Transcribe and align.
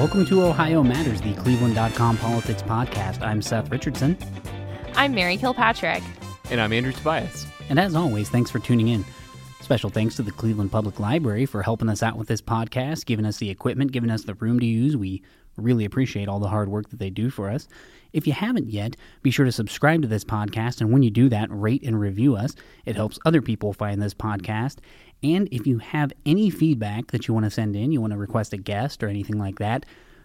Welcome 0.00 0.24
to 0.24 0.42
Ohio 0.44 0.82
Matters, 0.82 1.20
the 1.20 1.34
Cleveland.com 1.34 2.16
politics 2.16 2.62
podcast. 2.62 3.20
I'm 3.20 3.42
Seth 3.42 3.70
Richardson. 3.70 4.16
I'm 4.94 5.14
Mary 5.14 5.36
Kilpatrick. 5.36 6.02
And 6.50 6.58
I'm 6.58 6.72
Andrew 6.72 6.90
Tobias. 6.90 7.46
And 7.68 7.78
as 7.78 7.94
always, 7.94 8.30
thanks 8.30 8.50
for 8.50 8.60
tuning 8.60 8.88
in. 8.88 9.04
Special 9.60 9.90
thanks 9.90 10.16
to 10.16 10.22
the 10.22 10.30
Cleveland 10.30 10.72
Public 10.72 11.00
Library 11.00 11.44
for 11.44 11.62
helping 11.62 11.90
us 11.90 12.02
out 12.02 12.16
with 12.16 12.28
this 12.28 12.40
podcast, 12.40 13.04
giving 13.04 13.26
us 13.26 13.36
the 13.36 13.50
equipment, 13.50 13.92
giving 13.92 14.10
us 14.10 14.24
the 14.24 14.32
room 14.36 14.58
to 14.60 14.64
use. 14.64 14.96
We 14.96 15.22
really 15.58 15.84
appreciate 15.84 16.28
all 16.28 16.40
the 16.40 16.48
hard 16.48 16.70
work 16.70 16.88
that 16.88 16.98
they 16.98 17.10
do 17.10 17.28
for 17.28 17.50
us. 17.50 17.68
If 18.14 18.26
you 18.26 18.32
haven't 18.32 18.70
yet, 18.70 18.96
be 19.22 19.30
sure 19.30 19.44
to 19.44 19.52
subscribe 19.52 20.00
to 20.00 20.08
this 20.08 20.24
podcast, 20.24 20.80
and 20.80 20.90
when 20.92 21.02
you 21.02 21.10
do 21.10 21.28
that, 21.28 21.48
rate 21.50 21.82
and 21.82 22.00
review 22.00 22.36
us. 22.36 22.56
It 22.86 22.96
helps 22.96 23.18
other 23.26 23.42
people 23.42 23.74
find 23.74 24.00
this 24.00 24.14
podcast. 24.14 24.78
And 25.22 25.48
if 25.52 25.66
you 25.66 25.78
have 25.78 26.12
any 26.24 26.50
feedback 26.50 27.08
that 27.08 27.28
you 27.28 27.34
want 27.34 27.44
to 27.44 27.50
send 27.50 27.76
in, 27.76 27.92
you 27.92 28.00
want 28.00 28.12
to 28.12 28.18
request 28.18 28.52
a 28.52 28.56
guest 28.56 29.02
or 29.02 29.08
anything 29.08 29.38
like 29.38 29.58
that, 29.58 29.84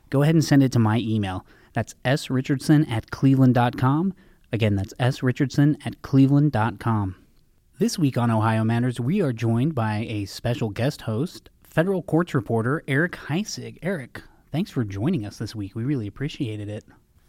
go 0.10 0.22
ahead 0.22 0.36
and 0.36 0.44
send 0.44 0.64
it 0.64 0.72
to 0.74 0.80
my 0.80 1.00
email. 1.00 1.46
That's 1.74 1.96
srichardson 2.06 2.90
at 2.90 3.12
cleveland.com. 3.12 4.14
Again, 4.54 4.76
that's 4.76 4.94
srichardson 4.94 5.76
at 5.86 6.02
cleveland.com. 6.02 7.16
This 7.78 8.00
week 8.00 8.18
on 8.18 8.32
Ohio 8.32 8.64
Matters, 8.64 9.02
we 9.02 9.22
are 9.22 9.34
joined 9.34 9.76
by 9.76 10.06
a 10.08 10.24
special 10.26 10.70
guest 10.70 11.02
host, 11.02 11.50
federal 11.64 12.02
courts 12.02 12.34
reporter 12.34 12.82
Eric 12.88 13.14
Heisig. 13.14 13.80
Eric, 13.82 14.22
thanks 14.50 14.72
for 14.72 14.86
joining 14.86 15.26
us 15.26 15.40
this 15.40 15.54
week. 15.54 15.76
We 15.76 15.84
really 15.84 16.08
appreciated 16.08 16.70
it. 16.70 16.86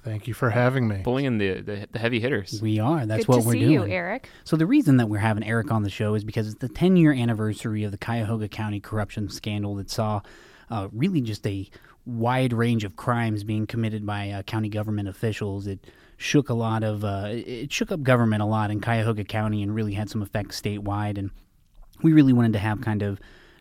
Thank 0.07 0.29
you 0.29 0.35
for 0.35 0.51
having 0.51 0.87
me. 0.87 1.01
Pulling 1.03 1.25
in 1.25 1.39
the, 1.39 1.61
the, 1.63 1.89
the 1.91 1.99
heavy 1.99 2.21
hitters. 2.21 2.63
We 2.63 2.79
are. 2.79 3.07
That's 3.07 3.27
Good 3.27 3.29
what 3.29 3.41
to 3.41 3.47
we're 3.49 3.53
see 3.55 3.59
doing. 3.59 3.73
you, 3.73 3.85
Eric. 3.97 4.31
So 4.45 4.57
the 4.57 4.65
reason 4.65 4.99
that 4.99 5.09
we're 5.09 5.19
having 5.19 5.43
Eric 5.43 5.73
on 5.73 5.83
the 5.83 5.91
show 5.91 6.15
is 6.15 6.23
because 6.23 6.47
it's 6.47 6.61
the 6.61 6.69
10 6.69 6.97
year 6.97 7.13
anniversary 7.13 7.83
of 7.83 7.91
the 7.91 7.99
Cuyahoga 7.99 8.47
County 8.47 8.79
corruption 8.79 9.29
scandal 9.29 9.75
that 9.75 9.91
saw 9.91 10.21
uh, 10.71 10.87
really 10.93 11.21
just 11.21 11.45
a 11.45 11.69
wide 12.05 12.53
range 12.53 12.85
of 12.85 12.95
crimes 12.95 13.43
being 13.43 13.67
committed 13.67 14.07
by 14.07 14.31
uh, 14.31 14.43
county 14.43 14.69
government 14.69 15.09
officials. 15.09 15.67
It 15.67 15.85
shook 16.19 16.51
a 16.51 16.55
lot 16.55 16.85
of 16.85 17.05
uh, 17.05 17.31
it 17.31 17.73
shook 17.73 17.91
up 17.91 18.05
government 18.05 18.43
a 18.43 18.47
lot 18.47 18.71
in 18.71 18.81
Cuyahoga 18.81 19.25
County 19.25 19.61
and 19.61 19.75
really 19.75 19.95
had 19.95 20.09
some 20.09 20.23
effects 20.23 20.61
statewide. 20.61 21.19
And 21.19 21.33
we 22.05 22.13
really 22.13 22.33
wanted 22.33 22.53
to 22.53 22.61
have 22.61 22.81
kind 22.81 23.03
of 23.03 23.19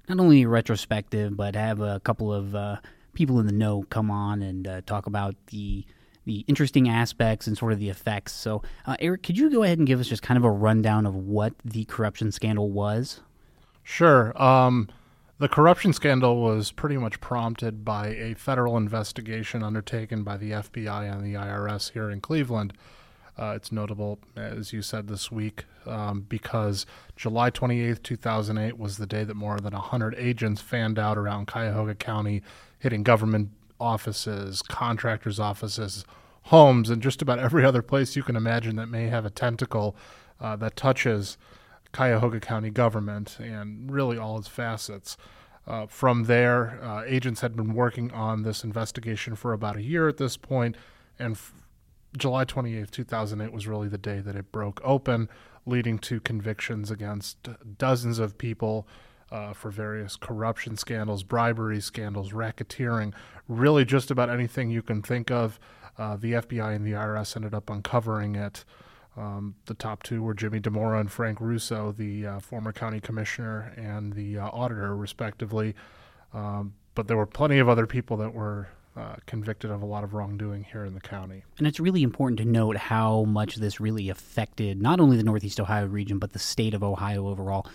not 0.07 0.19
only 0.19 0.43
a 0.43 0.47
retrospective, 0.47 1.35
but 1.35 1.55
have 1.55 1.81
a 1.81 1.99
couple 2.01 2.31
of 2.31 2.53
uh, 2.53 2.77
people 3.15 3.39
in 3.39 3.47
the 3.47 3.51
know 3.51 3.83
come 3.89 4.11
on 4.11 4.43
and 4.43 4.67
uh, 4.67 4.81
talk 4.85 5.07
about 5.07 5.35
the 5.47 5.83
the 6.25 6.43
interesting 6.47 6.89
aspects 6.89 7.47
and 7.47 7.57
sort 7.57 7.71
of 7.71 7.79
the 7.79 7.89
effects. 7.89 8.33
So, 8.33 8.61
uh, 8.85 8.95
Eric, 8.99 9.23
could 9.23 9.37
you 9.37 9.49
go 9.49 9.63
ahead 9.63 9.77
and 9.77 9.87
give 9.87 9.99
us 9.99 10.07
just 10.07 10.21
kind 10.21 10.37
of 10.37 10.43
a 10.43 10.51
rundown 10.51 11.05
of 11.05 11.15
what 11.15 11.53
the 11.63 11.85
corruption 11.85 12.31
scandal 12.31 12.69
was? 12.71 13.21
Sure. 13.83 14.39
Um, 14.41 14.89
the 15.37 15.49
corruption 15.49 15.93
scandal 15.93 16.41
was 16.41 16.71
pretty 16.71 16.97
much 16.97 17.19
prompted 17.19 17.83
by 17.83 18.07
a 18.07 18.33
federal 18.35 18.77
investigation 18.77 19.63
undertaken 19.63 20.23
by 20.23 20.37
the 20.37 20.51
FBI 20.51 21.11
and 21.11 21.23
the 21.23 21.33
IRS 21.37 21.91
here 21.91 22.09
in 22.09 22.21
Cleveland. 22.21 22.73
Uh, 23.37 23.53
it's 23.53 23.69
notable, 23.69 24.17
as 24.37 24.71
you 24.71 24.81
said 24.81 25.07
this 25.07 25.29
week, 25.29 25.65
um, 25.85 26.25
because 26.29 26.85
July 27.17 27.51
28th, 27.51 28.01
2008 28.01 28.77
was 28.77 28.97
the 28.97 29.05
day 29.05 29.25
that 29.25 29.35
more 29.35 29.59
than 29.59 29.73
100 29.73 30.15
agents 30.17 30.61
fanned 30.61 30.97
out 30.97 31.17
around 31.17 31.47
Cuyahoga 31.47 31.95
County, 31.95 32.41
hitting 32.79 33.03
government 33.03 33.49
offices, 33.79 34.61
contractors' 34.61 35.39
offices, 35.39 36.05
homes, 36.43 36.89
and 36.89 37.01
just 37.01 37.21
about 37.21 37.39
every 37.39 37.65
other 37.69 37.81
place 37.81 38.15
you 38.15 38.23
can 38.23 38.35
imagine 38.35 38.75
that 38.75 38.87
may 38.87 39.07
have 39.07 39.25
a 39.25 39.29
tentacle 39.29 39.95
uh, 40.39 40.55
that 40.55 40.75
touches 40.75 41.37
Cuyahoga 41.91 42.39
County 42.39 42.69
government 42.69 43.37
and 43.39 43.91
really 43.91 44.17
all 44.17 44.37
its 44.37 44.47
facets. 44.47 45.17
Uh, 45.67 45.87
from 45.87 46.25
there, 46.25 46.79
uh, 46.83 47.03
agents 47.05 47.41
had 47.41 47.55
been 47.55 47.73
working 47.73 48.11
on 48.11 48.43
this 48.43 48.63
investigation 48.63 49.35
for 49.35 49.53
about 49.53 49.77
a 49.77 49.81
year 49.81 50.07
at 50.07 50.17
this 50.17 50.37
point, 50.37 50.75
and 51.17 51.35
f- 51.35 51.53
July 52.15 52.45
28th, 52.45 52.91
2008 52.91 53.51
was 53.51 53.67
really 53.67 53.87
the 53.87 53.97
day 53.97 54.19
that 54.19 54.35
it 54.35 54.51
broke 54.51 54.79
open, 54.83 55.27
leading 55.65 55.97
to 55.97 56.19
convictions 56.19 56.91
against 56.91 57.49
dozens 57.77 58.19
of 58.19 58.37
people 58.37 58.87
uh, 59.31 59.53
for 59.53 59.71
various 59.71 60.15
corruption 60.15 60.77
scandals, 60.77 61.23
bribery 61.23 61.81
scandals, 61.81 62.31
racketeering, 62.31 63.13
really 63.47 63.85
just 63.85 64.11
about 64.11 64.29
anything 64.29 64.69
you 64.69 64.81
can 64.81 65.01
think 65.01 65.31
of. 65.31 65.59
Uh, 65.97 66.15
the 66.17 66.33
FBI 66.33 66.75
and 66.75 66.85
the 66.85 66.91
IRS 66.91 67.35
ended 67.35 67.53
up 67.53 67.69
uncovering 67.69 68.35
it. 68.35 68.65
Um, 69.17 69.55
the 69.65 69.73
top 69.73 70.03
two 70.03 70.21
were 70.21 70.33
Jimmy 70.33 70.59
Dimora 70.59 70.99
and 70.99 71.11
Frank 71.11 71.39
Russo, 71.39 71.93
the 71.97 72.25
uh, 72.25 72.39
former 72.39 72.73
county 72.73 72.99
commissioner 72.99 73.73
and 73.77 74.13
the 74.13 74.39
uh, 74.39 74.49
auditor, 74.49 74.95
respectively. 74.95 75.73
Um, 76.33 76.73
but 76.95 77.07
there 77.07 77.15
were 77.15 77.25
plenty 77.25 77.59
of 77.59 77.69
other 77.69 77.87
people 77.87 78.17
that 78.17 78.33
were 78.33 78.67
uh, 78.97 79.15
convicted 79.25 79.71
of 79.71 79.81
a 79.81 79.85
lot 79.85 80.03
of 80.03 80.13
wrongdoing 80.13 80.63
here 80.63 80.85
in 80.85 80.93
the 80.93 81.01
county. 81.01 81.43
And 81.57 81.67
it's 81.67 81.79
really 81.79 82.03
important 82.03 82.39
to 82.39 82.45
note 82.45 82.77
how 82.77 83.23
much 83.23 83.55
this 83.55 83.79
really 83.79 84.09
affected 84.09 84.81
not 84.81 84.99
only 84.99 85.17
the 85.17 85.23
Northeast 85.23 85.59
Ohio 85.59 85.85
region, 85.87 86.19
but 86.19 86.33
the 86.33 86.39
state 86.39 86.73
of 86.73 86.83
Ohio 86.83 87.27
overall. 87.27 87.67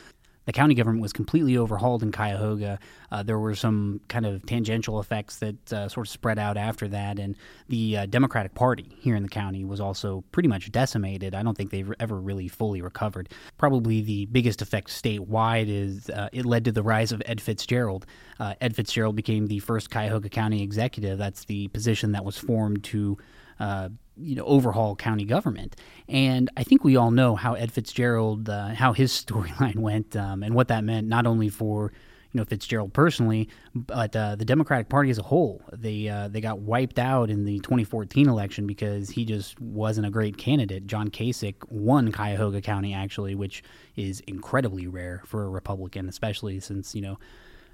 The 0.50 0.54
county 0.54 0.74
government 0.74 1.00
was 1.00 1.12
completely 1.12 1.56
overhauled 1.56 2.02
in 2.02 2.10
Cuyahoga. 2.10 2.80
Uh, 3.12 3.22
there 3.22 3.38
were 3.38 3.54
some 3.54 4.00
kind 4.08 4.26
of 4.26 4.44
tangential 4.46 4.98
effects 4.98 5.36
that 5.36 5.72
uh, 5.72 5.88
sort 5.88 6.08
of 6.08 6.10
spread 6.10 6.40
out 6.40 6.56
after 6.56 6.88
that, 6.88 7.20
and 7.20 7.36
the 7.68 7.98
uh, 7.98 8.06
Democratic 8.06 8.56
Party 8.56 8.96
here 8.98 9.14
in 9.14 9.22
the 9.22 9.28
county 9.28 9.64
was 9.64 9.80
also 9.80 10.24
pretty 10.32 10.48
much 10.48 10.72
decimated. 10.72 11.36
I 11.36 11.44
don't 11.44 11.56
think 11.56 11.70
they've 11.70 11.92
ever 12.00 12.20
really 12.20 12.48
fully 12.48 12.82
recovered. 12.82 13.28
Probably 13.58 14.00
the 14.00 14.26
biggest 14.26 14.60
effect 14.60 14.88
statewide 14.88 15.68
is 15.68 16.10
uh, 16.10 16.30
it 16.32 16.44
led 16.44 16.64
to 16.64 16.72
the 16.72 16.82
rise 16.82 17.12
of 17.12 17.22
Ed 17.26 17.40
Fitzgerald. 17.40 18.04
Uh, 18.40 18.54
Ed 18.60 18.74
Fitzgerald 18.74 19.14
became 19.14 19.46
the 19.46 19.60
first 19.60 19.90
Cuyahoga 19.90 20.30
County 20.30 20.64
executive. 20.64 21.16
That's 21.16 21.44
the 21.44 21.68
position 21.68 22.10
that 22.10 22.24
was 22.24 22.36
formed 22.36 22.82
to 22.86 23.16
uh, 23.60 23.90
you 24.16 24.34
know 24.34 24.44
overhaul 24.44 24.96
county 24.96 25.24
government. 25.24 25.76
And 26.08 26.50
I 26.56 26.64
think 26.64 26.82
we 26.82 26.96
all 26.96 27.10
know 27.10 27.36
how 27.36 27.54
Ed 27.54 27.72
Fitzgerald, 27.72 28.48
uh, 28.48 28.68
how 28.68 28.92
his 28.92 29.12
storyline 29.24 29.76
went, 29.76 30.16
um, 30.16 30.42
and 30.42 30.54
what 30.54 30.68
that 30.68 30.82
meant 30.82 31.06
not 31.06 31.26
only 31.26 31.48
for 31.48 31.92
you 32.32 32.38
know 32.38 32.44
Fitzgerald 32.44 32.92
personally, 32.92 33.48
but 33.74 34.14
uh, 34.14 34.36
the 34.36 34.44
Democratic 34.44 34.88
Party 34.88 35.10
as 35.10 35.18
a 35.18 35.22
whole. 35.22 35.62
They 35.72 36.08
uh, 36.08 36.28
they 36.28 36.40
got 36.40 36.60
wiped 36.60 36.98
out 36.98 37.30
in 37.30 37.44
the 37.44 37.58
2014 37.60 38.28
election 38.28 38.66
because 38.66 39.10
he 39.10 39.24
just 39.24 39.60
wasn't 39.60 40.06
a 40.06 40.10
great 40.10 40.36
candidate. 40.36 40.86
John 40.86 41.08
Kasich 41.10 41.56
won 41.68 42.12
Cuyahoga 42.12 42.60
County 42.60 42.94
actually, 42.94 43.34
which 43.34 43.62
is 43.96 44.20
incredibly 44.26 44.86
rare 44.86 45.22
for 45.26 45.44
a 45.44 45.48
Republican, 45.48 46.08
especially 46.08 46.60
since 46.60 46.94
you 46.94 47.02
know. 47.02 47.18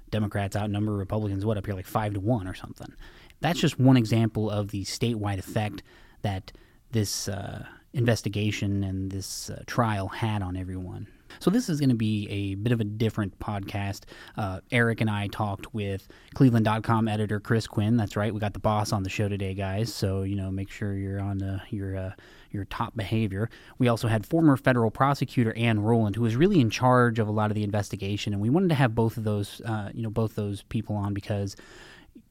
Democrats 0.09 0.55
outnumber 0.55 0.93
Republicans, 0.93 1.45
what 1.45 1.57
up 1.57 1.65
here, 1.65 1.75
like 1.75 1.85
five 1.85 2.13
to 2.13 2.21
one 2.21 2.47
or 2.47 2.53
something. 2.53 2.93
That's 3.39 3.59
just 3.59 3.79
one 3.79 3.97
example 3.97 4.49
of 4.49 4.69
the 4.71 4.83
statewide 4.85 5.39
effect 5.39 5.83
that 6.21 6.51
this 6.91 7.27
uh, 7.27 7.65
investigation 7.93 8.83
and 8.83 9.11
this 9.11 9.49
uh, 9.49 9.63
trial 9.67 10.07
had 10.07 10.41
on 10.41 10.55
everyone. 10.55 11.07
So, 11.39 11.51
this 11.51 11.69
is 11.69 11.79
going 11.79 11.89
to 11.89 11.95
be 11.95 12.27
a 12.29 12.55
bit 12.55 12.71
of 12.71 12.79
a 12.79 12.83
different 12.83 13.37
podcast. 13.37 14.03
Uh, 14.37 14.61
Eric 14.71 15.01
and 15.01 15.09
I 15.09 15.27
talked 15.27 15.73
with 15.73 16.07
Cleveland.com 16.33 17.07
editor 17.07 17.39
Chris 17.39 17.67
Quinn. 17.67 17.97
That's 17.97 18.15
right, 18.15 18.33
we 18.33 18.39
got 18.39 18.53
the 18.53 18.59
boss 18.59 18.91
on 18.91 19.03
the 19.03 19.09
show 19.09 19.27
today, 19.27 19.53
guys. 19.53 19.93
So, 19.93 20.23
you 20.23 20.35
know, 20.35 20.49
make 20.49 20.71
sure 20.71 20.93
you're 20.93 21.19
on 21.19 21.43
uh, 21.43 21.59
your 21.69 21.97
uh, 21.97 22.11
your 22.51 22.65
top 22.65 22.95
behavior. 22.95 23.49
We 23.77 23.87
also 23.87 24.07
had 24.07 24.25
former 24.25 24.57
federal 24.57 24.89
prosecutor 24.89 25.53
Ann 25.55 25.81
Rowland, 25.81 26.15
who 26.15 26.21
was 26.21 26.35
really 26.35 26.59
in 26.59 26.69
charge 26.69 27.19
of 27.19 27.27
a 27.27 27.31
lot 27.31 27.51
of 27.51 27.55
the 27.55 27.63
investigation, 27.63 28.33
and 28.33 28.41
we 28.41 28.49
wanted 28.49 28.69
to 28.69 28.75
have 28.75 28.95
both 28.95 29.17
of 29.17 29.23
those, 29.23 29.61
uh, 29.65 29.91
you 29.93 30.01
know, 30.01 30.09
both 30.09 30.35
those 30.35 30.63
people 30.63 30.95
on 30.95 31.13
because 31.13 31.55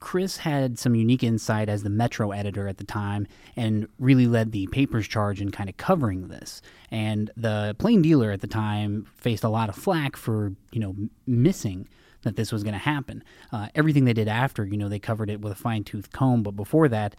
Chris 0.00 0.38
had 0.38 0.78
some 0.78 0.94
unique 0.94 1.22
insight 1.22 1.68
as 1.68 1.82
the 1.82 1.90
Metro 1.90 2.30
editor 2.32 2.68
at 2.68 2.78
the 2.78 2.84
time 2.84 3.26
and 3.56 3.88
really 3.98 4.26
led 4.26 4.52
the 4.52 4.66
paper's 4.68 5.08
charge 5.08 5.40
in 5.40 5.50
kind 5.50 5.68
of 5.68 5.76
covering 5.76 6.28
this. 6.28 6.62
And 6.90 7.30
the 7.36 7.74
plain 7.78 8.02
dealer 8.02 8.30
at 8.30 8.40
the 8.40 8.46
time 8.46 9.06
faced 9.16 9.44
a 9.44 9.48
lot 9.48 9.68
of 9.68 9.74
flack 9.74 10.16
for, 10.16 10.52
you 10.72 10.80
know, 10.80 10.94
missing 11.26 11.88
that 12.22 12.36
this 12.36 12.52
was 12.52 12.62
going 12.62 12.74
to 12.74 12.78
happen. 12.78 13.22
Uh, 13.52 13.68
everything 13.74 14.04
they 14.04 14.12
did 14.12 14.28
after, 14.28 14.64
you 14.64 14.76
know, 14.76 14.88
they 14.88 14.98
covered 14.98 15.30
it 15.30 15.40
with 15.40 15.52
a 15.52 15.56
fine 15.56 15.84
tooth 15.84 16.12
comb, 16.12 16.42
but 16.42 16.56
before 16.56 16.88
that, 16.88 17.16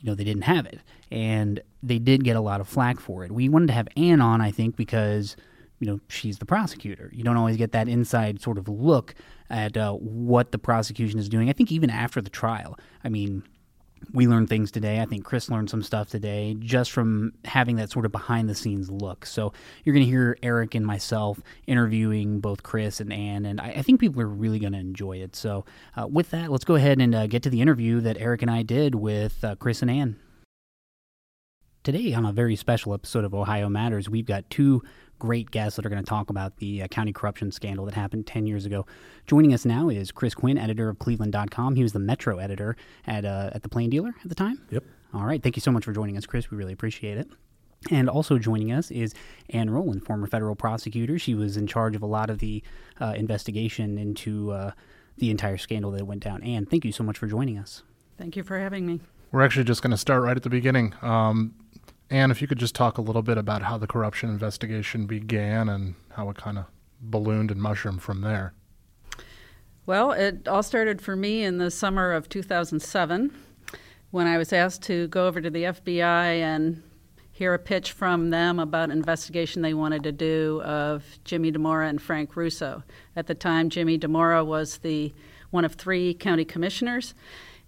you 0.00 0.06
know, 0.06 0.14
they 0.14 0.24
didn't 0.24 0.42
have 0.42 0.66
it. 0.66 0.80
And 1.10 1.60
they 1.82 1.98
did 1.98 2.24
get 2.24 2.36
a 2.36 2.40
lot 2.40 2.60
of 2.60 2.68
flack 2.68 3.00
for 3.00 3.24
it. 3.24 3.32
We 3.32 3.48
wanted 3.48 3.68
to 3.68 3.72
have 3.72 3.88
Ann 3.96 4.20
on, 4.20 4.40
I 4.40 4.50
think, 4.50 4.76
because 4.76 5.36
you 5.84 5.90
know 5.90 6.00
she's 6.08 6.38
the 6.38 6.46
prosecutor. 6.46 7.10
You 7.12 7.24
don't 7.24 7.36
always 7.36 7.58
get 7.58 7.72
that 7.72 7.88
inside 7.88 8.40
sort 8.40 8.56
of 8.56 8.68
look 8.68 9.14
at 9.50 9.76
uh, 9.76 9.92
what 9.92 10.50
the 10.50 10.58
prosecution 10.58 11.18
is 11.18 11.28
doing. 11.28 11.50
I 11.50 11.52
think 11.52 11.70
even 11.70 11.90
after 11.90 12.22
the 12.22 12.30
trial, 12.30 12.78
I 13.04 13.10
mean, 13.10 13.42
we 14.14 14.26
learned 14.26 14.48
things 14.48 14.70
today. 14.70 15.02
I 15.02 15.04
think 15.04 15.26
Chris 15.26 15.50
learned 15.50 15.68
some 15.68 15.82
stuff 15.82 16.08
today 16.08 16.56
just 16.58 16.90
from 16.90 17.34
having 17.44 17.76
that 17.76 17.90
sort 17.90 18.06
of 18.06 18.12
behind 18.12 18.48
the 18.48 18.54
scenes 18.54 18.90
look. 18.90 19.26
So 19.26 19.52
you're 19.84 19.92
going 19.92 20.06
to 20.06 20.10
hear 20.10 20.38
Eric 20.42 20.74
and 20.74 20.86
myself 20.86 21.38
interviewing 21.66 22.40
both 22.40 22.62
Chris 22.62 22.98
and 22.98 23.12
Ann, 23.12 23.44
and 23.44 23.60
I, 23.60 23.72
I 23.72 23.82
think 23.82 24.00
people 24.00 24.22
are 24.22 24.26
really 24.26 24.58
going 24.58 24.72
to 24.72 24.78
enjoy 24.78 25.18
it. 25.18 25.36
So 25.36 25.66
uh, 25.98 26.06
with 26.06 26.30
that, 26.30 26.50
let's 26.50 26.64
go 26.64 26.76
ahead 26.76 26.98
and 26.98 27.14
uh, 27.14 27.26
get 27.26 27.42
to 27.42 27.50
the 27.50 27.60
interview 27.60 28.00
that 28.00 28.16
Eric 28.18 28.40
and 28.40 28.50
I 28.50 28.62
did 28.62 28.94
with 28.94 29.44
uh, 29.44 29.56
Chris 29.56 29.82
and 29.82 29.90
Ann. 29.90 30.16
Today, 31.84 32.14
on 32.14 32.24
a 32.24 32.32
very 32.32 32.56
special 32.56 32.94
episode 32.94 33.26
of 33.26 33.34
Ohio 33.34 33.68
Matters, 33.68 34.08
we've 34.08 34.24
got 34.24 34.48
two 34.48 34.82
great 35.18 35.50
guests 35.50 35.76
that 35.76 35.86
are 35.86 35.88
going 35.88 36.02
to 36.02 36.08
talk 36.08 36.30
about 36.30 36.56
the 36.56 36.82
uh, 36.82 36.88
county 36.88 37.12
corruption 37.12 37.50
scandal 37.52 37.84
that 37.86 37.94
happened 37.94 38.26
10 38.26 38.46
years 38.46 38.66
ago. 38.66 38.86
Joining 39.26 39.54
us 39.54 39.64
now 39.64 39.88
is 39.88 40.12
Chris 40.12 40.34
Quinn, 40.34 40.58
editor 40.58 40.88
of 40.88 40.98
Cleveland.com. 40.98 41.76
He 41.76 41.82
was 41.82 41.92
the 41.92 41.98
Metro 41.98 42.38
editor 42.38 42.76
at, 43.06 43.24
uh, 43.24 43.50
at 43.52 43.62
the 43.62 43.68
Plain 43.68 43.90
Dealer 43.90 44.14
at 44.22 44.28
the 44.28 44.34
time. 44.34 44.60
Yep. 44.70 44.84
All 45.12 45.24
right. 45.24 45.42
Thank 45.42 45.56
you 45.56 45.60
so 45.62 45.70
much 45.70 45.84
for 45.84 45.92
joining 45.92 46.16
us, 46.16 46.26
Chris. 46.26 46.50
We 46.50 46.56
really 46.56 46.72
appreciate 46.72 47.18
it. 47.18 47.28
And 47.90 48.08
also 48.08 48.38
joining 48.38 48.72
us 48.72 48.90
is 48.90 49.14
Ann 49.50 49.70
Rowland, 49.70 50.04
former 50.04 50.26
federal 50.26 50.56
prosecutor. 50.56 51.18
She 51.18 51.34
was 51.34 51.56
in 51.56 51.66
charge 51.66 51.94
of 51.94 52.02
a 52.02 52.06
lot 52.06 52.30
of 52.30 52.38
the 52.38 52.62
uh, 53.00 53.14
investigation 53.16 53.98
into 53.98 54.52
uh, 54.52 54.72
the 55.18 55.30
entire 55.30 55.58
scandal 55.58 55.90
that 55.92 56.06
went 56.06 56.22
down. 56.22 56.42
Ann, 56.42 56.66
thank 56.66 56.84
you 56.84 56.92
so 56.92 57.04
much 57.04 57.18
for 57.18 57.26
joining 57.26 57.58
us. 57.58 57.82
Thank 58.18 58.36
you 58.36 58.42
for 58.42 58.58
having 58.58 58.86
me. 58.86 59.00
We're 59.32 59.42
actually 59.42 59.64
just 59.64 59.82
going 59.82 59.90
to 59.90 59.96
start 59.96 60.22
right 60.22 60.36
at 60.36 60.42
the 60.42 60.50
beginning. 60.50 60.94
Um, 61.02 61.54
Ann, 62.14 62.30
if 62.30 62.40
you 62.40 62.46
could 62.46 62.60
just 62.60 62.76
talk 62.76 62.96
a 62.96 63.02
little 63.02 63.22
bit 63.22 63.38
about 63.38 63.62
how 63.62 63.76
the 63.76 63.88
corruption 63.88 64.30
investigation 64.30 65.06
began 65.06 65.68
and 65.68 65.96
how 66.10 66.30
it 66.30 66.36
kind 66.36 66.58
of 66.58 66.66
ballooned 67.00 67.50
and 67.50 67.60
mushroomed 67.60 68.02
from 68.02 68.20
there. 68.20 68.54
Well, 69.84 70.12
it 70.12 70.46
all 70.46 70.62
started 70.62 71.02
for 71.02 71.16
me 71.16 71.42
in 71.42 71.58
the 71.58 71.72
summer 71.72 72.12
of 72.12 72.28
2007 72.28 73.32
when 74.12 74.28
I 74.28 74.38
was 74.38 74.52
asked 74.52 74.82
to 74.82 75.08
go 75.08 75.26
over 75.26 75.40
to 75.40 75.50
the 75.50 75.64
FBI 75.64 76.38
and 76.40 76.84
hear 77.32 77.52
a 77.52 77.58
pitch 77.58 77.90
from 77.90 78.30
them 78.30 78.60
about 78.60 78.90
an 78.90 78.96
investigation 78.96 79.62
they 79.62 79.74
wanted 79.74 80.04
to 80.04 80.12
do 80.12 80.62
of 80.62 81.18
Jimmy 81.24 81.50
Dimora 81.50 81.88
and 81.88 82.00
Frank 82.00 82.36
Russo. 82.36 82.84
At 83.16 83.26
the 83.26 83.34
time, 83.34 83.70
Jimmy 83.70 83.98
Dimora 83.98 84.46
was 84.46 84.78
the 84.78 85.12
one 85.50 85.64
of 85.64 85.74
three 85.74 86.14
county 86.14 86.44
commissioners, 86.44 87.12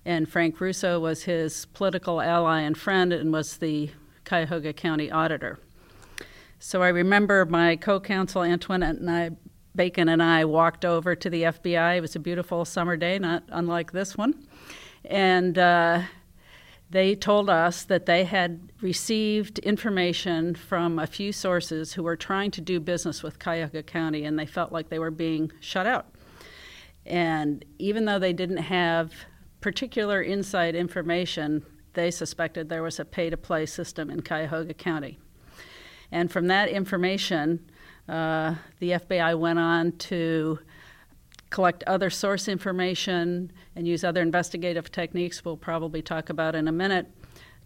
and 0.04 0.28
Frank 0.28 0.60
Russo 0.60 1.00
was 1.00 1.25
his 1.25 1.66
political 1.75 2.20
ally 2.20 2.60
and 2.60 2.78
friend 2.78 3.12
and 3.12 3.32
was 3.32 3.56
the 3.56 3.90
Cuyahoga 4.26 4.73
County 4.75 5.11
auditor. 5.11 5.58
So 6.58 6.82
I 6.82 6.88
remember 6.88 7.46
my 7.46 7.76
co-counsel 7.76 8.43
Antoinette 8.43 8.96
and 8.96 9.11
I, 9.11 9.31
Bacon 9.75 10.08
and 10.08 10.23
I 10.23 10.44
walked 10.44 10.84
over 10.84 11.14
to 11.14 11.31
the 11.31 11.44
FBI. 11.44 11.96
It 11.96 12.00
was 12.00 12.17
a 12.17 12.20
beautiful 12.20 12.64
summer 12.64 12.96
day, 12.96 13.19
not 13.19 13.44
unlike 13.49 13.93
this 13.93 14.17
one, 14.17 14.46
and. 15.05 15.56
Uh, 15.56 16.02
they 16.88 17.17
told 17.17 17.50
us 17.50 17.82
that 17.84 18.06
they 18.06 18.25
had 18.25 18.70
received 18.81 19.58
information 19.61 20.55
from 20.55 20.99
a 20.99 21.06
few 21.06 21.32
sources 21.32 21.94
who 21.94 22.02
were 22.02 22.17
trying 22.17 22.52
to 22.52 22.61
do 22.61 22.79
business 22.79 23.22
with 23.22 23.40
Cuyahoga 23.40 23.82
County 23.82 24.25
and 24.25 24.38
they 24.38 24.46
felt 24.46 24.70
like 24.70 24.88
they 24.88 25.00
were 25.00 25.11
being 25.11 25.50
shut 25.58 25.87
out. 25.87 26.06
And 27.05 27.64
even 27.79 28.05
though 28.05 28.19
they 28.19 28.32
didn't 28.32 28.58
have 28.58 29.12
particular 29.61 30.22
inside 30.22 30.76
information, 30.76 31.64
they 31.96 32.12
suspected 32.12 32.69
there 32.69 32.82
was 32.82 33.00
a 33.00 33.04
pay 33.04 33.28
to 33.31 33.37
play 33.37 33.66
system 33.66 34.08
in 34.08 34.22
Cuyahoga 34.22 34.75
County. 34.75 35.19
And 36.12 36.31
from 36.31 36.46
that 36.46 36.69
information, 36.69 37.69
uh, 38.08 38.54
the 38.78 38.93
FBI 38.93 39.37
went 39.37 39.58
on 39.58 39.93
to 39.93 40.60
collect 41.50 41.82
other 41.84 42.10
source 42.10 42.48
information 42.48 43.50
and 43.75 43.88
use 43.88 44.04
other 44.04 44.20
investigative 44.22 44.93
techniques 44.93 45.44
we'll 45.44 45.56
probably 45.56 46.02
talk 46.02 46.28
about 46.28 46.54
in 46.54 46.69
a 46.69 46.72
minute 46.72 47.06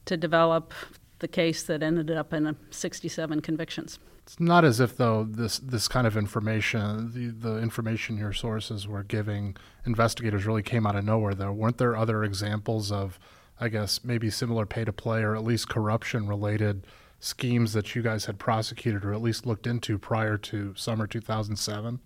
to 0.05 0.17
develop 0.17 0.73
the 1.19 1.29
case 1.29 1.63
that 1.65 1.83
ended 1.83 2.11
up 2.11 2.33
in 2.33 2.57
67 2.71 3.41
convictions. 3.41 3.99
It's 4.23 4.39
not 4.39 4.65
as 4.65 4.81
if 4.81 4.97
though 4.97 5.25
this 5.25 5.59
this 5.59 5.89
kind 5.89 6.07
of 6.07 6.17
information, 6.17 7.13
the 7.13 7.49
the 7.49 7.59
information 7.59 8.17
your 8.17 8.33
sources 8.33 8.87
were 8.87 9.03
giving 9.03 9.57
investigators 9.85 10.47
really 10.47 10.63
came 10.63 10.87
out 10.87 10.95
of 10.95 11.05
nowhere 11.05 11.35
though. 11.35 11.53
Weren't 11.53 11.79
there 11.79 11.97
other 11.97 12.23
examples 12.23 12.93
of 12.93 13.19
I 13.61 13.69
guess 13.69 14.03
maybe 14.03 14.31
similar 14.31 14.67
pay 14.67 14.85
to 14.85 14.93
play 14.93 15.23
or 15.23 15.37
at 15.37 15.45
least 15.45 15.69
corruption 15.69 16.27
related 16.27 16.87
schemes 17.21 17.75
that 17.75 17.95
you 17.95 18.03
guys 18.03 18.25
had 18.25 18.39
prosecuted 18.39 19.05
or 19.05 19.13
at 19.13 19.21
least 19.21 19.45
looked 19.45 19.67
into 19.67 19.99
prior 19.99 20.39
to 20.39 20.75
summer 20.75 21.07
2007? 21.07 22.01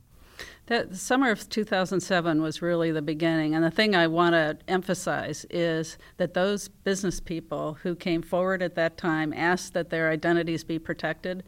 The, 0.67 0.87
the 0.91 0.97
summer 0.97 1.31
of 1.31 1.49
2007 1.49 2.43
was 2.43 2.61
really 2.61 2.91
the 2.91 3.03
beginning. 3.03 3.55
And 3.55 3.63
the 3.63 3.71
thing 3.71 3.95
I 3.95 4.09
want 4.09 4.33
to 4.33 4.59
emphasize 4.67 5.47
is 5.51 5.97
that 6.17 6.35
those 6.35 6.69
business 6.69 7.21
people 7.21 7.75
who 7.83 7.95
came 7.95 8.23
forward 8.23 8.63
at 8.63 8.75
that 8.75 8.97
time 8.97 9.33
asked 9.33 9.75
that 9.75 9.91
their 9.91 10.11
identities 10.11 10.65
be 10.65 10.79
protected, 10.79 11.45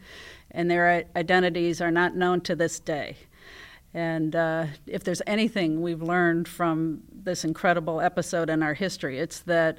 and 0.52 0.70
their 0.70 1.05
identities 1.17 1.81
are 1.81 1.91
not 1.91 2.14
known 2.14 2.41
to 2.43 2.55
this 2.55 2.79
day. 2.79 3.17
And 3.97 4.37
uh, 4.37 4.67
if 4.87 5.05
there's 5.05 5.23
anything 5.27 5.81
we've 5.81 6.03
learned 6.03 6.49
from 6.49 7.01
this 7.11 7.47
incredible 7.47 7.99
episode 7.99 8.51
in 8.51 8.63
our 8.63 8.75
history, 8.75 9.19
it's 9.19 9.41
that 9.41 9.79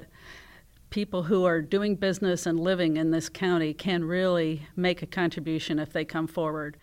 people 0.90 1.22
who 1.22 1.44
are 1.44 1.62
doing 1.62 1.94
business 1.94 2.44
and 2.44 2.58
living 2.58 2.96
in 2.96 3.12
this 3.12 3.28
county 3.28 3.72
can 3.72 4.02
really 4.02 4.66
make 4.74 5.02
a 5.02 5.06
contribution 5.06 5.78
if 5.78 5.92
they 5.92 6.04
come 6.04 6.26
forward. 6.26 6.78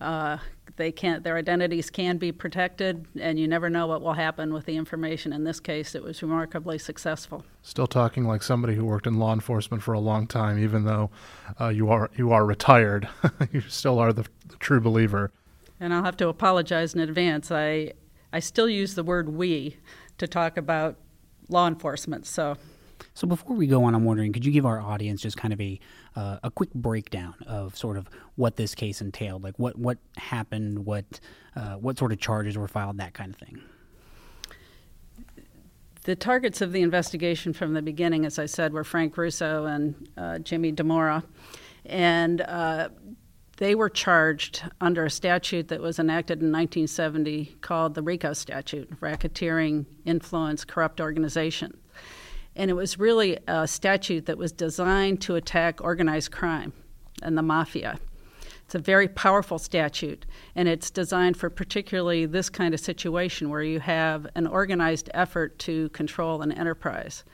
Uh, 0.00 0.38
they 0.76 0.90
can't 0.90 1.24
their 1.24 1.36
identities 1.36 1.90
can 1.90 2.16
be 2.18 2.30
protected 2.30 3.04
and 3.20 3.38
you 3.38 3.48
never 3.48 3.68
know 3.68 3.88
what 3.88 4.00
will 4.00 4.12
happen 4.12 4.54
with 4.54 4.64
the 4.64 4.76
information. 4.76 5.32
In 5.32 5.44
this 5.44 5.58
case 5.58 5.94
it 5.94 6.02
was 6.02 6.22
remarkably 6.22 6.78
successful. 6.78 7.44
Still 7.62 7.88
talking 7.88 8.24
like 8.24 8.42
somebody 8.42 8.76
who 8.76 8.84
worked 8.86 9.08
in 9.08 9.18
law 9.18 9.34
enforcement 9.34 9.82
for 9.82 9.92
a 9.92 9.98
long 9.98 10.28
time 10.28 10.56
even 10.56 10.84
though 10.84 11.10
uh, 11.60 11.68
you 11.68 11.90
are 11.90 12.10
you 12.16 12.30
are 12.32 12.46
retired. 12.46 13.08
You 13.52 13.60
still 13.62 13.98
are 13.98 14.12
the, 14.12 14.24
the 14.46 14.56
true 14.56 14.80
believer 14.80 15.32
and 15.80 15.94
i'll 15.94 16.04
have 16.04 16.16
to 16.16 16.28
apologize 16.28 16.94
in 16.94 17.00
advance. 17.00 17.50
I 17.50 17.92
i 18.32 18.40
still 18.40 18.68
use 18.68 18.94
the 18.94 19.02
word 19.02 19.28
we 19.28 19.76
to 20.18 20.26
talk 20.26 20.56
about 20.56 20.96
law 21.48 21.66
enforcement 21.66 22.26
so. 22.26 22.56
So 23.14 23.28
before 23.28 23.56
we 23.56 23.68
go 23.68 23.84
on, 23.84 23.94
I'm 23.94 24.04
wondering, 24.04 24.32
could 24.32 24.44
you 24.44 24.50
give 24.50 24.66
our 24.66 24.80
audience 24.80 25.22
just 25.22 25.36
kind 25.36 25.52
of 25.52 25.60
a 25.60 25.78
uh, 26.16 26.38
a 26.42 26.50
quick 26.50 26.72
breakdown 26.74 27.34
of 27.46 27.76
sort 27.76 27.96
of 27.96 28.08
what 28.34 28.56
this 28.56 28.74
case 28.74 29.00
entailed, 29.00 29.44
like 29.44 29.56
what 29.56 29.78
what 29.78 29.98
happened, 30.16 30.84
what 30.84 31.20
uh, 31.54 31.74
what 31.74 31.98
sort 31.98 32.12
of 32.12 32.18
charges 32.18 32.58
were 32.58 32.68
filed, 32.68 32.98
that 32.98 33.14
kind 33.14 33.32
of 33.32 33.38
thing. 33.38 33.60
The 36.04 36.16
targets 36.16 36.60
of 36.60 36.72
the 36.72 36.82
investigation 36.82 37.52
from 37.52 37.74
the 37.74 37.82
beginning, 37.82 38.24
as 38.24 38.38
I 38.38 38.46
said, 38.46 38.72
were 38.72 38.84
Frank 38.84 39.16
Russo 39.16 39.66
and 39.66 40.08
uh, 40.16 40.38
Jimmy 40.38 40.72
Dimora, 40.72 41.22
and 41.84 42.40
uh, 42.40 42.88
they 43.58 43.74
were 43.74 43.88
charged 43.88 44.62
under 44.80 45.04
a 45.04 45.10
statute 45.10 45.68
that 45.68 45.80
was 45.80 45.98
enacted 45.98 46.40
in 46.40 46.50
1970 46.50 47.56
called 47.60 47.94
the 47.94 48.02
RICO 48.02 48.32
statute, 48.32 49.00
Racketeering, 49.00 49.86
Influence, 50.04 50.64
Corrupt 50.64 51.00
Organization 51.00 51.76
and 52.58 52.70
it 52.70 52.74
was 52.74 52.98
really 52.98 53.38
a 53.46 53.66
statute 53.68 54.26
that 54.26 54.36
was 54.36 54.50
designed 54.50 55.22
to 55.22 55.36
attack 55.36 55.80
organized 55.80 56.32
crime 56.32 56.72
and 57.22 57.38
the 57.38 57.42
mafia. 57.42 57.98
It's 58.64 58.74
a 58.74 58.80
very 58.80 59.08
powerful 59.08 59.58
statute, 59.58 60.26
and 60.54 60.68
it's 60.68 60.90
designed 60.90 61.38
for 61.38 61.48
particularly 61.48 62.26
this 62.26 62.50
kind 62.50 62.74
of 62.74 62.80
situation 62.80 63.48
where 63.48 63.62
you 63.62 63.80
have 63.80 64.26
an 64.34 64.46
organized 64.46 65.08
effort 65.14 65.58
to 65.60 65.88
control 65.90 66.42
an 66.42 66.52
enterprise. 66.52 67.24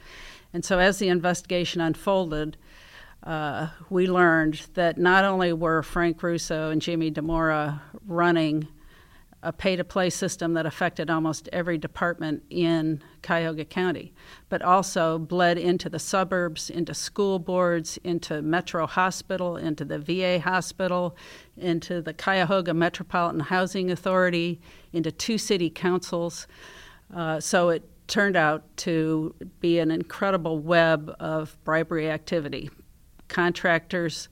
And 0.53 0.65
so, 0.65 0.79
as 0.79 0.99
the 0.99 1.09
investigation 1.09 1.81
unfolded, 1.81 2.57
uh, 3.25 3.69
we 3.89 4.07
learned 4.07 4.67
that 4.75 4.99
not 4.99 5.25
only 5.25 5.53
were 5.53 5.83
Frank 5.83 6.23
Russo 6.23 6.71
and 6.71 6.81
Jimmy 6.81 7.11
Dimora 7.11 7.81
running 8.07 8.69
a 9.43 9.53
pay 9.53 9.77
to 9.77 9.85
play 9.85 10.09
system 10.09 10.55
that 10.55 10.65
affected 10.65 11.11
almost 11.11 11.49
every 11.53 11.77
department 11.77 12.43
in 12.49 13.03
Cuyahoga 13.23 13.65
County, 13.67 14.13
but 14.49 14.63
also 14.63 15.19
bled 15.19 15.59
into 15.59 15.91
the 15.91 15.99
suburbs, 15.99 16.71
into 16.71 16.95
school 16.95 17.39
boards, 17.39 17.99
into 18.05 18.41
Metro 18.41 18.87
Hospital, 18.87 19.57
into 19.57 19.85
the 19.85 19.99
VA 19.99 20.41
hospital, 20.41 21.15
into 21.59 22.01
the 22.01 22.15
Cuyahoga 22.15 22.73
Metropolitan 22.73 23.41
Housing 23.41 23.91
Authority, 23.91 24.61
into 24.95 25.13
two 25.13 25.37
city 25.37 25.69
councils. 25.69 26.47
Uh, 27.15 27.39
so 27.39 27.69
it 27.69 27.83
turned 28.07 28.37
out 28.37 28.65
to 28.79 29.35
be 29.61 29.79
an 29.79 29.91
incredible 29.91 30.59
web 30.59 31.15
of 31.21 31.57
bribery 31.65 32.11
activity. 32.11 32.71
Contractors 33.35 34.29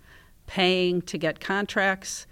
paying 0.46 1.02
to 1.02 1.18
get 1.18 1.40
contracts 1.40 2.26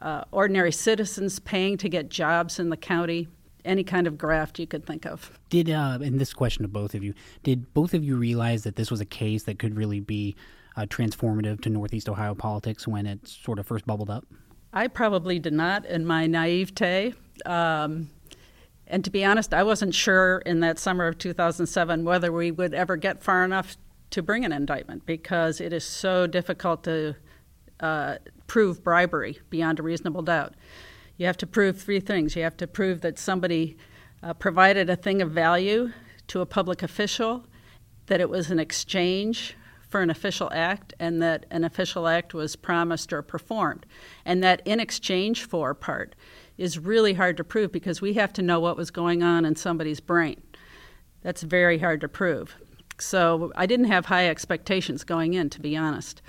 uh, 0.00 0.24
ordinary 0.30 0.72
citizens 0.72 1.38
paying 1.38 1.76
to 1.78 1.88
get 1.88 2.08
jobs 2.08 2.58
in 2.58 2.70
the 2.70 2.76
county, 2.76 3.28
any 3.64 3.82
kind 3.82 4.06
of 4.06 4.18
graft 4.18 4.58
you 4.58 4.66
could 4.66 4.84
think 4.84 5.06
of. 5.06 5.38
Did, 5.50 5.70
uh, 5.70 5.98
and 6.02 6.18
this 6.18 6.32
question 6.32 6.62
to 6.62 6.68
both 6.68 6.94
of 6.94 7.02
you, 7.02 7.14
did 7.42 7.72
both 7.74 7.94
of 7.94 8.04
you 8.04 8.16
realize 8.16 8.62
that 8.64 8.76
this 8.76 8.90
was 8.90 9.00
a 9.00 9.04
case 9.06 9.44
that 9.44 9.58
could 9.58 9.76
really 9.76 10.00
be 10.00 10.36
uh, 10.76 10.82
transformative 10.82 11.60
to 11.62 11.70
Northeast 11.70 12.08
Ohio 12.08 12.34
politics 12.34 12.86
when 12.86 13.06
it 13.06 13.26
sort 13.26 13.58
of 13.58 13.66
first 13.66 13.86
bubbled 13.86 14.10
up? 14.10 14.24
I 14.72 14.88
probably 14.88 15.38
did 15.38 15.54
not 15.54 15.86
in 15.86 16.04
my 16.04 16.26
naivete. 16.26 17.14
Um, 17.46 18.10
and 18.86 19.02
to 19.04 19.10
be 19.10 19.24
honest, 19.24 19.54
I 19.54 19.62
wasn't 19.62 19.94
sure 19.94 20.38
in 20.44 20.60
that 20.60 20.78
summer 20.78 21.06
of 21.06 21.18
2007 21.18 22.04
whether 22.04 22.30
we 22.30 22.50
would 22.50 22.74
ever 22.74 22.96
get 22.96 23.22
far 23.22 23.44
enough 23.44 23.76
to 24.10 24.22
bring 24.22 24.44
an 24.44 24.52
indictment 24.52 25.04
because 25.06 25.60
it 25.60 25.72
is 25.72 25.84
so 25.84 26.26
difficult 26.26 26.84
to 26.84 27.14
uh, 27.80 28.16
prove 28.46 28.82
bribery 28.82 29.38
beyond 29.50 29.78
a 29.78 29.82
reasonable 29.82 30.22
doubt. 30.22 30.54
You 31.16 31.26
have 31.26 31.36
to 31.38 31.46
prove 31.46 31.80
three 31.80 32.00
things. 32.00 32.36
You 32.36 32.42
have 32.42 32.56
to 32.58 32.66
prove 32.66 33.00
that 33.00 33.18
somebody 33.18 33.76
uh, 34.22 34.34
provided 34.34 34.90
a 34.90 34.96
thing 34.96 35.22
of 35.22 35.30
value 35.30 35.92
to 36.28 36.40
a 36.40 36.46
public 36.46 36.82
official, 36.82 37.46
that 38.06 38.20
it 38.20 38.28
was 38.28 38.50
an 38.50 38.58
exchange 38.58 39.56
for 39.88 40.00
an 40.00 40.10
official 40.10 40.50
act 40.52 40.94
and 40.98 41.22
that 41.22 41.46
an 41.50 41.64
official 41.64 42.08
act 42.08 42.34
was 42.34 42.56
promised 42.56 43.12
or 43.12 43.22
performed. 43.22 43.86
And 44.24 44.42
that 44.42 44.60
in 44.64 44.80
exchange 44.80 45.44
for 45.44 45.74
part 45.74 46.14
is 46.58 46.78
really 46.78 47.14
hard 47.14 47.36
to 47.36 47.44
prove 47.44 47.70
because 47.70 48.00
we 48.00 48.14
have 48.14 48.32
to 48.34 48.42
know 48.42 48.58
what 48.58 48.76
was 48.76 48.90
going 48.90 49.22
on 49.22 49.44
in 49.44 49.54
somebody's 49.56 50.00
brain. 50.00 50.42
That's 51.22 51.42
very 51.42 51.78
hard 51.78 52.00
to 52.00 52.08
prove. 52.08 52.56
So 52.98 53.52
I 53.56 53.66
didn't 53.66 53.86
have 53.86 54.06
high 54.06 54.28
expectations 54.28 55.04
going 55.04 55.34
in, 55.34 55.50
to 55.50 55.60
be 55.60 55.76
honest. 55.76 56.22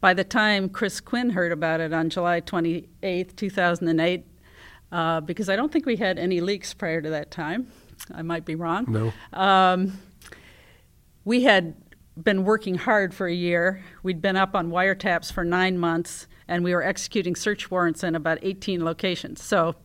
By 0.00 0.14
the 0.14 0.24
time 0.24 0.68
Chris 0.68 1.00
Quinn 1.00 1.30
heard 1.30 1.52
about 1.52 1.80
it 1.80 1.92
on 1.92 2.08
July 2.08 2.40
28, 2.40 3.36
2008, 3.36 4.26
uh, 4.90 5.20
because 5.20 5.48
I 5.48 5.56
don't 5.56 5.72
think 5.72 5.86
we 5.86 5.96
had 5.96 6.18
any 6.18 6.40
leaks 6.40 6.72
prior 6.72 7.02
to 7.02 7.10
that 7.10 7.30
time. 7.30 7.68
I 8.14 8.22
might 8.22 8.44
be 8.44 8.54
wrong. 8.54 8.86
No. 8.88 9.12
Um, 9.38 9.98
we 11.24 11.42
had 11.42 11.74
been 12.16 12.44
working 12.44 12.76
hard 12.76 13.12
for 13.12 13.26
a 13.26 13.34
year. 13.34 13.82
We'd 14.02 14.22
been 14.22 14.36
up 14.36 14.54
on 14.54 14.70
wiretaps 14.70 15.32
for 15.32 15.44
nine 15.44 15.78
months, 15.78 16.26
and 16.46 16.64
we 16.64 16.74
were 16.74 16.82
executing 16.82 17.36
search 17.36 17.70
warrants 17.70 18.02
in 18.02 18.14
about 18.14 18.38
18 18.42 18.84
locations. 18.84 19.42
So 19.42 19.76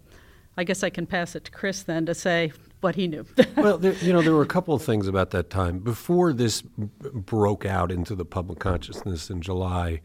I 0.56 0.64
guess 0.64 0.84
I 0.84 0.90
can 0.90 1.06
pass 1.06 1.36
it 1.36 1.46
to 1.46 1.52
Chris 1.52 1.84
then 1.84 2.06
to 2.06 2.16
say 2.16 2.54
what 2.84 2.96
he 2.96 3.08
knew. 3.08 3.26
well, 3.58 3.78
there, 3.78 3.94
you 3.94 4.14
know, 4.14 4.22
there 4.22 4.34
were 4.34 4.44
a 4.44 4.48
couple 4.48 4.74
of 4.74 4.84
things 4.84 5.08
about 5.08 5.32
that 5.32 5.50
time. 5.50 5.80
Before 5.80 6.34
this 6.34 6.62
b- 6.62 6.90
broke 7.14 7.66
out 7.66 7.92
into 7.92 8.14
the 8.14 8.26
public 8.26 8.60
consciousness 8.60 9.30
in 9.30 9.42
July, 9.42 10.02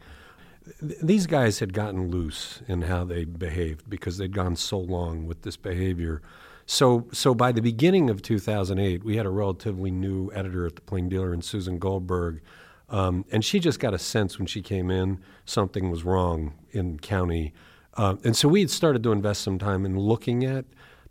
th- 0.79 0.99
these 1.01 1.27
guys 1.27 1.59
had 1.59 1.73
gotten 1.73 2.09
loose 2.09 2.61
in 2.67 2.83
how 2.83 3.03
they 3.03 3.25
behaved 3.25 3.89
because 3.89 4.17
they'd 4.17 4.33
gone 4.33 4.55
so 4.55 4.79
long 4.79 5.27
with 5.27 5.41
this 5.41 5.57
behavior. 5.57 6.21
So, 6.65 7.07
so 7.11 7.33
by 7.33 7.51
the 7.51 7.61
beginning 7.61 8.09
of 8.09 8.21
2008, 8.21 9.03
we 9.03 9.17
had 9.17 9.25
a 9.25 9.31
relatively 9.31 9.91
new 9.91 10.31
editor 10.33 10.65
at 10.65 10.75
the 10.75 10.81
Plain 10.81 11.09
Dealer, 11.09 11.33
and 11.33 11.43
Susan 11.43 11.79
Goldberg, 11.79 12.41
um, 12.89 13.25
and 13.31 13.43
she 13.43 13.59
just 13.59 13.79
got 13.79 13.93
a 13.93 13.99
sense 13.99 14.37
when 14.37 14.47
she 14.47 14.61
came 14.61 14.89
in 14.89 15.19
something 15.45 15.89
was 15.89 16.03
wrong 16.03 16.53
in 16.71 16.99
county, 16.99 17.53
uh, 17.95 18.15
and 18.23 18.37
so 18.37 18.47
we 18.47 18.61
had 18.61 18.69
started 18.69 19.01
to 19.03 19.11
invest 19.11 19.41
some 19.41 19.57
time 19.57 19.83
in 19.83 19.97
looking 19.97 20.43
at 20.45 20.65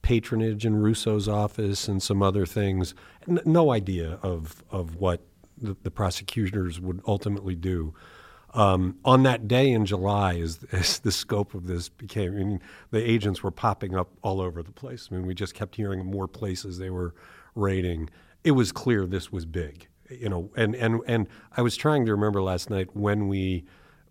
patronage 0.08 0.64
in 0.64 0.74
Russo's 0.74 1.28
office 1.28 1.86
and 1.86 2.02
some 2.02 2.22
other 2.22 2.46
things. 2.46 2.94
N- 3.28 3.40
no 3.44 3.70
idea 3.72 4.18
of 4.22 4.64
of 4.70 4.96
what 4.96 5.20
the, 5.60 5.76
the 5.82 5.90
prosecutors 5.90 6.80
would 6.80 7.02
ultimately 7.06 7.54
do. 7.54 7.92
Um, 8.54 8.96
on 9.04 9.24
that 9.24 9.46
day 9.46 9.70
in 9.70 9.84
July, 9.84 10.38
as, 10.38 10.60
as, 10.72 11.00
the 11.00 11.12
scope 11.12 11.52
of 11.52 11.66
this 11.66 11.90
became, 11.90 12.32
I 12.32 12.36
mean, 12.36 12.60
the 12.90 13.10
agents 13.10 13.42
were 13.42 13.50
popping 13.50 13.94
up 13.94 14.08
all 14.22 14.40
over 14.40 14.62
the 14.62 14.72
place. 14.72 15.10
I 15.10 15.14
mean, 15.14 15.26
we 15.26 15.34
just 15.34 15.52
kept 15.52 15.76
hearing 15.76 16.06
more 16.06 16.26
places 16.26 16.78
they 16.78 16.88
were 16.88 17.14
raiding. 17.54 18.08
It 18.44 18.52
was 18.52 18.72
clear 18.72 19.04
this 19.04 19.30
was 19.30 19.44
big, 19.44 19.88
you 20.08 20.30
know. 20.30 20.50
And 20.56 20.74
and 20.74 21.02
and 21.06 21.28
I 21.54 21.60
was 21.60 21.76
trying 21.76 22.06
to 22.06 22.12
remember 22.12 22.40
last 22.40 22.70
night 22.70 22.96
when 22.96 23.28
we 23.28 23.66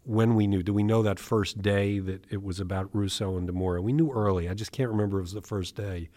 when 0.07 0.35
we 0.35 0.47
knew. 0.47 0.63
Do 0.63 0.73
we 0.73 0.83
know 0.83 1.03
that 1.03 1.19
first 1.19 1.61
day 1.61 1.99
that 1.99 2.25
it 2.31 2.41
was 2.41 2.59
about 2.59 2.89
Russo 2.93 3.37
and 3.37 3.47
Dimora? 3.47 3.83
We 3.83 3.91
knew 3.91 4.11
early. 4.11 4.47
I 4.49 4.53
just 4.53 4.71
can't 4.71 4.89
remember. 4.89 5.19
It 5.19 5.23
was 5.23 5.33
the 5.33 5.41
first 5.41 5.75
day. 5.75 6.09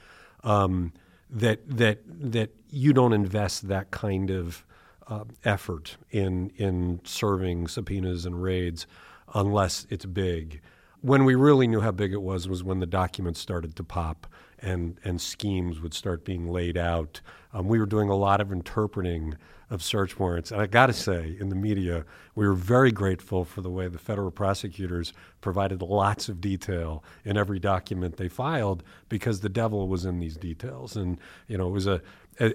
Um, 0.44 0.92
that 1.28 1.61
that 1.68 2.00
that 2.06 2.50
you 2.70 2.92
don't 2.92 3.12
invest 3.12 3.68
that 3.68 3.90
kind 3.90 4.30
of 4.30 4.64
uh, 5.09 5.25
effort 5.44 5.97
in 6.11 6.50
in 6.56 7.00
serving 7.04 7.68
subpoenas 7.68 8.26
and 8.26 8.42
raids 8.42 8.87
unless 9.35 9.87
it's 9.90 10.06
big. 10.06 10.61
When 11.02 11.25
we 11.25 11.35
really 11.35 11.66
knew 11.66 11.80
how 11.80 11.92
big 11.92 12.12
it 12.12 12.23
was 12.23 12.49
was 12.49 12.62
when 12.62 12.80
the 12.80 12.87
documents 12.87 13.40
started 13.40 13.76
to 13.76 13.85
pop 13.85 14.26
and 14.61 14.99
and 15.04 15.20
schemes 15.20 15.80
would 15.80 15.94
start 15.94 16.25
being 16.25 16.49
laid 16.49 16.76
out. 16.76 17.20
Um, 17.52 17.66
we 17.66 17.78
were 17.78 17.87
doing 17.87 18.09
a 18.09 18.16
lot 18.16 18.40
of 18.40 18.52
interpreting 18.52 19.35
of 19.71 19.83
search 19.83 20.19
warrants, 20.19 20.50
and 20.50 20.61
I 20.61 20.66
got 20.66 20.87
to 20.87 20.92
say, 20.92 21.37
in 21.38 21.49
the 21.49 21.54
media, 21.54 22.04
we 22.35 22.47
were 22.47 22.54
very 22.54 22.90
grateful 22.90 23.45
for 23.45 23.61
the 23.61 23.71
way 23.71 23.87
the 23.87 23.99
federal 23.99 24.30
prosecutors 24.33 25.12
provided 25.40 25.80
lots 25.80 26.28
of 26.28 26.40
detail 26.40 27.04
in 27.25 27.37
every 27.37 27.61
document 27.61 28.16
they 28.16 28.28
filed 28.28 28.83
because 29.09 29.40
the 29.40 29.49
devil 29.49 29.87
was 29.88 30.04
in 30.04 30.19
these 30.19 30.37
details, 30.37 30.97
and 30.97 31.19
you 31.47 31.57
know 31.57 31.69
it 31.69 31.73
was 31.73 31.87
a 31.87 32.02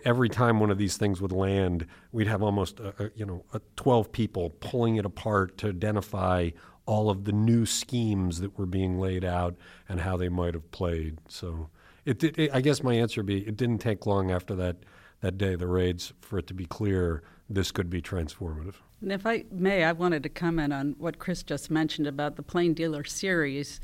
every 0.03 0.29
time 0.29 0.59
one 0.59 0.71
of 0.71 0.77
these 0.77 0.97
things 0.97 1.21
would 1.21 1.31
land, 1.31 1.85
we'd 2.11 2.27
have 2.27 2.41
almost 2.41 2.79
a, 2.79 3.05
a, 3.05 3.11
you 3.15 3.25
know 3.25 3.43
a 3.53 3.61
12 3.75 4.11
people 4.11 4.49
pulling 4.59 4.95
it 4.95 5.05
apart 5.05 5.57
to 5.59 5.69
identify 5.69 6.49
all 6.85 7.09
of 7.09 7.25
the 7.25 7.31
new 7.31 7.65
schemes 7.65 8.41
that 8.41 8.57
were 8.57 8.65
being 8.65 8.99
laid 8.99 9.23
out 9.23 9.55
and 9.89 10.01
how 10.01 10.15
they 10.17 10.29
might 10.29 10.53
have 10.53 10.69
played. 10.71 11.17
So, 11.27 11.69
it, 12.05 12.23
it, 12.23 12.51
I 12.53 12.61
guess 12.61 12.83
my 12.83 12.93
answer 12.93 13.21
would 13.21 13.27
be 13.27 13.47
it 13.47 13.57
didn't 13.57 13.79
take 13.79 14.05
long 14.05 14.31
after 14.31 14.55
that 14.55 14.77
that 15.21 15.37
day, 15.37 15.55
the 15.55 15.67
raids, 15.67 16.13
for 16.21 16.37
it 16.37 16.47
to 16.47 16.53
be 16.53 16.65
clear 16.65 17.23
this 17.49 17.71
could 17.71 17.89
be 17.89 18.01
transformative. 18.01 18.75
And 19.01 19.11
if 19.11 19.25
I 19.25 19.45
may, 19.51 19.83
I 19.83 19.91
wanted 19.91 20.23
to 20.23 20.29
comment 20.29 20.73
on 20.73 20.95
what 20.97 21.19
Chris 21.19 21.41
just 21.41 21.71
mentioned 21.71 22.05
about 22.05 22.35
the 22.35 22.43
Plain 22.43 22.73
Dealer 22.73 23.03
series 23.03 23.79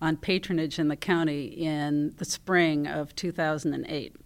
on 0.00 0.16
patronage 0.16 0.78
in 0.78 0.88
the 0.88 0.96
county 0.96 1.44
in 1.44 2.14
the 2.16 2.24
spring 2.24 2.86
of 2.86 3.14
2008 3.14 4.16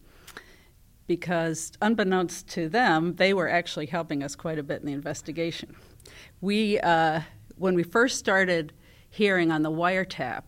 because 1.07 1.73
unbeknownst 1.81 2.49
to 2.49 2.69
them, 2.69 3.14
they 3.16 3.33
were 3.33 3.49
actually 3.49 3.87
helping 3.87 4.23
us 4.23 4.35
quite 4.35 4.59
a 4.59 4.62
bit 4.62 4.81
in 4.81 4.87
the 4.87 4.93
investigation. 4.93 5.76
We, 6.40 6.81
uh, 6.81 7.21
when 7.57 7.75
we 7.75 7.83
first 7.83 8.19
started 8.19 8.73
hearing 9.09 9.50
on 9.50 9.62
the 9.62 9.71
wiretap 9.71 10.43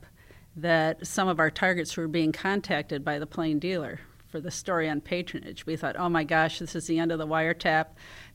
that 0.57 1.07
some 1.07 1.29
of 1.29 1.39
our 1.39 1.51
targets 1.51 1.97
were 1.97 2.09
being 2.09 2.33
contacted 2.33 3.05
by 3.05 3.19
the 3.19 3.27
plain 3.27 3.59
dealer 3.59 4.01
for 4.29 4.41
the 4.41 4.51
story 4.51 4.89
on 4.89 5.01
patronage, 5.01 5.65
we 5.65 5.77
thought, 5.77 5.97
oh 5.99 6.09
my 6.09 6.23
gosh, 6.23 6.59
this 6.59 6.75
is 6.75 6.87
the 6.87 6.99
end 6.99 7.11
of 7.11 7.19
the 7.19 7.27
wiretap. 7.27 7.87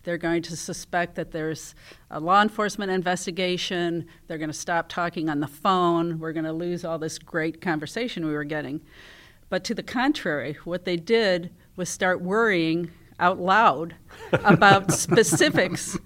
They're 0.03 0.17
going 0.17 0.41
to 0.43 0.57
suspect 0.57 1.15
that 1.15 1.31
there's 1.31 1.75
a 2.09 2.19
law 2.19 2.41
enforcement 2.41 2.91
investigation. 2.91 4.07
They're 4.27 4.39
going 4.39 4.49
to 4.49 4.57
stop 4.57 4.89
talking 4.89 5.29
on 5.29 5.39
the 5.39 5.47
phone. 5.47 6.19
We're 6.19 6.33
going 6.33 6.45
to 6.45 6.53
lose 6.53 6.83
all 6.83 6.97
this 6.97 7.19
great 7.19 7.61
conversation 7.61 8.25
we 8.25 8.33
were 8.33 8.43
getting. 8.43 8.81
But 9.49 9.63
to 9.65 9.75
the 9.75 9.83
contrary, 9.83 10.57
what 10.63 10.83
they 10.83 10.97
did 10.97 11.53
was 11.75 11.89
start 11.89 12.21
worrying 12.21 12.91
out 13.19 13.39
loud 13.39 13.95
about 14.33 14.91
specifics 14.91 15.97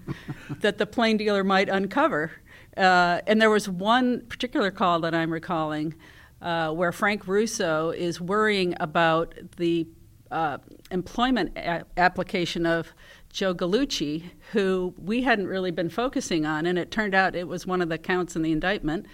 that 0.60 0.78
the 0.78 0.86
plain 0.86 1.18
dealer 1.18 1.44
might 1.44 1.70
uncover. 1.70 2.34
Uh, 2.78 3.22
and 3.26 3.42
there 3.42 3.50
was 3.50 3.68
one 3.68 4.22
particular 4.28 4.70
call 4.72 5.00
that 5.02 5.16
I'm 5.16 5.32
recalling 5.32 5.96
uh, 6.42 6.72
where 6.72 6.92
Frank 6.92 7.28
Russo 7.28 7.90
is 7.90 8.22
worrying 8.22 8.76
about 8.80 9.34
the 9.58 9.88
uh, 10.30 10.60
employment 10.92 11.58
a- 11.58 11.86
application 11.98 12.66
of 12.66 12.94
Joe 13.32 13.54
Gallucci, 13.54 14.24
who 14.52 14.94
we 14.98 15.24
hadn't 15.24 15.48
really 15.48 15.72
been 15.72 15.90
focusing 15.90 16.46
on, 16.46 16.66
and 16.66 16.78
it 16.78 16.92
turned 16.92 17.16
out 17.16 17.36
it 17.36 17.48
was 17.48 17.66
one 17.66 17.82
of 17.82 17.90
the 17.90 17.98
counts 17.98 18.36
in 18.36 18.42
the 18.42 18.52
indictment. 18.52 19.06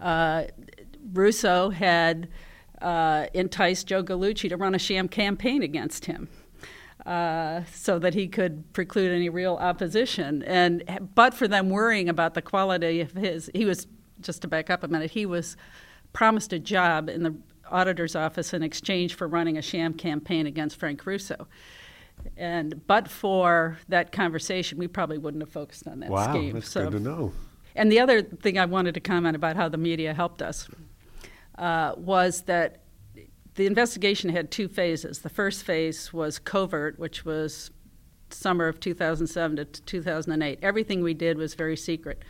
Uh, 0.00 0.44
Russo 1.12 1.70
had 1.70 2.28
uh, 2.80 3.26
enticed 3.34 3.86
Joe 3.86 4.02
Gallucci 4.02 4.48
to 4.48 4.56
run 4.56 4.74
a 4.74 4.78
sham 4.78 5.08
campaign 5.08 5.62
against 5.62 6.06
him. 6.06 6.28
Uh, 7.06 7.62
so 7.70 7.98
that 7.98 8.14
he 8.14 8.26
could 8.26 8.72
preclude 8.72 9.12
any 9.12 9.28
real 9.28 9.56
opposition. 9.56 10.42
And 10.44 11.10
but 11.14 11.34
for 11.34 11.46
them 11.46 11.68
worrying 11.68 12.08
about 12.08 12.32
the 12.32 12.40
quality 12.40 13.02
of 13.02 13.12
his, 13.12 13.50
he 13.52 13.66
was 13.66 13.86
just 14.22 14.40
to 14.40 14.48
back 14.48 14.70
up 14.70 14.82
a 14.82 14.88
minute. 14.88 15.10
He 15.10 15.26
was 15.26 15.54
promised 16.14 16.54
a 16.54 16.58
job 16.58 17.10
in 17.10 17.22
the 17.22 17.34
auditor's 17.70 18.16
office 18.16 18.54
in 18.54 18.62
exchange 18.62 19.14
for 19.14 19.28
running 19.28 19.58
a 19.58 19.62
sham 19.62 19.92
campaign 19.92 20.46
against 20.46 20.78
Frank 20.78 21.04
Russo. 21.04 21.46
And 22.36 22.86
but 22.86 23.08
for 23.08 23.78
that 23.88 24.12
conversation, 24.12 24.78
we 24.78 24.88
probably 24.88 25.18
wouldn't 25.18 25.42
have 25.42 25.52
focused 25.52 25.86
on 25.86 26.00
that 26.00 26.10
wow, 26.10 26.32
scheme. 26.32 26.54
that's 26.54 26.70
so, 26.70 26.84
good 26.84 26.98
to 26.98 27.00
know. 27.00 27.32
And 27.76 27.90
the 27.90 28.00
other 28.00 28.22
thing 28.22 28.58
I 28.58 28.66
wanted 28.66 28.94
to 28.94 29.00
comment 29.00 29.36
about 29.36 29.56
how 29.56 29.68
the 29.68 29.76
media 29.76 30.14
helped 30.14 30.40
us 30.40 30.68
uh, 31.58 31.94
was 31.96 32.42
that 32.42 32.83
the 33.54 33.66
investigation 33.66 34.30
had 34.30 34.50
two 34.50 34.68
phases. 34.68 35.20
The 35.20 35.28
first 35.28 35.64
phase 35.64 36.12
was 36.12 36.38
covert, 36.38 36.98
which 36.98 37.24
was 37.24 37.70
summer 38.30 38.66
of 38.66 38.80
2007 38.80 39.56
to 39.56 39.64
2008. 39.64 40.58
Everything 40.62 41.02
we 41.02 41.14
did 41.14 41.38
was 41.38 41.54
very 41.54 41.76
secret. 41.76 42.22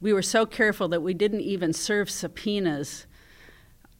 We 0.00 0.12
were 0.12 0.22
so 0.22 0.46
careful 0.46 0.88
that 0.88 1.02
we 1.02 1.14
didn't 1.14 1.40
even 1.40 1.72
serve 1.72 2.10
subpoenas 2.10 3.06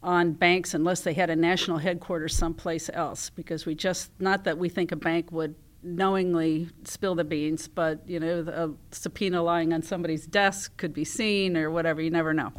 on 0.02 0.32
banks 0.32 0.74
unless 0.74 1.00
they 1.00 1.14
had 1.14 1.30
a 1.30 1.36
national 1.36 1.78
headquarters 1.78 2.36
someplace 2.36 2.90
else 2.92 3.30
because 3.30 3.64
we 3.64 3.74
just 3.74 4.10
not 4.20 4.44
that 4.44 4.58
we 4.58 4.68
think 4.68 4.92
a 4.92 4.96
bank 4.96 5.32
would 5.32 5.54
knowingly 5.82 6.68
spill 6.84 7.14
the 7.14 7.24
beans 7.24 7.68
but 7.68 8.06
you 8.06 8.20
know 8.20 8.44
a 8.46 8.94
subpoena 8.94 9.42
lying 9.42 9.72
on 9.72 9.80
somebody's 9.80 10.26
desk 10.26 10.76
could 10.76 10.92
be 10.92 11.04
seen 11.04 11.56
or 11.56 11.70
whatever 11.70 12.02
you 12.02 12.10
never 12.10 12.34
know 12.34 12.52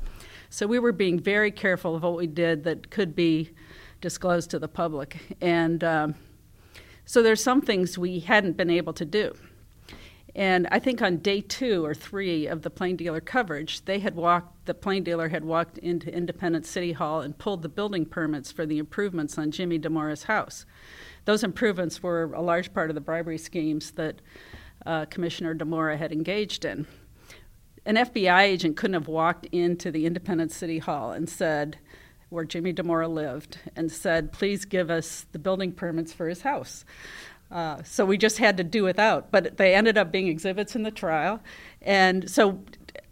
so 0.49 0.67
we 0.67 0.79
were 0.79 0.91
being 0.91 1.19
very 1.19 1.51
careful 1.51 1.95
of 1.95 2.03
what 2.03 2.15
we 2.15 2.27
did 2.27 2.63
that 2.63 2.89
could 2.89 3.15
be 3.15 3.51
disclosed 4.01 4.49
to 4.51 4.59
the 4.59 4.67
public. 4.67 5.17
And 5.41 5.83
um, 5.83 6.15
so 7.05 7.21
there's 7.21 7.43
some 7.43 7.61
things 7.61 7.97
we 7.97 8.19
hadn't 8.19 8.57
been 8.57 8.69
able 8.69 8.93
to 8.93 9.05
do. 9.05 9.33
And 10.35 10.67
I 10.69 10.79
think 10.79 11.01
on 11.01 11.17
day 11.17 11.39
two 11.39 11.85
or 11.85 11.93
three 11.93 12.45
of 12.45 12.61
the 12.61 12.69
plain 12.69 12.97
dealer 12.97 13.21
coverage, 13.21 13.85
they 13.85 13.99
had 13.99 14.15
walked, 14.15 14.65
the 14.65 14.73
plain 14.73 15.01
dealer 15.01 15.29
had 15.29 15.45
walked 15.45 15.77
into 15.77 16.13
Independence 16.13 16.69
City 16.69 16.91
Hall 16.91 17.21
and 17.21 17.37
pulled 17.37 17.61
the 17.61 17.69
building 17.69 18.05
permits 18.05 18.51
for 18.51 18.65
the 18.65 18.77
improvements 18.77 19.37
on 19.37 19.51
Jimmy 19.51 19.79
Dimora's 19.79 20.23
house. 20.23 20.65
Those 21.23 21.43
improvements 21.43 22.03
were 22.03 22.33
a 22.33 22.41
large 22.41 22.73
part 22.73 22.89
of 22.89 22.95
the 22.95 23.01
bribery 23.01 23.37
schemes 23.37 23.91
that 23.91 24.21
uh, 24.85 25.05
Commissioner 25.05 25.55
Dimora 25.55 25.97
had 25.97 26.11
engaged 26.11 26.65
in. 26.65 26.85
An 27.85 27.95
FBI 27.95 28.41
agent 28.41 28.77
couldn't 28.77 28.95
have 28.95 29.07
walked 29.07 29.45
into 29.47 29.91
the 29.91 30.05
Independent 30.05 30.51
City 30.51 30.79
Hall 30.79 31.11
and 31.11 31.29
said, 31.29 31.77
where 32.29 32.43
Jimmy 32.43 32.73
Dimora 32.73 33.09
lived, 33.09 33.59
and 33.75 33.91
said, 33.91 34.31
please 34.31 34.65
give 34.65 34.89
us 34.89 35.25
the 35.31 35.39
building 35.39 35.71
permits 35.71 36.11
for 36.11 36.27
his 36.27 36.41
house. 36.41 36.83
Uh, 37.51 37.83
so 37.83 38.05
we 38.05 38.17
just 38.17 38.39
had 38.39 38.57
to 38.57 38.63
do 38.63 38.83
without. 38.83 39.31
But 39.31 39.57
they 39.57 39.75
ended 39.75 39.97
up 39.97 40.11
being 40.11 40.27
exhibits 40.27 40.75
in 40.75 40.83
the 40.83 40.91
trial. 40.91 41.41
And 41.81 42.29
so 42.29 42.63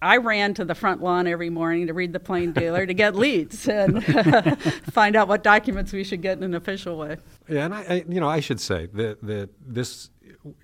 I 0.01 0.17
ran 0.17 0.53
to 0.55 0.65
the 0.65 0.75
front 0.75 1.01
lawn 1.01 1.27
every 1.27 1.49
morning 1.49 1.87
to 1.87 1.93
read 1.93 2.13
the 2.13 2.19
Plain 2.19 2.51
Dealer 2.51 2.85
to 2.85 2.93
get 2.93 3.15
leads 3.15 3.67
and 3.69 4.03
find 4.91 5.15
out 5.15 5.27
what 5.27 5.43
documents 5.43 5.93
we 5.93 6.03
should 6.03 6.21
get 6.21 6.37
in 6.37 6.43
an 6.43 6.55
official 6.55 6.97
way. 6.97 7.17
Yeah, 7.47 7.65
and 7.65 7.73
I, 7.73 7.81
I 7.83 8.05
you 8.07 8.19
know, 8.19 8.27
I 8.27 8.39
should 8.39 8.59
say 8.59 8.87
that 8.93 9.21
that 9.21 9.49
this 9.65 10.09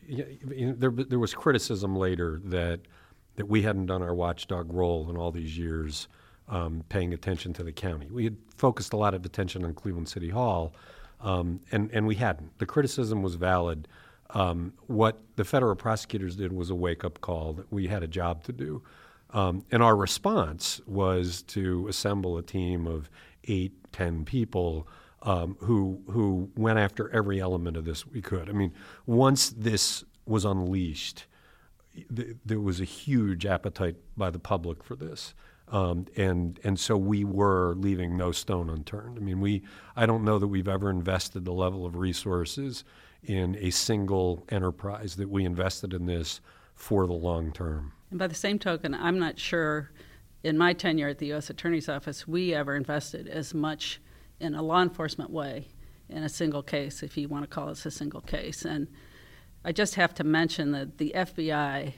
you 0.07 0.25
know, 0.65 0.73
there 0.73 0.91
there 0.91 1.19
was 1.19 1.33
criticism 1.33 1.95
later 1.95 2.41
that 2.45 2.81
that 3.39 3.47
we 3.47 3.61
hadn't 3.61 3.85
done 3.85 4.01
our 4.01 4.13
watchdog 4.13 4.73
role 4.73 5.09
in 5.09 5.15
all 5.15 5.31
these 5.31 5.57
years, 5.57 6.09
um, 6.49 6.83
paying 6.89 7.13
attention 7.13 7.53
to 7.53 7.63
the 7.63 7.71
county. 7.71 8.05
We 8.11 8.25
had 8.25 8.35
focused 8.57 8.91
a 8.91 8.97
lot 8.97 9.13
of 9.13 9.23
attention 9.23 9.63
on 9.63 9.73
Cleveland 9.73 10.09
City 10.09 10.27
Hall, 10.27 10.73
um, 11.21 11.61
and 11.71 11.89
and 11.93 12.05
we 12.05 12.15
hadn't. 12.15 12.59
The 12.59 12.65
criticism 12.65 13.23
was 13.23 13.35
valid. 13.35 13.87
Um, 14.31 14.73
what 14.87 15.21
the 15.37 15.45
federal 15.45 15.75
prosecutors 15.77 16.35
did 16.35 16.51
was 16.51 16.69
a 16.69 16.75
wake 16.75 17.05
up 17.05 17.21
call 17.21 17.53
that 17.53 17.71
we 17.71 17.87
had 17.87 18.03
a 18.03 18.09
job 18.09 18.43
to 18.43 18.51
do. 18.51 18.83
Um, 19.31 19.63
and 19.71 19.81
our 19.81 19.95
response 19.95 20.81
was 20.85 21.41
to 21.43 21.87
assemble 21.87 22.37
a 22.37 22.43
team 22.43 22.87
of 22.87 23.09
eight, 23.45 23.71
ten 23.93 24.25
people 24.25 24.85
um, 25.21 25.55
who 25.61 26.01
who 26.11 26.49
went 26.57 26.77
after 26.77 27.09
every 27.11 27.39
element 27.39 27.77
of 27.77 27.85
this 27.85 28.05
we 28.05 28.21
could. 28.21 28.49
I 28.49 28.51
mean, 28.51 28.73
once 29.05 29.49
this 29.49 30.03
was 30.25 30.43
unleashed, 30.43 31.25
th- 32.13 32.37
there 32.45 32.59
was 32.59 32.79
a 32.79 32.85
huge 32.85 33.45
appetite 33.45 33.95
by 34.17 34.29
the 34.29 34.39
public 34.39 34.83
for 34.83 34.95
this. 34.95 35.33
Um, 35.71 36.07
and 36.17 36.59
and 36.63 36.79
so 36.79 36.97
we 36.97 37.23
were 37.23 37.75
leaving 37.75 38.17
no 38.17 38.31
stone 38.31 38.69
unturned. 38.69 39.17
I 39.17 39.21
mean, 39.21 39.39
we 39.39 39.63
I 39.95 40.05
don't 40.05 40.23
know 40.23 40.39
that 40.39 40.47
we've 40.47 40.67
ever 40.67 40.89
invested 40.89 41.45
the 41.45 41.53
level 41.53 41.85
of 41.85 41.95
resources 41.95 42.83
in 43.23 43.55
a 43.59 43.69
single 43.69 44.45
enterprise 44.49 45.15
that 45.17 45.29
we 45.29 45.45
invested 45.45 45.93
in 45.93 46.05
this 46.05 46.41
for 46.73 47.05
the 47.05 47.13
long 47.13 47.51
term. 47.51 47.93
And 48.09 48.17
by 48.17 48.27
the 48.27 48.35
same 48.35 48.57
token, 48.57 48.95
I'm 48.95 49.19
not 49.19 49.37
sure 49.37 49.91
in 50.43 50.57
my 50.57 50.73
tenure 50.73 51.09
at 51.09 51.19
the 51.19 51.27
U.S. 51.27 51.49
Attorney's 51.49 51.89
Office 51.89 52.27
we 52.27 52.53
ever 52.53 52.75
invested 52.75 53.27
as 53.27 53.53
much 53.53 54.01
in 54.39 54.55
a 54.55 54.61
law 54.61 54.81
enforcement 54.81 55.29
way 55.29 55.67
in 56.07 56.23
a 56.23 56.29
single 56.29 56.63
case, 56.63 57.03
if 57.03 57.17
you 57.17 57.27
want 57.27 57.43
to 57.43 57.47
call 57.47 57.67
this 57.67 57.85
a 57.85 57.91
single 57.91 58.21
case. 58.21 58.65
And 58.65 58.87
I 59.63 59.71
just 59.71 59.95
have 59.95 60.13
to 60.15 60.23
mention 60.23 60.71
that 60.71 60.97
the 60.97 61.13
FBI 61.15 61.93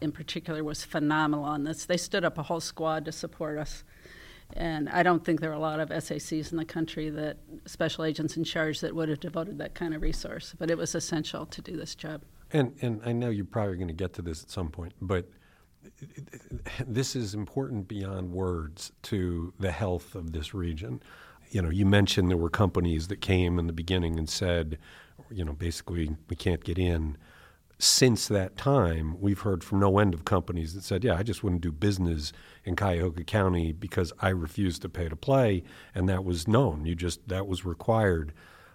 in 0.00 0.12
particular 0.12 0.62
was 0.62 0.84
phenomenal 0.84 1.44
on 1.44 1.64
this. 1.64 1.84
They 1.84 1.96
stood 1.96 2.24
up 2.24 2.38
a 2.38 2.42
whole 2.42 2.60
squad 2.60 3.04
to 3.06 3.12
support 3.12 3.58
us. 3.58 3.84
And 4.52 4.88
I 4.88 5.02
don't 5.02 5.24
think 5.24 5.40
there 5.40 5.50
are 5.50 5.54
a 5.54 5.58
lot 5.58 5.80
of 5.80 5.88
SACs 5.88 6.52
in 6.52 6.58
the 6.58 6.64
country 6.64 7.10
that 7.10 7.38
special 7.64 8.04
agents 8.04 8.36
in 8.36 8.44
charge 8.44 8.80
that 8.80 8.94
would 8.94 9.08
have 9.08 9.20
devoted 9.20 9.58
that 9.58 9.74
kind 9.74 9.94
of 9.94 10.02
resource. 10.02 10.54
But 10.56 10.70
it 10.70 10.78
was 10.78 10.94
essential 10.94 11.46
to 11.46 11.62
do 11.62 11.76
this 11.76 11.94
job. 11.94 12.22
And 12.52 12.76
and 12.80 13.00
I 13.04 13.12
know 13.12 13.28
you're 13.28 13.44
probably 13.44 13.76
going 13.76 13.88
to 13.88 13.94
get 13.94 14.12
to 14.14 14.22
this 14.22 14.42
at 14.44 14.50
some 14.50 14.68
point, 14.68 14.92
but 15.00 15.28
this 16.86 17.16
is 17.16 17.34
important 17.34 17.88
beyond 17.88 18.30
words 18.30 18.92
to 19.02 19.52
the 19.58 19.72
health 19.72 20.14
of 20.14 20.32
this 20.32 20.54
region. 20.54 21.02
You 21.50 21.62
know, 21.62 21.70
you 21.70 21.86
mentioned 21.86 22.30
there 22.30 22.36
were 22.36 22.50
companies 22.50 23.08
that 23.08 23.20
came 23.20 23.58
in 23.58 23.66
the 23.66 23.72
beginning 23.72 24.18
and 24.18 24.28
said, 24.28 24.78
you 25.30 25.44
know, 25.44 25.52
basically 25.52 26.16
we 26.28 26.36
can't 26.36 26.64
get 26.64 26.78
in. 26.78 27.16
Since 27.78 28.28
that 28.28 28.56
time, 28.56 29.20
we've 29.20 29.40
heard 29.40 29.62
from 29.62 29.80
no 29.80 29.98
end 29.98 30.14
of 30.14 30.24
companies 30.24 30.72
that 30.74 30.82
said, 30.82 31.04
"Yeah, 31.04 31.16
I 31.16 31.22
just 31.22 31.44
wouldn't 31.44 31.60
do 31.60 31.72
business 31.72 32.32
in 32.64 32.74
Cuyahoga 32.74 33.22
County 33.24 33.72
because 33.72 34.14
I 34.20 34.30
refused 34.30 34.80
to 34.82 34.88
pay 34.88 35.08
to 35.10 35.16
play," 35.16 35.62
and 35.94 36.08
that 36.08 36.24
was 36.24 36.48
known. 36.48 36.86
You 36.86 36.94
just 36.94 37.28
that 37.28 37.46
was 37.46 37.66
required. 37.66 38.32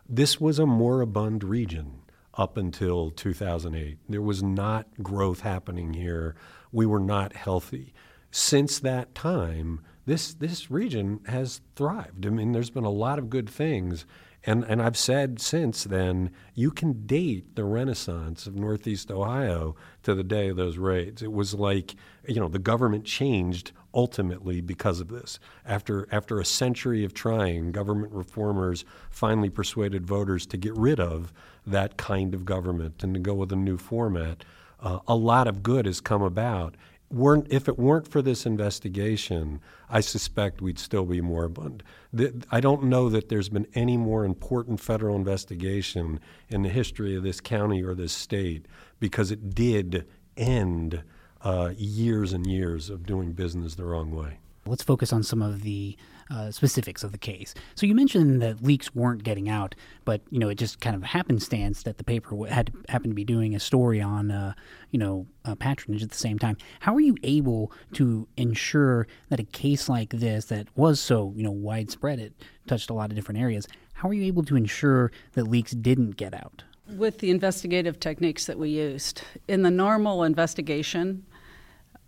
This 0.07 0.39
was 0.39 0.59
a 0.59 0.67
moribund 0.67 1.43
region 1.43 2.01
up 2.35 2.57
until 2.57 3.09
2008. 3.09 3.97
There 4.07 4.21
was 4.21 4.43
not 4.43 4.87
growth 5.01 5.41
happening 5.41 5.93
here. 5.93 6.35
We 6.71 6.85
were 6.85 6.99
not 6.99 7.33
healthy. 7.33 7.93
Since 8.29 8.79
that 8.79 9.13
time, 9.15 9.81
this 10.05 10.33
this 10.33 10.71
region 10.71 11.21
has 11.25 11.61
thrived. 11.75 12.25
I 12.25 12.29
mean, 12.29 12.51
there's 12.51 12.69
been 12.69 12.83
a 12.83 12.89
lot 12.89 13.19
of 13.19 13.29
good 13.29 13.49
things, 13.49 14.05
and 14.43 14.63
and 14.63 14.81
I've 14.81 14.97
said 14.97 15.39
since 15.39 15.83
then, 15.83 16.31
you 16.55 16.71
can 16.71 17.05
date 17.05 17.55
the 17.55 17.63
renaissance 17.63 18.47
of 18.47 18.55
Northeast 18.55 19.11
Ohio 19.11 19.75
to 20.03 20.15
the 20.15 20.23
day 20.23 20.49
of 20.49 20.57
those 20.57 20.77
raids. 20.77 21.21
It 21.21 21.31
was 21.31 21.53
like 21.53 21.95
you 22.27 22.39
know 22.39 22.47
the 22.47 22.59
government 22.59 23.05
changed 23.05 23.71
ultimately 23.93 24.61
because 24.61 24.99
of 24.99 25.09
this. 25.09 25.39
After 25.65 26.07
after 26.11 26.39
a 26.39 26.45
century 26.45 27.03
of 27.03 27.13
trying, 27.13 27.71
government 27.71 28.13
reformers 28.13 28.83
finally 29.09 29.49
persuaded 29.49 30.07
voters 30.07 30.45
to 30.47 30.57
get 30.57 30.75
rid 30.75 30.99
of 30.99 31.31
that 31.67 31.97
kind 31.97 32.33
of 32.33 32.45
government 32.45 33.03
and 33.03 33.13
to 33.13 33.19
go 33.19 33.35
with 33.35 33.51
a 33.51 33.55
new 33.55 33.77
format. 33.77 34.43
Uh, 34.79 34.99
a 35.07 35.15
lot 35.15 35.47
of 35.47 35.61
good 35.61 35.85
has 35.85 36.01
come 36.01 36.23
about. 36.23 36.75
Weren't, 37.11 37.47
if 37.49 37.67
it 37.67 37.77
weren't 37.77 38.07
for 38.07 38.21
this 38.21 38.45
investigation, 38.45 39.59
I 39.89 39.99
suspect 39.99 40.61
we'd 40.61 40.79
still 40.79 41.05
be 41.05 41.19
moribund. 41.21 41.83
The, 42.13 42.43
I 42.49 42.61
don't 42.61 42.83
know 42.83 43.09
that 43.09 43.29
there's 43.29 43.49
been 43.49 43.67
any 43.75 43.97
more 43.97 44.23
important 44.23 44.79
federal 44.79 45.15
investigation 45.15 46.19
in 46.49 46.61
the 46.61 46.69
history 46.69 47.15
of 47.15 47.23
this 47.23 47.41
county 47.41 47.83
or 47.83 47.93
this 47.93 48.13
state 48.13 48.65
because 48.99 49.31
it 49.31 49.53
did 49.53 50.07
end 50.37 51.03
uh, 51.41 51.73
years 51.77 52.33
and 52.33 52.47
years 52.47 52.89
of 52.89 53.05
doing 53.05 53.33
business 53.33 53.75
the 53.75 53.85
wrong 53.85 54.11
way. 54.11 54.39
Let's 54.65 54.83
focus 54.83 55.11
on 55.11 55.23
some 55.23 55.41
of 55.41 55.63
the 55.63 55.97
uh, 56.31 56.49
specifics 56.51 57.03
of 57.03 57.11
the 57.11 57.17
case. 57.17 57.53
So 57.75 57.85
you 57.85 57.93
mentioned 57.93 58.41
that 58.41 58.63
leaks 58.63 58.95
weren't 58.95 59.23
getting 59.23 59.49
out, 59.49 59.75
but 60.05 60.21
you 60.29 60.39
know 60.39 60.49
it 60.49 60.55
just 60.55 60.79
kind 60.79 60.95
of 60.95 61.03
happenstance 61.03 61.83
that 61.83 61.97
the 61.97 62.03
paper 62.03 62.45
had 62.47 62.71
happened 62.89 63.11
to 63.11 63.15
be 63.15 63.25
doing 63.25 63.53
a 63.53 63.59
story 63.59 64.01
on 64.01 64.31
uh, 64.31 64.53
you 64.91 64.99
know 64.99 65.27
uh, 65.45 65.55
patronage 65.55 66.03
at 66.03 66.09
the 66.09 66.17
same 66.17 66.39
time. 66.39 66.57
How 66.79 66.95
are 66.95 67.01
you 67.01 67.17
able 67.23 67.71
to 67.93 68.27
ensure 68.37 69.07
that 69.29 69.39
a 69.39 69.43
case 69.43 69.89
like 69.89 70.11
this, 70.11 70.45
that 70.45 70.67
was 70.75 70.99
so 70.99 71.33
you 71.35 71.43
know 71.43 71.51
widespread, 71.51 72.19
it 72.19 72.33
touched 72.67 72.89
a 72.89 72.93
lot 72.93 73.09
of 73.09 73.15
different 73.15 73.39
areas. 73.39 73.67
How 73.93 74.09
are 74.09 74.13
you 74.13 74.23
able 74.23 74.43
to 74.43 74.55
ensure 74.55 75.11
that 75.33 75.43
leaks 75.43 75.71
didn't 75.71 76.11
get 76.17 76.33
out? 76.33 76.63
With 76.87 77.19
the 77.19 77.29
investigative 77.29 77.99
techniques 77.99 78.45
that 78.45 78.57
we 78.57 78.69
used 78.69 79.21
in 79.47 79.61
the 79.61 79.71
normal 79.71 80.23
investigation, 80.23 81.25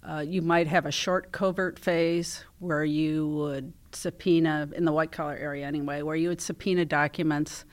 uh, 0.08 0.24
you 0.26 0.42
might 0.42 0.68
have 0.68 0.86
a 0.86 0.92
short 0.92 1.32
covert 1.32 1.80
phase 1.80 2.44
where 2.60 2.84
you 2.84 3.28
would 3.30 3.74
subpoena, 3.96 4.70
in 4.76 4.86
the 4.86 4.92
white 4.92 5.12
collar 5.12 5.36
area 5.36 5.66
anyway, 5.66 6.02
where 6.02 6.16
you 6.16 6.30
would 6.30 6.42
subpoena 6.42 6.86
documents 6.86 7.66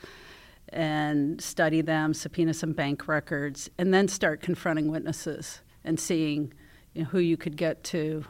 and 0.68 1.40
study 1.40 1.80
them, 1.80 2.14
subpoena 2.14 2.54
some 2.54 2.72
bank 2.72 3.09
records, 3.09 3.68
and 3.78 3.92
then 3.92 4.09
start 4.09 4.40
confronting 4.40 4.90
witnesses 4.90 5.61
and 5.85 5.98
seeing 5.98 6.52
you 6.94 7.02
know, 7.02 7.09
who 7.09 7.18
you 7.18 7.37
could 7.37 7.56
get 7.56 7.83
to 7.85 8.24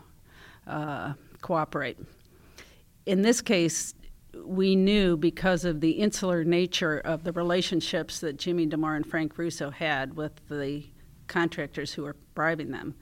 uh, 0.66 1.12
cooperate. 1.42 1.98
In 3.06 3.22
this 3.22 3.40
case, 3.40 3.94
we 4.44 4.76
knew 4.76 5.16
because 5.16 5.64
of 5.64 5.80
the 5.80 5.90
insular 5.90 6.44
nature 6.44 6.98
of 6.98 7.24
the 7.24 7.32
relationships 7.32 8.20
that 8.20 8.38
Jimmy 8.38 8.66
Dimora 8.66 8.96
and 8.96 9.06
Frank 9.06 9.36
Russo 9.36 9.70
had 9.70 10.16
with 10.16 10.32
the 10.48 10.84
contractors 11.26 11.92
who 11.92 12.02
were 12.02 12.16
bribing 12.34 12.70
them 12.70 12.94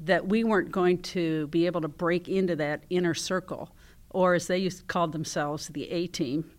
that 0.00 0.26
we 0.26 0.44
weren't 0.44 0.72
going 0.72 0.98
to 1.02 1.46
be 1.48 1.66
able 1.66 1.80
to 1.82 1.88
break 1.88 2.28
into 2.28 2.56
that 2.56 2.84
inner 2.90 3.14
circle, 3.14 3.70
or 4.10 4.34
as 4.34 4.46
they 4.46 4.58
used 4.58 4.86
called 4.86 5.12
themselves, 5.12 5.68
the 5.68 5.90
A 5.90 6.06
team, 6.06 6.50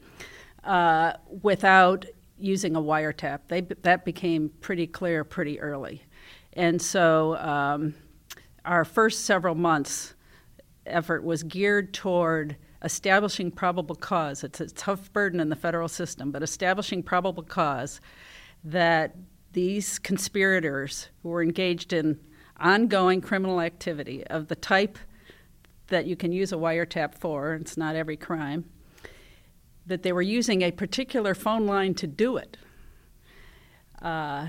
uh, 0.63 1.13
without 1.41 2.05
using 2.37 2.75
a 2.75 2.81
wiretap. 2.81 3.41
They, 3.47 3.61
that 3.61 4.03
became 4.05 4.49
pretty 4.61 4.87
clear 4.87 5.23
pretty 5.23 5.59
early. 5.59 6.03
And 6.53 6.81
so 6.81 7.37
um, 7.37 7.93
our 8.65 8.83
first 8.83 9.25
several 9.25 9.55
months 9.55 10.15
effort 10.85 11.23
was 11.23 11.43
geared 11.43 11.93
toward 11.93 12.57
establishing 12.83 13.51
probable 13.51 13.95
cause. 13.95 14.43
It's 14.43 14.59
a 14.59 14.67
tough 14.67 15.13
burden 15.13 15.39
in 15.39 15.49
the 15.49 15.55
federal 15.55 15.87
system, 15.87 16.31
but 16.31 16.41
establishing 16.41 17.03
probable 17.03 17.43
cause 17.43 18.01
that 18.63 19.15
these 19.53 19.99
conspirators 19.99 21.09
who 21.21 21.29
were 21.29 21.43
engaged 21.43 21.93
in 21.93 22.19
ongoing 22.59 23.21
criminal 23.21 23.61
activity 23.61 24.25
of 24.27 24.47
the 24.47 24.55
type 24.55 24.97
that 25.91 26.07
you 26.07 26.15
can 26.15 26.31
use 26.31 26.51
a 26.51 26.57
wiretap 26.57 27.13
for, 27.13 27.53
it's 27.53 27.77
not 27.77 27.95
every 27.95 28.17
crime, 28.17 28.65
that 29.85 30.03
they 30.03 30.11
were 30.11 30.21
using 30.21 30.63
a 30.63 30.71
particular 30.71 31.35
phone 31.35 31.65
line 31.65 31.93
to 31.93 32.07
do 32.07 32.37
it, 32.37 32.57
uh, 34.01 34.47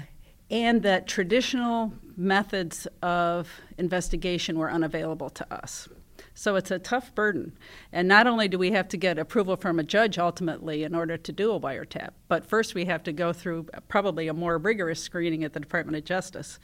and 0.51 0.83
that 0.83 1.07
traditional 1.07 1.93
methods 2.17 2.87
of 3.03 3.49
investigation 3.79 4.59
were 4.59 4.71
unavailable 4.71 5.31
to 5.31 5.55
us. 5.55 5.89
So 6.35 6.57
it's 6.57 6.71
a 6.71 6.79
tough 6.79 7.15
burden. 7.15 7.57
And 7.93 8.09
not 8.09 8.27
only 8.27 8.49
do 8.49 8.59
we 8.59 8.71
have 8.73 8.89
to 8.89 8.97
get 8.97 9.19
approval 9.19 9.57
from 9.57 9.79
a 9.79 9.83
judge 9.83 10.19
ultimately 10.19 10.83
in 10.83 10.95
order 10.95 11.17
to 11.17 11.33
do 11.33 11.53
a 11.53 11.61
wiretap, 11.61 12.11
but 12.29 12.47
first 12.47 12.75
we 12.75 12.87
have 12.87 13.03
to 13.05 13.13
go 13.13 13.33
through 13.33 13.67
probably 13.89 14.29
a 14.29 14.35
more 14.35 14.59
rigorous 14.59 15.01
screening 15.01 15.45
at 15.45 15.53
the 15.53 15.61
Department 15.61 15.97
of 15.97 16.05
Justice 16.05 16.59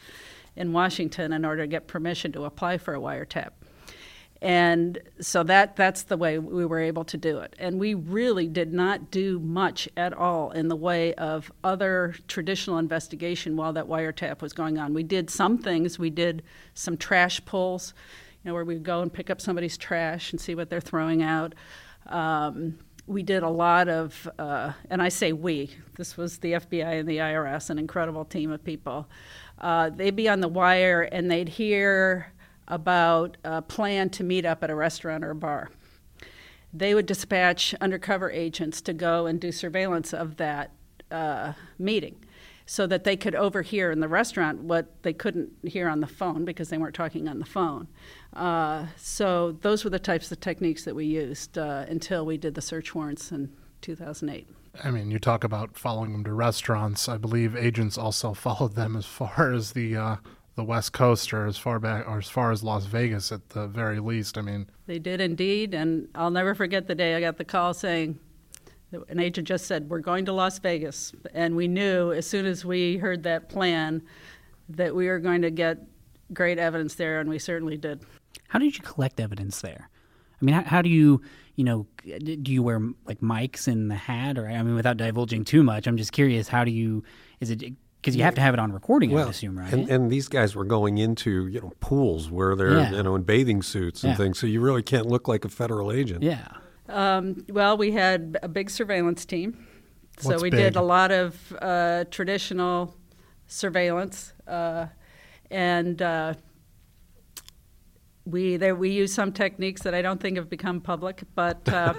in 0.57 0.73
Washington 0.73 1.33
in 1.33 1.45
order 1.45 1.63
to 1.63 1.69
get 1.69 1.87
permission 1.87 2.33
to 2.33 2.45
apply 2.45 2.79
for 2.79 2.95
a 2.95 3.01
wiretap. 3.01 3.51
And 4.41 5.01
so 5.21 5.43
that 5.45 5.75
that's 5.75 6.03
the 6.05 6.17
way 6.17 6.39
we 6.39 6.65
were 6.65 6.79
able 6.79 7.05
to 7.07 7.17
do 7.17 7.39
it. 7.39 7.57
And 7.59 7.81
we 7.81 7.95
really 7.95 8.47
did 8.47 8.73
not 8.73 9.11
do 9.11 9.41
much 9.41 9.89
at 9.97 10.13
all 10.13 10.53
in 10.53 10.69
the 10.69 10.77
way 10.77 11.13
of 11.15 11.51
other 11.65 12.15
traditional 12.29 12.79
investigation 12.79 13.57
while 13.57 13.73
that 13.73 13.87
wiretap 13.87 14.41
was 14.41 14.53
going 14.53 14.79
on. 14.79 14.95
We 14.95 15.03
did 15.03 15.29
some 15.29 15.59
things. 15.59 15.99
We 15.99 16.11
did 16.11 16.45
some 16.75 16.97
trash 16.97 17.45
pulls, 17.45 17.95
you 18.45 18.49
know, 18.49 18.55
where 18.55 18.65
we'd 18.65 18.85
go 18.85 19.01
and 19.03 19.13
pick 19.13 19.29
up 19.29 19.41
somebody's 19.41 19.77
trash 19.77 20.31
and 20.31 20.41
see 20.41 20.55
what 20.55 20.71
they're 20.71 20.81
throwing 20.81 21.23
out. 21.23 21.57
Um, 22.07 22.79
we 23.09 23.23
did 23.25 23.43
a 23.43 23.49
lot 23.49 23.89
of, 23.89 24.31
uh, 24.39 24.73
and 24.91 25.03
I 25.03 25.09
say 25.09 25.33
we, 25.33 25.75
this 25.97 26.17
was 26.17 26.39
the 26.39 26.53
FBI 26.53 27.01
and 27.01 27.09
the 27.09 27.17
IRS, 27.17 27.71
an 27.71 27.79
incredible 27.79 28.25
team 28.25 28.53
of 28.53 28.63
people. 28.63 29.09
Uh, 29.59 29.91
they'd 29.91 30.15
be 30.15 30.29
on 30.29 30.41
the 30.41 30.49
wire 30.49 31.03
and 31.03 31.29
they'd 31.29 31.49
hear 31.49 32.33
about 32.69 33.37
a 33.43 33.63
plan 33.63 34.11
to 34.11 34.23
meet 34.23 34.45
up 34.45 34.63
at 34.63 34.71
a 34.71 34.75
restaurant 34.75 35.25
or 35.25 35.31
a 35.31 35.35
bar. 35.35 35.71
They 36.73 36.95
would 36.95 37.07
dispatch 37.07 37.75
undercover 37.81 38.31
agents 38.31 38.81
to 38.83 38.93
go 38.93 39.27
and 39.27 39.41
do 39.41 39.51
surveillance 39.51 40.13
of 40.13 40.37
that 40.37 40.73
uh, 41.11 41.55
meeting 41.79 42.17
so 42.67 42.87
that 42.87 43.05
they 43.05 43.17
could 43.17 43.35
overhear 43.35 43.91
in 43.91 44.01
the 44.01 44.09
restaurant 44.09 44.61
what 44.61 45.03
they 45.03 45.15
couldn't 45.15 45.51
hear 45.63 45.89
on 45.89 46.01
the 46.01 46.07
phone 46.07 46.45
because 46.45 46.69
they 46.69 46.77
weren't 46.77 46.95
talking 46.95 47.27
on 47.27 47.39
the 47.39 47.47
phone. 47.47 47.89
Uh, 48.35 48.87
so 48.95 49.53
those 49.63 49.85
were 49.85 49.91
the 49.91 49.99
types 49.99 50.31
of 50.31 50.39
techniques 50.39 50.85
that 50.85 50.95
we 50.95 51.07
used 51.07 51.57
uh, 51.57 51.87
until 51.89 52.27
we 52.27 52.37
did 52.37 52.55
the 52.55 52.61
search 52.61 52.95
warrants 52.95 53.33
in 53.33 53.51
2008. 53.81 54.47
I 54.85 54.91
mean, 54.91 55.11
you 55.11 55.19
talk 55.19 55.45
about 55.45 55.79
following 55.79 56.13
them 56.13 56.25
to 56.25 56.33
restaurants. 56.35 57.09
I 57.09 57.17
believe 57.17 57.57
agents 57.57 57.97
also 57.97 58.35
followed 58.35 58.75
them 58.75 58.97
as 58.97 59.07
far 59.07 59.51
as 59.51 59.73
the 59.73 59.97
uh, 59.97 60.17
the 60.59 60.65
West 60.65 60.93
Coast 60.93 61.33
or 61.33 61.47
as 61.47 61.57
far 61.57 61.79
back 61.79 62.07
or 62.09 62.19
as 62.19 62.29
far 62.29 62.51
as 62.51 62.65
Las 62.65 62.85
Vegas 62.87 63.31
at 63.31 63.49
the 63.51 63.69
very 63.69 64.01
least. 64.01 64.37
I 64.37 64.43
mean, 64.43 64.69
they 64.87 64.99
did 64.99 65.21
indeed, 65.21 65.73
and 65.73 66.09
I'll 66.17 66.33
never 66.33 66.53
forget 66.53 66.89
the 66.89 66.97
day 66.97 67.15
I 67.15 67.21
got 67.21 67.39
the 67.39 67.45
call 67.45 67.73
saying 67.73 68.19
an 69.09 69.21
agent 69.21 69.47
just 69.47 69.67
said 69.67 69.89
we're 69.89 70.01
going 70.01 70.25
to 70.25 70.33
Las 70.33 70.59
Vegas, 70.59 71.13
and 71.33 71.55
we 71.55 71.69
knew 71.69 72.13
as 72.13 72.27
soon 72.27 72.45
as 72.45 72.65
we 72.65 72.97
heard 72.97 73.23
that 73.23 73.49
plan 73.49 74.03
that 74.69 74.97
we 74.97 75.07
were 75.07 75.21
going 75.21 75.43
to 75.43 75.51
get 75.53 75.79
great 76.33 76.59
evidence 76.59 76.97
there, 76.97 77.21
and 77.21 77.31
we 77.31 77.39
certainly 77.39 77.77
did. 77.77 78.03
How 78.49 78.59
did 78.59 78.77
you 78.77 78.83
collect 78.83 79.21
evidence 79.21 79.61
there? 79.61 79.89
I 80.43 80.45
mean, 80.45 80.57
how, 80.57 80.63
how, 80.63 80.83
do 80.83 80.89
you, 80.89 81.23
you 81.55 81.63
know, 81.63 81.87
do 82.05 82.53
you 82.53 82.65
wear 82.65 82.81
like 83.07 83.21
mics 83.21 83.69
in 83.69 83.87
the 83.87 83.95
hat, 83.95 84.37
or 84.37 84.49
I 84.49 84.61
mean, 84.65 84.75
without 84.75 84.97
divulging 84.97 85.45
too 85.45 85.63
much, 85.63 85.87
I'm 85.87 85.97
just 85.97 86.11
curious. 86.11 86.49
How 86.49 86.65
do 86.65 86.73
you? 86.73 87.05
Is 87.39 87.51
it 87.51 87.63
because 88.01 88.17
you 88.17 88.23
have 88.23 88.35
to 88.37 88.41
have 88.41 88.55
it 88.55 88.61
on 88.61 88.73
recording, 88.73 89.11
well, 89.11 89.27
I 89.27 89.31
assume, 89.31 89.59
right? 89.59 89.73
And, 89.73 89.89
and, 89.89 90.11
these 90.11 90.29
guys 90.29 90.55
were 90.55 90.65
going 90.65 90.99
into 90.99 91.49
you 91.49 91.61
know 91.61 91.73
pools 91.81 92.31
where 92.31 92.55
they're 92.55 92.79
yeah. 92.79 92.93
you 92.93 93.03
know 93.03 93.17
in 93.17 93.23
bathing 93.23 93.63
suits 93.63 94.05
and 94.05 94.13
yeah. 94.13 94.17
things, 94.17 94.39
so 94.39 94.47
you 94.47 94.61
really 94.61 94.83
can't 94.83 95.07
look 95.07 95.27
like 95.29 95.45
a 95.45 95.49
federal 95.49 95.91
agent. 95.91 96.23
Yeah. 96.23 96.47
Um, 96.89 97.45
well, 97.51 97.77
we 97.77 97.93
had 97.93 98.39
a 98.43 98.49
big 98.49 98.71
surveillance 98.71 99.27
team, 99.27 99.67
so 100.19 100.31
What's 100.31 100.43
we 100.43 100.51
big? 100.51 100.61
did 100.61 100.77
a 100.77 100.83
lot 100.83 101.11
of 101.11 101.53
uh, 101.61 102.05
traditional 102.11 102.95
surveillance, 103.47 104.33
uh, 104.47 104.87
and 105.51 106.01
uh, 106.01 106.35
we 108.25 108.57
there 108.57 108.75
we 108.75 108.91
use 108.91 109.13
some 109.13 109.33
techniques 109.33 109.83
that 109.83 109.95
I 109.95 110.03
don't 110.03 110.21
think 110.21 110.37
have 110.37 110.49
become 110.49 110.81
public, 110.81 111.23
but 111.35 111.69
uh, 111.69 111.95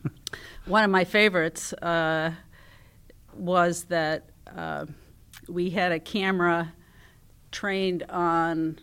one 0.66 0.84
of 0.84 0.90
my 0.90 1.04
favorites 1.04 1.72
uh, 1.74 2.32
was 3.34 3.84
that 3.84 4.30
uh, 4.54 4.86
we 5.48 5.70
had 5.70 5.92
a 5.92 5.98
camera 5.98 6.72
trained 7.50 8.04
on 8.10 8.78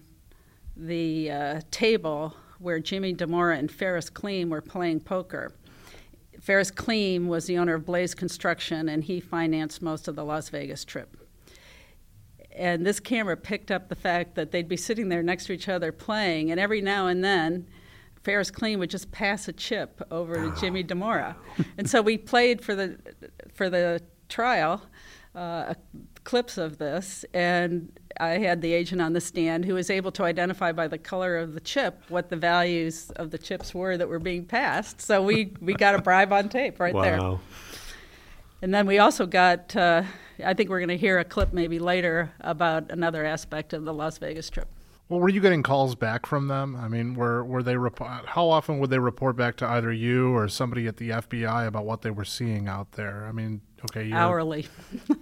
the 0.75 1.31
uh, 1.31 1.61
table 1.71 2.35
where 2.59 2.79
Jimmy 2.79 3.13
Dimora 3.13 3.57
and 3.57 3.71
Ferris 3.71 4.09
Kleem 4.09 4.49
were 4.49 4.61
playing 4.61 5.01
poker. 5.01 5.53
Ferris 6.39 6.71
Kleem 6.71 7.27
was 7.27 7.45
the 7.45 7.57
owner 7.57 7.75
of 7.75 7.85
Blaze 7.85 8.13
Construction, 8.13 8.89
and 8.89 9.03
he 9.03 9.19
financed 9.19 9.81
most 9.81 10.07
of 10.07 10.15
the 10.15 10.23
Las 10.23 10.49
Vegas 10.49 10.85
trip. 10.85 11.17
And 12.51 12.85
this 12.85 12.99
camera 12.99 13.35
picked 13.35 13.71
up 13.71 13.89
the 13.89 13.95
fact 13.95 14.35
that 14.35 14.51
they'd 14.51 14.67
be 14.67 14.77
sitting 14.77 15.09
there 15.09 15.23
next 15.23 15.45
to 15.45 15.53
each 15.53 15.67
other 15.67 15.91
playing, 15.91 16.51
and 16.51 16.59
every 16.59 16.81
now 16.81 17.07
and 17.07 17.23
then, 17.23 17.67
Ferris 18.23 18.49
Kleem 18.49 18.79
would 18.79 18.89
just 18.89 19.11
pass 19.11 19.47
a 19.47 19.53
chip 19.53 20.01
over 20.09 20.35
to 20.35 20.59
Jimmy 20.59 20.83
Dimora. 20.83 21.35
and 21.77 21.89
so 21.89 22.01
we 22.01 22.17
played 22.17 22.61
for 22.61 22.73
the 22.73 22.97
for 23.53 23.69
the 23.69 24.01
trial 24.29 24.81
uh, 25.35 25.73
clips 26.25 26.57
of 26.57 26.77
this, 26.77 27.23
and 27.33 27.89
I 28.19 28.31
had 28.31 28.61
the 28.61 28.73
agent 28.73 29.01
on 29.01 29.13
the 29.13 29.21
stand 29.21 29.63
who 29.63 29.75
was 29.75 29.89
able 29.89 30.11
to 30.13 30.23
identify 30.23 30.73
by 30.73 30.89
the 30.89 30.97
color 30.97 31.37
of 31.37 31.53
the 31.53 31.61
chip 31.61 32.01
what 32.09 32.29
the 32.29 32.35
values 32.35 33.11
of 33.15 33.31
the 33.31 33.37
chips 33.37 33.73
were 33.73 33.95
that 33.95 34.09
were 34.09 34.19
being 34.19 34.43
passed. 34.43 34.99
So 34.99 35.21
we, 35.21 35.53
we 35.61 35.73
got 35.73 35.95
a 35.95 36.01
bribe 36.01 36.33
on 36.33 36.49
tape 36.49 36.79
right 36.79 36.93
wow. 36.93 37.01
there. 37.01 37.39
And 38.61 38.73
then 38.73 38.87
we 38.87 38.99
also 38.99 39.25
got, 39.25 39.75
uh, 39.75 40.03
I 40.43 40.53
think 40.53 40.69
we're 40.69 40.79
going 40.79 40.89
to 40.89 40.97
hear 40.97 41.19
a 41.19 41.23
clip 41.23 41.53
maybe 41.53 41.79
later 41.79 42.33
about 42.41 42.91
another 42.91 43.23
aspect 43.23 43.73
of 43.73 43.85
the 43.85 43.93
Las 43.93 44.17
Vegas 44.17 44.49
trip. 44.49 44.67
Well, 45.07 45.19
were 45.19 45.29
you 45.29 45.39
getting 45.39 45.61
calls 45.61 45.93
back 45.93 46.25
from 46.25 46.47
them? 46.47 46.75
I 46.75 46.87
mean, 46.87 47.13
were 47.13 47.43
were 47.45 47.61
they 47.61 47.77
rep- 47.77 47.99
how 47.99 48.49
often 48.49 48.79
would 48.79 48.89
they 48.89 48.97
report 48.97 49.35
back 49.35 49.55
to 49.57 49.67
either 49.67 49.93
you 49.93 50.35
or 50.35 50.47
somebody 50.47 50.87
at 50.87 50.97
the 50.97 51.11
FBI 51.11 51.67
about 51.67 51.85
what 51.85 52.01
they 52.01 52.09
were 52.09 52.25
seeing 52.25 52.67
out 52.67 52.93
there? 52.93 53.25
I 53.27 53.31
mean, 53.31 53.61
okay, 53.83 54.11
hourly, 54.11 54.67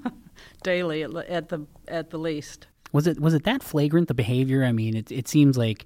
daily 0.64 1.04
at 1.04 1.50
the 1.50 1.66
at 1.88 2.10
the 2.10 2.18
least. 2.18 2.68
Was 2.92 3.08
it 3.08 3.20
was 3.20 3.34
it 3.34 3.44
that 3.44 3.64
flagrant 3.64 4.08
the 4.08 4.14
behavior? 4.14 4.64
I 4.64 4.72
mean, 4.72 4.96
it 4.96 5.12
it 5.12 5.28
seems 5.28 5.58
like 5.58 5.86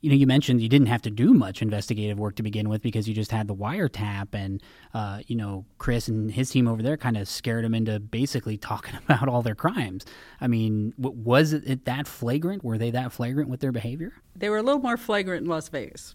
you 0.00 0.10
know, 0.10 0.16
you 0.16 0.26
mentioned 0.26 0.60
you 0.60 0.68
didn't 0.68 0.88
have 0.88 1.02
to 1.02 1.10
do 1.10 1.32
much 1.32 1.62
investigative 1.62 2.18
work 2.18 2.36
to 2.36 2.42
begin 2.42 2.68
with 2.68 2.82
because 2.82 3.08
you 3.08 3.14
just 3.14 3.32
had 3.32 3.48
the 3.48 3.54
wiretap, 3.54 4.28
and 4.34 4.62
uh, 4.94 5.20
you 5.26 5.34
know, 5.34 5.64
Chris 5.78 6.06
and 6.08 6.30
his 6.30 6.50
team 6.50 6.68
over 6.68 6.82
there 6.82 6.96
kind 6.96 7.16
of 7.16 7.28
scared 7.28 7.64
him 7.64 7.74
into 7.74 7.98
basically 7.98 8.56
talking 8.56 8.94
about 8.96 9.28
all 9.28 9.42
their 9.42 9.54
crimes. 9.54 10.04
I 10.40 10.46
mean, 10.46 10.92
w- 11.00 11.20
was 11.20 11.52
it 11.52 11.86
that 11.86 12.06
flagrant? 12.06 12.62
Were 12.62 12.78
they 12.78 12.90
that 12.90 13.12
flagrant 13.12 13.50
with 13.50 13.60
their 13.60 13.72
behavior? 13.72 14.12
They 14.34 14.48
were 14.48 14.58
a 14.58 14.62
little 14.62 14.80
more 14.80 14.96
flagrant 14.96 15.44
in 15.44 15.50
Las 15.50 15.68
Vegas. 15.70 16.14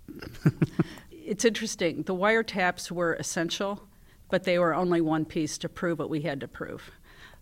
it's 1.12 1.44
interesting. 1.44 2.04
The 2.04 2.16
wiretaps 2.16 2.92
were 2.92 3.16
essential, 3.16 3.88
but 4.30 4.44
they 4.44 4.60
were 4.60 4.74
only 4.74 5.02
one 5.02 5.26
piece 5.26 5.58
to 5.58 5.70
prove 5.70 6.00
what 6.00 6.10
we 6.10 6.22
had 6.22 6.40
to 6.42 6.48
prove. 6.48 6.92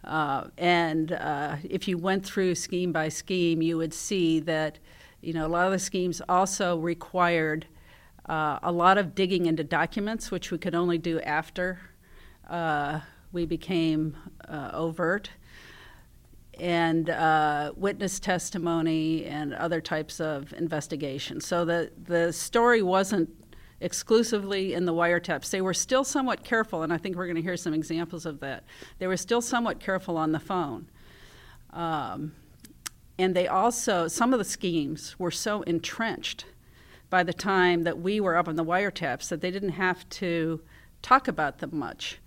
Uh, 0.04 0.46
and 0.58 1.12
uh, 1.12 1.58
if 1.70 1.88
you 1.88 1.98
went 1.98 2.26
through 2.26 2.56
scheme 2.56 2.92
by 2.92 3.10
scheme, 3.10 3.62
you 3.62 3.78
would 3.78 3.94
see 3.94 4.40
that 4.40 4.80
you 5.22 5.34
know, 5.34 5.46
a 5.46 5.50
lot 5.50 5.66
of 5.66 5.72
the 5.72 5.80
schemes 5.80 6.22
also 6.30 6.78
required 6.78 7.66
uh, 8.28 8.60
a 8.64 8.72
lot 8.72 8.98
of 8.98 9.16
digging 9.16 9.48
into 9.48 9.64
documents, 9.64 10.32
which 10.32 10.52
we 10.52 10.58
could 10.58 10.76
only 10.76 10.98
do 10.98 11.20
after 11.22 11.80
uh, 12.50 13.00
we 13.32 13.46
became 13.46 14.16
uh, 14.48 14.72
overt, 14.74 15.32
and 16.60 17.10
uh, 17.10 17.72
witness 17.76 18.20
testimony 18.20 19.26
and 19.26 19.54
other 19.54 19.82
types 19.82 20.20
of 20.20 20.54
investigation. 20.54 21.40
So 21.42 21.66
the, 21.66 21.92
the 22.06 22.34
story 22.34 22.82
wasn't 22.82 23.30
exclusively 23.82 24.74
in 24.74 24.86
the 24.86 24.94
wiretaps. 24.94 25.50
They 25.50 25.62
were 25.62 25.74
still 25.74 26.04
somewhat 26.04 26.44
careful, 26.44 26.84
and 26.84 26.92
I 26.92 26.98
think 26.98 27.16
we're 27.16 27.26
going 27.26 27.36
to 27.36 27.42
hear 27.42 27.58
some 27.58 27.74
examples 27.74 28.26
of 28.26 28.40
that. 28.42 28.64
They 28.98 29.08
were 29.08 29.18
still 29.18 29.42
somewhat 29.42 29.80
careful 29.80 30.18
on 30.18 30.32
the 30.32 30.40
phone. 30.40 30.90
Um, 31.72 32.34
and 33.18 33.36
they 33.36 33.48
also, 33.48 34.08
some 34.08 34.34
of 34.34 34.40
the 34.40 34.46
schemes 34.46 35.18
were 35.20 35.32
so 35.32 35.62
entrenched 35.64 36.46
by 37.10 37.24
the 37.24 37.34
time 37.34 37.84
that 37.84 38.00
we 38.00 38.20
were 38.20 38.36
up 38.36 38.48
on 38.48 38.56
the 38.56 38.64
wiretaps 38.64 39.30
that 39.30 39.42
they 39.42 39.52
didn't 39.52 39.70
have 39.70 40.08
to 40.10 40.62
talk 41.02 41.28
about 41.28 41.60
them 41.60 41.72
much. 41.74 42.20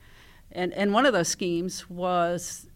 And, 0.50 0.72
and 0.74 0.92
one 0.92 1.06
of 1.06 1.12
those 1.12 1.28
schemes 1.28 1.88
was 1.88 2.66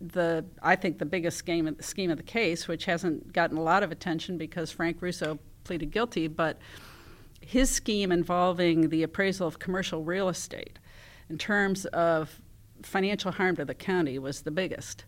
the, 0.00 0.44
I 0.62 0.76
think, 0.76 0.98
the 0.98 1.04
biggest 1.04 1.36
scheme, 1.36 1.76
scheme 1.80 2.10
of 2.10 2.16
the 2.16 2.22
case, 2.22 2.66
which 2.66 2.86
hasn't 2.86 3.32
gotten 3.32 3.58
a 3.58 3.62
lot 3.62 3.82
of 3.82 3.92
attention 3.92 4.38
because 4.38 4.70
Frank 4.70 5.02
Russo 5.02 5.38
pleaded 5.64 5.90
guilty, 5.90 6.28
but 6.28 6.58
his 7.50 7.68
scheme 7.68 8.12
involving 8.12 8.90
the 8.90 9.02
appraisal 9.02 9.48
of 9.48 9.58
commercial 9.58 10.04
real 10.04 10.28
estate 10.28 10.78
in 11.28 11.36
terms 11.36 11.84
of 11.86 12.40
financial 12.84 13.32
harm 13.32 13.56
to 13.56 13.64
the 13.64 13.74
county 13.74 14.20
was 14.20 14.42
the 14.42 14.52
biggest. 14.52 15.04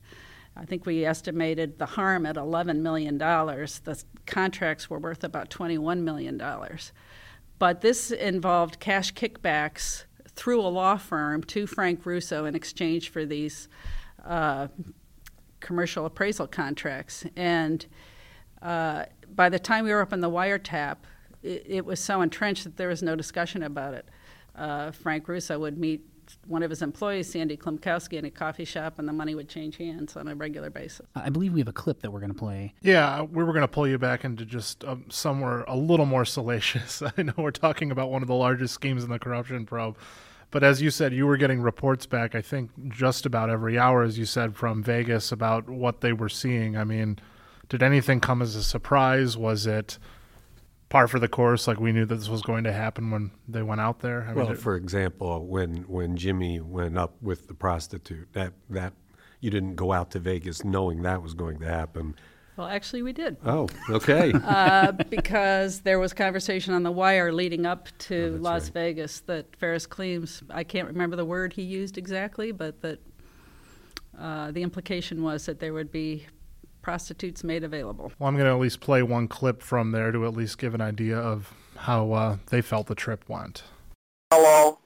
I 0.57 0.65
think 0.65 0.85
we 0.85 1.05
estimated 1.05 1.79
the 1.79 1.87
harm 1.87 2.27
at 2.27 2.35
$11 2.35 2.81
million. 2.81 3.17
The 3.17 4.03
contracts 4.27 4.91
were 4.91 4.99
worth 4.99 5.23
about 5.23 5.51
$21 5.51 6.01
million. 6.01 6.43
But 7.61 7.81
this 7.81 8.11
involved 8.11 8.81
cash 8.81 9.15
kickbacks 9.15 10.03
through 10.35 10.63
a 10.63 10.67
law 10.67 10.97
firm 10.97 11.45
to 11.45 11.69
Frank 11.69 12.05
Russo 12.05 12.45
in 12.45 12.57
exchange 12.57 13.11
for 13.11 13.25
these 13.25 13.69
uh, 14.25 14.67
commercial 15.61 16.07
appraisal 16.07 16.49
contracts. 16.49 17.25
And 17.37 17.87
uh, 18.61 19.05
by 19.33 19.49
the 19.49 19.61
time 19.61 19.85
we 19.85 19.93
were 19.93 20.01
up 20.01 20.13
in 20.13 20.21
the 20.21 20.31
wiretap, 20.31 20.97
it, 21.43 21.65
it 21.67 21.85
was 21.85 22.01
so 22.01 22.23
entrenched 22.23 22.65
that 22.65 22.77
there 22.77 22.89
was 22.89 23.03
no 23.03 23.17
discussion 23.17 23.63
about 23.63 23.95
it. 23.95 24.09
Uh, 24.55 24.91
Frank 24.91 25.29
Russo 25.29 25.59
would 25.59 25.79
meet 25.79 26.05
one 26.47 26.63
of 26.63 26.71
his 26.71 26.83
employees, 26.83 27.31
Sandy 27.31 27.57
Klimkowski, 27.57 28.19
in 28.19 28.25
a 28.25 28.31
coffee 28.31 28.65
shop, 28.65 28.99
and 28.99 29.09
the 29.09 29.13
money 29.13 29.35
would 29.35 29.49
change 29.49 29.77
hands 29.77 30.17
on 30.17 30.29
a 30.29 30.35
regular 30.35 30.71
basis. 30.71 31.07
I 31.15 31.31
believe 31.31 31.53
we 31.53 31.61
have 31.61 31.69
a 31.69 31.73
clip 31.73 32.01
that 32.03 32.11
we're 32.11 32.21
going 32.21 32.33
to 32.33 32.39
play. 32.39 32.75
Yeah, 32.81 33.23
we 33.23 33.45
were 33.45 33.53
going 33.53 33.63
to 33.63 33.69
pull 33.69 33.89
you 33.89 33.99
back 33.99 34.25
into 34.25 34.45
just 34.45 34.85
um, 34.85 35.05
somewhere 35.09 35.65
a 35.69 35.77
little 35.77 36.07
more 36.07 36.25
salacious. 36.25 37.03
I 37.19 37.23
know 37.23 37.35
we're 37.37 37.51
talking 37.51 37.91
about 37.91 38.11
one 38.11 38.23
of 38.23 38.29
the 38.29 38.35
largest 38.35 38.75
schemes 38.75 39.05
in 39.05 39.11
the 39.11 39.19
corruption 39.19 39.67
probe. 39.67 39.97
But 40.51 40.63
as 40.63 40.83
you 40.83 40.91
said, 40.91 41.15
you 41.15 41.27
were 41.27 41.39
getting 41.39 41.63
reports 41.63 42.05
back, 42.05 42.35
I 42.35 42.43
think, 42.43 42.71
just 42.91 43.25
about 43.25 43.49
every 43.49 43.79
hour, 43.79 44.03
as 44.03 44.19
you 44.19 44.27
said, 44.27 44.55
from 44.55 44.83
Vegas 44.83 45.33
about 45.33 45.69
what 45.69 46.03
they 46.03 46.13
were 46.13 46.29
seeing. 46.29 46.77
I 46.77 46.85
mean, 46.85 47.19
did 47.71 47.83
anything 47.83 48.21
come 48.21 48.43
as 48.43 48.55
a 48.55 48.63
surprise? 48.63 49.35
Was 49.35 49.67
it 49.67 49.99
par 50.93 51.09
for 51.09 51.19
the 51.19 51.29
course? 51.29 51.67
Like 51.67 51.81
we 51.81 51.91
knew 51.91 52.05
that 52.05 52.15
this 52.15 52.29
was 52.29 52.43
going 52.43 52.65
to 52.65 52.73
happen 52.73 53.11
when 53.11 53.31
they 53.49 53.63
went 53.63 53.81
out 53.81 54.01
there. 54.01 54.27
I 54.29 54.35
well, 54.35 54.49
mean, 54.49 54.57
for 54.57 54.77
example, 54.77 55.45
when 55.47 55.85
when 55.89 56.17
Jimmy 56.17 56.61
went 56.61 56.97
up 56.99 57.15
with 57.23 57.49
the 57.49 57.55
prostitute, 57.55 58.33
that 58.35 58.53
that 58.71 58.93
you 59.41 59.51
didn't 59.51 59.75
go 59.75 59.93
out 59.93 60.11
to 60.13 60.21
Vegas 60.21 60.65
knowing 60.65 61.03
that 61.03 61.23
was 61.23 61.35
going 61.35 61.59
to 61.61 61.67
happen. 61.67 62.15
Well, 62.57 62.67
actually, 62.67 63.01
we 63.01 63.15
did. 63.15 63.39
Oh, 63.47 63.67
okay. 63.89 64.31
uh, 64.45 64.93
because 64.93 65.81
there 65.81 65.99
was 65.99 66.13
conversation 66.13 66.75
on 66.75 66.83
the 66.83 66.93
wire 66.93 67.33
leading 67.33 67.65
up 67.65 67.89
to 68.01 68.37
oh, 68.39 68.43
Las 68.43 68.65
right. 68.65 68.75
Vegas 68.75 69.21
that 69.21 69.57
Ferris 69.57 69.87
claims, 69.87 70.43
I 70.51 70.63
can't 70.63 70.87
remember 70.87 71.17
the 71.17 71.25
word 71.25 71.55
he 71.55 71.63
used 71.63 71.97
exactly, 71.97 72.53
but 72.53 72.83
that 72.83 73.01
uh, 74.19 74.51
the 74.51 74.63
implication 74.63 75.23
was 75.23 75.47
that 75.47 75.61
there 75.61 75.73
would 75.73 75.91
be 75.91 76.27
prostitutes 76.83 77.43
made 77.45 77.65
available. 77.65 78.13
Well, 78.19 78.29
I'm 78.29 78.35
going 78.35 78.47
to 78.47 78.53
at 78.53 78.59
least 78.59 78.81
play 78.81 79.03
one 79.03 79.29
clip 79.29 79.63
from 79.63 79.93
there 79.93 80.13
to 80.13 80.27
at 80.27 80.35
least 80.35 80.59
give 80.59 80.75
an 80.75 80.81
idea 80.81 81.17
of 81.17 81.55
how 81.77 82.13
uh, 82.13 82.37
they 82.51 82.61
felt 82.61 82.89
the 82.89 82.95
trip 82.95 83.25
went. 83.29 83.63
Hello. 84.33 84.79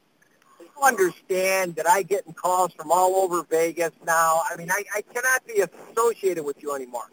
You 0.61 0.83
understand 0.83 1.75
that 1.77 1.89
I 1.89 2.03
getting 2.03 2.35
calls 2.35 2.73
from 2.75 2.93
all 2.93 3.17
over 3.17 3.43
Vegas 3.45 3.93
now. 4.07 4.43
I 4.51 4.57
mean, 4.57 4.71
I, 4.71 4.85
I 4.95 5.03
cannot 5.03 5.47
be 5.47 5.65
associated 5.65 6.45
with 6.45 6.63
you 6.63 6.75
anymore. 6.75 7.11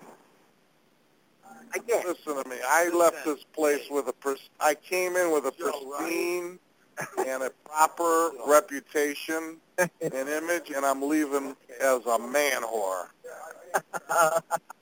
I 1.73 1.79
can't. 1.79 2.07
Listen 2.07 2.43
to 2.43 2.49
me. 2.49 2.57
I 2.67 2.89
left 2.89 3.25
this 3.25 3.43
place 3.55 3.87
with 3.89 4.07
a 4.07 4.13
pers- 4.13 4.49
I 4.59 4.75
came 4.75 5.15
in 5.15 5.31
with 5.31 5.45
a 5.47 5.51
pristine 5.51 6.59
and 7.27 7.43
a 7.43 7.51
proper 7.65 8.29
reputation 8.45 9.57
and 9.77 10.13
image, 10.13 10.69
and 10.69 10.85
I'm 10.85 11.01
leaving 11.01 11.55
as 11.81 12.05
a 12.05 12.19
man 12.19 12.61
whore. 12.61 13.07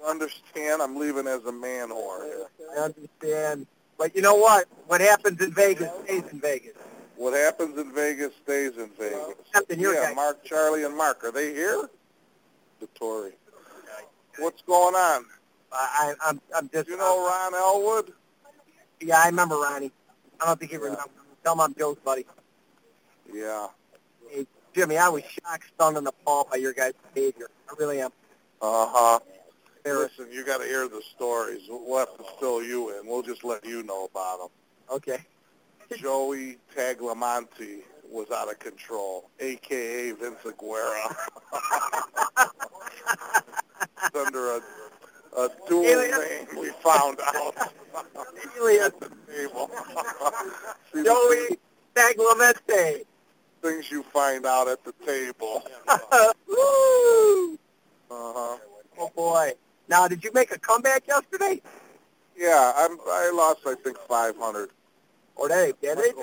Understand? 0.05 0.81
I'm 0.81 0.95
leaving 0.95 1.27
as 1.27 1.45
a 1.45 1.51
man 1.51 1.89
whore. 1.89 2.45
I 2.75 2.79
understand. 2.79 3.67
But 3.97 4.15
you 4.15 4.21
know 4.21 4.35
what? 4.35 4.65
What 4.87 5.01
happens 5.01 5.41
in 5.41 5.53
Vegas 5.53 5.91
stays 6.03 6.23
in 6.31 6.39
Vegas. 6.39 6.73
What 7.15 7.33
happens 7.33 7.77
in 7.77 7.93
Vegas 7.93 8.33
stays 8.43 8.77
in 8.77 8.89
Vegas. 8.97 9.35
Except 9.47 9.69
in 9.71 9.79
yeah, 9.79 10.07
guy. 10.09 10.13
Mark, 10.13 10.43
Charlie, 10.43 10.83
and 10.83 10.95
Mark. 10.97 11.23
Are 11.23 11.31
they 11.31 11.53
here? 11.53 11.89
The 12.79 12.87
Tory. 12.95 13.33
What's 14.39 14.61
going 14.63 14.95
on? 14.95 15.25
I, 15.71 16.13
I'm, 16.25 16.41
I'm 16.55 16.69
just. 16.69 16.89
You 16.89 16.97
know 16.97 17.25
uh, 17.25 17.29
Ron 17.29 17.53
Elwood? 17.53 18.13
Yeah, 18.99 19.21
I 19.23 19.27
remember 19.27 19.55
Ronnie. 19.55 19.91
I 20.41 20.45
don't 20.45 20.59
think 20.59 20.71
he 20.71 20.77
remembers. 20.77 21.05
Tell 21.43 21.53
him 21.53 21.61
I'm 21.61 21.75
Joe's 21.75 21.97
buddy. 22.03 22.25
Yeah. 23.31 23.67
Hey, 24.29 24.47
Jimmy, 24.73 24.97
I 24.97 25.09
was 25.09 25.23
shocked, 25.23 25.65
stunned, 25.75 25.97
and 25.97 26.07
appalled 26.07 26.49
by 26.49 26.57
your 26.57 26.73
guys' 26.73 26.93
behavior. 27.13 27.49
I 27.69 27.73
really 27.77 28.01
am. 28.01 28.11
Uh-huh. 28.61 29.19
Listen, 29.83 30.27
you 30.31 30.45
got 30.45 30.59
to 30.59 30.65
hear 30.65 30.87
the 30.87 31.01
stories. 31.15 31.61
We'll 31.67 31.97
have 31.97 32.15
to 32.17 32.23
fill 32.39 32.63
you 32.63 32.97
in. 32.97 33.07
We'll 33.07 33.23
just 33.23 33.43
let 33.43 33.65
you 33.65 33.81
know 33.81 34.05
about 34.05 34.39
them. 34.39 34.49
Okay. 34.95 35.19
Joey 35.97 36.57
Tagliamonte 36.75 37.81
was 38.09 38.29
out 38.29 38.51
of 38.51 38.59
control, 38.59 39.29
a.k.a. 39.39 40.13
Vince 40.15 40.37
Aguera. 40.45 41.15
under 44.15 44.57
a, 44.57 44.61
a 45.37 45.49
dual 45.67 45.83
name 45.83 46.47
we 46.59 46.69
found 46.83 47.19
out. 47.35 47.55
Alien. 48.57 48.91
Joey 51.05 51.57
Tagliamonte. 51.95 53.05
Things 53.61 53.91
you 53.91 54.03
find 54.03 54.45
out 54.45 54.67
at 54.67 54.83
the 54.83 54.93
table. 55.05 55.63
Woo! 56.47 57.57
Uh-huh. 58.11 58.57
Oh 58.99 59.11
boy. 59.15 59.53
Now, 59.87 60.07
did 60.07 60.23
you 60.23 60.31
make 60.33 60.53
a 60.53 60.59
comeback 60.59 61.07
yesterday? 61.07 61.61
Yeah, 62.35 62.73
I'm, 62.75 62.97
I 63.07 63.31
lost, 63.33 63.59
I 63.65 63.75
think, 63.75 63.97
500. 63.97 64.69
Or 65.35 65.49
they 65.49 65.73
did 65.81 65.97
it? 65.99 66.15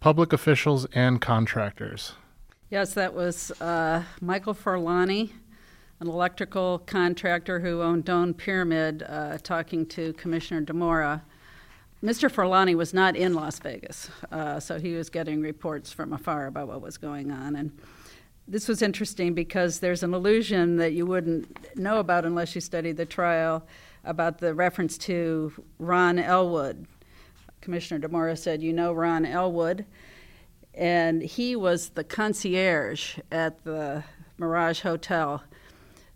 Public 0.00 0.32
officials 0.32 0.86
and 0.94 1.20
contractors. 1.20 2.14
Yes, 2.70 2.94
that 2.94 3.14
was 3.14 3.50
uh, 3.60 4.02
Michael 4.20 4.54
Forlani, 4.54 5.30
an 6.00 6.08
electrical 6.08 6.78
contractor 6.80 7.60
who 7.60 7.82
owned 7.82 8.04
Doan 8.04 8.34
Pyramid, 8.34 9.04
uh, 9.08 9.38
talking 9.38 9.86
to 9.86 10.12
Commissioner 10.14 10.62
Dimora. 10.62 11.22
Mr. 12.02 12.30
Forlani 12.30 12.74
was 12.74 12.92
not 12.92 13.14
in 13.14 13.34
Las 13.34 13.60
Vegas, 13.60 14.10
uh, 14.32 14.58
so 14.58 14.80
he 14.80 14.94
was 14.94 15.08
getting 15.08 15.40
reports 15.40 15.92
from 15.92 16.12
afar 16.12 16.46
about 16.46 16.66
what 16.66 16.80
was 16.80 16.96
going 16.96 17.30
on. 17.30 17.54
And 17.54 17.78
this 18.48 18.68
was 18.68 18.82
interesting 18.82 19.34
because 19.34 19.78
there's 19.78 20.02
an 20.02 20.14
illusion 20.14 20.76
that 20.76 20.92
you 20.92 21.06
wouldn't 21.06 21.76
know 21.76 21.98
about 21.98 22.24
unless 22.24 22.54
you 22.54 22.60
studied 22.60 22.96
the 22.96 23.06
trial 23.06 23.66
about 24.04 24.38
the 24.38 24.52
reference 24.54 24.98
to 24.98 25.52
Ron 25.78 26.18
Elwood. 26.18 26.86
Commissioner 27.60 28.06
Dimora 28.06 28.36
said, 28.36 28.62
You 28.62 28.72
know 28.72 28.92
Ron 28.92 29.24
Elwood. 29.24 29.86
And 30.74 31.22
he 31.22 31.54
was 31.54 31.90
the 31.90 32.02
concierge 32.02 33.18
at 33.30 33.62
the 33.64 34.02
Mirage 34.38 34.80
Hotel 34.80 35.42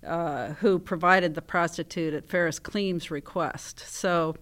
uh, 0.05 0.55
who 0.55 0.79
provided 0.79 1.35
the 1.35 1.43
prostitute 1.43 2.15
at 2.15 2.29
Ferris 2.29 2.59
Kleem's 2.59 3.11
request. 3.11 3.81
So, 3.81 4.37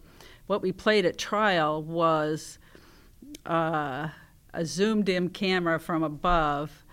what 0.47 0.61
we 0.61 0.73
played 0.73 1.07
at 1.07 1.17
trial 1.17 1.83
was 1.83 2.59
uh, 3.47 4.09
a 4.53 4.65
zoomed 4.65 5.09
in 5.09 5.31
camera 5.31 5.81
from 5.81 6.03
above 6.03 6.84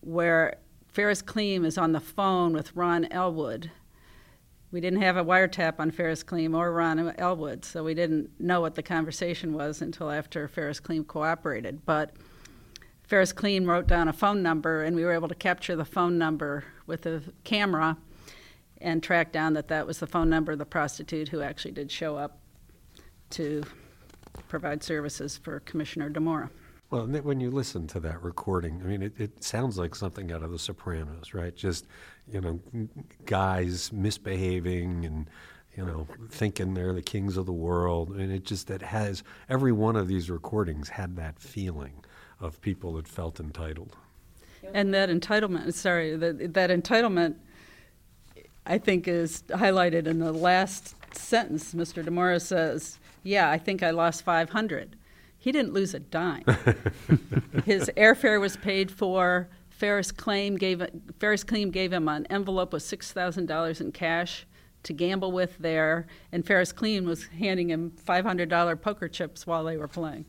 where 0.00 0.56
Ferris 0.88 1.22
Kleem 1.22 1.64
is 1.64 1.78
on 1.78 1.92
the 1.92 2.00
phone 2.00 2.52
with 2.52 2.74
Ron 2.74 3.06
Elwood. 3.10 3.70
We 4.72 4.80
didn't 4.80 5.02
have 5.02 5.16
a 5.16 5.24
wiretap 5.24 5.74
on 5.78 5.90
Ferris 5.90 6.22
Kleem 6.22 6.56
or 6.56 6.72
Ron 6.72 7.14
Elwood, 7.18 7.64
so 7.64 7.82
we 7.82 7.94
didn't 7.94 8.30
know 8.40 8.60
what 8.60 8.74
the 8.74 8.82
conversation 8.82 9.52
was 9.52 9.82
until 9.82 10.10
after 10.10 10.46
Ferris 10.46 10.80
Kleem 10.80 11.06
cooperated. 11.06 11.84
But 11.84 12.12
Ferris 13.02 13.32
Kleem 13.32 13.66
wrote 13.66 13.88
down 13.88 14.06
a 14.06 14.12
phone 14.12 14.42
number, 14.42 14.84
and 14.84 14.94
we 14.94 15.04
were 15.04 15.12
able 15.12 15.28
to 15.28 15.34
capture 15.34 15.74
the 15.74 15.84
phone 15.84 16.18
number 16.18 16.64
with 16.86 17.06
a 17.06 17.22
camera 17.42 17.96
and 18.80 19.02
track 19.02 19.32
down 19.32 19.52
that 19.54 19.68
that 19.68 19.86
was 19.86 19.98
the 19.98 20.06
phone 20.06 20.30
number 20.30 20.52
of 20.52 20.58
the 20.58 20.64
prostitute 20.64 21.28
who 21.28 21.42
actually 21.42 21.72
did 21.72 21.90
show 21.90 22.16
up 22.16 22.38
to 23.30 23.62
provide 24.48 24.82
services 24.82 25.36
for 25.36 25.60
Commissioner 25.60 26.08
Dimora. 26.08 26.50
Well, 26.90 27.06
when 27.06 27.38
you 27.38 27.52
listen 27.52 27.86
to 27.88 28.00
that 28.00 28.20
recording, 28.20 28.80
I 28.82 28.86
mean, 28.86 29.02
it, 29.02 29.12
it 29.16 29.44
sounds 29.44 29.78
like 29.78 29.94
something 29.94 30.32
out 30.32 30.42
of 30.42 30.50
The 30.50 30.58
Sopranos, 30.58 31.32
right? 31.32 31.54
Just, 31.54 31.86
you 32.28 32.40
know, 32.40 32.60
guys 33.26 33.92
misbehaving 33.92 35.04
and, 35.04 35.30
you 35.76 35.84
know, 35.86 36.08
thinking 36.30 36.74
they're 36.74 36.92
the 36.92 37.00
kings 37.00 37.36
of 37.36 37.46
the 37.46 37.52
world. 37.52 38.10
And 38.16 38.32
it 38.32 38.44
just, 38.44 38.66
that 38.66 38.82
has, 38.82 39.22
every 39.48 39.70
one 39.70 39.94
of 39.94 40.08
these 40.08 40.28
recordings 40.28 40.88
had 40.88 41.14
that 41.14 41.38
feeling 41.38 42.04
of 42.40 42.60
people 42.60 42.94
that 42.94 43.06
felt 43.06 43.38
entitled. 43.38 43.94
And 44.74 44.92
that 44.92 45.10
entitlement, 45.10 45.72
sorry, 45.74 46.16
that, 46.16 46.54
that 46.54 46.70
entitlement, 46.70 47.36
I 48.66 48.78
think, 48.78 49.06
is 49.06 49.44
highlighted 49.50 50.08
in 50.08 50.18
the 50.18 50.32
last 50.32 50.96
sentence. 51.14 51.72
Mr. 51.72 52.04
Dimora 52.04 52.40
says, 52.40 52.98
Yeah, 53.22 53.48
I 53.48 53.58
think 53.58 53.84
I 53.84 53.90
lost 53.90 54.24
500 54.24 54.96
he 55.40 55.52
didn't 55.52 55.72
lose 55.72 55.94
a 55.94 55.98
dime. 55.98 56.44
His 57.64 57.90
airfare 57.96 58.38
was 58.40 58.56
paid 58.58 58.90
for. 58.90 59.48
Ferris 59.70 60.12
Kleem 60.12 60.58
gave 60.58 60.86
Ferris 61.18 61.42
Kleem 61.42 61.72
gave 61.72 61.90
him 61.90 62.06
an 62.08 62.26
envelope 62.28 62.74
with 62.74 62.82
six 62.82 63.10
thousand 63.10 63.46
dollars 63.46 63.80
in 63.80 63.90
cash 63.90 64.46
to 64.82 64.92
gamble 64.92 65.32
with 65.32 65.56
there, 65.58 66.06
and 66.30 66.46
Ferris 66.46 66.74
Kleem 66.74 67.06
was 67.06 67.24
handing 67.28 67.70
him 67.70 67.90
five 67.92 68.26
hundred 68.26 68.50
dollar 68.50 68.76
poker 68.76 69.08
chips 69.08 69.46
while 69.46 69.64
they 69.64 69.78
were 69.78 69.88
playing. 69.88 70.26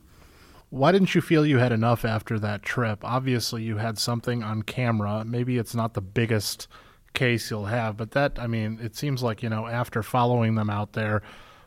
Why 0.70 0.90
didn't 0.90 1.14
you 1.14 1.20
feel 1.20 1.44
you 1.44 1.58
had 1.58 1.72
enough 1.72 2.06
after 2.06 2.38
that 2.38 2.62
trip? 2.62 3.04
Obviously, 3.04 3.62
you 3.62 3.76
had 3.76 3.98
something 3.98 4.42
on 4.42 4.62
camera. 4.62 5.22
Maybe 5.26 5.58
it's 5.58 5.74
not 5.74 5.92
the 5.92 6.00
biggest 6.00 6.66
case 7.12 7.50
you'll 7.50 7.66
have, 7.66 7.98
but 7.98 8.12
that 8.12 8.38
I 8.38 8.46
mean, 8.46 8.78
it 8.82 8.96
seems 8.96 9.22
like 9.22 9.42
you 9.42 9.50
know 9.50 9.66
after 9.66 10.02
following 10.02 10.54
them 10.54 10.70
out 10.70 10.94
there, 10.94 11.20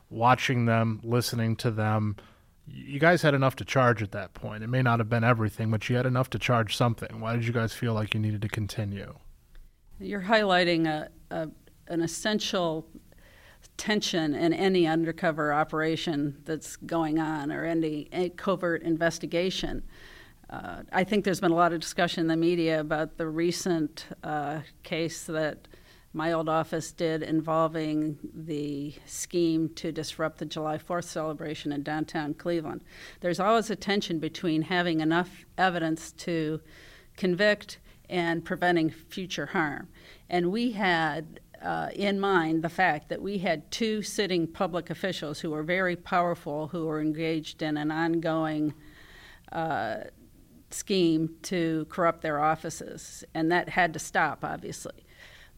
watching 0.10 0.66
them, 0.66 1.00
listening 1.04 1.56
to 1.58 1.70
them 1.70 2.16
you 2.67 2.99
guys 2.99 3.21
had 3.21 3.34
enough 3.34 3.56
to 3.58 3.65
charge 3.65 4.01
at 4.01 4.12
that 4.12 4.34
point. 4.34 4.63
It 4.63 4.67
may 4.67 4.82
not 4.82 4.99
have 4.99 5.10
been 5.10 5.23
everything, 5.23 5.69
but 5.69 5.88
you 5.89 5.95
had 5.95 6.06
enough 6.06 6.30
to 6.32 6.39
charge 6.39 6.75
something. 6.75 7.19
Why 7.19 7.36
did 7.36 7.45
you 7.45 7.54
guys 7.54 7.73
feel 7.73 7.93
like 7.93 8.13
you 8.13 8.19
needed 8.19 8.41
to 8.41 8.49
continue? 8.49 9.15
You're 9.99 10.23
highlighting 10.23 10.88
a, 10.88 11.10
a 11.32 11.49
an 11.88 12.01
essential 12.01 12.88
tension 13.78 14.34
in 14.34 14.54
any 14.54 14.88
undercover 14.88 15.54
operation 15.54 16.38
that's 16.45 16.75
going 16.78 17.19
on 17.19 17.51
or 17.51 17.65
any, 17.65 18.08
any 18.12 18.30
covert 18.30 18.82
investigation. 18.84 19.84
Uh, 20.49 20.84
I 20.91 21.04
think 21.04 21.25
there's 21.25 21.39
been 21.39 21.51
a 21.51 21.56
lot 21.56 21.73
of 21.73 21.80
discussion 21.80 22.21
in 22.21 22.28
the 22.28 22.38
media 22.38 22.80
about 22.80 23.17
the 23.17 23.28
recent 23.28 24.06
uh, 24.23 24.62
case 24.84 25.23
that 25.25 25.67
my 26.15 26.32
old 26.32 26.47
office 26.47 26.93
did 26.93 27.21
involving 27.21 28.17
the 28.34 28.93
scheme 29.06 29.67
to 29.75 29.91
disrupt 29.91 30.38
the 30.38 30.45
July 30.45 30.78
4th 30.78 31.04
celebration 31.04 31.73
in 31.73 31.84
downtown 31.84 32.34
Cleveland. 32.34 32.80
There's 33.19 33.39
always 33.39 33.69
a 33.69 33.75
tension 33.75 34.19
between 34.19 34.62
having 34.62 35.01
enough 35.01 35.45
evidence 35.58 36.13
to 36.13 36.62
convict 37.17 37.80
and 38.10 38.45
preventing 38.45 38.89
future 38.91 39.47
harm. 39.47 39.89
And 40.30 40.54
we 40.54 40.71
had 40.71 41.41
uh, 41.62 41.89
in 41.93 42.17
mind 42.21 42.63
the 42.63 42.69
fact 42.69 43.10
that 43.10 43.21
we 43.21 43.39
had 43.39 43.69
two 43.69 44.01
sitting 44.01 44.47
public 44.47 44.89
officials 44.89 45.41
who 45.41 45.49
were 45.49 45.63
very 45.63 45.97
powerful, 45.97 46.67
who 46.69 46.86
were 46.86 47.01
engaged 47.01 47.62
in 47.62 47.75
an 47.75 47.91
ongoing 47.91 48.73
uh, 49.51 49.97
scheme 50.71 51.36
to 51.41 51.86
corrupt 51.89 52.21
their 52.21 52.39
offices, 52.39 53.25
and 53.34 53.51
that 53.51 53.67
had 53.67 53.91
to 53.91 53.99
stop, 53.99 54.45
obviously. 54.45 55.05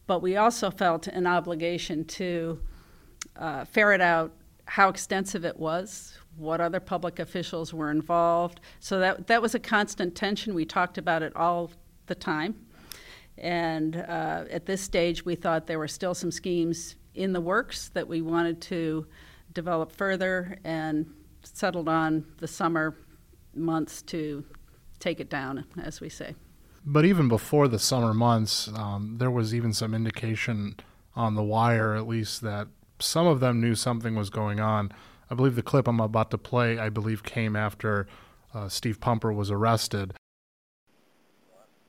But 0.08 0.22
we 0.22 0.36
also 0.36 0.70
felt 0.70 1.06
an 1.06 1.26
obligation 1.26 2.04
to 2.06 2.58
uh, 3.36 3.64
ferret 3.66 4.00
out 4.00 4.32
how 4.64 4.88
extensive 4.88 5.44
it 5.44 5.58
was, 5.58 6.16
what 6.36 6.62
other 6.62 6.80
public 6.80 7.18
officials 7.18 7.74
were 7.74 7.90
involved. 7.90 8.60
So 8.80 8.98
that 9.00 9.26
that 9.26 9.42
was 9.42 9.54
a 9.54 9.58
constant 9.58 10.16
tension. 10.16 10.54
We 10.54 10.64
talked 10.64 10.96
about 10.96 11.22
it 11.22 11.36
all 11.36 11.70
the 12.06 12.14
time. 12.14 12.56
And 13.36 13.96
uh, 13.96 14.44
at 14.50 14.64
this 14.64 14.80
stage, 14.80 15.26
we 15.26 15.34
thought 15.34 15.66
there 15.66 15.78
were 15.78 15.86
still 15.88 16.14
some 16.14 16.32
schemes 16.32 16.96
in 17.14 17.34
the 17.34 17.40
works 17.40 17.90
that 17.90 18.08
we 18.08 18.22
wanted 18.22 18.62
to 18.62 19.06
develop 19.52 19.92
further 19.92 20.58
and 20.64 21.06
settled 21.42 21.88
on 21.88 22.24
the 22.38 22.48
summer 22.48 22.96
months 23.54 24.00
to 24.02 24.42
take 25.00 25.20
it 25.20 25.28
down, 25.28 25.66
as 25.82 26.00
we 26.00 26.08
say. 26.08 26.34
But 26.90 27.04
even 27.04 27.28
before 27.28 27.68
the 27.68 27.78
summer 27.78 28.14
months, 28.14 28.66
um, 28.68 29.16
there 29.18 29.30
was 29.30 29.54
even 29.54 29.74
some 29.74 29.92
indication 29.92 30.74
on 31.14 31.34
the 31.34 31.42
wire, 31.42 31.94
at 31.94 32.08
least, 32.08 32.40
that 32.40 32.68
some 32.98 33.26
of 33.26 33.40
them 33.40 33.60
knew 33.60 33.74
something 33.74 34.14
was 34.14 34.30
going 34.30 34.58
on. 34.58 34.92
I 35.30 35.34
believe 35.34 35.54
the 35.54 35.62
clip 35.62 35.86
I'm 35.86 36.00
about 36.00 36.30
to 36.30 36.38
play, 36.38 36.78
I 36.78 36.88
believe, 36.88 37.22
came 37.22 37.56
after 37.56 38.06
uh, 38.54 38.70
Steve 38.70 39.00
Pumper 39.00 39.30
was 39.34 39.50
arrested. 39.50 40.14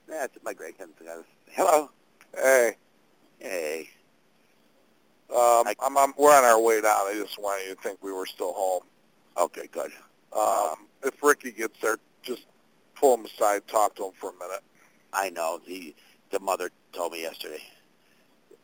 That's 0.05 0.37
my 0.43 0.53
Greg 0.53 0.75
Henson. 0.77 1.23
Hello. 1.51 1.89
Hey. 2.35 2.75
Hey. 3.39 3.89
Um, 5.33 5.63
I'm, 5.81 5.97
I'm, 5.97 6.13
we're 6.17 6.37
on 6.37 6.43
our 6.43 6.59
way 6.59 6.81
down. 6.81 7.07
I 7.07 7.13
just 7.13 7.41
wanted 7.41 7.69
you 7.69 7.75
to 7.75 7.81
think 7.81 8.03
we 8.03 8.11
were 8.11 8.25
still 8.25 8.51
home. 8.51 8.83
Okay, 9.37 9.69
good. 9.71 9.91
Um, 10.37 10.87
if 11.05 11.23
Ricky 11.23 11.51
gets 11.51 11.79
there, 11.79 11.95
just 12.21 12.47
pull 12.95 13.13
him 13.13 13.23
aside, 13.23 13.65
talk 13.65 13.95
to 13.95 14.07
him 14.07 14.11
for 14.19 14.31
a 14.31 14.33
minute. 14.33 14.61
I 15.13 15.29
know. 15.29 15.59
The 15.67 15.95
the 16.31 16.39
mother 16.39 16.69
told 16.93 17.13
me 17.13 17.21
yesterday. 17.21 17.61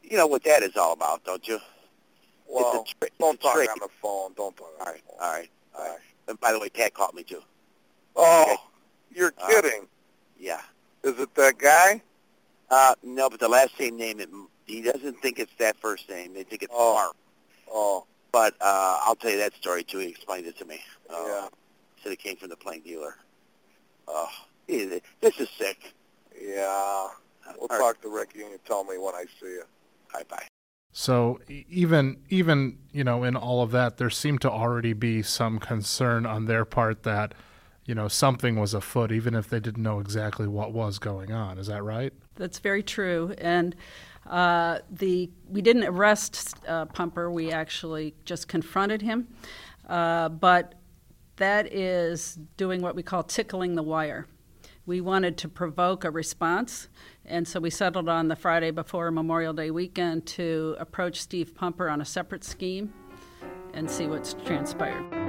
You 0.03 0.17
know 0.17 0.27
what 0.27 0.43
that 0.43 0.61
is 0.63 0.75
all 0.77 0.93
about, 0.93 1.23
don't 1.25 1.47
you? 1.47 1.59
Well, 2.47 2.81
it's 2.83 2.91
a 2.91 2.95
tri- 2.99 3.09
don't 3.19 3.35
it's 3.35 3.43
a 3.43 3.47
talk 3.47 3.55
trick. 3.55 3.69
on 3.71 3.77
the 3.81 3.89
phone. 4.01 4.33
Don't 4.35 4.55
talk 4.55 4.67
on 4.79 4.79
All 4.79 4.85
the 4.85 4.91
right, 4.91 5.01
phone. 5.07 5.17
all 5.19 5.33
right, 5.33 5.49
all 5.75 5.81
All 5.83 5.89
right. 5.91 5.99
And 6.27 6.39
by 6.39 6.51
the 6.51 6.59
way, 6.59 6.69
Pat 6.69 6.93
called 6.93 7.15
me 7.15 7.23
too. 7.23 7.41
Oh, 8.15 8.43
Okay. 8.43 8.61
you're 9.19 9.33
Uh, 9.37 9.47
kidding. 9.47 9.87
Yeah. 10.39 10.61
Is 11.03 11.19
it 11.19 11.33
that 11.35 11.57
guy? 11.57 12.01
Uh, 12.69 12.95
no, 13.03 13.29
but 13.29 13.39
the 13.39 13.47
last 13.47 13.79
name 13.79 13.97
name 13.97 14.19
it. 14.19 14.29
He 14.65 14.81
doesn't 14.81 15.21
think 15.21 15.37
it's 15.39 15.53
that 15.59 15.77
first 15.77 16.09
name. 16.09 16.33
They 16.33 16.43
think 16.43 16.63
it's 16.63 16.73
Oh. 16.75 16.93
Mark. 16.95 17.15
Oh, 17.71 18.05
But 18.31 18.53
uh, 18.61 18.99
I'll 19.03 19.15
tell 19.15 19.31
you 19.31 19.37
that 19.37 19.53
story 19.55 19.83
too. 19.83 19.99
He 19.99 20.07
explained 20.09 20.45
it 20.47 20.57
to 20.57 20.65
me. 20.65 20.81
Uh, 21.09 21.23
yeah. 21.27 21.47
Said 22.03 22.11
it 22.11 22.19
came 22.19 22.35
from 22.37 22.49
the 22.49 22.55
Plain 22.57 22.81
Dealer. 22.81 23.15
Oh, 24.07 24.29
this 24.67 25.39
is 25.39 25.49
sick. 25.57 25.93
Yeah. 26.41 27.07
We'll 27.47 27.67
All 27.69 27.77
right. 27.77 27.79
talk 27.79 28.01
to 28.01 28.09
Ricky 28.09 28.41
and 28.41 28.51
you 28.51 28.59
tell 28.65 28.83
me 28.83 28.97
when 28.97 29.15
I 29.15 29.25
see 29.39 29.47
you. 29.47 29.63
Bye 30.13 30.23
bye. 30.29 30.47
So 30.91 31.39
even 31.47 32.17
even 32.29 32.77
you 32.91 33.03
know 33.03 33.23
in 33.23 33.35
all 33.35 33.61
of 33.61 33.71
that, 33.71 33.97
there 33.97 34.09
seemed 34.09 34.41
to 34.41 34.51
already 34.51 34.93
be 34.93 35.21
some 35.21 35.59
concern 35.59 36.25
on 36.25 36.45
their 36.45 36.63
part 36.63 37.03
that 37.03 37.33
you 37.85 37.93
know 37.93 38.07
something 38.07 38.55
was 38.55 38.73
afoot, 38.73 39.11
even 39.11 39.35
if 39.35 39.49
they 39.49 39.59
didn't 39.59 39.83
know 39.83 39.99
exactly 39.99 40.47
what 40.47 40.71
was 40.71 40.97
going 40.97 41.31
on. 41.31 41.57
Is 41.57 41.67
that 41.67 41.83
right? 41.83 42.13
That's 42.35 42.59
very 42.59 42.81
true. 42.81 43.33
And 43.37 43.75
uh, 44.25 44.79
the 44.89 45.29
we 45.49 45.61
didn't 45.61 45.83
arrest 45.83 46.55
uh, 46.67 46.85
Pumper. 46.85 47.29
We 47.29 47.51
actually 47.51 48.15
just 48.23 48.47
confronted 48.47 49.01
him. 49.01 49.27
Uh, 49.87 50.29
but 50.29 50.75
that 51.35 51.71
is 51.73 52.39
doing 52.57 52.81
what 52.81 52.95
we 52.95 53.03
call 53.03 53.23
tickling 53.23 53.75
the 53.75 53.83
wire. 53.83 54.27
We 54.87 55.01
wanted 55.01 55.37
to 55.39 55.49
provoke 55.49 56.03
a 56.03 56.11
response, 56.11 56.89
and 57.25 57.47
so 57.47 57.59
we 57.59 57.71
settled 57.71 58.07
on 58.07 58.27
the 58.27 58.35
Friday 58.35 58.69
before 58.69 59.09
Memorial 59.09 59.53
Day 59.53 59.71
weekend 59.71 60.27
to 60.27 60.75
approach 60.79 61.21
Steve 61.21 61.55
Pumper 61.55 61.89
on 61.89 62.01
a 62.01 62.05
separate 62.05 62.43
scheme 62.43 62.93
and 63.73 63.89
see 63.89 64.05
what's 64.05 64.35
transpired. 64.45 65.24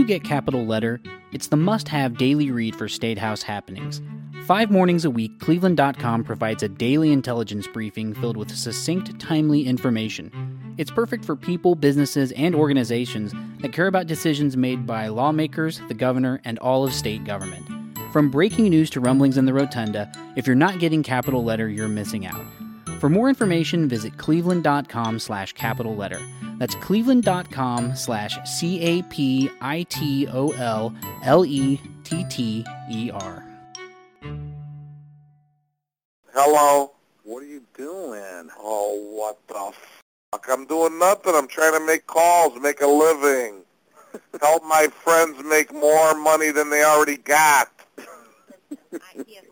You 0.00 0.06
get 0.06 0.24
Capitol 0.24 0.64
Letter? 0.64 0.98
It's 1.30 1.48
the 1.48 1.58
must 1.58 1.86
have 1.88 2.16
daily 2.16 2.50
read 2.50 2.74
for 2.74 2.88
State 2.88 3.18
House 3.18 3.42
happenings. 3.42 4.00
Five 4.46 4.70
mornings 4.70 5.04
a 5.04 5.10
week, 5.10 5.38
Cleveland.com 5.40 6.24
provides 6.24 6.62
a 6.62 6.70
daily 6.70 7.12
intelligence 7.12 7.66
briefing 7.66 8.14
filled 8.14 8.38
with 8.38 8.50
succinct, 8.50 9.20
timely 9.20 9.66
information. 9.66 10.74
It's 10.78 10.90
perfect 10.90 11.22
for 11.22 11.36
people, 11.36 11.74
businesses, 11.74 12.32
and 12.32 12.54
organizations 12.54 13.34
that 13.60 13.74
care 13.74 13.88
about 13.88 14.06
decisions 14.06 14.56
made 14.56 14.86
by 14.86 15.08
lawmakers, 15.08 15.82
the 15.88 15.94
governor, 15.94 16.40
and 16.46 16.58
all 16.60 16.82
of 16.82 16.94
state 16.94 17.24
government. 17.24 17.66
From 18.10 18.30
breaking 18.30 18.70
news 18.70 18.88
to 18.90 19.00
rumblings 19.00 19.36
in 19.36 19.44
the 19.44 19.52
rotunda, 19.52 20.10
if 20.34 20.46
you're 20.46 20.56
not 20.56 20.78
getting 20.78 21.02
Capitol 21.02 21.44
Letter, 21.44 21.68
you're 21.68 21.88
missing 21.88 22.24
out. 22.24 22.40
For 23.00 23.08
more 23.08 23.30
information, 23.30 23.88
visit 23.88 24.18
cleveland.com 24.18 25.20
slash 25.20 25.54
capitol 25.54 25.96
letter. 25.96 26.20
That's 26.58 26.74
cleveland.com 26.74 27.96
slash 27.96 28.38
C 28.44 28.78
A 28.80 29.02
P 29.04 29.48
I 29.62 29.84
T 29.84 30.28
O 30.28 30.50
L 30.50 30.94
L 31.24 31.46
E 31.46 31.80
T 32.04 32.24
T 32.28 32.62
E 32.90 33.10
R. 33.10 33.42
Hello? 36.34 36.92
What 37.24 37.42
are 37.42 37.46
you 37.46 37.62
doing? 37.74 38.50
Oh, 38.58 39.16
what 39.16 39.38
the 39.48 39.72
fuck? 40.32 40.46
I'm 40.50 40.66
doing 40.66 40.98
nothing. 40.98 41.32
I'm 41.34 41.48
trying 41.48 41.72
to 41.80 41.86
make 41.86 42.06
calls, 42.06 42.60
make 42.60 42.82
a 42.82 42.86
living. 42.86 43.62
Help 44.42 44.62
my 44.64 44.88
friends 44.88 45.42
make 45.44 45.72
more 45.72 46.14
money 46.20 46.50
than 46.50 46.68
they 46.68 46.84
already 46.84 47.16
got. 47.16 47.70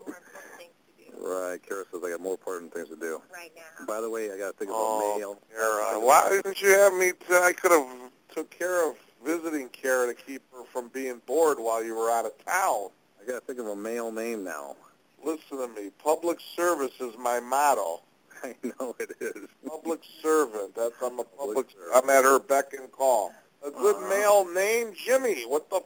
Right, 1.21 1.59
Kara 1.67 1.83
says 1.91 2.01
I 2.05 2.09
got 2.11 2.21
more 2.21 2.31
important 2.33 2.73
things 2.73 2.87
to 2.89 2.95
do. 2.95 3.21
right 3.33 3.51
now. 3.55 3.85
By 3.85 3.99
the 4.01 4.09
way, 4.09 4.31
I 4.31 4.37
got 4.37 4.51
to 4.51 4.57
think 4.57 4.69
about 4.71 4.79
Oh, 4.81 5.17
mail. 5.19 5.37
Kara. 5.51 5.99
Why 5.99 6.29
didn't 6.29 6.61
you 6.61 6.69
have 6.69 6.93
me? 6.93 7.11
T- 7.11 7.33
I 7.35 7.51
could 7.53 7.71
have 7.71 7.87
took 8.33 8.49
care 8.49 8.89
of 8.89 8.95
visiting 9.25 9.67
Kara 9.69 10.07
to 10.07 10.13
keep 10.13 10.41
her 10.53 10.63
from 10.71 10.87
being 10.89 11.21
bored 11.25 11.57
while 11.59 11.83
you 11.83 11.95
were 11.95 12.09
out 12.09 12.25
of 12.25 12.31
town. 12.45 12.87
I 13.21 13.25
got 13.27 13.39
to 13.41 13.45
think 13.45 13.59
of 13.59 13.67
a 13.67 13.75
male 13.75 14.11
name 14.11 14.43
now. 14.45 14.75
Listen 15.23 15.57
to 15.57 15.67
me. 15.67 15.89
Public 16.01 16.39
service 16.55 16.93
is 17.01 17.13
my 17.17 17.41
motto. 17.41 18.01
I 18.43 18.55
know 18.79 18.95
it 18.99 19.11
is. 19.19 19.49
Public 19.67 19.99
servant. 20.23 20.73
That's 20.75 20.93
I'm 21.03 21.19
a 21.19 21.25
public. 21.25 21.55
Public. 21.57 21.67
I'm 21.93 22.09
at 22.09 22.23
her 22.23 22.39
beck 22.39 22.71
and 22.73 22.89
call. 22.93 23.33
A 23.65 23.71
good 23.71 23.97
Uh-huh. 23.97 24.09
male 24.09 24.53
name, 24.53 24.93
Jimmy. 24.95 25.43
What 25.45 25.69
the? 25.69 25.81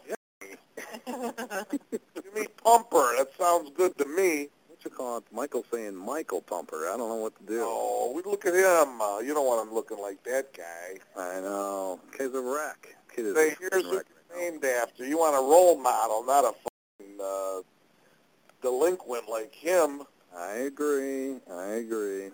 F- 1.08 1.66
Jimmy 2.24 2.48
Pumper. 2.64 3.16
That 3.18 3.30
sounds 3.40 3.72
good 3.76 3.98
to 3.98 4.06
me. 4.06 4.50
What 4.84 4.92
you 4.92 4.98
call 4.98 5.18
it? 5.20 5.24
Michael 5.32 5.64
saying 5.72 5.96
Michael 5.96 6.42
Pumper. 6.42 6.90
I 6.94 6.98
don't 6.98 7.08
know 7.08 7.16
what 7.16 7.38
to 7.38 7.44
do. 7.46 7.62
Oh, 7.64 8.12
we 8.14 8.22
look 8.30 8.46
at 8.46 8.54
him. 8.54 9.00
Uh, 9.02 9.20
you 9.20 9.34
don't 9.34 9.46
want 9.46 9.66
him 9.66 9.74
looking 9.74 9.98
like 9.98 10.22
that 10.26 10.50
guy. 10.54 10.98
I 11.18 11.40
know. 11.40 12.02
Kid's 12.18 12.36
a 12.36 12.42
wreck. 12.42 12.90
Kid 13.16 13.28
is 13.28 13.36
Say, 13.36 13.52
a 13.52 13.56
here's 13.60 13.86
wreck. 13.86 14.06
who 14.30 14.42
you're 14.42 14.52
named 14.52 14.66
after. 14.66 15.06
You 15.06 15.18
want 15.20 15.36
a 15.36 15.40
role 15.40 15.80
model, 15.80 16.26
not 16.26 16.44
a 16.44 16.52
fucking 17.00 17.18
uh, 17.24 17.62
delinquent 18.62 19.30
like 19.30 19.56
him. 19.56 20.02
I 20.38 20.52
agree. 20.56 21.38
I 21.50 21.66
agree. 21.76 22.32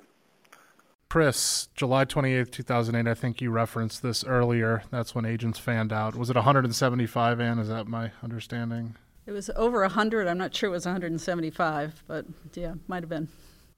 Chris, 1.07 1.69
July 1.75 2.05
28th, 2.05 2.51
2008, 2.51 3.09
I 3.09 3.13
think 3.13 3.41
you 3.41 3.51
referenced 3.51 4.01
this 4.01 4.23
earlier. 4.23 4.81
That's 4.89 5.13
when 5.13 5.25
agents 5.25 5.59
fanned 5.59 5.93
out. 5.93 6.15
Was 6.15 6.31
it 6.31 6.35
175, 6.35 7.39
Ann? 7.39 7.59
Is 7.59 7.67
that 7.67 7.87
my 7.87 8.11
understanding? 8.23 8.95
It 9.29 9.33
was 9.33 9.51
over 9.55 9.81
100. 9.81 10.27
I'm 10.27 10.39
not 10.39 10.55
sure 10.55 10.69
it 10.69 10.71
was 10.71 10.87
175, 10.87 12.03
but 12.07 12.25
yeah, 12.55 12.73
might 12.87 13.03
have 13.03 13.09
been. 13.09 13.27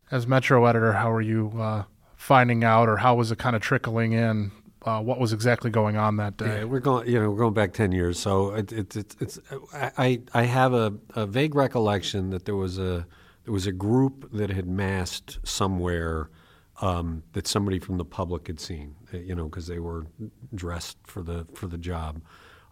As 0.09 0.25
Metro 0.25 0.65
editor, 0.65 0.93
how 0.93 1.11
were 1.11 1.19
you 1.19 1.51
uh, 1.59 1.83
finding 2.15 2.63
out, 2.63 2.87
or 2.87 2.95
how 2.95 3.15
was 3.15 3.33
it 3.33 3.37
kind 3.37 3.53
of 3.53 3.61
trickling 3.61 4.13
in 4.13 4.53
uh, 4.83 5.01
what 5.01 5.19
was 5.19 5.33
exactly 5.33 5.69
going 5.69 5.97
on 5.97 6.15
that 6.15 6.37
day. 6.37 6.59
Yeah, 6.59 6.63
we're 6.63 6.79
going. 6.79 7.05
You 7.07 7.19
know, 7.19 7.29
we're 7.29 7.37
going 7.37 7.53
back 7.53 7.73
ten 7.73 7.91
years. 7.91 8.17
So 8.17 8.51
it, 8.51 8.71
it, 8.71 8.95
it, 8.95 9.15
it's. 9.19 9.39
I 9.73 10.21
I 10.33 10.43
have 10.43 10.73
a, 10.73 10.93
a 11.15 11.27
vague 11.27 11.53
recollection 11.53 12.29
that 12.29 12.45
there 12.45 12.55
was 12.55 12.79
a 12.79 13.05
there 13.43 13.53
was 13.53 13.67
a 13.67 13.73
group 13.73 14.31
that 14.31 14.49
had 14.51 14.67
massed 14.67 15.37
somewhere 15.43 16.29
um, 16.79 17.23
that 17.33 17.45
somebody 17.45 17.77
from 17.77 17.97
the 17.97 18.05
public 18.05 18.47
had 18.47 18.61
seen. 18.61 18.95
You 19.11 19.35
know, 19.35 19.49
because 19.49 19.67
they 19.67 19.79
were 19.79 20.07
dressed 20.55 20.97
for 21.03 21.21
the 21.21 21.45
for 21.53 21.67
the 21.67 21.77
job. 21.77 22.21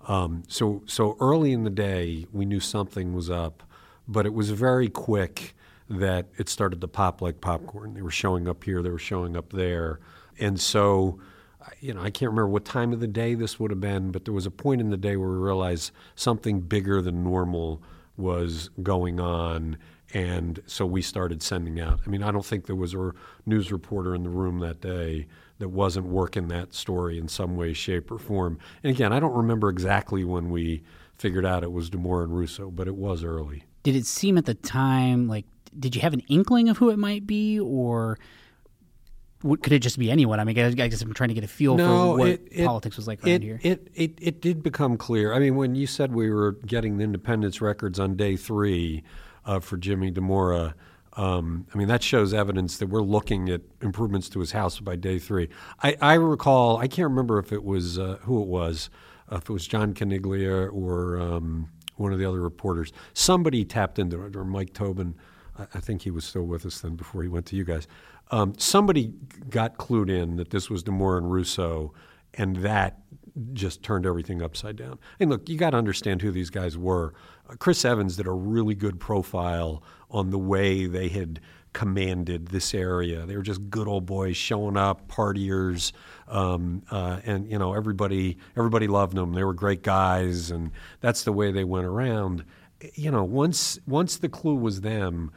Um, 0.07 0.43
so 0.47 0.83
so 0.85 1.17
early 1.19 1.51
in 1.51 1.63
the 1.63 1.69
day, 1.69 2.25
we 2.31 2.45
knew 2.45 2.59
something 2.59 3.13
was 3.13 3.29
up, 3.29 3.63
but 4.07 4.25
it 4.25 4.33
was 4.33 4.49
very 4.51 4.89
quick 4.89 5.55
that 5.89 6.27
it 6.37 6.49
started 6.49 6.81
to 6.81 6.87
pop 6.87 7.21
like 7.21 7.41
popcorn. 7.41 7.93
They 7.93 8.01
were 8.01 8.11
showing 8.11 8.47
up 8.47 8.63
here, 8.63 8.81
they 8.81 8.89
were 8.89 8.97
showing 8.97 9.35
up 9.35 9.51
there, 9.51 9.99
and 10.39 10.59
so 10.59 11.19
you 11.81 11.93
know, 11.93 12.01
I 12.01 12.09
can't 12.09 12.31
remember 12.31 12.49
what 12.49 12.65
time 12.65 12.93
of 12.93 12.99
the 12.99 13.07
day 13.07 13.35
this 13.35 13.59
would 13.59 13.71
have 13.71 13.79
been, 13.79 14.11
but 14.11 14.25
there 14.25 14.33
was 14.33 14.45
a 14.45 14.51
point 14.51 14.81
in 14.81 14.89
the 14.89 14.97
day 14.97 15.15
where 15.15 15.29
we 15.29 15.37
realized 15.37 15.91
something 16.15 16.61
bigger 16.61 17.01
than 17.01 17.23
normal 17.23 17.81
was 18.17 18.69
going 18.81 19.19
on. 19.19 19.77
And 20.13 20.61
so 20.65 20.85
we 20.85 21.01
started 21.01 21.43
sending 21.43 21.79
out. 21.79 21.99
I 22.05 22.09
mean, 22.09 22.23
I 22.23 22.31
don't 22.31 22.45
think 22.45 22.65
there 22.65 22.75
was 22.75 22.93
a 22.93 23.13
news 23.45 23.71
reporter 23.71 24.15
in 24.15 24.23
the 24.23 24.29
room 24.29 24.59
that 24.59 24.81
day 24.81 25.27
that 25.59 25.69
wasn't 25.69 26.07
working 26.07 26.47
that 26.47 26.73
story 26.73 27.17
in 27.19 27.27
some 27.27 27.55
way, 27.55 27.73
shape, 27.73 28.09
or 28.11 28.17
form. 28.17 28.57
And 28.83 28.91
again, 28.93 29.13
I 29.13 29.19
don't 29.19 29.35
remember 29.35 29.69
exactly 29.69 30.23
when 30.23 30.49
we 30.49 30.81
figured 31.17 31.45
out 31.45 31.63
it 31.63 31.71
was 31.71 31.89
Dimora 31.89 32.23
and 32.23 32.35
Russo, 32.35 32.71
but 32.71 32.87
it 32.87 32.95
was 32.95 33.23
early. 33.23 33.63
Did 33.83 33.95
it 33.95 34.05
seem 34.05 34.37
at 34.37 34.45
the 34.45 34.53
time 34.55 35.27
like? 35.27 35.45
Did 35.77 35.95
you 35.95 36.01
have 36.01 36.13
an 36.13 36.21
inkling 36.29 36.67
of 36.69 36.77
who 36.77 36.89
it 36.89 36.97
might 36.97 37.27
be, 37.27 37.59
or 37.59 38.17
what, 39.41 39.61
could 39.61 39.71
it 39.71 39.79
just 39.79 39.99
be 39.99 40.09
anyone? 40.09 40.39
I 40.39 40.43
mean, 40.43 40.57
I 40.57 40.71
guess 40.71 41.01
I'm 41.01 41.13
trying 41.13 41.29
to 41.29 41.35
get 41.35 41.43
a 41.43 41.47
feel 41.47 41.77
No, 41.77 42.13
for 42.13 42.17
what 42.17 42.27
it- 42.29 42.47
it- 42.51 42.65
politics 42.65 42.97
was 42.97 43.07
like 43.07 43.23
around 43.23 43.35
it, 43.35 43.41
here. 43.43 43.59
It, 43.61 43.87
it, 43.93 44.13
it 44.19 44.41
did 44.41 44.63
become 44.63 44.97
clear. 44.97 45.31
I 45.33 45.39
mean, 45.39 45.55
when 45.55 45.75
you 45.75 45.85
said 45.87 46.13
we 46.13 46.31
were 46.31 46.53
getting 46.65 46.97
the 46.97 47.03
independence 47.03 47.61
records 47.61 47.99
on 47.99 48.15
day 48.15 48.35
three 48.35 49.03
uh, 49.45 49.59
for 49.59 49.77
Jimmy 49.77 50.11
Dimora, 50.11 50.73
um, 51.19 51.67
I 51.73 51.77
mean, 51.77 51.89
that 51.89 52.01
shows 52.01 52.33
evidence 52.33 52.77
that 52.77 52.87
we're 52.87 53.01
looking 53.01 53.49
at 53.49 53.59
improvements 53.81 54.29
to 54.29 54.39
his 54.39 54.53
house 54.53 54.79
by 54.79 54.95
day 54.95 55.19
three. 55.19 55.49
I, 55.83 55.97
I 55.99 56.13
recall, 56.13 56.77
I 56.77 56.87
can't 56.87 57.09
remember 57.09 57.39
if 57.39 57.51
it 57.51 57.61
was 57.61 57.99
uh, 57.99 58.19
who 58.21 58.41
it 58.41 58.47
was, 58.47 58.89
uh, 59.29 59.35
if 59.35 59.49
it 59.49 59.49
was 59.49 59.67
John 59.67 59.93
Caniglia 59.93 60.73
or 60.73 61.19
um, 61.19 61.71
one 61.97 62.13
of 62.13 62.19
the 62.19 62.25
other 62.25 62.39
reporters. 62.39 62.93
Somebody 63.13 63.65
tapped 63.65 63.99
into 63.99 64.25
it, 64.25 64.33
or 64.33 64.45
Mike 64.45 64.71
Tobin. 64.73 65.13
I, 65.57 65.63
I 65.73 65.79
think 65.81 66.03
he 66.03 66.09
was 66.09 66.23
still 66.23 66.45
with 66.45 66.65
us 66.65 66.79
then 66.79 66.95
before 66.95 67.21
he 67.21 67.27
went 67.27 67.45
to 67.47 67.57
you 67.57 67.65
guys. 67.65 67.85
Um, 68.31 68.53
somebody 68.57 69.11
got 69.49 69.77
clued 69.77 70.09
in 70.09 70.37
that 70.37 70.51
this 70.51 70.69
was 70.69 70.85
Dimora 70.85 71.17
and 71.17 71.29
Russo, 71.29 71.93
and 72.35 72.55
that 72.57 73.01
just 73.51 73.83
turned 73.83 74.05
everything 74.05 74.41
upside 74.41 74.77
down. 74.77 74.99
And 75.19 75.29
look, 75.29 75.49
you 75.49 75.57
got 75.57 75.71
to 75.71 75.77
understand 75.77 76.21
who 76.21 76.31
these 76.31 76.49
guys 76.49 76.77
were. 76.77 77.13
Uh, 77.49 77.55
Chris 77.55 77.83
Evans 77.83 78.15
did 78.15 78.27
a 78.27 78.31
really 78.31 78.75
good 78.75 79.01
profile 79.01 79.83
on 80.09 80.29
the 80.31 80.37
way 80.37 80.85
they 80.85 81.09
had 81.09 81.39
commanded 81.73 82.47
this 82.47 82.73
area. 82.73 83.25
They 83.25 83.35
were 83.35 83.43
just 83.43 83.69
good 83.69 83.87
old 83.87 84.05
boys 84.05 84.35
showing 84.35 84.75
up, 84.75 85.07
partiers, 85.07 85.91
um, 86.27 86.83
uh, 86.89 87.19
and 87.25 87.49
you 87.49 87.59
know 87.59 87.73
everybody 87.73 88.37
everybody 88.57 88.87
loved 88.87 89.15
them. 89.15 89.33
They 89.33 89.43
were 89.43 89.53
great 89.53 89.83
guys, 89.83 90.51
and 90.51 90.71
that's 91.01 91.23
the 91.23 91.31
way 91.31 91.51
they 91.51 91.63
went 91.63 91.85
around. 91.85 92.43
You 92.95 93.11
know, 93.11 93.23
once 93.23 93.79
once 93.85 94.17
the 94.17 94.29
clue 94.29 94.55
was 94.55 94.81
them, 94.81 95.31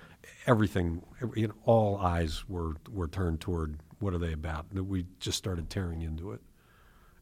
everything, 0.46 1.02
you 1.34 1.48
know, 1.48 1.54
all 1.64 1.96
eyes 1.98 2.48
were 2.48 2.76
were 2.90 3.08
turned 3.08 3.40
toward 3.40 3.78
what 4.02 4.12
are 4.12 4.18
they 4.18 4.32
about. 4.32 4.66
We 4.74 5.06
just 5.20 5.38
started 5.38 5.70
tearing 5.70 6.02
into 6.02 6.32
it. 6.32 6.40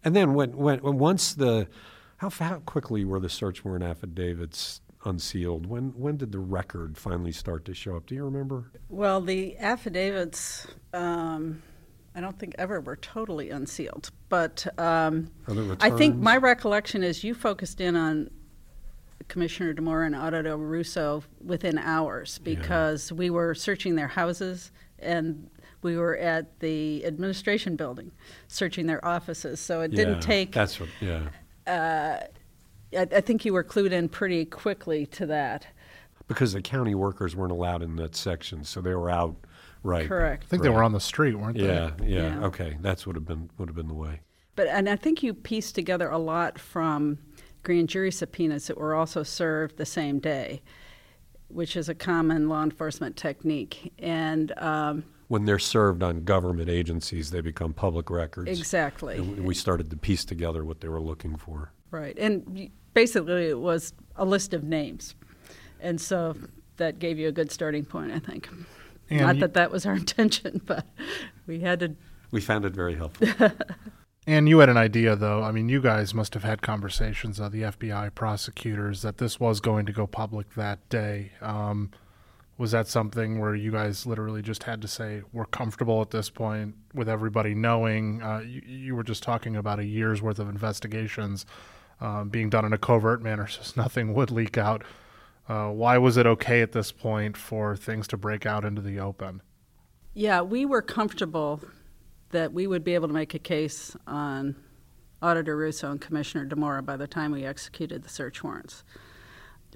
And 0.04 0.16
then 0.16 0.34
when, 0.34 0.56
when, 0.56 0.78
when 0.80 0.98
once 0.98 1.34
the, 1.34 1.68
how, 2.16 2.30
how 2.30 2.56
quickly 2.60 3.04
were 3.04 3.20
the 3.20 3.28
search 3.28 3.64
warrant 3.64 3.84
affidavits 3.84 4.80
unsealed? 5.04 5.66
When, 5.66 5.90
when 5.96 6.16
did 6.16 6.32
the 6.32 6.38
record 6.38 6.96
finally 6.96 7.32
start 7.32 7.64
to 7.66 7.74
show 7.74 7.96
up? 7.96 8.06
Do 8.06 8.14
you 8.14 8.24
remember? 8.24 8.70
Well, 8.88 9.20
the 9.20 9.56
affidavits, 9.58 10.66
um, 10.92 11.62
I 12.14 12.20
don't 12.20 12.38
think 12.38 12.54
ever 12.58 12.80
were 12.80 12.96
totally 12.96 13.50
unsealed, 13.50 14.10
but 14.28 14.66
um, 14.78 15.30
I 15.80 15.90
think 15.90 16.16
my 16.16 16.36
recollection 16.36 17.02
is 17.02 17.24
you 17.24 17.34
focused 17.34 17.80
in 17.80 17.96
on 17.96 18.30
Commissioner 19.28 19.72
Dimora 19.72 20.06
and 20.06 20.16
Auditor 20.16 20.56
Russo 20.56 21.22
within 21.44 21.78
hours 21.78 22.38
because 22.38 23.12
we 23.12 23.30
were 23.30 23.54
searching 23.54 23.94
their 23.94 24.08
houses 24.08 24.72
and 24.98 25.48
we 25.82 25.96
were 25.96 26.16
at 26.16 26.58
the 26.60 27.06
administration 27.06 27.76
building 27.76 28.10
searching 28.48 28.86
their 28.86 29.02
offices. 29.04 29.60
So 29.60 29.82
it 29.82 29.92
didn't 29.92 30.14
Yeah, 30.14 30.20
take. 30.20 30.52
That's 30.52 30.80
what, 30.80 30.88
yeah. 31.00 31.28
I, 32.96 33.02
I 33.16 33.20
think 33.20 33.44
you 33.44 33.52
were 33.52 33.64
clued 33.64 33.92
in 33.92 34.08
pretty 34.08 34.44
quickly 34.44 35.06
to 35.06 35.26
that. 35.26 35.66
Because 36.28 36.52
the 36.52 36.62
county 36.62 36.94
workers 36.94 37.34
weren't 37.34 37.52
allowed 37.52 37.82
in 37.82 37.96
that 37.96 38.14
section, 38.14 38.62
so 38.64 38.80
they 38.80 38.94
were 38.94 39.10
out, 39.10 39.34
right. 39.82 40.06
Correct. 40.08 40.44
I 40.44 40.46
think 40.46 40.62
they 40.62 40.68
were 40.68 40.82
on 40.84 40.92
the 40.92 41.00
street, 41.00 41.34
weren't 41.34 41.58
they? 41.58 41.64
Yeah, 41.66 41.90
yeah, 42.02 42.38
Yeah. 42.38 42.44
okay. 42.46 42.76
That's 42.80 43.06
would 43.06 43.16
have 43.16 43.26
been 43.26 43.50
would 43.58 43.68
have 43.68 43.74
been 43.76 43.88
the 43.88 43.94
way. 43.94 44.20
But 44.54 44.68
and 44.68 44.88
I 44.88 44.96
think 44.96 45.22
you 45.22 45.34
pieced 45.34 45.74
together 45.74 46.08
a 46.08 46.18
lot 46.18 46.58
from 46.58 47.18
grand 47.62 47.88
jury 47.88 48.12
subpoenas 48.12 48.66
that 48.68 48.76
were 48.78 48.94
also 48.94 49.22
served 49.22 49.76
the 49.76 49.86
same 49.86 50.18
day, 50.20 50.62
which 51.48 51.76
is 51.76 51.88
a 51.88 51.94
common 51.94 52.48
law 52.48 52.62
enforcement 52.62 53.16
technique. 53.16 53.92
And 53.98 54.52
um, 54.58 55.04
When 55.28 55.46
they're 55.46 55.58
served 55.58 56.02
on 56.02 56.24
government 56.24 56.68
agencies, 56.68 57.30
they 57.30 57.40
become 57.40 57.72
public 57.72 58.08
records. 58.08 58.48
exactly 58.58 59.16
And 59.18 59.44
we 59.44 59.54
started 59.54 59.90
to 59.90 59.96
piece 59.96 60.24
together 60.24 60.64
what 60.64 60.80
they 60.80 60.88
were 60.88 61.00
looking 61.00 61.36
for. 61.36 61.72
right, 61.90 62.16
and 62.18 62.44
y- 62.48 62.70
basically 62.94 63.48
it 63.48 63.58
was 63.58 63.92
a 64.16 64.24
list 64.24 64.54
of 64.54 64.64
names, 64.64 65.14
and 65.80 66.00
so 66.00 66.36
that 66.76 66.98
gave 66.98 67.18
you 67.18 67.28
a 67.28 67.32
good 67.32 67.50
starting 67.50 67.84
point, 67.84 68.12
I 68.12 68.18
think. 68.18 68.48
And 69.08 69.20
Not 69.20 69.34
you- 69.36 69.40
that 69.42 69.54
that 69.54 69.70
was 69.70 69.86
our 69.86 69.94
intention, 70.04 70.60
but 70.64 70.86
we 71.46 71.60
had 71.60 71.80
to 71.80 71.94
We 72.30 72.40
found 72.40 72.64
it 72.64 72.74
very 72.74 72.94
helpful. 72.94 73.28
And 74.26 74.48
you 74.48 74.58
had 74.58 74.68
an 74.68 74.76
idea, 74.76 75.16
though. 75.16 75.42
I 75.42 75.50
mean, 75.50 75.68
you 75.68 75.80
guys 75.80 76.12
must 76.14 76.34
have 76.34 76.44
had 76.44 76.60
conversations 76.60 77.40
of 77.40 77.52
the 77.52 77.62
FBI 77.62 78.14
prosecutors 78.14 79.00
that 79.02 79.16
this 79.16 79.40
was 79.40 79.60
going 79.60 79.86
to 79.86 79.92
go 79.92 80.06
public 80.06 80.54
that 80.54 80.86
day. 80.90 81.32
Um, 81.40 81.90
was 82.58 82.70
that 82.72 82.86
something 82.86 83.38
where 83.40 83.54
you 83.54 83.72
guys 83.72 84.06
literally 84.06 84.42
just 84.42 84.64
had 84.64 84.82
to 84.82 84.88
say, 84.88 85.22
we're 85.32 85.46
comfortable 85.46 86.02
at 86.02 86.10
this 86.10 86.28
point 86.28 86.74
with 86.94 87.08
everybody 87.08 87.54
knowing? 87.54 88.22
Uh, 88.22 88.40
you, 88.40 88.62
you 88.66 88.94
were 88.94 89.02
just 89.02 89.22
talking 89.22 89.56
about 89.56 89.78
a 89.78 89.84
year's 89.86 90.20
worth 90.20 90.38
of 90.38 90.48
investigations 90.50 91.46
um, 92.00 92.28
being 92.28 92.50
done 92.50 92.64
in 92.64 92.72
a 92.72 92.78
covert 92.78 93.22
manner, 93.22 93.46
so 93.46 93.60
nothing 93.80 94.14
would 94.14 94.30
leak 94.30 94.56
out. 94.58 94.82
Uh, 95.48 95.68
why 95.68 95.98
was 95.98 96.16
it 96.16 96.26
okay 96.26 96.62
at 96.62 96.72
this 96.72 96.92
point 96.92 97.36
for 97.36 97.76
things 97.76 98.06
to 98.08 98.16
break 98.16 98.46
out 98.46 98.64
into 98.64 98.80
the 98.80 99.00
open? 99.00 99.42
Yeah, 100.14 100.42
we 100.42 100.64
were 100.64 100.82
comfortable 100.82 101.60
that 102.30 102.52
we 102.52 102.66
would 102.66 102.84
be 102.84 102.94
able 102.94 103.08
to 103.08 103.14
make 103.14 103.34
a 103.34 103.38
case 103.38 103.96
on 104.06 104.56
Auditor 105.22 105.56
Russo 105.56 105.90
and 105.90 106.00
Commissioner 106.00 106.46
Dimora 106.46 106.84
by 106.84 106.96
the 106.96 107.06
time 107.06 107.32
we 107.32 107.44
executed 107.44 108.02
the 108.02 108.08
search 108.08 108.42
warrants. 108.42 108.84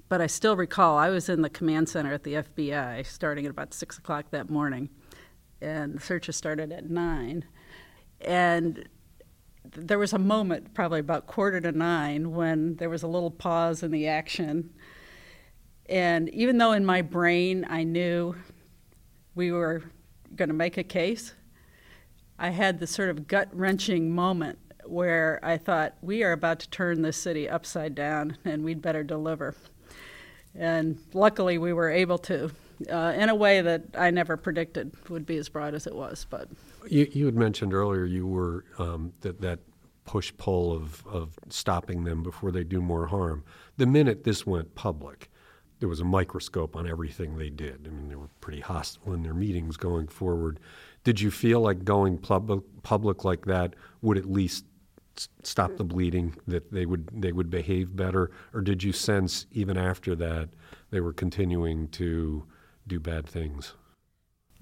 But 0.07 0.21
I 0.21 0.27
still 0.27 0.55
recall 0.55 0.97
I 0.97 1.09
was 1.09 1.29
in 1.29 1.41
the 1.41 1.49
command 1.49 1.89
center 1.89 2.13
at 2.13 2.23
the 2.23 2.35
FBI 2.35 3.05
starting 3.05 3.45
at 3.45 3.51
about 3.51 3.73
six 3.73 3.97
o'clock 3.97 4.31
that 4.31 4.49
morning, 4.49 4.89
and 5.61 5.95
the 5.95 5.99
searches 5.99 6.35
started 6.35 6.71
at 6.71 6.89
nine. 6.89 7.45
And 8.21 8.75
th- 8.75 8.87
there 9.71 9.99
was 9.99 10.13
a 10.13 10.19
moment, 10.19 10.73
probably 10.73 10.99
about 10.99 11.27
quarter 11.27 11.61
to 11.61 11.71
nine, 11.71 12.31
when 12.31 12.75
there 12.75 12.89
was 12.89 13.03
a 13.03 13.07
little 13.07 13.31
pause 13.31 13.83
in 13.83 13.91
the 13.91 14.07
action. 14.07 14.73
And 15.87 16.29
even 16.29 16.57
though 16.57 16.71
in 16.71 16.85
my 16.85 17.01
brain 17.01 17.65
I 17.69 17.83
knew 17.83 18.35
we 19.35 19.51
were 19.51 19.83
going 20.35 20.49
to 20.49 20.55
make 20.55 20.77
a 20.77 20.83
case, 20.83 21.33
I 22.37 22.49
had 22.49 22.79
this 22.79 22.91
sort 22.91 23.09
of 23.09 23.27
gut 23.27 23.49
wrenching 23.53 24.13
moment 24.13 24.59
where 24.85 25.39
I 25.43 25.57
thought, 25.57 25.95
we 26.01 26.23
are 26.23 26.31
about 26.31 26.59
to 26.59 26.69
turn 26.69 27.01
this 27.01 27.17
city 27.17 27.49
upside 27.49 27.95
down 27.95 28.37
and 28.45 28.63
we'd 28.63 28.81
better 28.81 29.03
deliver. 29.03 29.55
And 30.53 30.99
luckily, 31.13 31.57
we 31.57 31.73
were 31.73 31.89
able 31.89 32.17
to, 32.19 32.51
uh, 32.91 33.13
in 33.15 33.29
a 33.29 33.35
way 33.35 33.61
that 33.61 33.83
I 33.97 34.11
never 34.11 34.37
predicted 34.37 34.93
would 35.09 35.25
be 35.25 35.37
as 35.37 35.49
broad 35.49 35.73
as 35.73 35.87
it 35.87 35.95
was. 35.95 36.25
But 36.29 36.49
You, 36.87 37.07
you 37.11 37.25
had 37.25 37.35
mentioned 37.35 37.73
earlier 37.73 38.05
you 38.05 38.27
were 38.27 38.65
um, 38.77 39.13
that 39.21 39.41
that 39.41 39.59
push 40.05 40.31
pull 40.37 40.71
of 40.71 41.05
of 41.07 41.37
stopping 41.49 42.03
them 42.03 42.23
before 42.23 42.51
they 42.51 42.63
do 42.63 42.81
more 42.81 43.07
harm. 43.07 43.43
The 43.77 43.85
minute 43.85 44.23
this 44.23 44.45
went 44.45 44.75
public, 44.75 45.29
there 45.79 45.89
was 45.89 45.99
a 45.99 46.05
microscope 46.05 46.75
on 46.75 46.87
everything 46.87 47.37
they 47.37 47.49
did. 47.49 47.87
I 47.87 47.89
mean, 47.89 48.09
they 48.09 48.15
were 48.15 48.29
pretty 48.39 48.61
hostile 48.61 49.13
in 49.13 49.23
their 49.23 49.33
meetings 49.33 49.77
going 49.77 50.07
forward. 50.07 50.59
Did 51.03 51.19
you 51.19 51.31
feel 51.31 51.61
like 51.61 51.83
going 51.83 52.17
public 52.17 52.61
public 52.83 53.23
like 53.23 53.45
that 53.45 53.75
would 54.01 54.17
at 54.17 54.29
least 54.29 54.65
stop 55.43 55.77
the 55.77 55.83
bleeding? 55.83 56.35
That 56.47 56.71
they 56.71 56.85
would 56.85 57.09
they 57.13 57.31
would 57.31 57.49
behave 57.49 57.95
better, 57.95 58.31
or 58.53 58.61
did 58.61 58.83
you 58.83 58.91
sense 58.91 59.47
even 59.51 59.77
after 59.77 60.15
that 60.15 60.49
they 60.91 61.01
were 61.01 61.13
continuing 61.13 61.87
to 61.89 62.45
do 62.87 62.99
bad 62.99 63.25
things? 63.25 63.73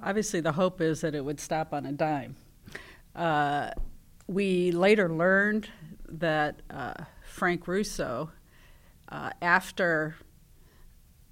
Obviously, 0.02 0.40
the 0.40 0.54
hope 0.54 0.82
is 0.82 1.02
that 1.02 1.16
it 1.16 1.26
would 1.26 1.40
stop 1.40 1.74
on 1.74 1.86
a 1.86 1.92
dime. 1.92 2.36
Uh, 3.16 3.72
we 4.28 4.72
later 4.72 5.10
learned 5.10 5.70
that 6.08 6.62
uh, 6.70 6.94
Frank 7.26 7.68
Russo, 7.68 8.32
uh, 9.10 9.32
after 9.42 10.16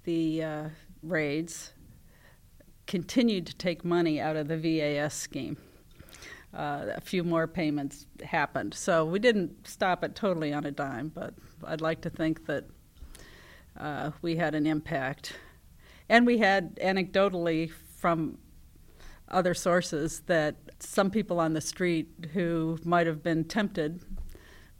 the 0.04 0.42
uh, 0.42 0.68
raids, 1.02 1.72
continued 2.86 3.46
to 3.46 3.56
take 3.56 3.84
money 3.84 4.20
out 4.20 4.36
of 4.36 4.48
the 4.48 4.56
VAS 4.56 5.14
scheme. 5.14 5.56
Uh, 6.54 6.86
a 6.94 7.00
few 7.00 7.24
more 7.24 7.46
payments 7.46 8.06
happened. 8.22 8.74
So 8.74 9.06
we 9.06 9.18
didn't 9.18 9.66
stop 9.66 10.04
it 10.04 10.14
totally 10.14 10.52
on 10.52 10.66
a 10.66 10.70
dime, 10.70 11.08
but 11.08 11.32
I'd 11.64 11.80
like 11.80 12.02
to 12.02 12.10
think 12.10 12.44
that 12.46 12.64
uh, 13.78 14.10
we 14.20 14.36
had 14.36 14.54
an 14.54 14.66
impact. 14.66 15.34
And 16.10 16.26
we 16.26 16.38
had 16.38 16.76
anecdotally 16.76 17.70
from 17.70 18.36
other 19.32 19.54
sources 19.54 20.20
that 20.26 20.56
some 20.78 21.10
people 21.10 21.40
on 21.40 21.52
the 21.54 21.60
street 21.60 22.08
who 22.32 22.78
might 22.84 23.06
have 23.06 23.22
been 23.22 23.44
tempted 23.44 24.02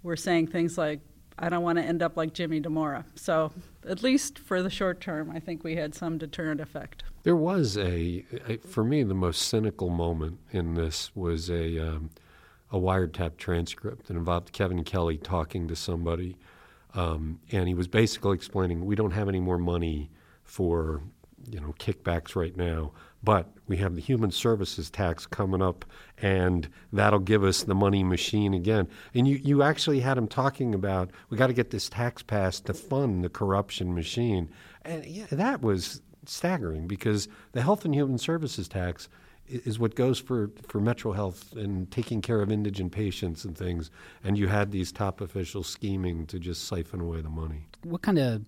were 0.03 0.17
saying 0.17 0.49
things 0.49 0.77
like, 0.77 1.01
I 1.39 1.49
don't 1.49 1.63
want 1.63 1.79
to 1.79 1.85
end 1.85 2.03
up 2.03 2.17
like 2.17 2.35
Jimmy 2.35 2.61
Dimora. 2.61 3.05
So, 3.15 3.53
at 3.89 4.03
least 4.03 4.39
for 4.39 4.63
the 4.63 4.71
short 4.71 5.01
term, 5.01 5.31
I 5.31 5.41
think 5.41 5.65
we 5.65 5.77
had 5.77 5.95
some 5.95 6.19
deterrent 6.19 6.61
effect. 6.61 7.03
There 7.23 7.37
was 7.37 7.77
a, 7.77 8.25
a 8.47 8.59
for 8.59 8.85
me, 8.85 9.03
the 9.03 9.15
most 9.15 9.43
cynical 9.43 9.89
moment 9.89 10.39
in 10.51 10.75
this 10.75 11.11
was 11.17 11.51
a, 11.51 11.79
um, 11.79 12.11
a 12.71 12.79
wiretap 12.79 13.39
transcript 13.39 14.07
that 14.07 14.17
involved 14.17 14.53
Kevin 14.53 14.85
Kelly 14.85 15.17
talking 15.17 15.67
to 15.69 15.75
somebody. 15.75 16.37
Um, 16.95 17.41
and 17.51 17.67
he 17.67 17.75
was 17.75 17.89
basically 17.89 18.35
explaining, 18.35 18.85
we 18.85 18.95
don't 18.95 19.13
have 19.13 19.29
any 19.29 19.41
more 19.41 19.59
money 19.59 20.11
for 20.45 21.03
you 21.51 21.61
know 21.61 21.75
kickbacks 21.79 22.37
right 22.37 22.57
now, 22.57 22.93
but 23.23 23.49
we 23.69 23.77
have 23.79 23.95
the 23.95 24.01
human 24.01 24.31
services 24.31 24.91
tax 24.91 25.27
coming 25.27 25.63
up, 25.63 25.85
and 26.19 26.69
that'll 26.93 27.19
give 27.19 27.45
us 27.45 27.63
the 27.63 27.75
money 27.75 28.03
machine 28.03 28.55
again. 28.55 28.89
And 29.15 29.27
you, 29.27 29.37
you 29.37 29.63
actually 29.63 30.01
had 30.01 30.19
him 30.19 30.29
talking 30.29 30.75
about 30.75 31.11
we 31.31 31.37
got 31.37 31.47
to 31.47 31.53
get 31.53 31.71
this 31.71 31.89
tax 31.89 32.23
passed 32.23 32.67
to 32.67 32.75
fund 32.75 33.25
the 33.25 33.29
corruption 33.29 33.95
machine, 33.95 34.51
and 34.85 35.05
yeah, 35.07 35.27
that 35.31 35.63
was 35.63 36.03
staggering 36.27 36.87
because 36.87 37.29
the 37.53 37.63
health 37.63 37.85
and 37.85 37.95
human 37.95 38.19
services 38.19 38.69
tax 38.69 39.09
is 39.47 39.79
what 39.79 39.95
goes 39.95 40.19
for, 40.19 40.51
for 40.69 40.81
Metro 40.81 41.13
Health 41.13 41.53
and 41.55 41.91
taking 41.91 42.23
care 42.23 42.41
of 42.41 42.51
indigent 42.51 42.93
patients 42.93 43.45
and 43.45 43.57
things. 43.57 43.91
And 44.23 44.39
you 44.39 44.49
had 44.49 44.71
these 44.71 44.93
top 44.93 45.21
officials 45.21 45.67
scheming 45.67 46.27
to 46.27 46.39
just 46.39 46.67
siphon 46.67 47.01
away 47.01 47.21
the 47.21 47.29
money. 47.29 47.67
What 47.83 48.03
kind 48.03 48.19
of 48.19 48.43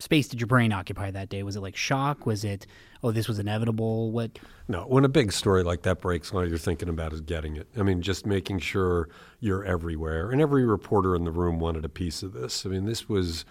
space 0.00 0.28
did 0.28 0.40
your 0.40 0.46
brain 0.46 0.72
occupy 0.72 1.10
that 1.10 1.28
day? 1.28 1.42
Was 1.42 1.56
it 1.56 1.60
like 1.60 1.76
shock? 1.76 2.26
Was 2.26 2.44
it, 2.44 2.66
oh, 3.02 3.10
this 3.10 3.28
was 3.28 3.38
inevitable? 3.38 4.10
What? 4.10 4.38
No, 4.68 4.82
when 4.82 5.04
a 5.04 5.08
big 5.08 5.32
story 5.32 5.62
like 5.62 5.82
that 5.82 6.00
breaks, 6.00 6.32
all 6.32 6.46
you're 6.46 6.58
thinking 6.58 6.88
about 6.88 7.12
is 7.12 7.20
getting 7.20 7.56
it. 7.56 7.68
I 7.76 7.82
mean, 7.82 8.02
just 8.02 8.26
making 8.26 8.60
sure 8.60 9.08
you're 9.40 9.64
everywhere. 9.64 10.30
And 10.30 10.40
every 10.40 10.64
reporter 10.64 11.14
in 11.14 11.24
the 11.24 11.30
room 11.30 11.60
wanted 11.60 11.84
a 11.84 11.88
piece 11.88 12.22
of 12.22 12.32
this. 12.32 12.64
I 12.66 12.70
mean, 12.70 12.86
this 12.86 13.08
was 13.08 13.44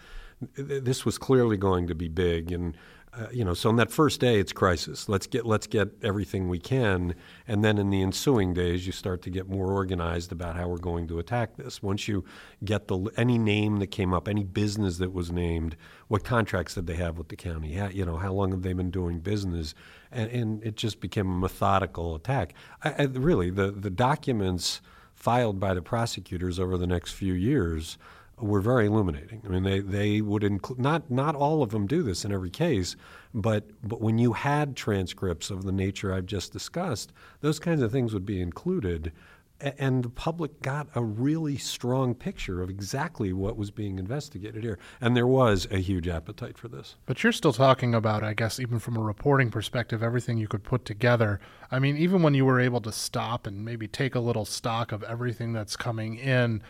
this 0.56 1.04
was 1.04 1.18
clearly 1.18 1.58
going 1.58 1.88
to 1.88 1.96
be 1.96 2.08
big 2.08 2.52
and 2.52 2.78
uh, 3.12 3.26
you 3.32 3.44
know, 3.44 3.56
so 3.56 3.70
on 3.70 3.76
that 3.78 3.92
first 3.92 4.20
day, 4.20 4.40
it's 4.40 4.54
crisis. 4.54 5.10
Let's 5.10 5.26
get 5.26 5.46
let's 5.46 5.66
get 5.66 5.90
everything 6.04 6.48
we 6.48 6.60
can, 6.60 7.16
and 7.48 7.64
then 7.64 7.80
in 7.80 7.90
the 7.90 8.04
ensuing 8.04 8.54
days, 8.54 8.86
you 8.86 8.92
start 8.92 9.24
to 9.24 9.32
get 9.32 9.50
more 9.50 9.72
organized 9.72 10.32
about 10.32 10.56
how 10.56 10.68
we're 10.68 10.78
going 10.78 11.08
to 11.08 11.18
attack 11.18 11.58
this. 11.58 11.82
Once 11.82 12.08
you 12.08 12.24
get 12.64 12.88
the 12.88 13.10
any 13.18 13.40
name 13.40 13.78
that 13.78 13.88
came 13.88 14.14
up, 14.14 14.28
any 14.28 14.44
business 14.44 15.00
that 15.00 15.12
was 15.12 15.32
named, 15.32 15.76
what 16.08 16.24
contracts 16.24 16.76
did 16.76 16.86
they 16.86 16.96
have 16.96 17.18
with 17.18 17.30
the 17.30 17.36
county? 17.36 17.74
How, 17.74 17.88
you 17.88 18.06
know, 18.06 18.18
how 18.18 18.32
long 18.32 18.52
have 18.52 18.62
they 18.62 18.74
been 18.74 18.92
doing 18.92 19.20
business? 19.20 19.74
And, 20.12 20.30
and 20.30 20.64
it 20.64 20.76
just 20.76 21.00
became 21.00 21.28
a 21.30 21.36
methodical 21.36 22.14
attack. 22.14 22.54
I, 22.84 22.94
I, 23.00 23.04
really, 23.06 23.50
the 23.50 23.72
the 23.72 23.90
documents 23.90 24.82
filed 25.16 25.60
by 25.60 25.74
the 25.74 25.82
prosecutors 25.82 26.60
over 26.60 26.78
the 26.78 26.88
next 26.88 27.14
few 27.14 27.34
years 27.34 27.98
were 28.42 28.62
very 28.62 28.88
illuminating. 28.88 29.42
I 29.46 29.50
mean, 29.50 29.64
they, 29.64 29.80
they 29.80 30.22
would 30.22 30.44
include 30.44 30.80
not 30.80 31.10
not 31.12 31.36
all 31.36 31.62
of 31.62 31.72
them 31.72 31.88
do 31.88 32.04
this 32.04 32.26
in 32.26 32.32
every 32.32 32.50
case, 32.50 32.96
but 33.34 33.70
but 33.88 34.02
when 34.02 34.18
you 34.18 34.34
had 34.34 34.76
transcripts 34.76 35.50
of 35.50 35.64
the 35.64 35.72
nature 35.72 36.14
I've 36.14 36.26
just 36.26 36.54
discussed, 36.54 37.12
those 37.42 37.60
kinds 37.60 37.82
of 37.82 37.92
things 37.92 38.14
would 38.14 38.26
be 38.26 38.42
included, 38.42 39.12
and 39.60 40.04
the 40.04 40.10
public 40.10 40.62
got 40.62 40.88
a 40.96 41.04
really 41.04 41.58
strong 41.58 42.16
picture 42.16 42.62
of 42.62 42.70
exactly 42.70 43.34
what 43.34 43.58
was 43.58 43.72
being 43.72 44.00
investigated 44.00 44.64
here, 44.64 44.80
and 45.02 45.16
there 45.18 45.28
was 45.28 45.68
a 45.70 45.78
huge 45.78 46.08
appetite 46.08 46.58
for 46.58 46.70
this. 46.70 46.96
But 47.06 47.24
you're 47.24 47.34
still 47.34 47.54
talking 47.54 47.94
about, 47.94 48.24
I 48.24 48.34
guess, 48.34 48.60
even 48.60 48.80
from 48.80 48.96
a 48.96 49.02
reporting 49.02 49.52
perspective, 49.52 50.02
everything 50.02 50.38
you 50.38 50.48
could 50.48 50.64
put 50.64 50.86
together. 50.86 51.40
I 51.72 51.80
mean, 51.80 51.98
even 51.98 52.22
when 52.22 52.34
you 52.34 52.46
were 52.46 52.60
able 52.60 52.82
to 52.82 52.92
stop 52.92 53.46
and 53.46 53.66
maybe 53.66 53.88
take 53.88 54.16
a 54.16 54.20
little 54.20 54.46
stock 54.46 54.92
of 54.92 55.04
everything 55.04 55.54
that's 55.54 55.76
coming 55.76 56.16
in. 56.18 56.64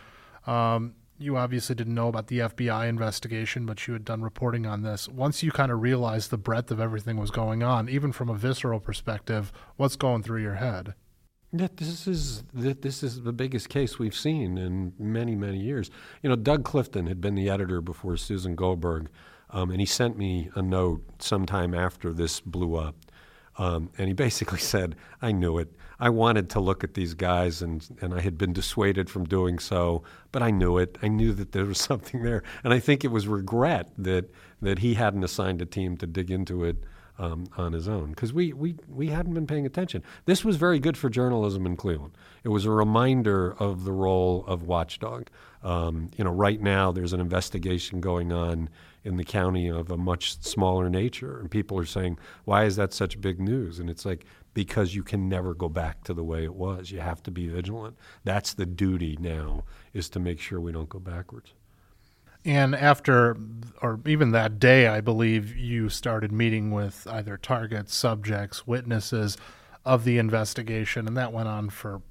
Um, 0.46 0.94
you 1.20 1.36
obviously 1.36 1.74
didn't 1.74 1.94
know 1.94 2.08
about 2.08 2.28
the 2.28 2.38
FBI 2.38 2.88
investigation, 2.88 3.66
but 3.66 3.86
you 3.86 3.92
had 3.92 4.04
done 4.04 4.22
reporting 4.22 4.64
on 4.66 4.82
this. 4.82 5.06
Once 5.08 5.42
you 5.42 5.52
kind 5.52 5.70
of 5.70 5.82
realized 5.82 6.30
the 6.30 6.38
breadth 6.38 6.70
of 6.70 6.80
everything 6.80 7.18
was 7.18 7.30
going 7.30 7.62
on, 7.62 7.88
even 7.88 8.10
from 8.10 8.30
a 8.30 8.34
visceral 8.34 8.80
perspective, 8.80 9.52
what's 9.76 9.96
going 9.96 10.22
through 10.22 10.42
your 10.42 10.54
head? 10.54 10.94
Yeah, 11.52 11.68
this 11.76 12.06
is 12.06 12.44
this 12.54 13.02
is 13.02 13.22
the 13.22 13.32
biggest 13.32 13.68
case 13.68 13.98
we've 13.98 14.14
seen 14.14 14.56
in 14.56 14.92
many 14.98 15.34
many 15.34 15.58
years. 15.58 15.90
You 16.22 16.30
know, 16.30 16.36
Doug 16.36 16.64
Clifton 16.64 17.08
had 17.08 17.20
been 17.20 17.34
the 17.34 17.50
editor 17.50 17.80
before 17.80 18.16
Susan 18.16 18.54
Goldberg, 18.54 19.10
um, 19.50 19.70
and 19.70 19.80
he 19.80 19.86
sent 19.86 20.16
me 20.16 20.48
a 20.54 20.62
note 20.62 21.02
sometime 21.18 21.74
after 21.74 22.12
this 22.12 22.38
blew 22.40 22.76
up, 22.76 22.94
um, 23.58 23.90
and 23.98 24.06
he 24.06 24.14
basically 24.14 24.58
said, 24.60 24.94
"I 25.20 25.32
knew 25.32 25.58
it. 25.58 25.74
I 26.00 26.08
wanted 26.08 26.48
to 26.50 26.60
look 26.60 26.82
at 26.82 26.94
these 26.94 27.14
guys, 27.14 27.60
and, 27.60 27.86
and 28.00 28.14
I 28.14 28.20
had 28.20 28.38
been 28.38 28.52
dissuaded 28.52 29.10
from 29.10 29.26
doing 29.26 29.58
so, 29.58 30.02
but 30.32 30.42
I 30.42 30.50
knew 30.50 30.78
it. 30.78 30.96
I 31.02 31.08
knew 31.08 31.32
that 31.34 31.52
there 31.52 31.66
was 31.66 31.78
something 31.90 32.22
there, 32.22 32.42
and 32.64 32.72
I 32.72 32.80
think 32.80 33.04
it 33.04 33.08
was 33.08 33.28
regret 33.28 33.90
that 33.98 34.30
that 34.62 34.80
he 34.80 34.94
hadn't 34.94 35.24
assigned 35.24 35.62
a 35.62 35.66
team 35.66 35.96
to 35.96 36.06
dig 36.06 36.30
into 36.30 36.64
it 36.64 36.76
um, 37.20 37.46
on 37.58 37.74
his 37.74 37.86
own 37.86 38.10
because 38.10 38.32
we, 38.32 38.52
we 38.54 38.74
we 38.88 39.08
hadn't 39.08 39.34
been 39.34 39.46
paying 39.46 39.66
attention. 39.66 40.02
This 40.24 40.44
was 40.44 40.56
very 40.56 40.78
good 40.78 40.96
for 40.96 41.10
journalism 41.10 41.66
in 41.66 41.76
Cleveland. 41.76 42.16
It 42.44 42.48
was 42.48 42.64
a 42.64 42.70
reminder 42.70 43.54
of 43.58 43.84
the 43.84 43.92
role 43.92 44.44
of 44.46 44.62
watchdog. 44.62 45.28
Um, 45.62 46.10
you 46.16 46.24
know, 46.24 46.30
right 46.30 46.60
now 46.60 46.90
there's 46.90 47.12
an 47.12 47.20
investigation 47.20 48.00
going 48.00 48.32
on 48.32 48.70
in 49.04 49.16
the 49.16 49.24
county 49.24 49.68
of 49.68 49.90
a 49.90 49.98
much 49.98 50.40
smaller 50.42 50.88
nature, 50.88 51.38
and 51.38 51.50
people 51.50 51.78
are 51.78 51.84
saying, 51.84 52.18
"Why 52.46 52.64
is 52.64 52.76
that 52.76 52.94
such 52.94 53.20
big 53.20 53.38
news?" 53.38 53.78
And 53.78 53.90
it's 53.90 54.06
like 54.06 54.24
because 54.52 54.94
you 54.94 55.02
can 55.02 55.28
never 55.28 55.54
go 55.54 55.68
back 55.68 56.04
to 56.04 56.14
the 56.14 56.24
way 56.24 56.44
it 56.44 56.54
was. 56.54 56.90
You 56.90 57.00
have 57.00 57.22
to 57.24 57.30
be 57.30 57.48
vigilant. 57.48 57.96
That's 58.24 58.52
the 58.52 58.66
duty 58.66 59.16
now 59.20 59.64
is 59.92 60.08
to 60.10 60.20
make 60.20 60.40
sure 60.40 60.60
we 60.60 60.72
don't 60.72 60.88
go 60.88 60.98
backwards. 60.98 61.52
And 62.44 62.74
after, 62.74 63.36
or 63.82 64.00
even 64.06 64.32
that 64.32 64.58
day, 64.58 64.86
I 64.88 65.00
believe 65.00 65.54
you 65.56 65.88
started 65.88 66.32
meeting 66.32 66.70
with 66.70 67.06
either 67.08 67.36
targets, 67.36 67.94
subjects, 67.94 68.66
witnesses 68.66 69.36
of 69.84 70.04
the 70.04 70.18
investigation, 70.18 71.06
and 71.06 71.16
that 71.16 71.32
went 71.32 71.48
on 71.48 71.68
for 71.68 72.02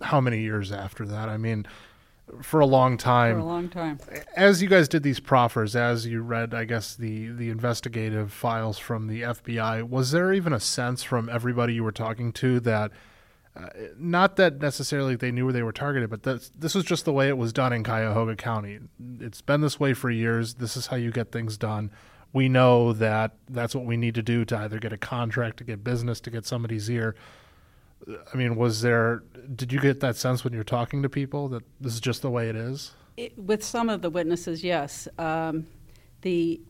how 0.00 0.20
many 0.20 0.40
years 0.40 0.72
after 0.72 1.06
that? 1.06 1.28
I 1.28 1.36
mean, 1.36 1.66
for 2.42 2.60
a 2.60 2.66
long 2.66 2.96
time. 2.96 3.34
For 3.34 3.40
a 3.40 3.44
long 3.44 3.68
time. 3.68 3.98
As 4.36 4.62
you 4.62 4.68
guys 4.68 4.88
did 4.88 5.02
these 5.02 5.20
proffers, 5.20 5.76
as 5.76 6.06
you 6.06 6.22
read, 6.22 6.54
I 6.54 6.64
guess 6.64 6.94
the 6.94 7.28
the 7.28 7.50
investigative 7.50 8.32
files 8.32 8.78
from 8.78 9.08
the 9.08 9.22
FBI, 9.22 9.88
was 9.88 10.12
there 10.12 10.32
even 10.32 10.52
a 10.52 10.60
sense 10.60 11.02
from 11.02 11.28
everybody 11.28 11.74
you 11.74 11.84
were 11.84 11.92
talking 11.92 12.32
to 12.34 12.60
that? 12.60 12.92
Uh, 13.54 13.68
not 13.98 14.36
that 14.36 14.62
necessarily 14.62 15.14
they 15.14 15.30
knew 15.30 15.44
where 15.44 15.52
they 15.52 15.62
were 15.62 15.72
targeted, 15.72 16.08
but 16.08 16.22
that 16.22 16.50
this 16.58 16.74
was 16.74 16.84
just 16.84 17.04
the 17.04 17.12
way 17.12 17.28
it 17.28 17.36
was 17.36 17.52
done 17.52 17.72
in 17.72 17.84
Cuyahoga 17.84 18.34
County. 18.34 18.78
It's 19.20 19.42
been 19.42 19.60
this 19.60 19.78
way 19.78 19.92
for 19.92 20.10
years. 20.10 20.54
This 20.54 20.74
is 20.74 20.86
how 20.86 20.96
you 20.96 21.10
get 21.10 21.32
things 21.32 21.58
done. 21.58 21.90
We 22.32 22.48
know 22.48 22.94
that 22.94 23.32
that's 23.50 23.74
what 23.74 23.84
we 23.84 23.98
need 23.98 24.14
to 24.14 24.22
do 24.22 24.46
to 24.46 24.56
either 24.56 24.78
get 24.78 24.94
a 24.94 24.96
contract, 24.96 25.58
to 25.58 25.64
get 25.64 25.84
business, 25.84 26.18
to 26.20 26.30
get 26.30 26.46
somebody's 26.46 26.88
ear. 26.88 27.14
I 28.32 28.36
mean, 28.36 28.56
was 28.56 28.82
there? 28.82 29.22
Did 29.54 29.72
you 29.72 29.80
get 29.80 30.00
that 30.00 30.16
sense 30.16 30.44
when 30.44 30.52
you're 30.52 30.64
talking 30.64 31.02
to 31.02 31.08
people 31.08 31.48
that 31.48 31.62
this 31.80 31.94
is 31.94 32.00
just 32.00 32.22
the 32.22 32.30
way 32.30 32.48
it 32.48 32.56
is? 32.56 32.92
It, 33.16 33.38
with 33.38 33.62
some 33.62 33.88
of 33.88 34.02
the 34.02 34.10
witnesses, 34.10 34.64
yes. 34.64 35.06
Um, 35.18 35.66
the 36.22 36.60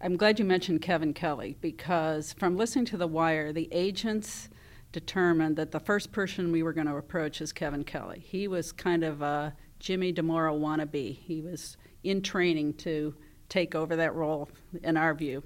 I'm 0.00 0.16
glad 0.16 0.38
you 0.38 0.44
mentioned 0.44 0.82
Kevin 0.82 1.14
Kelly 1.14 1.56
because 1.60 2.34
from 2.34 2.56
listening 2.56 2.84
to 2.86 2.96
The 2.96 3.06
Wire, 3.06 3.52
the 3.52 3.68
agents 3.72 4.50
determined 4.92 5.56
that 5.56 5.72
the 5.72 5.80
first 5.80 6.12
person 6.12 6.52
we 6.52 6.62
were 6.62 6.72
going 6.72 6.86
to 6.86 6.96
approach 6.96 7.40
is 7.40 7.52
Kevin 7.52 7.84
Kelly. 7.84 8.22
He 8.24 8.46
was 8.46 8.70
kind 8.70 9.02
of 9.02 9.22
a 9.22 9.54
Jimmy 9.78 10.12
Dimora 10.12 10.52
wannabe. 10.52 11.16
He 11.16 11.40
was 11.40 11.76
in 12.02 12.20
training 12.22 12.74
to 12.74 13.14
take 13.48 13.74
over 13.74 13.96
that 13.96 14.14
role, 14.14 14.48
in 14.82 14.96
our 14.96 15.14
view. 15.14 15.42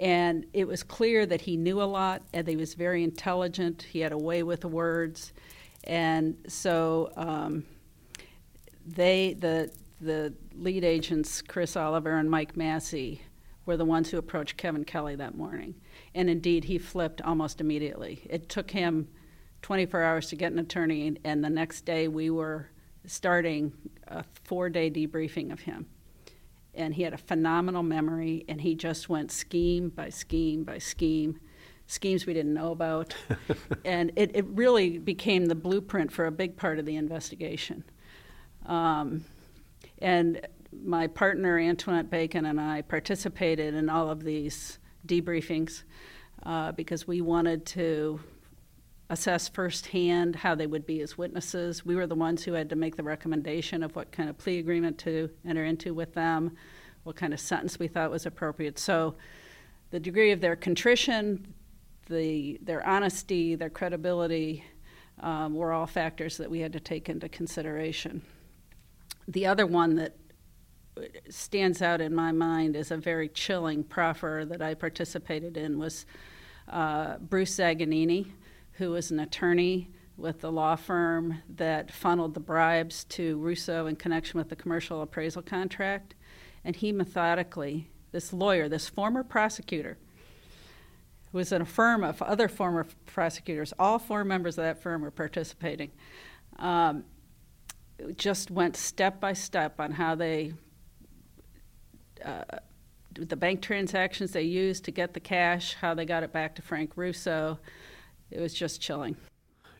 And 0.00 0.46
it 0.52 0.66
was 0.66 0.82
clear 0.82 1.24
that 1.26 1.40
he 1.40 1.56
knew 1.56 1.80
a 1.80 1.84
lot 1.84 2.22
and 2.32 2.46
he 2.46 2.56
was 2.56 2.74
very 2.74 3.04
intelligent. 3.04 3.82
He 3.82 4.00
had 4.00 4.12
a 4.12 4.18
way 4.18 4.42
with 4.42 4.62
the 4.62 4.68
words. 4.68 5.32
And 5.84 6.36
so 6.48 7.12
um, 7.16 7.64
they, 8.86 9.34
the, 9.34 9.70
the 10.00 10.34
lead 10.54 10.84
agents, 10.84 11.42
Chris 11.42 11.76
Oliver 11.76 12.16
and 12.16 12.30
Mike 12.30 12.56
Massey, 12.56 13.22
were 13.66 13.76
the 13.76 13.84
ones 13.84 14.10
who 14.10 14.18
approached 14.18 14.56
Kevin 14.56 14.84
Kelly 14.84 15.16
that 15.16 15.36
morning. 15.36 15.74
And 16.14 16.28
indeed, 16.28 16.64
he 16.64 16.78
flipped 16.78 17.22
almost 17.22 17.60
immediately. 17.60 18.26
It 18.28 18.48
took 18.48 18.70
him 18.70 19.08
24 19.62 20.02
hours 20.02 20.28
to 20.28 20.36
get 20.36 20.52
an 20.52 20.58
attorney, 20.58 21.16
and 21.24 21.42
the 21.42 21.48
next 21.48 21.86
day 21.86 22.08
we 22.08 22.28
were 22.28 22.68
starting 23.06 23.72
a 24.08 24.24
four 24.44 24.68
day 24.68 24.90
debriefing 24.90 25.52
of 25.52 25.60
him. 25.60 25.86
And 26.76 26.94
he 26.94 27.02
had 27.02 27.14
a 27.14 27.18
phenomenal 27.18 27.82
memory, 27.82 28.44
and 28.48 28.60
he 28.60 28.74
just 28.74 29.08
went 29.08 29.30
scheme 29.30 29.90
by 29.90 30.08
scheme 30.08 30.64
by 30.64 30.78
scheme, 30.78 31.38
schemes 31.86 32.26
we 32.26 32.34
didn't 32.34 32.54
know 32.54 32.72
about. 32.72 33.14
and 33.84 34.10
it, 34.16 34.30
it 34.34 34.46
really 34.46 34.98
became 34.98 35.46
the 35.46 35.54
blueprint 35.54 36.12
for 36.12 36.26
a 36.26 36.32
big 36.32 36.56
part 36.56 36.78
of 36.78 36.86
the 36.86 36.96
investigation. 36.96 37.84
Um, 38.66 39.24
and 39.98 40.46
my 40.82 41.06
partner, 41.06 41.58
Antoinette 41.58 42.10
Bacon, 42.10 42.46
and 42.46 42.60
I 42.60 42.82
participated 42.82 43.74
in 43.74 43.88
all 43.88 44.10
of 44.10 44.24
these 44.24 44.78
debriefings 45.06 45.84
uh, 46.44 46.72
because 46.72 47.06
we 47.06 47.20
wanted 47.20 47.64
to 47.66 48.20
assess 49.10 49.48
firsthand 49.48 50.36
how 50.36 50.54
they 50.54 50.66
would 50.66 50.86
be 50.86 51.00
as 51.02 51.18
witnesses. 51.18 51.84
We 51.84 51.94
were 51.94 52.06
the 52.06 52.14
ones 52.14 52.42
who 52.42 52.54
had 52.54 52.70
to 52.70 52.76
make 52.76 52.96
the 52.96 53.02
recommendation 53.02 53.82
of 53.82 53.94
what 53.94 54.12
kind 54.12 54.30
of 54.30 54.38
plea 54.38 54.58
agreement 54.58 54.98
to 54.98 55.30
enter 55.46 55.64
into 55.64 55.92
with 55.92 56.14
them, 56.14 56.56
what 57.02 57.16
kind 57.16 57.34
of 57.34 57.40
sentence 57.40 57.78
we 57.78 57.88
thought 57.88 58.10
was 58.10 58.26
appropriate. 58.26 58.78
So, 58.78 59.16
the 59.90 60.00
degree 60.00 60.32
of 60.32 60.40
their 60.40 60.56
contrition, 60.56 61.54
the 62.08 62.58
their 62.62 62.84
honesty, 62.84 63.54
their 63.54 63.70
credibility, 63.70 64.64
um, 65.20 65.54
were 65.54 65.72
all 65.72 65.86
factors 65.86 66.38
that 66.38 66.50
we 66.50 66.60
had 66.60 66.72
to 66.72 66.80
take 66.80 67.08
into 67.08 67.28
consideration. 67.28 68.22
The 69.28 69.46
other 69.46 69.66
one 69.66 69.96
that 69.96 70.16
stands 71.28 71.82
out 71.82 72.00
in 72.00 72.14
my 72.14 72.32
mind 72.32 72.76
as 72.76 72.90
a 72.90 72.96
very 72.96 73.28
chilling 73.28 73.84
proffer 73.84 74.44
that 74.48 74.62
I 74.62 74.74
participated 74.74 75.56
in 75.56 75.78
was 75.78 76.06
uh, 76.68 77.18
Bruce 77.18 77.56
Zaganini 77.56 78.32
who 78.74 78.90
was 78.90 79.10
an 79.10 79.20
attorney 79.20 79.88
with 80.16 80.40
the 80.40 80.50
law 80.50 80.76
firm 80.76 81.42
that 81.48 81.90
funneled 81.90 82.34
the 82.34 82.40
bribes 82.40 83.04
to 83.04 83.36
Russo 83.38 83.86
in 83.86 83.96
connection 83.96 84.38
with 84.38 84.48
the 84.48 84.56
commercial 84.56 85.02
appraisal 85.02 85.42
contract. 85.42 86.14
And 86.64 86.76
he 86.76 86.92
methodically, 86.92 87.90
this 88.12 88.32
lawyer, 88.32 88.68
this 88.68 88.88
former 88.88 89.24
prosecutor, 89.24 89.98
who 91.32 91.38
was 91.38 91.52
in 91.52 91.62
a 91.62 91.66
firm 91.66 92.04
of 92.04 92.22
other 92.22 92.48
former 92.48 92.86
prosecutors, 93.06 93.72
all 93.78 93.98
four 93.98 94.24
members 94.24 94.56
of 94.56 94.64
that 94.64 94.80
firm 94.80 95.02
were 95.02 95.10
participating, 95.10 95.90
um, 96.58 97.04
just 98.16 98.50
went 98.50 98.76
step 98.76 99.20
by 99.20 99.32
step 99.32 99.80
on 99.80 99.92
how 99.92 100.14
they, 100.14 100.52
uh, 102.24 102.44
the 103.12 103.36
bank 103.36 103.62
transactions 103.62 104.32
they 104.32 104.42
used 104.42 104.84
to 104.84 104.90
get 104.90 105.14
the 105.14 105.20
cash, 105.20 105.74
how 105.74 105.94
they 105.94 106.04
got 106.04 106.22
it 106.22 106.32
back 106.32 106.54
to 106.54 106.62
Frank 106.62 106.92
Russo 106.96 107.58
it 108.30 108.40
was 108.40 108.54
just 108.54 108.80
chilling. 108.80 109.16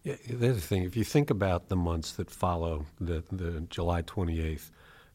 Yeah, 0.02 0.16
the 0.28 0.50
other 0.50 0.60
thing, 0.60 0.82
if 0.82 0.96
you 0.96 1.04
think 1.04 1.30
about 1.30 1.68
the 1.68 1.76
months 1.76 2.12
that 2.12 2.30
follow 2.30 2.84
the, 3.00 3.24
the 3.32 3.62
July 3.70 4.02
28th, 4.02 4.70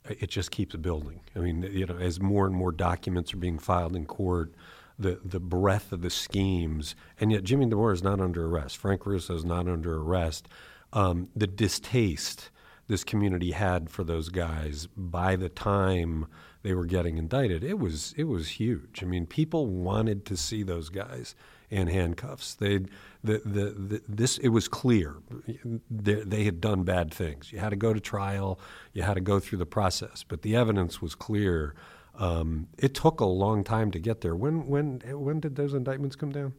it 0.06 0.30
just 0.30 0.50
keeps 0.50 0.76
building. 0.78 1.22
I 1.36 1.40
mean, 1.40 1.62
you 1.62 1.86
know, 1.86 1.98
as 1.98 2.20
more 2.20 2.48
and 2.48 2.56
more 2.56 2.72
documents 2.72 3.34
are 3.34 3.38
being 3.38 3.60
filed 3.60 3.96
in 3.96 4.06
court, 4.06 4.54
the, 4.98 5.20
the 5.24 5.40
breadth 5.40 5.92
of 5.92 6.02
the 6.02 6.10
schemes, 6.10 6.96
and 7.20 7.32
yet 7.32 7.44
Jimmy 7.44 7.68
Dimora 7.68 7.94
is 7.94 8.04
not 8.04 8.20
under 8.20 8.48
arrest. 8.48 8.78
Frank 8.78 9.06
Russo 9.06 9.36
is 9.36 9.46
not 9.46 9.68
under 9.68 9.98
arrest. 9.98 10.48
Um, 10.92 11.30
the 11.36 11.48
distaste 11.48 12.50
this 12.88 13.04
community 13.04 13.52
had 13.52 13.90
for 13.90 14.04
those 14.04 14.30
guys 14.30 14.88
by 14.98 15.36
the 15.36 15.48
time 15.48 16.26
they 16.64 16.74
were 16.74 16.86
getting 16.86 17.18
indicted, 17.18 17.64
it 17.64 17.80
was 17.80 18.14
it 18.18 18.26
was 18.26 18.50
huge. 18.50 19.02
I 19.04 19.06
mean, 19.06 19.26
people 19.26 19.68
wanted 19.68 20.26
to 20.26 20.36
see 20.36 20.64
those 20.64 20.90
guys 20.90 21.36
in 21.70 21.88
handcuffs. 21.88 22.56
They 22.56 22.80
the, 23.24 23.42
the, 23.46 23.76
the, 23.78 24.02
this 24.08 24.38
it 24.38 24.50
was 24.50 24.68
clear 24.68 25.18
they, 25.90 26.16
they 26.16 26.44
had 26.44 26.62
done 26.62 26.84
bad 26.84 27.14
things. 27.14 27.52
You 27.52 27.60
had 27.60 27.70
to 27.70 27.76
go 27.76 27.94
to 27.94 28.00
trial. 28.00 28.60
You 28.94 29.04
had 29.04 29.16
to 29.16 29.22
go 29.22 29.40
through 29.40 29.60
the 29.60 29.66
process, 29.66 30.24
but 30.28 30.42
the 30.42 30.56
evidence 30.56 31.02
was 31.02 31.16
clear. 31.16 31.76
Um, 32.18 32.68
it 32.78 32.94
took 32.94 33.20
a 33.20 33.26
long 33.26 33.64
time 33.64 33.92
to 33.92 34.00
get 34.00 34.22
there. 34.22 34.36
When 34.36 34.68
when 34.68 35.02
when 35.06 35.40
did 35.40 35.56
those 35.56 35.74
indictments 35.74 36.16
come 36.16 36.32
down? 36.32 36.54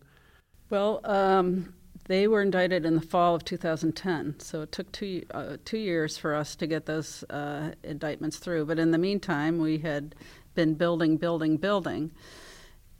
Well, 0.70 1.00
um, 1.04 1.74
they 2.06 2.28
were 2.28 2.42
indicted 2.42 2.86
in 2.86 2.94
the 2.94 3.00
fall 3.00 3.34
of 3.34 3.44
2010, 3.44 4.36
so 4.38 4.62
it 4.62 4.72
took 4.72 4.90
two 4.92 5.24
uh, 5.32 5.56
two 5.64 5.78
years 5.78 6.16
for 6.16 6.34
us 6.34 6.56
to 6.56 6.66
get 6.66 6.86
those 6.86 7.24
uh, 7.30 7.72
indictments 7.82 8.38
through. 8.38 8.66
But 8.66 8.78
in 8.78 8.90
the 8.90 8.98
meantime, 8.98 9.58
we 9.58 9.78
had 9.78 10.14
been 10.54 10.74
building, 10.74 11.16
building, 11.16 11.56
building, 11.56 12.10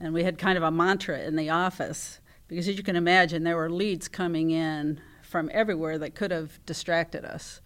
and 0.00 0.14
we 0.14 0.24
had 0.24 0.38
kind 0.38 0.56
of 0.56 0.64
a 0.64 0.70
mantra 0.70 1.20
in 1.20 1.36
the 1.36 1.50
office 1.50 2.20
because 2.50 2.66
as 2.66 2.76
you 2.76 2.82
can 2.82 2.96
imagine, 2.96 3.44
there 3.44 3.56
were 3.56 3.70
leads 3.70 4.08
coming 4.08 4.50
in 4.50 5.00
from 5.22 5.48
everywhere 5.54 5.98
that 5.98 6.16
could 6.16 6.32
have 6.32 6.58
distracted 6.66 7.24
us. 7.24 7.60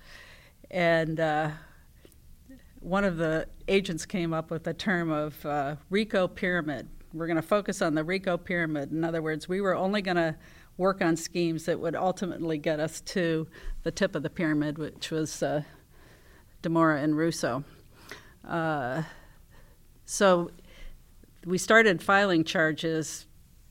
And 0.71 1.19
uh, 1.19 1.53
one 2.81 3.03
of 3.03 3.17
the 3.17 3.47
agents 3.67 4.05
came 4.05 4.35
up 4.35 4.51
with 4.51 4.65
the 4.65 4.75
term 4.75 5.11
of 5.11 5.47
uh, 5.47 5.77
RICO 5.89 6.29
pyramid. 6.29 6.87
We're 7.15 7.27
going 7.27 7.37
to 7.37 7.43
focus 7.43 7.81
on 7.81 7.95
the 7.95 8.05
RICO 8.05 8.37
pyramid. 8.37 8.93
In 8.93 9.05
other 9.05 9.23
words, 9.23 9.49
we 9.49 9.63
were 9.63 9.75
only 9.75 10.03
going 10.03 10.19
to 10.19 10.37
work 10.77 11.01
on 11.01 11.17
schemes 11.17 11.65
that 11.65 11.81
would 11.81 11.97
ultimately 11.97 12.59
get 12.59 12.79
us 12.79 13.01
to 13.01 13.47
the 13.85 13.91
tip 13.91 14.15
of 14.15 14.23
the 14.23 14.29
pyramid, 14.29 14.77
which 14.77 15.11
was 15.11 15.43
uh, 15.43 15.63
Dimora 16.63 17.03
and 17.03 17.17
Russo. 17.17 17.65
Uh, 18.47 19.05
so 20.05 20.51
we 21.45 21.59
started 21.59 22.03
filing 22.03 22.45
charges 22.45 23.27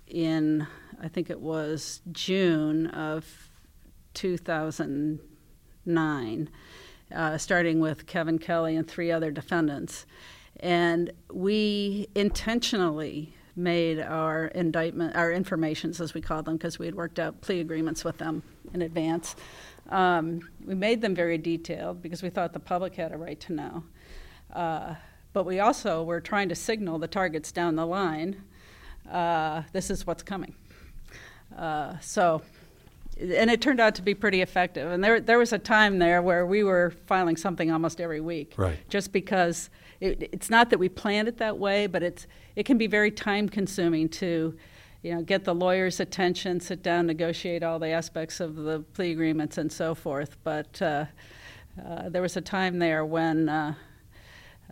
in 0.08 0.68
I 1.02 1.08
think 1.10 1.30
it 1.30 1.42
was 1.42 2.00
June 2.14 2.88
of 2.88 3.50
2009, 4.14 6.50
uh, 7.14 7.38
starting 7.38 7.82
with 7.82 8.06
Kevin 8.06 8.40
Kelly 8.40 8.78
and 8.78 8.88
three 8.88 9.12
other 9.12 9.30
defendants. 9.32 10.06
And 10.62 11.12
we 11.30 12.08
intentionally 12.16 13.34
made 13.58 14.00
our 14.00 14.46
indictment, 14.48 15.18
our 15.18 15.34
informations, 15.34 16.00
as 16.00 16.14
we 16.14 16.22
called 16.22 16.46
them, 16.46 16.56
because 16.56 16.80
we 16.80 16.86
had 16.86 16.96
worked 16.96 17.20
out 17.20 17.42
plea 17.42 17.60
agreements 17.60 18.06
with 18.06 18.18
them 18.18 18.42
in 18.74 18.82
advance. 18.82 19.36
Um, 19.90 20.40
we 20.66 20.74
made 20.74 21.02
them 21.02 21.14
very 21.14 21.38
detailed 21.38 22.02
because 22.02 22.24
we 22.24 22.30
thought 22.30 22.54
the 22.54 22.62
public 22.62 22.96
had 22.96 23.12
a 23.12 23.18
right 23.18 23.42
to 23.42 23.52
know. 23.52 23.84
Uh, 24.54 24.96
but 25.34 25.46
we 25.46 25.60
also 25.60 26.04
were 26.04 26.22
trying 26.22 26.50
to 26.50 26.56
signal 26.56 27.00
the 27.00 27.08
targets 27.08 27.52
down 27.52 27.76
the 27.76 27.86
line 27.86 28.44
uh, 29.10 29.64
this 29.72 29.90
is 29.90 30.08
what's 30.08 30.24
coming. 30.24 30.56
Uh, 31.58 31.98
so, 32.00 32.42
and 33.20 33.50
it 33.50 33.62
turned 33.62 33.80
out 33.80 33.96
to 33.96 34.02
be 34.02 34.14
pretty 34.14 34.42
effective. 34.42 34.92
And 34.92 35.04
there, 35.04 35.20
there 35.20 35.38
was 35.38 35.54
a 35.54 35.60
time 35.60 36.00
there 36.00 36.22
where 36.22 36.46
we 36.46 36.64
were 36.64 36.94
filing 37.06 37.38
something 37.38 37.72
almost 37.72 38.02
every 38.02 38.22
week, 38.22 38.54
right? 38.58 38.78
Just 38.90 39.12
because 39.12 39.70
it, 40.00 40.30
it's 40.32 40.50
not 40.50 40.70
that 40.72 40.80
we 40.80 40.90
planned 40.90 41.28
it 41.28 41.38
that 41.38 41.58
way, 41.58 41.88
but 41.88 42.02
it's 42.02 42.28
it 42.56 42.66
can 42.66 42.78
be 42.78 42.88
very 42.88 43.12
time 43.12 43.50
consuming 43.50 44.10
to, 44.10 44.56
you 45.02 45.14
know, 45.14 45.22
get 45.22 45.44
the 45.44 45.54
lawyer's 45.54 46.00
attention, 46.00 46.60
sit 46.60 46.82
down, 46.82 47.06
negotiate 47.06 47.62
all 47.62 47.78
the 47.78 47.90
aspects 47.90 48.40
of 48.40 48.56
the 48.56 48.80
plea 48.94 49.12
agreements 49.12 49.58
and 49.58 49.72
so 49.72 49.94
forth. 49.94 50.38
But 50.44 50.82
uh, 50.82 51.06
uh, 51.86 52.10
there 52.10 52.22
was 52.22 52.38
a 52.38 52.42
time 52.42 52.80
there 52.80 53.06
when. 53.06 53.50
Uh, 53.50 53.76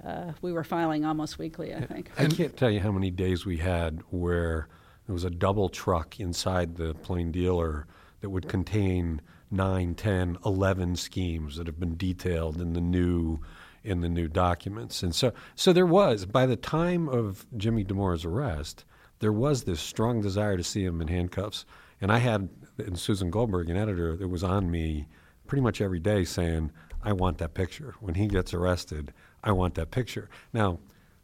uh 0.03 0.33
we 0.41 0.51
were 0.51 0.63
filing 0.63 1.05
almost 1.05 1.37
weekly, 1.37 1.73
I 1.73 1.81
think. 1.81 2.11
I 2.17 2.25
can't 2.27 2.55
tell 2.55 2.69
you 2.69 2.79
how 2.79 2.91
many 2.91 3.11
days 3.11 3.45
we 3.45 3.57
had 3.57 4.01
where 4.09 4.67
there 5.05 5.13
was 5.13 5.23
a 5.23 5.29
double 5.29 5.69
truck 5.69 6.19
inside 6.19 6.75
the 6.75 6.93
plain 6.93 7.31
dealer 7.31 7.87
that 8.21 8.29
would 8.29 8.47
contain 8.47 9.21
9, 9.49 9.95
10, 9.95 10.37
11 10.45 10.95
schemes 10.95 11.57
that 11.57 11.67
have 11.67 11.79
been 11.79 11.97
detailed 11.97 12.61
in 12.61 12.73
the 12.73 12.81
new 12.81 13.39
in 13.83 14.01
the 14.01 14.09
new 14.09 14.27
documents. 14.27 15.01
And 15.01 15.13
so 15.13 15.33
so 15.55 15.73
there 15.73 15.85
was 15.85 16.25
by 16.25 16.45
the 16.45 16.55
time 16.55 17.09
of 17.09 17.45
Jimmy 17.57 17.83
Dimora's 17.83 18.25
arrest, 18.25 18.85
there 19.19 19.33
was 19.33 19.63
this 19.63 19.79
strong 19.79 20.21
desire 20.21 20.57
to 20.57 20.63
see 20.63 20.83
him 20.83 21.01
in 21.01 21.07
handcuffs. 21.07 21.65
And 21.99 22.11
I 22.11 22.17
had 22.17 22.49
and 22.77 22.97
Susan 22.97 23.29
Goldberg, 23.29 23.69
an 23.69 23.77
editor, 23.77 24.15
that 24.15 24.27
was 24.27 24.43
on 24.43 24.71
me 24.71 25.07
pretty 25.47 25.61
much 25.61 25.81
every 25.81 25.99
day 25.99 26.23
saying, 26.23 26.71
I 27.03 27.13
want 27.13 27.37
that 27.39 27.53
picture. 27.53 27.95
When 27.99 28.15
he 28.15 28.27
gets 28.27 28.53
arrested, 28.53 29.13
I 29.43 29.51
want 29.51 29.75
that 29.75 29.91
picture. 29.91 30.29
Now, 30.53 30.79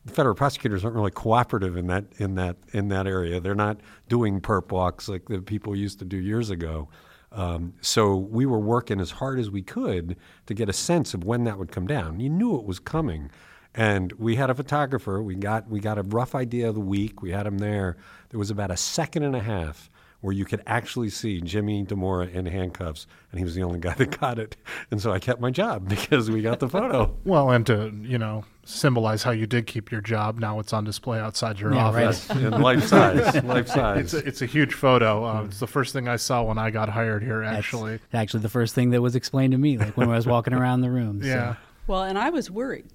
the 0.05 0.13
federal 0.13 0.35
prosecutors 0.35 0.83
aren't 0.83 0.95
really 0.95 1.11
cooperative 1.11 1.75
in 1.77 1.87
that 1.87 2.05
in 2.17 2.35
that 2.35 2.57
in 2.71 2.87
that 2.89 3.07
area. 3.07 3.39
They're 3.39 3.55
not 3.55 3.79
doing 4.07 4.41
perp 4.41 4.71
walks 4.71 5.09
like 5.09 5.27
the 5.27 5.41
people 5.41 5.75
used 5.75 5.99
to 5.99 6.05
do 6.05 6.17
years 6.17 6.49
ago. 6.49 6.89
Um, 7.31 7.73
so 7.81 8.15
we 8.15 8.45
were 8.45 8.59
working 8.59 9.01
as 9.01 9.11
hard 9.11 9.37
as 9.37 9.51
we 9.51 9.61
could 9.61 10.15
to 10.45 10.53
get 10.53 10.69
a 10.69 10.73
sense 10.73 11.13
of 11.13 11.25
when 11.25 11.43
that 11.43 11.57
would 11.57 11.71
come 11.71 11.85
down. 11.85 12.21
You 12.21 12.29
knew 12.29 12.55
it 12.55 12.63
was 12.63 12.79
coming, 12.79 13.29
and 13.75 14.13
we 14.13 14.37
had 14.37 14.49
a 14.49 14.55
photographer. 14.55 15.21
We 15.21 15.35
got 15.35 15.69
we 15.69 15.79
got 15.79 15.97
a 15.97 16.03
rough 16.03 16.33
idea 16.35 16.69
of 16.69 16.75
the 16.75 16.81
week. 16.81 17.21
We 17.21 17.31
had 17.31 17.45
him 17.45 17.57
there. 17.57 17.97
There 18.29 18.39
was 18.39 18.49
about 18.49 18.71
a 18.71 18.77
second 18.77 19.23
and 19.23 19.35
a 19.35 19.41
half 19.41 19.89
where 20.21 20.33
you 20.33 20.45
could 20.45 20.61
actually 20.65 21.09
see 21.09 21.39
Jimmy 21.41 21.85
Dimora 21.85 22.33
in 22.33 22.47
handcuffs, 22.47 23.05
and 23.31 23.37
he 23.39 23.45
was 23.45 23.53
the 23.55 23.61
only 23.63 23.79
guy 23.79 23.93
that 23.97 24.19
got 24.19 24.39
it. 24.39 24.55
And 24.91 25.01
so 25.01 25.11
I 25.11 25.19
kept 25.19 25.39
my 25.39 25.51
job 25.51 25.87
because 25.89 26.29
we 26.31 26.41
got 26.41 26.59
the 26.59 26.67
photo. 26.69 27.15
well, 27.23 27.51
and 27.51 27.65
to 27.67 27.91
you 28.01 28.17
know 28.17 28.43
symbolize 28.65 29.23
how 29.23 29.31
you 29.31 29.47
did 29.47 29.65
keep 29.67 29.91
your 29.91 30.01
job. 30.01 30.39
Now 30.39 30.59
it's 30.59 30.73
on 30.73 30.83
display 30.83 31.19
outside 31.19 31.57
your 31.59 31.73
Yeah, 31.73 31.93
right. 31.93 32.07
office. 32.07 32.29
in 32.31 32.51
life 32.61 32.83
size, 32.87 33.41
life 33.43 33.67
size. 33.69 33.99
It's 33.99 34.13
a, 34.13 34.27
it's 34.27 34.41
a 34.41 34.45
huge 34.45 34.73
photo. 34.73 35.23
Uh, 35.23 35.43
It's 35.45 35.59
the 35.59 35.67
first 35.67 35.93
thing 35.93 36.07
I 36.09 36.17
saw 36.17 36.43
when 36.43 36.57
I 36.57 36.69
got 36.71 36.89
hired 36.89 37.23
here. 37.23 37.41
That's 37.43 37.57
Actually, 37.59 37.99
actually 38.11 38.41
the 38.41 38.49
first 38.49 38.75
thing 38.75 38.89
that 38.89 39.01
was 39.01 39.15
explained 39.15 39.51
to 39.51 39.57
me, 39.57 39.77
like 39.77 39.95
when 39.95 40.09
I 40.09 40.15
was 40.15 40.27
walking 40.27 40.53
around 40.53 40.81
the 40.81 40.91
room. 40.91 41.21
so. 41.21 41.27
yeah. 41.27 41.55
Well, 41.87 42.03
and 42.03 42.17
I 42.17 42.29
was 42.29 42.51
worried 42.51 42.87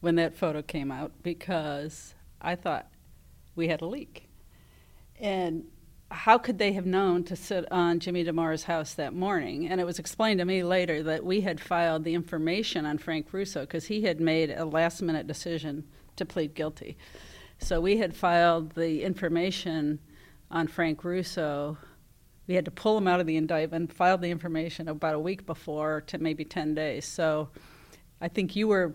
when 0.00 0.14
that 0.14 0.34
photo 0.36 0.62
came 0.62 0.90
out 0.90 1.12
because 1.22 2.14
I 2.40 2.54
thought 2.54 2.86
we 3.56 3.68
had 3.68 3.82
a 3.82 3.86
leak. 3.86 4.26
And 5.20 5.64
how 6.10 6.38
could 6.38 6.58
they 6.58 6.72
have 6.72 6.86
known 6.86 7.22
to 7.24 7.36
sit 7.36 7.70
on 7.70 8.00
Jimmy 8.00 8.24
Dimora's 8.24 8.64
house 8.64 8.94
that 8.94 9.14
morning? 9.14 9.68
And 9.68 9.80
it 9.80 9.84
was 9.84 9.98
explained 9.98 10.40
to 10.40 10.44
me 10.44 10.64
later 10.64 11.02
that 11.04 11.24
we 11.24 11.40
had 11.40 11.60
filed 11.60 12.04
the 12.04 12.14
information 12.14 12.84
on 12.84 12.98
Frank 12.98 13.32
Russo 13.32 13.60
because 13.60 13.86
he 13.86 14.02
had 14.02 14.20
made 14.20 14.50
a 14.50 14.64
last 14.64 15.02
minute 15.02 15.26
decision 15.26 15.84
to 16.16 16.24
plead 16.24 16.54
guilty. 16.54 16.96
So 17.58 17.80
we 17.80 17.98
had 17.98 18.16
filed 18.16 18.74
the 18.74 19.02
information 19.02 20.00
on 20.50 20.66
Frank 20.66 21.04
Russo. 21.04 21.78
We 22.48 22.54
had 22.54 22.64
to 22.64 22.70
pull 22.70 22.98
him 22.98 23.06
out 23.06 23.20
of 23.20 23.26
the 23.26 23.36
indictment, 23.36 23.92
filed 23.92 24.20
the 24.20 24.30
information 24.30 24.88
about 24.88 25.14
a 25.14 25.20
week 25.20 25.46
before 25.46 26.00
to 26.08 26.18
maybe 26.18 26.44
10 26.44 26.74
days. 26.74 27.06
So 27.06 27.50
I 28.20 28.28
think 28.28 28.56
you 28.56 28.66
were, 28.66 28.94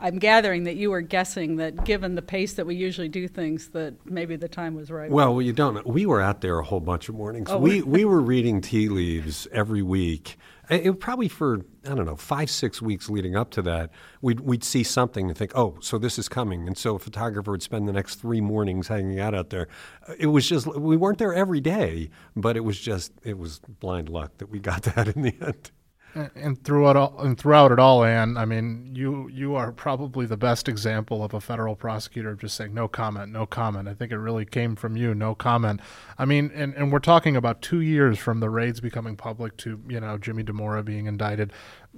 I'm 0.00 0.18
gathering 0.18 0.64
that 0.64 0.76
you 0.76 0.90
were 0.90 1.00
guessing 1.00 1.56
that 1.56 1.84
given 1.84 2.14
the 2.14 2.22
pace 2.22 2.54
that 2.54 2.66
we 2.66 2.74
usually 2.74 3.08
do 3.08 3.26
things, 3.28 3.68
that 3.70 3.94
maybe 4.06 4.36
the 4.36 4.48
time 4.48 4.74
was 4.74 4.90
right. 4.90 5.10
Well, 5.10 5.42
you 5.42 5.52
don't 5.52 5.74
know. 5.74 5.82
We 5.84 6.06
were 6.06 6.20
out 6.20 6.40
there 6.40 6.58
a 6.58 6.64
whole 6.64 6.80
bunch 6.80 7.08
of 7.08 7.14
mornings. 7.14 7.48
Oh, 7.50 7.58
we 7.58 7.82
we 7.82 8.04
were 8.04 8.20
reading 8.20 8.60
tea 8.60 8.88
leaves 8.88 9.48
every 9.52 9.82
week. 9.82 10.36
It, 10.70 10.86
it 10.86 11.00
probably 11.00 11.28
for 11.28 11.62
I 11.84 11.94
don't 11.94 12.06
know 12.06 12.16
five 12.16 12.50
six 12.50 12.80
weeks 12.82 13.08
leading 13.10 13.34
up 13.36 13.50
to 13.52 13.62
that. 13.62 13.90
We'd 14.20 14.40
we'd 14.40 14.64
see 14.64 14.82
something 14.84 15.28
and 15.28 15.36
think, 15.36 15.52
oh, 15.54 15.76
so 15.80 15.98
this 15.98 16.18
is 16.18 16.28
coming. 16.28 16.66
And 16.66 16.76
so 16.76 16.96
a 16.96 16.98
photographer 16.98 17.50
would 17.50 17.62
spend 17.62 17.88
the 17.88 17.92
next 17.92 18.16
three 18.16 18.40
mornings 18.40 18.88
hanging 18.88 19.18
out 19.18 19.34
out 19.34 19.50
there. 19.50 19.68
Uh, 20.08 20.14
It 20.18 20.26
was 20.26 20.48
just 20.48 20.66
we 20.66 20.96
weren't 20.96 21.18
there 21.18 21.34
every 21.34 21.60
day, 21.60 22.10
but 22.36 22.56
it 22.56 22.60
was 22.60 22.78
just 22.78 23.12
it 23.24 23.38
was 23.38 23.60
blind 23.80 24.08
luck 24.08 24.38
that 24.38 24.48
we 24.50 24.58
got 24.58 24.82
that 24.94 25.08
in 25.08 25.22
the 25.22 25.34
end. 25.40 25.70
And- 26.14 26.62
throughout 26.64 26.96
all, 26.96 27.20
and 27.20 27.38
throughout 27.38 27.70
it 27.70 27.78
all, 27.78 28.02
Ann, 28.02 28.36
I 28.36 28.44
mean, 28.44 28.90
you 28.94 29.28
you 29.28 29.54
are 29.54 29.70
probably 29.70 30.26
the 30.26 30.36
best 30.36 30.68
example 30.68 31.22
of 31.22 31.34
a 31.34 31.40
federal 31.40 31.76
prosecutor 31.76 32.34
just 32.34 32.56
saying 32.56 32.74
no 32.74 32.88
comment, 32.88 33.30
no 33.30 33.46
comment. 33.46 33.88
I 33.88 33.94
think 33.94 34.10
it 34.10 34.18
really 34.18 34.44
came 34.44 34.74
from 34.74 34.96
you, 34.96 35.14
no 35.14 35.34
comment. 35.34 35.80
I 36.18 36.24
mean, 36.24 36.50
and, 36.54 36.74
and 36.74 36.90
we're 36.90 36.98
talking 36.98 37.36
about 37.36 37.62
two 37.62 37.80
years 37.80 38.18
from 38.18 38.40
the 38.40 38.50
raids 38.50 38.80
becoming 38.80 39.16
public 39.16 39.56
to 39.58 39.80
you 39.88 40.00
know 40.00 40.18
Jimmy 40.18 40.42
Dimora 40.42 40.84
being 40.84 41.06
indicted, 41.06 41.52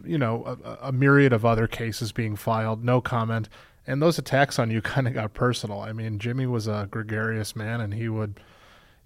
you 0.05 0.19
know, 0.19 0.59
a, 0.65 0.89
a 0.89 0.93
myriad 0.93 1.33
of 1.33 1.45
other 1.45 1.67
cases 1.67 2.13
being 2.13 2.37
filed, 2.37 2.85
no 2.85 3.01
comment. 3.01 3.49
And 3.87 4.03
those 4.03 4.19
attacks 4.19 4.59
on 4.59 4.71
you 4.71 4.83
kind 4.83 5.09
of 5.09 5.15
got 5.15 5.35
personal. 5.35 5.81
I 5.81 5.93
mean, 5.93 6.19
Jimmy 6.19 6.47
was 6.47 6.67
a 6.67 6.89
gregarious 6.91 7.57
man, 7.57 7.81
and 7.81 7.95
he 7.95 8.09
would, 8.09 8.41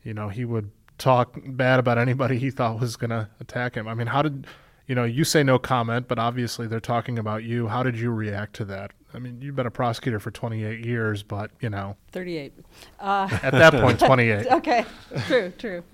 you 0.03 0.15
know, 0.15 0.29
he 0.29 0.45
would 0.45 0.71
talk 0.99 1.37
bad 1.45 1.79
about 1.79 1.99
anybody 1.99 2.39
he 2.39 2.51
thought 2.51 2.81
was 2.81 2.97
going 2.97 3.11
to 3.11 3.29
attack 3.41 3.75
him. 3.75 3.89
I 3.89 3.95
mean, 3.95 4.07
how 4.07 4.23
did 4.23 4.47
you 4.87 4.95
know, 4.95 5.05
you 5.05 5.25
say 5.25 5.43
no 5.43 5.59
comment, 5.59 6.09
but 6.09 6.19
obviously 6.19 6.67
they're 6.67 6.81
talking 6.81 7.19
about 7.19 7.45
you. 7.45 7.69
How 7.69 7.83
did 7.83 7.99
you 7.99 8.11
react 8.11 8.55
to 8.57 8.65
that? 8.67 8.93
I 9.15 9.19
mean, 9.19 9.41
you've 9.41 9.57
been 9.57 9.67
a 9.67 9.71
prosecutor 9.71 10.19
for 10.19 10.31
28 10.31 10.85
years, 10.85 11.23
but, 11.23 11.51
you 11.61 11.71
know, 11.71 11.97
38. 12.13 12.53
Uh, 12.99 13.29
at 13.43 13.53
that 13.53 13.73
point, 13.73 13.99
28. 14.01 14.47
okay, 14.49 14.85
true, 15.27 15.53
true. 15.57 15.85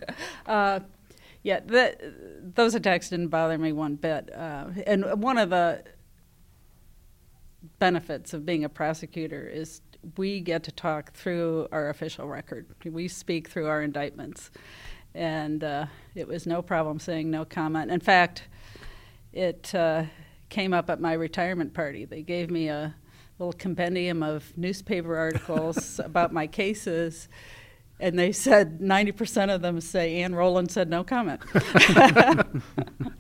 Uh, 0.47 0.81
yeah, 1.43 1.61
the, 1.61 2.41
those 2.55 2.75
attacks 2.75 3.11
didn't 3.11 3.29
bother 3.29 3.59
me 3.59 3.73
one 3.73 3.97
bit. 3.97 4.35
Uh, 4.35 4.67
and 4.87 5.23
one 5.23 5.39
of 5.39 5.51
the 5.51 5.85
benefits 7.79 8.33
of 8.33 8.45
being 8.45 8.65
a 8.65 8.69
prosecutor 8.69 9.47
is 9.47 9.83
we 10.17 10.41
get 10.41 10.63
to 10.65 10.73
talk 10.73 11.13
through 11.13 11.69
our 11.73 11.91
official 11.91 12.27
record. 12.27 12.67
We 12.85 13.07
speak 13.07 13.49
through 13.49 13.67
our 13.67 13.83
indictments. 13.83 14.51
And 15.15 15.63
uh, 15.63 15.87
it 16.15 16.29
was 16.29 16.47
no 16.47 16.63
problem 16.63 16.99
saying 16.99 17.31
no 17.31 17.45
comment. 17.45 17.91
In 17.91 18.01
fact, 18.01 18.49
it 19.33 19.75
uh, 19.75 20.05
came 20.49 20.73
up 20.73 20.91
at 20.91 21.01
my 21.01 21.13
retirement 21.13 21.75
party. 21.75 22.05
They 22.05 22.23
gave 22.23 22.51
me 22.51 22.69
a 22.69 22.95
little 23.39 23.53
compendium 23.53 24.23
of 24.23 24.57
newspaper 24.57 25.17
articles 25.17 25.99
about 26.05 26.33
my 26.33 26.47
cases, 26.47 27.29
and 27.99 28.19
they 28.19 28.33
said 28.33 28.81
90% 28.81 29.55
of 29.55 29.63
them 29.63 29.81
say 29.81 30.23
Ann 30.23 30.35
Rowland 30.35 30.71
said 30.71 30.89
no 30.89 31.05
comment. 31.05 31.41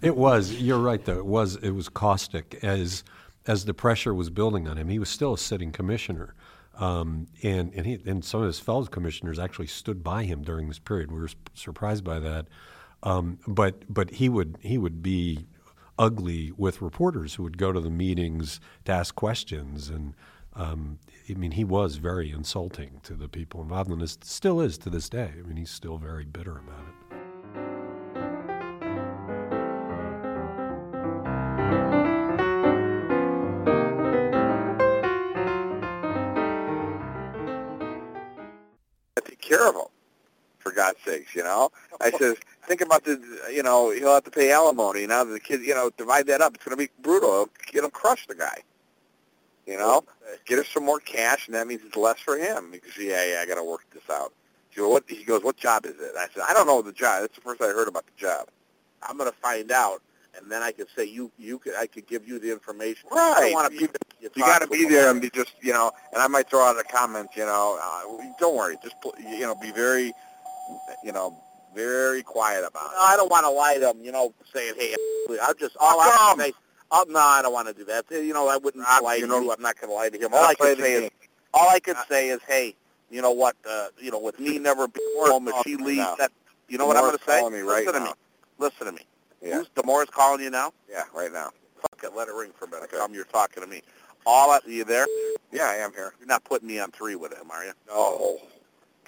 It 0.02 0.16
was. 0.16 0.54
You're 0.54 0.78
right, 0.78 1.04
though. 1.04 1.18
It 1.18 1.26
was. 1.26 1.56
It 1.56 1.72
was 1.72 1.90
caustic 1.90 2.58
as 2.62 3.04
as 3.46 3.66
the 3.66 3.74
pressure 3.74 4.14
was 4.14 4.30
building 4.30 4.66
on 4.66 4.78
him. 4.78 4.88
He 4.88 4.98
was 4.98 5.10
still 5.10 5.34
a 5.34 5.38
sitting 5.38 5.72
commissioner, 5.72 6.34
um, 6.78 7.26
and 7.42 7.70
and 7.74 7.84
he 7.84 8.00
and 8.06 8.24
some 8.24 8.40
of 8.40 8.46
his 8.46 8.58
fellow 8.58 8.86
commissioners 8.86 9.38
actually 9.38 9.66
stood 9.66 10.02
by 10.02 10.24
him 10.24 10.42
during 10.42 10.68
this 10.68 10.78
period. 10.78 11.12
We 11.12 11.18
were 11.20 11.26
s- 11.26 11.34
surprised 11.54 12.02
by 12.02 12.18
that, 12.20 12.46
um, 13.02 13.38
but 13.46 13.92
but 13.92 14.08
he 14.10 14.30
would 14.30 14.56
he 14.62 14.78
would 14.78 15.02
be 15.02 15.46
ugly 16.00 16.50
with 16.56 16.80
reporters 16.80 17.34
who 17.34 17.42
would 17.42 17.58
go 17.58 17.70
to 17.70 17.80
the 17.80 17.90
meetings 17.90 18.58
to 18.86 18.92
ask 18.92 19.14
questions 19.14 19.88
and. 19.88 20.14
Um, 20.52 20.98
I 21.28 21.34
mean, 21.34 21.52
he 21.52 21.62
was 21.62 21.94
very 21.96 22.32
insulting 22.32 23.00
to 23.04 23.14
the 23.14 23.28
people 23.28 23.62
involved, 23.62 23.88
and 23.88 24.02
is, 24.02 24.18
still 24.20 24.60
is 24.60 24.78
to 24.78 24.90
this 24.90 25.08
day. 25.08 25.30
I 25.38 25.42
mean, 25.46 25.56
he's 25.56 25.70
still 25.70 25.96
very 25.96 26.24
bitter 26.24 26.58
about 26.58 26.80
it. 26.88 27.10
take 39.24 39.40
care 39.40 39.68
of 39.68 39.76
him, 39.76 39.84
for 40.58 40.72
God's 40.72 40.98
sakes, 41.04 41.34
you 41.34 41.44
know. 41.44 41.70
I 42.00 42.10
says, 42.10 42.36
think 42.70 42.82
about 42.82 43.02
the, 43.02 43.20
you 43.52 43.64
know, 43.64 43.90
he'll 43.90 44.14
have 44.14 44.22
to 44.22 44.30
pay 44.30 44.52
alimony. 44.52 45.04
Now 45.04 45.24
the 45.24 45.40
kid, 45.40 45.62
you 45.62 45.74
know, 45.74 45.90
divide 45.96 46.28
that 46.28 46.40
up, 46.40 46.54
it's 46.54 46.64
going 46.64 46.78
to 46.78 46.82
be 46.82 46.88
brutal. 47.02 47.50
He'll, 47.72 47.82
he'll 47.82 47.90
crush 47.90 48.28
the 48.28 48.36
guy. 48.36 48.58
You 49.66 49.76
know, 49.76 50.04
get 50.46 50.60
us 50.60 50.68
some 50.68 50.84
more 50.84 51.00
cash, 51.00 51.46
and 51.46 51.54
that 51.56 51.66
means 51.66 51.82
it's 51.84 51.96
less 51.96 52.20
for 52.20 52.36
him. 52.36 52.70
Because 52.70 52.96
yeah, 52.96 53.24
yeah, 53.24 53.40
I 53.42 53.46
got 53.46 53.56
to 53.56 53.64
work 53.64 53.82
this 53.92 54.02
out. 54.10 54.32
He 54.70 54.76
goes, 54.76 54.88
what? 54.88 55.04
He 55.08 55.24
goes, 55.24 55.42
what 55.42 55.56
job 55.56 55.84
is 55.84 55.92
it? 55.92 56.10
And 56.10 56.18
I 56.18 56.26
said, 56.32 56.44
I 56.48 56.54
don't 56.54 56.66
know 56.66 56.80
the 56.80 56.92
job. 56.92 57.22
That's 57.22 57.34
the 57.34 57.40
first 57.40 57.60
I 57.60 57.66
heard 57.66 57.88
about 57.88 58.04
the 58.06 58.12
job. 58.16 58.48
I'm 59.02 59.16
going 59.16 59.30
to 59.30 59.36
find 59.36 59.72
out, 59.72 60.00
and 60.36 60.50
then 60.50 60.62
I 60.62 60.70
could 60.70 60.86
say 60.96 61.04
you, 61.04 61.30
you 61.38 61.58
could, 61.58 61.74
I 61.76 61.86
could 61.86 62.06
give 62.06 62.26
you 62.26 62.38
the 62.38 62.52
information. 62.52 63.08
I 63.12 63.16
Right. 63.16 63.40
don't 63.40 63.52
want 63.52 63.72
be. 63.72 63.88
You 64.20 64.30
got 64.38 64.62
to 64.62 64.68
be 64.68 64.86
there 64.88 65.10
and 65.10 65.20
be 65.20 65.30
just, 65.30 65.52
you 65.60 65.72
know, 65.72 65.90
and 66.12 66.22
I 66.22 66.28
might 66.28 66.48
throw 66.48 66.60
out 66.60 66.78
a 66.78 66.84
comment, 66.84 67.30
you 67.34 67.46
know, 67.46 67.78
uh, 67.82 68.32
don't 68.38 68.54
worry, 68.54 68.76
just, 68.82 68.94
you 69.18 69.40
know, 69.40 69.54
be 69.54 69.70
very, 69.72 70.12
you 71.02 71.12
know, 71.12 71.34
very 71.74 72.22
quiet 72.22 72.64
about 72.66 72.90
No, 72.92 72.98
I 73.00 73.16
don't 73.16 73.30
want 73.30 73.44
to 73.44 73.50
lie 73.50 73.74
to 73.74 73.80
them, 73.80 74.02
you 74.02 74.12
know, 74.12 74.34
saying, 74.52 74.74
hey, 74.78 74.94
I'll 75.42 75.54
just, 75.54 75.76
all 75.78 76.00
I'll 76.00 76.32
'em. 76.32 76.38
say, 76.38 76.52
oh, 76.90 77.04
no, 77.08 77.18
I 77.20 77.42
don't 77.42 77.52
want 77.52 77.68
to 77.68 77.74
do 77.74 77.84
that. 77.86 78.04
You 78.10 78.32
know, 78.32 78.48
I 78.48 78.56
wouldn't 78.56 78.84
Ah, 78.86 79.00
lie 79.02 79.16
you 79.16 79.22
to 79.22 79.26
know- 79.26 79.40
you. 79.40 79.52
I'm 79.52 79.62
not 79.62 79.78
going 79.80 79.90
to 79.90 79.94
lie 79.94 80.08
to 80.08 80.18
him. 80.18 80.34
All 80.34 80.44
I 80.44 80.54
could 80.54 80.78
the 80.78 80.82
say 80.82 80.92
is, 80.94 81.10
all 81.54 81.68
I 81.68 81.80
could 81.80 81.96
say 82.08 82.28
is, 82.28 82.40
hey, 82.46 82.74
you 83.10 83.22
know 83.22 83.32
what, 83.32 83.56
uh, 83.68 83.88
you 83.98 84.10
know, 84.10 84.18
with 84.20 84.38
me 84.38 84.58
never 84.58 84.86
being 84.88 85.06
home, 85.16 85.48
if 85.48 85.54
she 85.64 85.76
leaves, 85.76 85.98
now. 85.98 86.14
that, 86.16 86.32
you 86.68 86.78
know 86.78 86.86
what 86.86 86.96
I'm 86.96 87.02
going 87.04 87.18
to 87.18 87.24
say? 87.24 87.48
me 87.50 87.60
right 87.60 87.84
Listen 87.86 87.92
to 87.94 87.98
now. 88.00 88.04
me. 88.06 88.12
Listen 88.58 88.86
to 88.86 88.92
me. 88.92 89.00
Yeah. 89.42 89.56
Who's 89.56 89.68
Dimora's 89.70 90.10
calling 90.10 90.42
you 90.42 90.50
now? 90.50 90.72
Yeah, 90.88 91.04
right 91.14 91.32
now. 91.32 91.50
Fuck 91.80 92.04
it, 92.04 92.14
let 92.16 92.28
it 92.28 92.34
ring 92.34 92.50
for 92.58 92.66
a 92.66 92.70
minute. 92.70 92.90
Tell 92.90 93.04
him 93.06 93.14
you're 93.14 93.24
talking 93.24 93.62
to 93.62 93.68
me. 93.68 93.82
All 94.26 94.50
I, 94.50 94.58
you 94.66 94.84
there? 94.84 95.06
Yeah, 95.50 95.64
I 95.68 95.76
am 95.76 95.92
here. 95.94 96.12
You're 96.18 96.28
not 96.28 96.44
putting 96.44 96.68
me 96.68 96.78
on 96.78 96.90
three 96.92 97.16
with 97.16 97.32
him, 97.32 97.50
are 97.50 97.64
you? 97.64 97.72
No. 97.88 98.36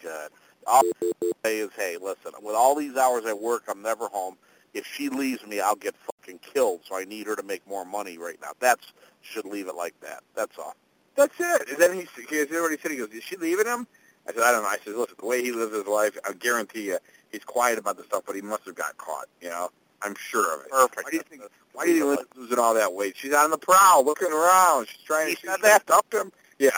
Good. 0.03 0.31
All 0.67 0.83
I 1.03 1.33
say 1.45 1.59
is, 1.59 1.71
hey, 1.77 1.97
listen, 2.01 2.33
with 2.43 2.55
all 2.55 2.75
these 2.75 2.97
hours 2.97 3.25
at 3.27 3.41
work, 3.41 3.65
I'm 3.69 3.83
never 3.83 4.09
home. 4.09 4.37
If 4.75 4.87
she 4.87 5.09
leaves 5.09 5.47
me, 5.47 5.61
I'll 5.61 5.77
get 5.77 5.95
fucking 5.97 6.39
killed, 6.39 6.81
so 6.89 6.97
I 6.97 7.05
need 7.05 7.27
her 7.27 7.37
to 7.37 7.43
make 7.43 7.67
more 7.67 7.85
money 7.85 8.17
right 8.19 8.39
now. 8.41 8.53
That's, 8.59 8.93
should 9.21 9.45
leave 9.45 9.69
it 9.69 9.75
like 9.75 9.99
that. 10.01 10.23
That's 10.35 10.59
all. 10.59 10.75
That's 11.15 11.35
it. 11.39 11.69
And 11.69 11.79
then 11.79 11.93
he, 11.95 12.09
he 12.29 12.45
what 12.59 12.81
said. 12.81 12.91
He 12.91 12.97
goes, 12.97 13.11
is 13.11 13.23
she 13.23 13.37
leaving 13.37 13.67
him? 13.67 13.87
I 14.27 14.33
said, 14.33 14.43
I 14.43 14.53
don't 14.53 14.63
know. 14.63 14.69
I 14.69 14.79
said, 14.85 14.95
listen, 14.95 15.17
the 15.19 15.27
way 15.27 15.43
he 15.43 15.53
lives 15.53 15.75
his 15.75 15.87
life, 15.87 16.17
I 16.27 16.33
guarantee 16.33 16.87
you, 16.87 16.99
he's 17.31 17.45
quiet 17.45 17.79
about 17.79 17.97
the 17.97 18.05
stuff, 18.05 18.23
but 18.27 18.37
he 18.37 18.43
must 18.43 18.65
have 18.67 18.77
got 18.77 18.97
caught. 18.97 19.27
You 19.41 19.51
know, 19.51 19.69
I'm 20.03 20.15
sure 20.15 20.55
of 20.55 20.65
it. 20.65 20.71
Perfect. 20.71 21.05
Why 21.05 21.11
do 21.11 21.17
you 21.17 21.23
think? 21.23 21.43
Why 21.73 21.85
do 21.85 21.93
you 21.93 22.01
think 22.01 22.19
Lynn's 22.19 22.37
losing 22.37 22.59
all 22.59 22.75
that 22.75 22.93
weight? 22.93 23.17
She's 23.17 23.35
on 23.35 23.51
the 23.51 23.59
prowl, 23.59 24.05
looking 24.05 24.33
around. 24.33 24.89
She's 24.89 25.03
trying 25.03 25.35
to. 25.35 25.41
said 25.41 25.57
she's 25.57 25.63
that? 25.63 25.91
up 25.91 26.13
him. 26.13 26.33
Yeah. 26.59 26.71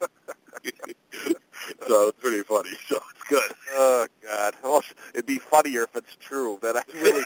so 1.86 2.08
it's 2.08 2.20
pretty 2.20 2.42
funny. 2.42 2.70
So 2.88 2.96
it's 2.96 3.24
good. 3.28 3.52
Oh, 3.72 4.06
God. 4.22 4.54
Well, 4.62 4.82
it'd 5.12 5.26
be 5.26 5.38
funnier 5.38 5.82
if 5.82 5.94
it's 5.94 6.16
true, 6.16 6.58
but 6.62 6.76
I 6.76 6.82
really, 6.94 7.22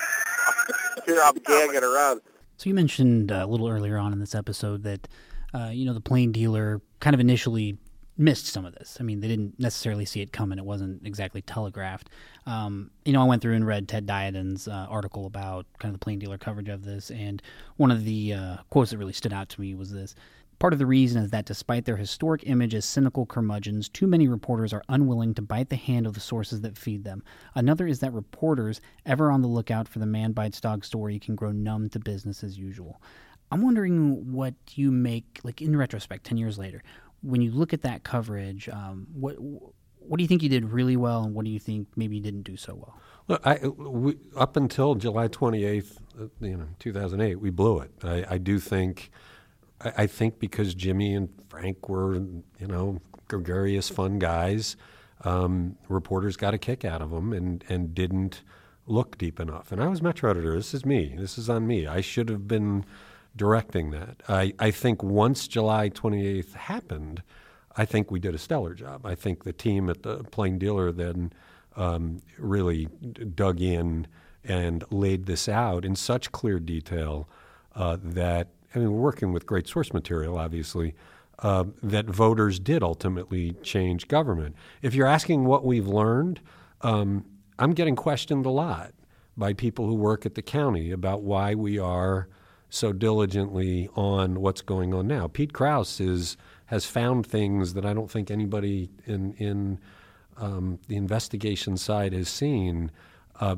here 1.07 1.20
I'm 1.22 1.35
gagging 1.37 1.85
around. 1.85 2.20
So 2.57 2.68
you 2.68 2.74
mentioned 2.74 3.30
uh, 3.30 3.45
a 3.45 3.47
little 3.47 3.68
earlier 3.68 3.97
on 3.97 4.12
in 4.12 4.18
this 4.18 4.35
episode 4.35 4.83
that 4.83 5.09
uh, 5.55 5.70
you 5.72 5.85
know 5.85 5.95
the 5.95 6.01
Plain 6.01 6.33
Dealer 6.33 6.80
kind 7.01 7.14
of 7.14 7.20
initially 7.20 7.78
missed 8.18 8.47
some 8.47 8.64
of 8.64 8.74
this. 8.74 8.99
I 9.01 9.03
mean, 9.03 9.20
they 9.20 9.28
didn't 9.28 9.59
necessarily 9.59 10.05
see 10.05 10.20
it 10.20 10.33
coming. 10.33 10.59
It 10.59 10.64
wasn't 10.64 11.07
exactly 11.07 11.43
telegraphed. 11.43 12.11
Um, 12.47 12.91
you 13.05 13.12
know, 13.12 13.22
I 13.22 13.24
went 13.24 13.43
through 13.43 13.55
and 13.55 13.66
read 13.66 13.89
Ted 13.89 14.07
Diadiun's 14.07 14.68
uh, 14.68 14.87
article 14.89 15.26
about 15.26 15.66
kind 15.78 15.95
of 15.95 15.99
the 15.99 16.05
Plain 16.05 16.18
Dealer 16.18 16.39
coverage 16.39 16.68
of 16.68 16.85
this, 16.85 17.11
and 17.11 17.43
one 17.76 17.91
of 17.91 18.05
the 18.05 18.35
uh, 18.35 18.57
quotes 18.70 18.91
that 18.91 18.99
really 18.99 19.12
stood 19.12 19.33
out 19.33 19.49
to 19.51 19.61
me 19.61 19.74
was 19.74 19.93
this: 19.93 20.14
Part 20.63 20.73
of 20.73 20.79
the 20.79 20.87
reason 20.87 21.21
is 21.21 21.31
that 21.31 21.45
despite 21.45 21.87
their 21.87 21.97
historic 21.97 22.45
image 22.47 22.73
as 22.73 22.85
cynical 22.85 23.27
curmudgeons, 23.27 23.89
too 23.89 24.07
many 24.07 24.29
reporters 24.29 24.73
are 24.73 24.85
unwilling 24.89 25.35
to 25.35 25.43
bite 25.43 25.71
the 25.71 25.75
hand 25.75 26.07
of 26.07 26.15
the 26.15 26.21
sources 26.21 26.61
that 26.61 26.79
feed 26.79 27.03
them. 27.03 27.25
Another 27.57 27.85
is 27.85 27.99
that 27.99 28.13
reporters, 28.13 28.81
ever 29.05 29.33
on 29.33 29.43
the 29.43 29.49
lookout 29.49 29.89
for 29.89 29.99
the 29.99 30.07
man 30.07 30.31
bites 30.31 30.61
dog 30.61 30.85
story, 30.85 31.19
can 31.19 31.35
grow 31.35 31.51
numb 31.51 31.89
to 31.89 31.99
business 31.99 32.45
as 32.45 32.61
usual. 32.61 33.03
I'm 33.51 33.61
wondering 33.61 34.31
what 34.33 34.55
you 34.77 34.93
make, 34.93 35.41
like 35.43 35.61
in 35.61 35.75
retrospect, 35.75 36.23
10 36.27 36.39
years 36.39 36.61
later, 36.61 36.85
when 37.23 37.43
you 37.43 37.51
look 37.51 37.73
at 37.73 37.83
that 37.83 38.05
coverage, 38.05 38.69
um, 38.69 39.09
what 39.13 39.35
what 39.41 40.19
do 40.19 40.23
you 40.23 40.29
think 40.29 40.45
you 40.45 40.49
did 40.49 40.71
really 40.71 40.97
well, 40.97 41.25
and 41.25 41.35
what 41.35 41.45
do 41.45 41.51
you 41.51 41.59
think 41.59 41.89
maybe 41.97 42.19
you 42.19 42.23
didn't 42.23 42.43
do 42.43 42.57
so 42.57 42.77
well? 42.77 43.01
Look, 43.27 43.45
I, 43.45 43.67
we, 43.67 44.17
up 44.37 44.57
until 44.57 44.95
July 44.95 45.27
28th, 45.27 45.97
uh, 46.21 46.27
you 46.41 46.57
know, 46.57 46.69
2008, 46.79 47.41
we 47.41 47.51
blew 47.51 47.81
it. 47.81 47.91
I, 48.05 48.25
I 48.31 48.39
do 48.39 48.61
think 48.61 49.11
I, 49.85 49.93
I 50.03 50.07
think 50.07 50.39
because 50.39 50.74
Jimmy 50.74 51.14
and 51.14 51.28
Frank 51.49 51.89
were, 51.89 52.14
you 52.14 52.66
know, 52.66 53.01
gregarious, 53.28 53.89
fun 53.89 54.18
guys, 54.18 54.76
um, 55.24 55.76
reporters 55.89 56.37
got 56.37 56.55
a 56.55 56.59
kick 56.59 56.85
out 56.85 57.01
of 57.01 57.11
them 57.11 57.33
and, 57.33 57.64
and 57.68 57.95
didn't 57.95 58.43
look 58.87 59.16
deep 59.18 59.39
enough. 59.39 59.72
And 59.72 59.83
I 59.83 59.87
was 59.87 60.03
Metro 60.03 60.30
editor. 60.30 60.57
This 60.57 60.74
is 60.74 60.85
me. 60.85 61.14
This 61.16 61.39
is 61.39 61.49
on 61.49 61.66
me. 61.66 61.87
I 61.87 62.01
should 62.01 62.28
have 62.28 62.49
been 62.49 62.85
directing 63.37 63.91
that. 63.93 64.22
I, 64.28 64.53
I 64.59 64.70
think 64.70 65.03
once 65.03 65.49
July 65.49 65.89
28th 65.89 66.55
happened, 66.55 67.22
I 67.76 67.85
think 67.85 68.11
we 68.11 68.20
did 68.20 68.35
a 68.35 68.39
stellar 68.39 68.74
job. 68.74 69.07
I 69.07 69.14
think 69.14 69.45
the 69.45 69.53
team 69.53 69.89
at 69.89 70.03
the 70.03 70.24
Plain 70.24 70.59
Dealer 70.59 70.93
then 70.93 71.33
um, 71.76 72.20
really 72.39 72.87
dug 73.35 73.61
in 73.61 74.07
and 74.45 74.85
laid 74.91 75.26
this 75.26 75.49
out 75.49 75.85
in 75.85 75.97
such 75.97 76.33
clear 76.33 76.59
detail 76.59 77.28
uh, 77.74 77.97
that 78.03 78.49
I 78.75 78.79
mean, 78.79 78.93
we're 78.93 79.01
working 79.01 79.33
with 79.33 79.47
great 79.47 79.68
source 79.68 79.93
material, 79.93 80.39
obviously, 80.39 80.95
uh, 81.41 81.64
that 81.83 82.07
voters 82.07 82.59
did 82.59 82.83
ultimately 82.83 83.53
change 83.62 84.09
government. 84.09 84.57
If 84.81 84.95
you're 84.95 85.07
asking 85.07 85.45
what 85.45 85.64
we've 85.64 85.89
learned, 85.89 86.41
um, 86.83 87.25
I'm 87.59 87.73
getting 87.73 87.97
questioned 87.97 88.47
a 88.47 88.51
lot 88.51 88.93
by 89.37 89.53
people 89.53 89.87
who 89.87 89.95
work 89.95 90.27
at 90.27 90.35
the 90.35 90.43
county 90.43 90.91
about 90.91 91.23
why 91.23 91.55
we 91.55 91.79
are 91.79 92.29
so 92.68 92.93
diligently 92.93 93.89
on 93.95 94.41
what's 94.41 94.62
going 94.62 94.95
on 94.95 95.07
now. 95.07 95.29
Pete 95.29 95.53
Krouse 95.53 96.01
is 96.01 96.37
has 96.66 96.87
found 96.87 97.27
things 97.27 97.75
that 97.75 97.85
I 97.85 97.93
don't 97.93 98.11
think 98.11 98.31
anybody 98.31 98.91
in 99.05 99.35
in 99.35 99.79
um, 100.39 100.79
the 100.89 100.97
investigation 100.97 101.77
side 101.77 102.14
has 102.14 102.29
seen, 102.29 102.91
uh, 103.41 103.57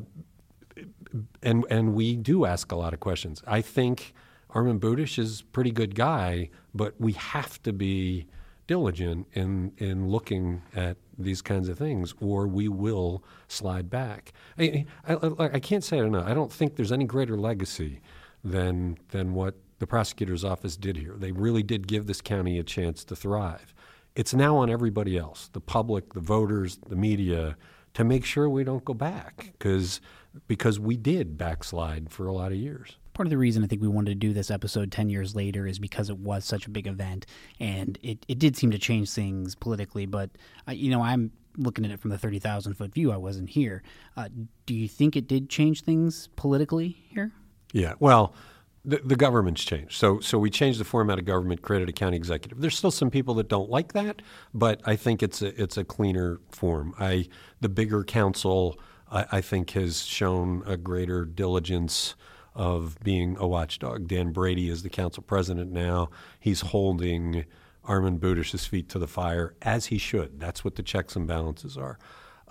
and 1.42 1.64
and 1.70 1.94
we 1.94 2.16
do 2.16 2.44
ask 2.44 2.72
a 2.72 2.76
lot 2.76 2.92
of 2.92 3.00
questions. 3.00 3.42
I 3.46 3.60
think 3.60 4.14
Armond 4.54 4.78
Budish 4.78 5.18
is 5.18 5.40
a 5.40 5.44
pretty 5.44 5.72
good 5.72 5.94
guy, 5.94 6.48
but 6.72 6.94
we 7.00 7.12
have 7.12 7.60
to 7.64 7.72
be 7.72 8.26
diligent 8.66 9.26
in 9.32 9.72
in 9.78 10.08
looking 10.08 10.62
at 10.74 10.96
these 11.18 11.42
kinds 11.42 11.68
of 11.68 11.76
things, 11.76 12.14
or 12.20 12.46
we 12.46 12.68
will 12.68 13.22
slide 13.48 13.90
back. 13.90 14.32
I, 14.58 14.86
I, 15.06 15.16
I, 15.38 15.60
can't 15.60 15.84
say 15.84 15.98
it 15.98 16.04
enough. 16.04 16.26
I 16.26 16.34
don't 16.34 16.52
think 16.52 16.76
there's 16.76 16.92
any 16.92 17.04
greater 17.04 17.36
legacy 17.36 18.00
than 18.42 18.98
than 19.10 19.34
what 19.34 19.56
the 19.80 19.86
prosecutor's 19.86 20.44
office 20.44 20.76
did 20.76 20.96
here. 20.96 21.14
They 21.16 21.32
really 21.32 21.62
did 21.62 21.86
give 21.86 22.06
this 22.06 22.20
county 22.20 22.58
a 22.58 22.62
chance 22.64 23.04
to 23.04 23.16
thrive. 23.16 23.74
It's 24.14 24.32
now 24.32 24.56
on 24.56 24.70
everybody 24.70 25.18
else, 25.18 25.50
the 25.52 25.60
public, 25.60 26.14
the 26.14 26.20
voters, 26.20 26.78
the 26.88 26.96
media, 26.96 27.56
to 27.94 28.04
make 28.04 28.24
sure 28.24 28.48
we 28.48 28.62
don't 28.62 28.84
go 28.84 28.94
back 28.94 29.52
because 29.58 30.00
because 30.46 30.78
we 30.78 30.96
did 30.96 31.36
backslide 31.36 32.10
for 32.10 32.28
a 32.28 32.32
lot 32.32 32.52
of 32.52 32.58
years 32.58 32.98
part 33.14 33.26
of 33.26 33.30
the 33.30 33.38
reason 33.38 33.64
I 33.64 33.66
think 33.66 33.80
we 33.80 33.88
wanted 33.88 34.10
to 34.10 34.14
do 34.16 34.32
this 34.32 34.50
episode 34.50 34.92
10 34.92 35.08
years 35.08 35.34
later 35.34 35.66
is 35.66 35.78
because 35.78 36.10
it 36.10 36.18
was 36.18 36.44
such 36.44 36.66
a 36.66 36.70
big 36.70 36.86
event 36.86 37.24
and 37.58 37.98
it, 38.02 38.26
it 38.28 38.38
did 38.38 38.56
seem 38.56 38.70
to 38.72 38.78
change 38.78 39.10
things 39.10 39.54
politically. 39.54 40.04
But, 40.04 40.30
uh, 40.68 40.72
you 40.72 40.90
know, 40.90 41.00
I'm 41.00 41.30
looking 41.56 41.84
at 41.84 41.92
it 41.92 42.00
from 42.00 42.10
the 42.10 42.18
30,000 42.18 42.74
foot 42.74 42.92
view. 42.92 43.12
I 43.12 43.16
wasn't 43.16 43.50
here. 43.50 43.82
Uh, 44.16 44.28
do 44.66 44.74
you 44.74 44.88
think 44.88 45.16
it 45.16 45.28
did 45.28 45.48
change 45.48 45.82
things 45.82 46.28
politically 46.36 46.96
here? 47.08 47.32
Yeah. 47.72 47.94
Well, 48.00 48.34
the, 48.84 49.00
the 49.04 49.16
government's 49.16 49.64
changed. 49.64 49.96
So, 49.96 50.20
so 50.20 50.38
we 50.38 50.50
changed 50.50 50.80
the 50.80 50.84
format 50.84 51.18
of 51.18 51.24
government, 51.24 51.62
created 51.62 51.88
a 51.88 51.92
county 51.92 52.16
executive. 52.16 52.60
There's 52.60 52.76
still 52.76 52.90
some 52.90 53.10
people 53.10 53.34
that 53.34 53.48
don't 53.48 53.70
like 53.70 53.92
that, 53.92 54.20
but 54.52 54.80
I 54.84 54.96
think 54.96 55.22
it's 55.22 55.40
a, 55.40 55.60
it's 55.60 55.76
a 55.76 55.84
cleaner 55.84 56.40
form. 56.50 56.94
I, 56.98 57.28
the 57.60 57.68
bigger 57.68 58.04
council, 58.04 58.78
I, 59.10 59.26
I 59.32 59.40
think, 59.40 59.70
has 59.70 60.04
shown 60.04 60.62
a 60.66 60.76
greater 60.76 61.24
diligence 61.24 62.14
of 62.54 62.98
being 63.02 63.36
a 63.38 63.46
watchdog. 63.46 64.06
Dan 64.06 64.32
Brady 64.32 64.68
is 64.68 64.82
the 64.82 64.88
council 64.88 65.22
president 65.22 65.72
now. 65.72 66.10
He's 66.38 66.60
holding 66.60 67.44
Armond 67.86 68.20
Budish's 68.20 68.66
feet 68.66 68.88
to 68.90 68.98
the 68.98 69.06
fire, 69.06 69.54
as 69.62 69.86
he 69.86 69.98
should. 69.98 70.40
That's 70.40 70.64
what 70.64 70.76
the 70.76 70.82
checks 70.82 71.16
and 71.16 71.26
balances 71.26 71.76
are. 71.76 71.98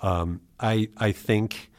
Um, 0.02 0.42
I, 0.60 0.90
I 0.98 1.12
think 1.12 1.72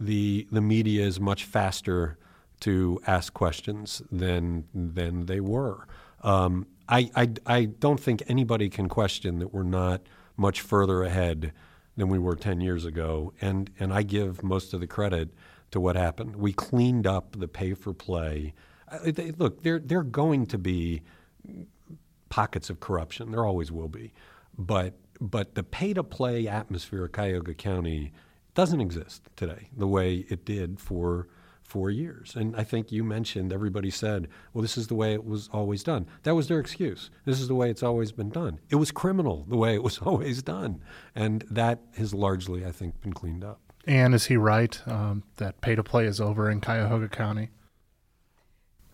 the, 0.00 0.46
the 0.50 0.60
media 0.60 1.04
is 1.04 1.20
much 1.20 1.44
faster 1.44 2.18
to 2.60 3.00
ask 3.06 3.34
questions 3.34 4.02
than, 4.10 4.64
than 4.74 5.26
they 5.26 5.40
were. 5.40 5.86
Um, 6.22 6.66
I, 6.88 7.10
I, 7.14 7.30
I 7.44 7.64
don't 7.66 8.00
think 8.00 8.22
anybody 8.28 8.68
can 8.68 8.88
question 8.88 9.38
that 9.40 9.52
we're 9.52 9.62
not 9.62 10.02
much 10.36 10.60
further 10.60 11.02
ahead 11.02 11.52
than 11.96 12.08
we 12.08 12.18
were 12.18 12.36
10 12.36 12.60
years 12.60 12.84
ago. 12.84 13.32
And, 13.40 13.70
and 13.78 13.92
I 13.92 14.02
give 14.02 14.42
most 14.42 14.74
of 14.74 14.80
the 14.80 14.86
credit 14.86 15.30
to 15.70 15.80
what 15.80 15.96
happened. 15.96 16.36
We 16.36 16.52
cleaned 16.52 17.06
up 17.06 17.36
the 17.38 17.48
pay 17.48 17.74
for 17.74 17.92
play. 17.92 18.54
Uh, 18.88 18.98
they, 19.12 19.32
look, 19.32 19.62
there 19.62 19.82
are 19.92 20.02
going 20.02 20.46
to 20.46 20.58
be 20.58 21.02
pockets 22.28 22.70
of 22.70 22.80
corruption. 22.80 23.30
There 23.30 23.44
always 23.44 23.72
will 23.72 23.88
be, 23.88 24.12
but 24.56 24.94
but 25.20 25.54
the 25.54 25.62
pay 25.62 25.94
to 25.94 26.02
play 26.02 26.46
atmosphere 26.46 27.04
of 27.06 27.12
Cuyahoga 27.12 27.54
County 27.54 28.12
doesn't 28.54 28.80
exist 28.80 29.22
today 29.36 29.68
the 29.76 29.86
way 29.86 30.26
it 30.28 30.44
did 30.44 30.78
for 30.78 31.28
four 31.62 31.90
years. 31.90 32.34
And 32.36 32.54
I 32.56 32.64
think 32.64 32.92
you 32.92 33.02
mentioned 33.02 33.52
everybody 33.52 33.90
said, 33.90 34.28
well, 34.52 34.62
this 34.62 34.78
is 34.78 34.86
the 34.86 34.94
way 34.94 35.14
it 35.14 35.24
was 35.24 35.48
always 35.52 35.82
done. 35.82 36.06
That 36.22 36.34
was 36.34 36.48
their 36.48 36.60
excuse. 36.60 37.10
This 37.24 37.40
is 37.40 37.48
the 37.48 37.54
way 37.54 37.70
it's 37.70 37.82
always 37.82 38.12
been 38.12 38.30
done. 38.30 38.60
It 38.70 38.76
was 38.76 38.92
criminal 38.92 39.44
the 39.48 39.56
way 39.56 39.74
it 39.74 39.82
was 39.82 39.98
always 40.02 40.42
done. 40.42 40.82
And 41.14 41.44
that 41.50 41.80
has 41.96 42.14
largely, 42.14 42.64
I 42.64 42.72
think, 42.72 43.00
been 43.00 43.12
cleaned 43.12 43.44
up. 43.44 43.60
And 43.86 44.14
is 44.14 44.26
he 44.26 44.36
right 44.36 44.80
um, 44.86 45.22
that 45.36 45.60
pay 45.60 45.76
to 45.76 45.82
play 45.82 46.06
is 46.06 46.20
over 46.20 46.50
in 46.50 46.60
Cuyahoga 46.60 47.08
County? 47.08 47.50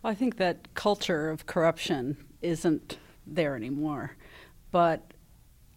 I 0.04 0.14
think 0.14 0.36
that 0.36 0.74
culture 0.74 1.30
of 1.30 1.46
corruption 1.46 2.16
isn't 2.42 2.98
there 3.26 3.56
anymore. 3.56 4.16
But 4.70 5.14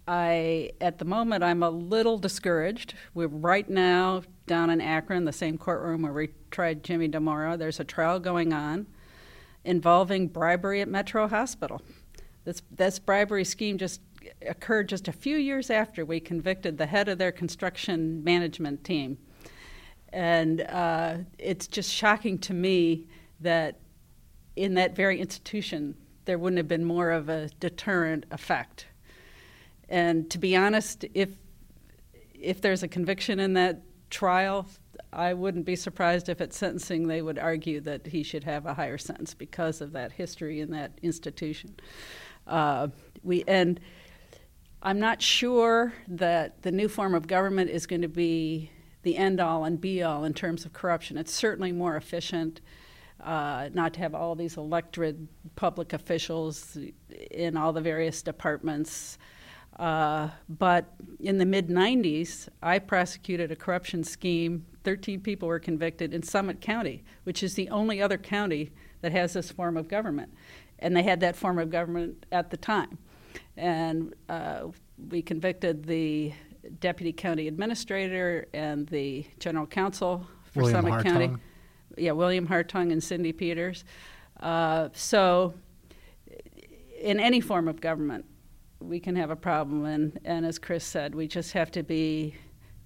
I, 0.07 0.71
at 0.81 0.97
the 0.97 1.05
moment, 1.05 1.43
I'm 1.43 1.63
a 1.63 1.69
little 1.69 2.17
discouraged. 2.17 2.93
We're 3.13 3.27
right 3.27 3.69
now 3.69 4.23
down 4.47 4.69
in 4.69 4.81
Akron, 4.81 5.25
the 5.25 5.33
same 5.33 5.57
courtroom 5.57 6.01
where 6.01 6.13
we 6.13 6.29
tried 6.51 6.83
Jimmy 6.83 7.07
Dimora. 7.07 7.57
There's 7.57 7.79
a 7.79 7.83
trial 7.83 8.19
going 8.19 8.51
on 8.51 8.87
involving 9.63 10.27
bribery 10.27 10.81
at 10.81 10.87
Metro 10.87 11.27
Hospital. 11.27 11.81
This, 12.43 12.61
this 12.69 12.99
bribery 12.99 13.43
scheme 13.43 13.77
just 13.77 14.01
occurred 14.41 14.89
just 14.89 15.07
a 15.07 15.11
few 15.11 15.37
years 15.37 15.69
after 15.69 16.05
we 16.05 16.19
convicted 16.19 16.77
the 16.77 16.85
head 16.85 17.07
of 17.09 17.17
their 17.17 17.31
construction 17.31 18.23
management 18.23 18.83
team. 18.83 19.17
And 20.09 20.61
uh, 20.61 21.17
it's 21.37 21.67
just 21.67 21.91
shocking 21.91 22.37
to 22.39 22.53
me 22.53 23.07
that 23.41 23.79
in 24.55 24.75
that 24.75 24.95
very 24.95 25.19
institution, 25.19 25.95
there 26.25 26.37
wouldn't 26.37 26.57
have 26.57 26.67
been 26.67 26.85
more 26.85 27.11
of 27.11 27.29
a 27.29 27.49
deterrent 27.59 28.25
effect. 28.31 28.87
And 29.89 30.29
to 30.31 30.37
be 30.37 30.55
honest, 30.55 31.05
if 31.13 31.29
if 32.33 32.61
there's 32.61 32.83
a 32.83 32.87
conviction 32.87 33.39
in 33.39 33.53
that 33.53 33.81
trial, 34.09 34.67
I 35.11 35.33
wouldn't 35.33 35.65
be 35.65 35.75
surprised 35.75 36.29
if 36.29 36.41
at 36.41 36.53
sentencing 36.53 37.07
they 37.07 37.21
would 37.21 37.39
argue 37.39 37.79
that 37.81 38.07
he 38.07 38.23
should 38.23 38.43
have 38.43 38.65
a 38.65 38.73
higher 38.73 38.97
sentence 38.97 39.33
because 39.33 39.81
of 39.81 39.93
that 39.93 40.11
history 40.11 40.59
in 40.61 40.71
that 40.71 40.91
institution. 41.01 41.75
Uh, 42.47 42.89
we 43.23 43.43
and 43.47 43.79
I'm 44.81 44.99
not 44.99 45.21
sure 45.21 45.93
that 46.07 46.61
the 46.61 46.71
new 46.71 46.87
form 46.87 47.15
of 47.15 47.27
government 47.27 47.69
is 47.69 47.85
going 47.85 48.01
to 48.03 48.07
be 48.07 48.69
the 49.03 49.17
end 49.17 49.39
all 49.39 49.63
and 49.65 49.79
be 49.79 50.03
all 50.03 50.23
in 50.23 50.33
terms 50.33 50.65
of 50.65 50.73
corruption. 50.73 51.17
It's 51.17 51.33
certainly 51.33 51.71
more 51.71 51.95
efficient. 51.95 52.61
Uh, 53.23 53.69
not 53.73 53.93
to 53.93 53.99
have 54.01 54.13
all 54.13 54.35
these 54.35 54.57
elected 54.57 55.27
public 55.55 55.93
officials 55.93 56.77
in 57.31 57.55
all 57.55 57.71
the 57.71 57.81
various 57.81 58.21
departments. 58.21 59.17
Uh, 59.79 60.29
but 60.49 60.93
in 61.19 61.37
the 61.37 61.45
mid 61.45 61.69
90s, 61.69 62.49
I 62.61 62.79
prosecuted 62.79 63.51
a 63.51 63.55
corruption 63.55 64.03
scheme. 64.03 64.65
13 64.83 65.21
people 65.21 65.47
were 65.47 65.59
convicted 65.59 66.13
in 66.13 66.23
Summit 66.23 66.61
County, 66.61 67.03
which 67.23 67.41
is 67.41 67.55
the 67.55 67.69
only 67.69 68.01
other 68.01 68.17
county 68.17 68.71
that 69.01 69.11
has 69.13 69.33
this 69.33 69.49
form 69.49 69.77
of 69.77 69.87
government. 69.87 70.33
And 70.79 70.95
they 70.95 71.03
had 71.03 71.21
that 71.21 71.35
form 71.35 71.57
of 71.57 71.69
government 71.69 72.25
at 72.31 72.51
the 72.51 72.57
time 72.57 72.97
and 73.57 74.13
uh, 74.29 74.63
we 75.09 75.21
convicted 75.21 75.85
the 75.85 76.33
deputy 76.79 77.13
county 77.13 77.47
administrator 77.47 78.47
and 78.53 78.87
the 78.87 79.25
general 79.39 79.65
counsel 79.67 80.25
for 80.51 80.63
William 80.63 80.83
Summit 80.83 80.93
Hartung. 80.93 81.03
County. 81.03 81.35
Yeah, 81.97 82.11
William 82.11 82.47
Hartung 82.47 82.91
and 82.91 83.03
Cindy 83.03 83.31
Peters. 83.31 83.85
Uh, 84.39 84.89
so 84.93 85.53
in 86.99 87.19
any 87.19 87.39
form 87.39 87.67
of 87.67 87.79
government, 87.79 88.25
we 88.79 88.99
can 88.99 89.15
have 89.15 89.29
a 89.29 89.35
problem. 89.35 89.85
And, 89.85 90.19
and 90.25 90.45
as 90.45 90.59
Chris 90.59 90.83
said, 90.83 91.15
we 91.15 91.27
just 91.27 91.53
have 91.53 91.71
to 91.71 91.83
be 91.83 92.35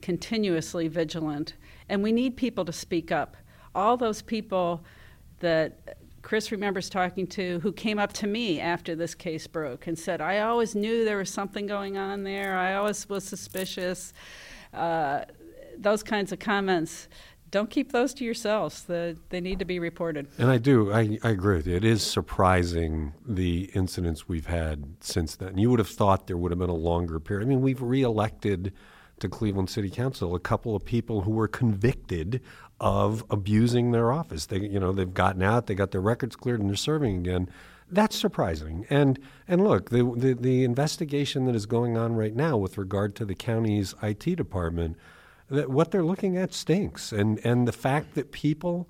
continuously 0.02 0.88
vigilant. 0.88 1.56
And 1.88 2.04
we 2.04 2.12
need 2.12 2.38
people 2.38 2.66
to 2.66 2.74
speak 2.74 3.12
up. 3.12 3.36
All 3.74 3.98
those 3.98 4.22
people 4.22 4.84
that 5.40 5.98
Chris 6.22 6.52
remembers 6.52 6.90
talking 6.90 7.28
to 7.28 7.60
who 7.60 7.72
came 7.72 8.00
up 8.00 8.14
to 8.14 8.28
me 8.28 8.60
after 8.60 8.96
this 8.96 9.16
case 9.16 9.48
broke 9.48 9.88
and 9.88 9.98
said, 9.98 10.22
I 10.22 10.40
always 10.40 10.76
knew 10.76 11.06
there 11.06 11.18
was 11.18 11.30
something 11.30 11.68
going 11.68 11.98
on 11.98 12.24
there. 12.24 12.58
I 12.58 12.76
always 12.76 13.08
was 13.08 13.24
suspicious. 13.24 14.14
Uh, 14.74 15.22
those 15.78 16.04
kinds 16.04 16.32
of 16.32 16.40
comments 16.40 17.08
don't 17.52 17.70
keep 17.70 17.92
those 17.92 18.14
to 18.16 18.24
yourselves. 18.24 18.84
The, 18.84 19.18
they 19.30 19.42
need 19.42 19.60
to 19.60 19.66
be 19.66 19.80
reported. 19.80 20.28
And 20.38 20.50
I 20.50 20.58
do. 20.58 20.92
I, 20.92 21.18
I 21.24 21.30
agree 21.30 21.58
with 21.58 21.68
you. 21.68 21.76
It 21.76 21.86
is 21.86 22.04
surprising 22.04 23.14
the 23.26 23.72
incidents 23.74 24.28
we've 24.28 24.46
had 24.46 24.96
since 25.00 25.36
then. 25.36 25.58
You 25.58 25.70
would 25.72 25.80
have 25.80 25.90
thought 25.90 26.28
there 26.28 26.38
would 26.38 26.52
have 26.52 26.60
been 26.60 26.70
a 26.70 26.76
longer 26.76 27.20
period. 27.20 27.46
I 27.46 27.50
mean, 27.50 27.62
we've 27.62 27.82
reelected 27.82 28.74
to 29.20 29.30
Cleveland 29.30 29.70
City 29.70 29.90
Council 29.90 30.36
a 30.36 30.40
couple 30.40 30.76
of 30.76 30.86
people 30.86 31.22
who 31.22 31.32
were 31.32 31.48
convicted 31.48 32.42
of 32.80 33.24
abusing 33.30 33.92
their 33.92 34.12
office. 34.12 34.46
They, 34.46 34.60
you 34.60 34.80
know, 34.80 34.92
they've 34.92 35.14
gotten 35.14 35.42
out, 35.42 35.68
they 35.68 35.76
got 35.76 35.92
their 35.92 36.02
records 36.02 36.36
cleared, 36.36 36.60
and 36.60 36.70
they're 36.70 36.78
serving 36.78 37.18
again. 37.18 37.50
That's 37.92 38.16
surprising. 38.16 38.86
And 38.90 39.20
and 39.48 39.64
look, 39.64 39.90
the, 39.90 40.04
the, 40.16 40.34
the 40.34 40.64
investigation 40.64 41.46
that 41.46 41.56
is 41.56 41.66
going 41.66 41.98
on 41.98 42.16
right 42.16 42.36
now 42.36 42.56
with 42.58 42.78
regard 42.78 43.16
to 43.16 43.26
the 43.26 43.36
county's 43.36 43.96
IT 44.02 44.36
department 44.36 44.96
that 45.50 45.70
what 45.70 45.92
they're 45.92 46.04
looking 46.04 46.38
at 46.38 46.54
stinks. 46.54 47.12
And 47.12 47.40
and 47.44 47.68
the 47.68 47.72
fact 47.72 48.14
that 48.16 48.32
people 48.32 48.90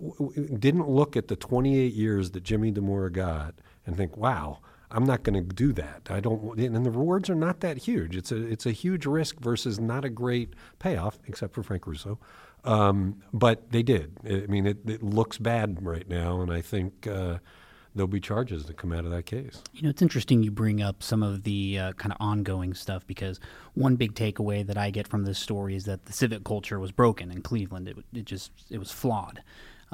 w- 0.00 0.48
didn't 0.48 0.88
look 0.88 1.16
at 1.16 1.28
the 1.28 1.36
28 1.36 1.92
years 1.92 2.32
that 2.32 2.42
Jimmy 2.42 2.72
Dimora 2.72 3.12
got 3.12 3.54
and 3.86 3.96
think, 3.96 4.16
"Wow, 4.16 4.58
I'm 4.94 5.04
not 5.04 5.22
going 5.22 5.34
to 5.34 5.54
do 5.54 5.72
that. 5.74 6.08
I 6.08 6.20
don't." 6.20 6.58
And 6.58 6.86
the 6.86 6.90
rewards 6.90 7.28
are 7.28 7.34
not 7.34 7.60
that 7.60 7.78
huge. 7.78 8.16
It's 8.16 8.32
a 8.32 8.36
it's 8.36 8.66
a 8.66 8.72
huge 8.72 9.06
risk 9.06 9.40
versus 9.40 9.78
not 9.78 10.04
a 10.04 10.10
great 10.10 10.54
payoff, 10.78 11.18
except 11.26 11.54
for 11.54 11.62
Frank 11.62 11.86
Russo. 11.86 12.18
Um, 12.64 13.22
but 13.32 13.70
they 13.72 13.82
did. 13.82 14.16
I 14.24 14.46
mean, 14.46 14.66
it, 14.66 14.78
it, 14.88 15.02
looks 15.02 15.36
bad 15.36 15.84
right 15.84 16.08
now, 16.08 16.40
and 16.40 16.52
I 16.52 16.62
think. 16.62 17.06
Uh, 17.06 17.38
there'll 17.94 18.08
be 18.08 18.20
charges 18.20 18.64
that 18.64 18.76
come 18.76 18.92
out 18.92 19.04
of 19.04 19.10
that 19.12 19.24
case. 19.24 19.62
You 19.72 19.82
know, 19.82 19.88
it's 19.88 20.02
interesting 20.02 20.42
you 20.42 20.50
bring 20.50 20.82
up 20.82 21.02
some 21.02 21.22
of 21.22 21.44
the 21.44 21.78
uh, 21.78 21.92
kind 21.92 22.12
of 22.12 22.18
ongoing 22.20 22.74
stuff 22.74 23.06
because 23.06 23.38
one 23.74 23.96
big 23.96 24.14
takeaway 24.14 24.66
that 24.66 24.76
I 24.76 24.90
get 24.90 25.06
from 25.06 25.24
this 25.24 25.38
story 25.38 25.76
is 25.76 25.84
that 25.84 26.06
the 26.06 26.12
civic 26.12 26.44
culture 26.44 26.78
was 26.78 26.90
broken 26.90 27.30
in 27.30 27.42
Cleveland. 27.42 27.88
It, 27.88 27.98
it 28.12 28.24
just 28.24 28.50
it 28.70 28.78
was 28.78 28.90
flawed. 28.90 29.42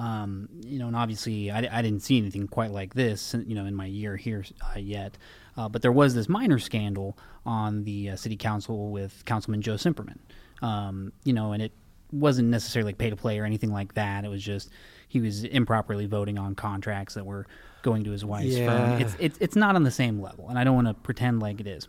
Um, 0.01 0.49
you 0.65 0.79
know, 0.79 0.87
and 0.87 0.97
obviously 0.97 1.51
I, 1.51 1.59
I, 1.59 1.83
didn't 1.83 2.01
see 2.01 2.17
anything 2.17 2.49
quite 2.49 2.71
like 2.71 2.95
this, 2.95 3.35
you 3.47 3.55
know, 3.55 3.67
in 3.67 3.75
my 3.75 3.85
year 3.85 4.17
here 4.17 4.47
uh, 4.75 4.79
yet. 4.79 5.19
Uh, 5.59 5.69
but 5.69 5.83
there 5.83 5.93
was 5.93 6.15
this 6.15 6.27
minor 6.27 6.59
scandal 6.59 7.19
on 7.45 7.85
the 7.85 8.11
uh, 8.11 8.17
city 8.17 8.37
council 8.37 8.91
with 8.91 9.23
Councilman 9.27 9.61
Joe 9.61 9.75
Cimperman. 9.75 10.17
Um, 10.63 11.13
you 11.25 11.35
know, 11.35 11.53
and 11.53 11.63
it 11.63 11.73
wasn't 12.13 12.49
necessarily 12.49 12.89
like 12.89 12.99
pay 12.99 13.11
to 13.11 13.17
play 13.17 13.39
or 13.39 13.45
anything 13.45 13.73
like 13.73 13.93
that. 13.93 14.25
It 14.25 14.29
was 14.29 14.43
just 14.43 14.71
he 15.09 15.21
was 15.21 15.45
improperly 15.45 16.07
voting 16.07 16.39
on 16.39 16.55
contracts 16.55 17.13
that 17.13 17.27
were 17.27 17.47
going 17.83 18.05
to 18.05 18.11
his 18.11 18.25
wife's 18.25 18.57
yeah. 18.57 18.67
firm. 18.67 19.03
It's, 19.03 19.17
it's 19.19 19.39
it's 19.39 19.57
not 19.57 19.77
on 19.77 19.83
the 19.83 19.91
same 19.91 20.19
level, 20.19 20.49
and 20.49 20.59
I 20.59 20.65
don't 20.65 20.77
want 20.77 20.87
to 20.89 20.95
pretend 20.95 21.41
like 21.41 21.61
it 21.61 21.67
is. 21.67 21.89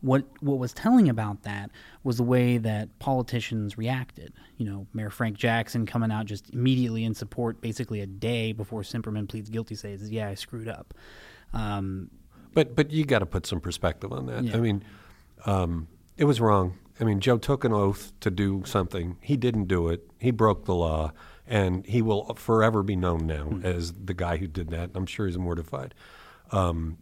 What 0.00 0.24
what 0.40 0.58
was 0.58 0.72
telling 0.72 1.08
about 1.08 1.42
that 1.42 1.70
was 2.02 2.16
the 2.16 2.22
way 2.22 2.58
that 2.58 2.98
politicians 2.98 3.78
reacted. 3.78 4.32
You 4.56 4.66
know, 4.66 4.86
Mayor 4.92 5.10
Frank 5.10 5.36
Jackson 5.36 5.86
coming 5.86 6.10
out 6.10 6.26
just 6.26 6.50
immediately 6.50 7.04
in 7.04 7.14
support, 7.14 7.60
basically 7.60 8.00
a 8.00 8.06
day 8.06 8.52
before 8.52 8.82
Cimperman 8.82 9.28
pleads 9.28 9.48
guilty, 9.48 9.74
says, 9.74 10.10
"Yeah, 10.10 10.28
I 10.28 10.34
screwed 10.34 10.68
up." 10.68 10.94
Um, 11.52 12.10
but 12.52 12.74
but 12.74 12.90
you 12.90 13.04
got 13.04 13.20
to 13.20 13.26
put 13.26 13.46
some 13.46 13.60
perspective 13.60 14.12
on 14.12 14.26
that. 14.26 14.44
Yeah. 14.44 14.56
I 14.56 14.60
mean, 14.60 14.84
um, 15.44 15.88
it 16.16 16.24
was 16.24 16.40
wrong. 16.40 16.78
I 17.00 17.04
mean, 17.04 17.20
Joe 17.20 17.38
took 17.38 17.64
an 17.64 17.72
oath 17.72 18.12
to 18.20 18.30
do 18.30 18.62
something. 18.64 19.18
He 19.20 19.36
didn't 19.36 19.66
do 19.66 19.88
it. 19.88 20.10
He 20.18 20.30
broke 20.30 20.64
the 20.64 20.74
law 20.74 21.12
and 21.46 21.84
he 21.86 22.02
will 22.02 22.34
forever 22.34 22.82
be 22.82 22.96
known 22.96 23.26
now 23.26 23.44
mm-hmm. 23.44 23.66
as 23.66 23.92
the 23.92 24.14
guy 24.14 24.38
who 24.38 24.46
did 24.46 24.70
that. 24.70 24.90
I'm 24.94 25.06
sure 25.06 25.26
he's 25.26 25.38
mortified. 25.38 25.94
Um, 26.50 26.98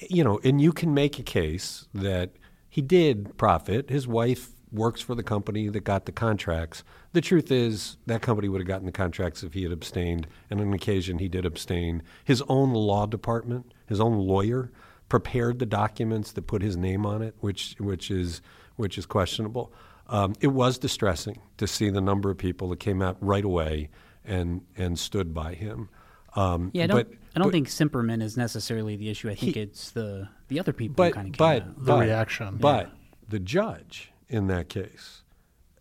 you 0.00 0.24
know, 0.24 0.40
and 0.44 0.60
you 0.60 0.72
can 0.72 0.94
make 0.94 1.18
a 1.18 1.22
case 1.22 1.86
that 1.94 2.30
he 2.68 2.82
did 2.82 3.36
profit. 3.36 3.90
His 3.90 4.08
wife 4.08 4.50
works 4.72 5.00
for 5.00 5.14
the 5.14 5.22
company 5.22 5.68
that 5.68 5.84
got 5.84 6.04
the 6.04 6.12
contracts. 6.12 6.82
The 7.12 7.20
truth 7.20 7.52
is, 7.52 7.96
that 8.06 8.22
company 8.22 8.48
would 8.48 8.60
have 8.60 8.66
gotten 8.66 8.86
the 8.86 8.92
contracts 8.92 9.44
if 9.44 9.54
he 9.54 9.62
had 9.62 9.72
abstained, 9.72 10.26
and 10.50 10.60
on 10.60 10.72
occasion 10.72 11.18
he 11.18 11.28
did 11.28 11.46
abstain. 11.46 12.02
His 12.24 12.42
own 12.48 12.72
law 12.72 13.06
department, 13.06 13.72
his 13.86 14.00
own 14.00 14.18
lawyer, 14.18 14.72
prepared 15.08 15.60
the 15.60 15.66
documents 15.66 16.32
that 16.32 16.42
put 16.42 16.62
his 16.62 16.76
name 16.76 17.06
on 17.06 17.22
it, 17.22 17.36
which 17.40 17.76
which 17.78 18.10
is 18.10 18.40
which 18.76 18.98
is 18.98 19.06
questionable. 19.06 19.72
Um, 20.08 20.34
it 20.40 20.48
was 20.48 20.76
distressing 20.76 21.40
to 21.58 21.66
see 21.66 21.88
the 21.88 22.00
number 22.00 22.30
of 22.30 22.36
people 22.36 22.68
that 22.70 22.80
came 22.80 23.00
out 23.00 23.16
right 23.20 23.44
away 23.44 23.90
and 24.24 24.62
and 24.76 24.98
stood 24.98 25.32
by 25.32 25.54
him. 25.54 25.88
Um, 26.34 26.70
yeah, 26.74 26.88
don't, 26.88 27.08
but, 27.08 27.18
I 27.34 27.40
don't 27.40 27.48
but, 27.48 27.52
think 27.52 27.68
Cimperman 27.68 28.22
is 28.22 28.36
necessarily 28.36 28.96
the 28.96 29.08
issue. 29.10 29.28
I 29.28 29.34
think 29.34 29.54
he, 29.54 29.60
it's 29.60 29.90
the 29.90 30.28
the 30.48 30.60
other 30.60 30.72
people 30.72 30.94
but, 30.96 31.14
kind 31.14 31.28
of 31.28 31.36
but, 31.36 31.62
out. 31.62 31.84
The 31.84 31.96
reaction. 31.96 32.56
But 32.58 32.86
yeah. 32.86 32.92
the 33.28 33.38
judge 33.40 34.12
in 34.28 34.46
that 34.48 34.68
case 34.68 35.22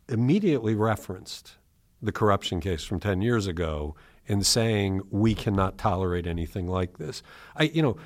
immediately 0.10 0.76
referenced 0.76 1.58
the 2.02 2.12
corruption 2.12 2.60
case 2.60 2.84
from 2.84 3.00
10 3.00 3.22
years 3.22 3.48
ago 3.48 3.96
in 4.26 4.44
saying 4.44 5.02
we 5.10 5.34
cannot 5.34 5.78
tolerate 5.78 6.26
anything 6.26 6.68
like 6.68 6.98
this. 6.98 7.22
I, 7.56 7.64
you 7.64 7.82
know, 7.82 7.98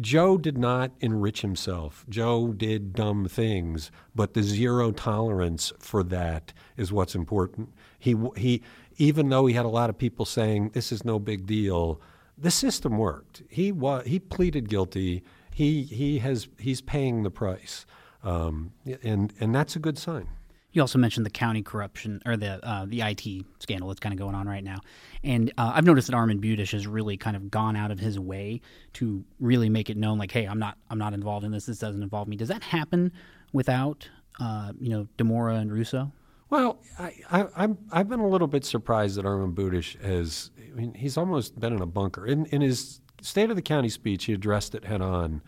Joe 0.00 0.36
did 0.36 0.58
not 0.58 0.90
enrich 1.00 1.42
himself. 1.42 2.04
Joe 2.08 2.48
did 2.48 2.92
dumb 2.92 3.28
things, 3.28 3.90
but 4.14 4.34
the 4.34 4.42
zero 4.42 4.90
tolerance 4.90 5.72
for 5.78 6.02
that 6.04 6.52
is 6.76 6.92
what's 6.92 7.14
important. 7.14 7.72
He 7.98 8.16
he 8.36 8.62
even 8.96 9.28
though 9.28 9.46
he 9.46 9.54
had 9.54 9.64
a 9.64 9.68
lot 9.68 9.90
of 9.90 9.98
people 9.98 10.24
saying 10.24 10.70
this 10.70 10.90
is 10.90 11.04
no 11.04 11.20
big 11.20 11.46
deal, 11.46 12.00
the 12.40 12.50
system 12.50 12.98
worked. 12.98 13.42
He 13.48 13.72
was 13.72 14.06
he 14.06 14.18
pleaded 14.18 14.68
guilty. 14.68 15.22
He 15.54 15.82
he 15.82 16.18
has 16.18 16.48
he's 16.58 16.80
paying 16.80 17.22
the 17.22 17.30
price, 17.30 17.84
um, 18.22 18.72
and 19.02 19.32
and 19.40 19.54
that's 19.54 19.76
a 19.76 19.78
good 19.78 19.98
sign. 19.98 20.28
You 20.70 20.82
also 20.82 20.98
mentioned 20.98 21.24
the 21.24 21.30
county 21.30 21.62
corruption 21.62 22.20
or 22.26 22.36
the 22.36 22.64
uh, 22.64 22.86
the 22.86 23.00
IT 23.00 23.44
scandal 23.58 23.88
that's 23.88 24.00
kind 24.00 24.12
of 24.12 24.18
going 24.18 24.34
on 24.34 24.46
right 24.46 24.62
now, 24.62 24.78
and 25.24 25.50
uh, 25.58 25.72
I've 25.74 25.84
noticed 25.84 26.08
that 26.08 26.16
Armond 26.16 26.40
Budish 26.40 26.72
has 26.72 26.86
really 26.86 27.16
kind 27.16 27.36
of 27.36 27.50
gone 27.50 27.74
out 27.74 27.90
of 27.90 27.98
his 27.98 28.20
way 28.20 28.60
to 28.94 29.24
really 29.40 29.68
make 29.68 29.90
it 29.90 29.96
known, 29.96 30.18
like, 30.18 30.30
hey, 30.30 30.44
I'm 30.44 30.58
not 30.58 30.76
I'm 30.90 30.98
not 30.98 31.14
involved 31.14 31.44
in 31.44 31.52
this. 31.52 31.66
This 31.66 31.78
doesn't 31.78 32.02
involve 32.02 32.28
me. 32.28 32.36
Does 32.36 32.48
that 32.48 32.62
happen 32.62 33.12
without 33.52 34.08
uh, 34.38 34.72
you 34.78 34.90
know 34.90 35.08
Dimora 35.16 35.58
and 35.58 35.72
Russo? 35.72 36.12
Well, 36.50 36.78
I, 36.98 37.14
I, 37.30 37.68
I've 37.92 38.08
been 38.08 38.20
a 38.20 38.28
little 38.28 38.46
bit 38.46 38.64
surprised 38.64 39.16
that 39.16 39.24
Armond 39.24 39.54
Budish 39.54 40.00
has. 40.02 40.50
I 40.58 40.74
mean, 40.74 40.94
he's 40.94 41.16
almost 41.16 41.58
been 41.58 41.72
in 41.72 41.82
a 41.82 41.86
bunker. 41.86 42.26
In 42.26 42.46
in 42.46 42.60
his 42.60 43.00
State 43.20 43.50
of 43.50 43.56
the 43.56 43.62
County 43.62 43.88
speech, 43.88 44.24
he 44.24 44.32
addressed 44.32 44.74
it 44.74 44.84
head 44.84 45.02
on. 45.02 45.42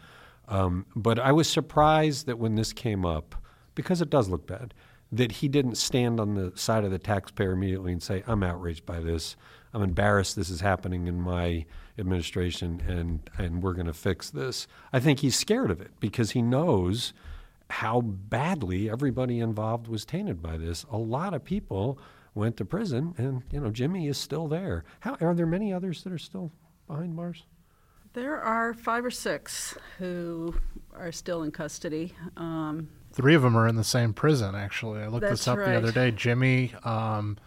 Um, 0.48 0.86
but 0.96 1.18
I 1.18 1.32
was 1.32 1.48
surprised 1.48 2.26
that 2.26 2.38
when 2.38 2.56
this 2.56 2.72
came 2.72 3.06
up, 3.06 3.36
because 3.74 4.02
it 4.02 4.10
does 4.10 4.28
look 4.28 4.46
bad, 4.46 4.74
that 5.12 5.32
he 5.32 5.48
didn't 5.48 5.76
stand 5.76 6.20
on 6.20 6.34
the 6.34 6.52
side 6.56 6.84
of 6.84 6.90
the 6.90 6.98
taxpayer 6.98 7.52
immediately 7.52 7.92
and 7.92 8.02
say, 8.02 8.22
I'm 8.26 8.42
outraged 8.42 8.84
by 8.86 9.00
this. 9.00 9.36
I'm 9.72 9.82
embarrassed 9.82 10.36
this 10.36 10.50
is 10.50 10.60
happening 10.60 11.06
in 11.06 11.20
my 11.20 11.66
administration 11.98 12.82
and, 12.88 13.30
and 13.38 13.62
we're 13.62 13.74
going 13.74 13.86
to 13.86 13.92
fix 13.92 14.30
this. 14.30 14.66
I 14.92 15.00
think 15.00 15.20
he's 15.20 15.36
scared 15.36 15.70
of 15.70 15.80
it 15.80 15.92
because 16.00 16.32
he 16.32 16.42
knows 16.42 17.12
how 17.70 18.00
badly 18.00 18.90
everybody 18.90 19.40
involved 19.40 19.88
was 19.88 20.04
tainted 20.04 20.42
by 20.42 20.56
this. 20.56 20.84
A 20.90 20.98
lot 20.98 21.34
of 21.34 21.44
people 21.44 21.98
went 22.34 22.56
to 22.56 22.64
prison 22.64 23.14
and, 23.16 23.42
you 23.52 23.60
know, 23.60 23.70
Jimmy 23.70 24.08
is 24.08 24.18
still 24.18 24.48
there. 24.48 24.84
How, 25.00 25.16
are 25.20 25.34
there 25.34 25.46
many 25.46 25.72
others 25.72 26.02
that 26.04 26.12
are 26.12 26.18
still 26.18 26.52
behind 26.86 27.16
bars? 27.16 27.44
There 28.12 28.40
are 28.40 28.74
five 28.74 29.04
or 29.04 29.10
six 29.10 29.76
who 29.98 30.54
are 30.94 31.12
still 31.12 31.44
in 31.44 31.52
custody. 31.52 32.12
Um, 32.36 32.88
Three 33.12 33.34
of 33.34 33.42
them 33.42 33.56
are 33.56 33.68
in 33.68 33.76
the 33.76 33.84
same 33.84 34.12
prison, 34.12 34.54
actually. 34.54 35.00
I 35.00 35.06
looked 35.06 35.28
this 35.28 35.46
up 35.46 35.58
right. 35.58 35.70
the 35.70 35.76
other 35.76 35.92
day. 35.92 36.10
Jimmy, 36.10 36.72
um, 36.84 37.38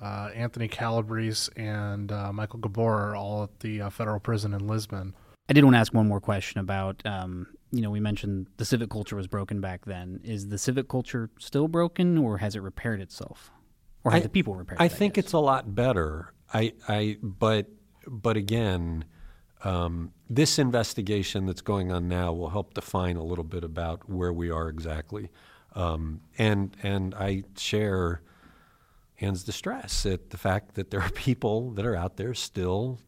uh, 0.00 0.30
Anthony 0.34 0.68
Calabrese, 0.68 1.50
and 1.56 2.10
uh, 2.10 2.32
Michael 2.32 2.58
Gabor 2.60 3.10
are 3.10 3.16
all 3.16 3.44
at 3.44 3.60
the 3.60 3.82
uh, 3.82 3.90
federal 3.90 4.20
prison 4.20 4.54
in 4.54 4.66
Lisbon. 4.66 5.14
I 5.48 5.52
did 5.52 5.62
want 5.64 5.74
to 5.74 5.78
ask 5.78 5.94
one 5.94 6.08
more 6.08 6.20
question 6.20 6.60
about, 6.60 7.00
um, 7.04 7.46
you 7.72 7.80
know, 7.80 7.90
we 7.90 8.00
mentioned 8.00 8.46
the 8.56 8.64
civic 8.64 8.90
culture 8.90 9.16
was 9.16 9.26
broken 9.26 9.60
back 9.60 9.84
then. 9.84 10.20
Is 10.24 10.48
the 10.48 10.58
civic 10.58 10.88
culture 10.88 11.30
still 11.38 11.68
broken, 11.68 12.18
or 12.18 12.38
has 12.38 12.54
it 12.54 12.62
repaired 12.62 13.00
itself, 13.00 13.50
or 14.04 14.12
have 14.12 14.20
I, 14.20 14.22
the 14.22 14.28
people 14.28 14.54
repaired? 14.54 14.80
I 14.80 14.86
it, 14.86 14.92
think 14.92 15.18
I 15.18 15.20
it's 15.20 15.32
a 15.32 15.38
lot 15.38 15.74
better. 15.74 16.32
I, 16.52 16.74
I, 16.88 17.18
but, 17.22 17.66
but 18.06 18.36
again, 18.36 19.04
um, 19.64 20.12
this 20.30 20.58
investigation 20.58 21.46
that's 21.46 21.60
going 21.60 21.90
on 21.90 22.08
now 22.08 22.32
will 22.32 22.50
help 22.50 22.74
define 22.74 23.16
a 23.16 23.24
little 23.24 23.44
bit 23.44 23.64
about 23.64 24.08
where 24.08 24.32
we 24.32 24.50
are 24.50 24.68
exactly. 24.68 25.30
Um, 25.74 26.20
and 26.38 26.74
and 26.82 27.14
I 27.14 27.44
share 27.58 28.22
Ann's 29.20 29.44
distress 29.44 30.06
at 30.06 30.30
the 30.30 30.38
fact 30.38 30.74
that 30.74 30.90
there 30.90 31.00
are 31.00 31.10
people 31.10 31.72
that 31.72 31.84
are 31.84 31.96
out 31.96 32.16
there 32.16 32.32
still 32.32 32.98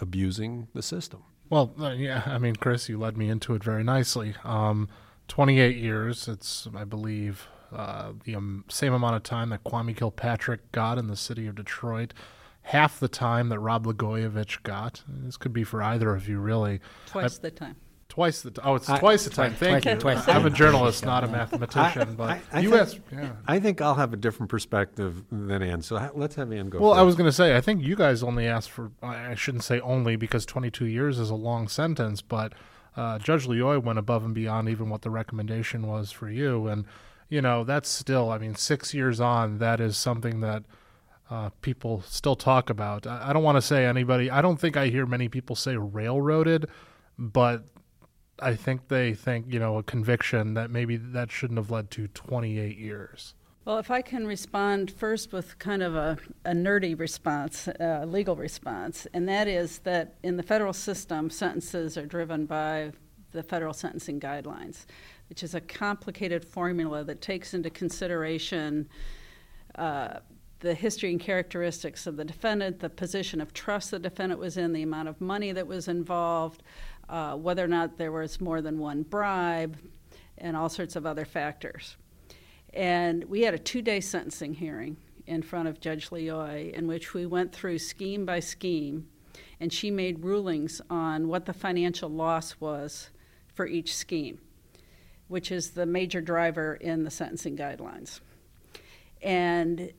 abusing 0.00 0.68
the 0.74 0.82
system. 0.82 1.22
Well, 1.50 1.72
uh, 1.80 1.90
yeah, 1.90 2.22
I 2.26 2.38
mean, 2.38 2.56
Chris, 2.56 2.88
you 2.88 2.98
led 2.98 3.16
me 3.16 3.30
into 3.30 3.54
it 3.54 3.64
very 3.64 3.82
nicely. 3.82 4.34
Um, 4.44 4.88
28 5.28 5.76
years, 5.76 6.28
it's, 6.28 6.68
I 6.74 6.84
believe, 6.84 7.48
uh, 7.72 8.12
the 8.24 8.34
um, 8.34 8.64
same 8.68 8.92
amount 8.92 9.16
of 9.16 9.22
time 9.22 9.50
that 9.50 9.64
Kwame 9.64 9.96
Kilpatrick 9.96 10.72
got 10.72 10.98
in 10.98 11.06
the 11.06 11.16
city 11.16 11.46
of 11.46 11.54
Detroit, 11.54 12.12
half 12.62 13.00
the 13.00 13.08
time 13.08 13.48
that 13.48 13.58
Rod 13.58 13.84
Blagojevich 13.84 14.62
got. 14.62 15.02
This 15.06 15.36
could 15.36 15.52
be 15.52 15.64
for 15.64 15.82
either 15.82 16.14
of 16.14 16.28
you, 16.28 16.38
really. 16.38 16.80
Twice 17.06 17.38
I, 17.38 17.42
the 17.42 17.50
time. 17.50 17.76
Twice 18.08 18.40
the 18.40 18.50
t- 18.50 18.60
oh, 18.64 18.74
it's 18.74 18.88
I, 18.88 18.98
twice 18.98 19.24
the 19.24 19.30
time. 19.30 19.54
Thank 19.54 19.82
twice, 19.82 19.94
you. 19.94 20.00
Twice 20.00 20.28
I'm 20.28 20.46
a 20.46 20.50
journalist, 20.50 21.04
not 21.04 21.24
a 21.24 21.28
mathematician, 21.28 22.14
but 22.16 22.40
you 22.54 22.70
think, 22.70 22.74
asked. 22.74 23.00
Yeah. 23.12 23.32
I 23.46 23.60
think 23.60 23.82
I'll 23.82 23.96
have 23.96 24.14
a 24.14 24.16
different 24.16 24.48
perspective 24.48 25.24
than 25.30 25.62
Ann. 25.62 25.82
So 25.82 25.98
ha- 25.98 26.10
let's 26.14 26.34
have 26.36 26.50
Ann 26.50 26.70
go. 26.70 26.80
Well, 26.80 26.92
first. 26.92 27.00
I 27.00 27.02
was 27.02 27.16
going 27.16 27.28
to 27.28 27.32
say, 27.32 27.54
I 27.54 27.60
think 27.60 27.82
you 27.82 27.94
guys 27.96 28.22
only 28.22 28.46
asked 28.46 28.70
for. 28.70 28.90
I 29.02 29.34
shouldn't 29.34 29.62
say 29.62 29.78
only 29.80 30.16
because 30.16 30.46
22 30.46 30.86
years 30.86 31.18
is 31.18 31.28
a 31.28 31.34
long 31.34 31.68
sentence, 31.68 32.22
but 32.22 32.54
uh, 32.96 33.18
Judge 33.18 33.46
Lioi 33.46 33.82
went 33.82 33.98
above 33.98 34.24
and 34.24 34.34
beyond 34.34 34.70
even 34.70 34.88
what 34.88 35.02
the 35.02 35.10
recommendation 35.10 35.86
was 35.86 36.10
for 36.10 36.30
you, 36.30 36.66
and 36.66 36.86
you 37.28 37.42
know 37.42 37.62
that's 37.62 37.90
still. 37.90 38.30
I 38.30 38.38
mean, 38.38 38.54
six 38.54 38.94
years 38.94 39.20
on, 39.20 39.58
that 39.58 39.80
is 39.80 39.96
something 39.96 40.40
that. 40.40 40.64
Uh, 41.30 41.50
people 41.60 42.02
still 42.06 42.36
talk 42.36 42.70
about. 42.70 43.06
I, 43.06 43.28
I 43.28 43.32
don't 43.34 43.42
want 43.42 43.56
to 43.56 43.60
say 43.60 43.84
anybody. 43.84 44.30
I 44.30 44.40
don't 44.40 44.58
think 44.58 44.78
I 44.78 44.86
hear 44.86 45.04
many 45.04 45.28
people 45.28 45.56
say 45.56 45.76
railroaded, 45.76 46.68
but 47.18 47.66
I 48.40 48.54
think 48.54 48.88
they 48.88 49.14
think, 49.14 49.46
you 49.52 49.58
know, 49.58 49.78
a 49.78 49.82
conviction 49.82 50.54
that 50.54 50.70
maybe 50.70 50.96
that 50.96 51.30
shouldn't 51.30 51.58
have 51.58 51.70
led 51.70 51.90
to 51.92 52.08
28 52.08 52.78
years. 52.78 53.34
Well, 53.64 53.78
if 53.78 53.90
I 53.90 54.00
can 54.00 54.26
respond 54.26 54.90
first 54.90 55.32
with 55.32 55.58
kind 55.58 55.82
of 55.82 55.94
a, 55.94 56.16
a 56.46 56.52
nerdy 56.52 56.98
response, 56.98 57.68
a 57.68 58.02
uh, 58.02 58.06
legal 58.06 58.34
response, 58.34 59.06
and 59.12 59.28
that 59.28 59.46
is 59.46 59.80
that 59.80 60.14
in 60.22 60.38
the 60.38 60.42
federal 60.42 60.72
system, 60.72 61.28
sentences 61.28 61.98
are 61.98 62.06
driven 62.06 62.46
by 62.46 62.92
the 63.32 63.42
federal 63.42 63.74
sentencing 63.74 64.20
guidelines, 64.20 64.86
which 65.28 65.42
is 65.42 65.54
a 65.54 65.60
complicated 65.60 66.44
formula 66.44 67.04
that 67.04 67.20
takes 67.20 67.52
into 67.52 67.68
consideration 67.68 68.88
uh, 69.74 70.20
the 70.60 70.74
history 70.74 71.10
and 71.10 71.20
characteristics 71.20 72.06
of 72.06 72.16
the 72.16 72.24
defendant, 72.24 72.80
the 72.80 72.90
position 72.90 73.40
of 73.40 73.52
trust 73.52 73.90
the 73.90 73.98
defendant 73.98 74.40
was 74.40 74.56
in, 74.56 74.72
the 74.72 74.82
amount 74.82 75.08
of 75.08 75.20
money 75.20 75.52
that 75.52 75.66
was 75.66 75.88
involved, 75.88 76.62
uh, 77.08 77.34
whether 77.34 77.64
or 77.64 77.68
not 77.68 77.96
there 77.96 78.12
was 78.12 78.40
more 78.40 78.60
than 78.60 78.78
one 78.78 79.02
bribe, 79.02 79.76
and 80.40 80.56
all 80.56 80.68
sorts 80.68 80.96
of 80.96 81.06
other 81.06 81.24
factors. 81.24 81.96
And 82.74 83.24
we 83.24 83.42
had 83.42 83.54
a 83.54 83.58
two 83.58 83.82
day 83.82 84.00
sentencing 84.00 84.54
hearing 84.54 84.96
in 85.26 85.42
front 85.42 85.68
of 85.68 85.80
Judge 85.80 86.10
Lioi 86.10 86.72
in 86.72 86.86
which 86.86 87.14
we 87.14 87.26
went 87.26 87.52
through 87.52 87.78
scheme 87.78 88.24
by 88.24 88.40
scheme, 88.40 89.08
and 89.60 89.72
she 89.72 89.90
made 89.90 90.24
rulings 90.24 90.80
on 90.88 91.28
what 91.28 91.46
the 91.46 91.52
financial 91.52 92.08
loss 92.08 92.60
was 92.60 93.10
for 93.54 93.66
each 93.66 93.94
scheme, 93.94 94.38
which 95.28 95.50
is 95.50 95.70
the 95.70 95.86
major 95.86 96.20
driver 96.20 96.74
in 96.74 97.04
the 97.04 97.10
sentencing 97.10 97.56
guidelines. 97.56 98.20
And 99.22 99.92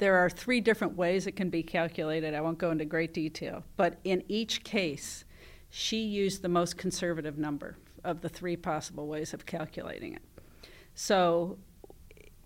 there 0.00 0.16
are 0.16 0.30
three 0.30 0.62
different 0.62 0.96
ways 0.96 1.26
it 1.26 1.36
can 1.36 1.50
be 1.50 1.62
calculated. 1.62 2.34
I 2.34 2.40
won't 2.40 2.56
go 2.56 2.70
into 2.70 2.86
great 2.86 3.12
detail. 3.12 3.62
But 3.76 3.98
in 4.02 4.24
each 4.28 4.64
case, 4.64 5.26
she 5.68 5.98
used 5.98 6.40
the 6.40 6.48
most 6.48 6.78
conservative 6.78 7.36
number 7.36 7.76
of 8.02 8.22
the 8.22 8.28
three 8.30 8.56
possible 8.56 9.06
ways 9.06 9.34
of 9.34 9.44
calculating 9.44 10.14
it. 10.14 10.22
So 10.94 11.58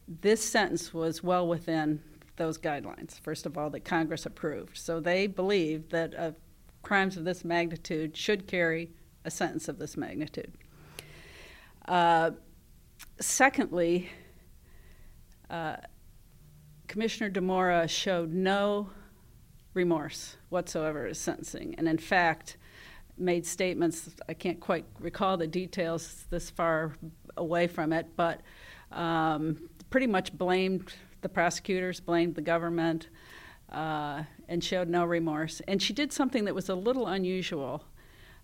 this 0.09 0.44
sentence 0.44 0.92
was 0.92 1.22
well 1.22 1.46
within 1.46 2.02
those 2.36 2.59
guidelines, 2.59 3.20
first 3.20 3.46
of 3.46 3.57
all, 3.57 3.70
that 3.70 3.84
Congress 3.84 4.26
approved. 4.26 4.76
So 4.76 4.98
they 4.98 5.28
believed 5.28 5.92
that 5.92 6.12
uh, 6.18 6.32
crimes 6.82 7.16
of 7.16 7.24
this 7.24 7.44
magnitude 7.44 8.16
should 8.16 8.48
carry 8.48 8.90
a 9.24 9.30
sentence 9.30 9.68
of 9.68 9.78
this 9.78 9.96
magnitude. 9.96 10.52
Uh, 11.86 12.32
secondly, 13.20 14.11
uh, 15.48 15.76
Commissioner 16.95 17.28
Dimora 17.28 17.90
showed 17.90 18.32
no 18.32 18.88
remorse 19.74 20.36
whatsoever 20.51 21.07
at 21.07 21.16
sentencing, 21.16 21.74
and 21.76 21.88
in 21.88 21.99
fact, 21.99 22.57
made 23.18 23.45
statements. 23.45 24.11
I 24.28 24.34
can't 24.34 24.61
quite 24.61 24.84
recall 25.01 25.36
the 25.36 25.49
details 25.49 26.26
this 26.30 26.51
far 26.51 26.97
away 27.36 27.66
from 27.66 27.92
it, 27.92 28.07
but 28.14 28.42
um, 28.92 29.68
pretty 29.90 30.07
much 30.07 30.38
blamed 30.38 30.95
the 31.22 31.28
prosecutors, 31.28 31.99
blamed 31.99 32.36
the 32.36 32.42
government, 32.42 33.09
uh, 33.72 34.22
and 34.49 34.62
showed 34.62 34.88
no 34.88 35.05
remorse. 35.05 35.61
And 35.66 35.82
she 35.82 35.92
did 35.92 36.12
something 36.12 36.45
that 36.45 36.55
was 36.55 36.68
a 36.68 36.76
little 36.76 37.09
unusual. 37.09 37.84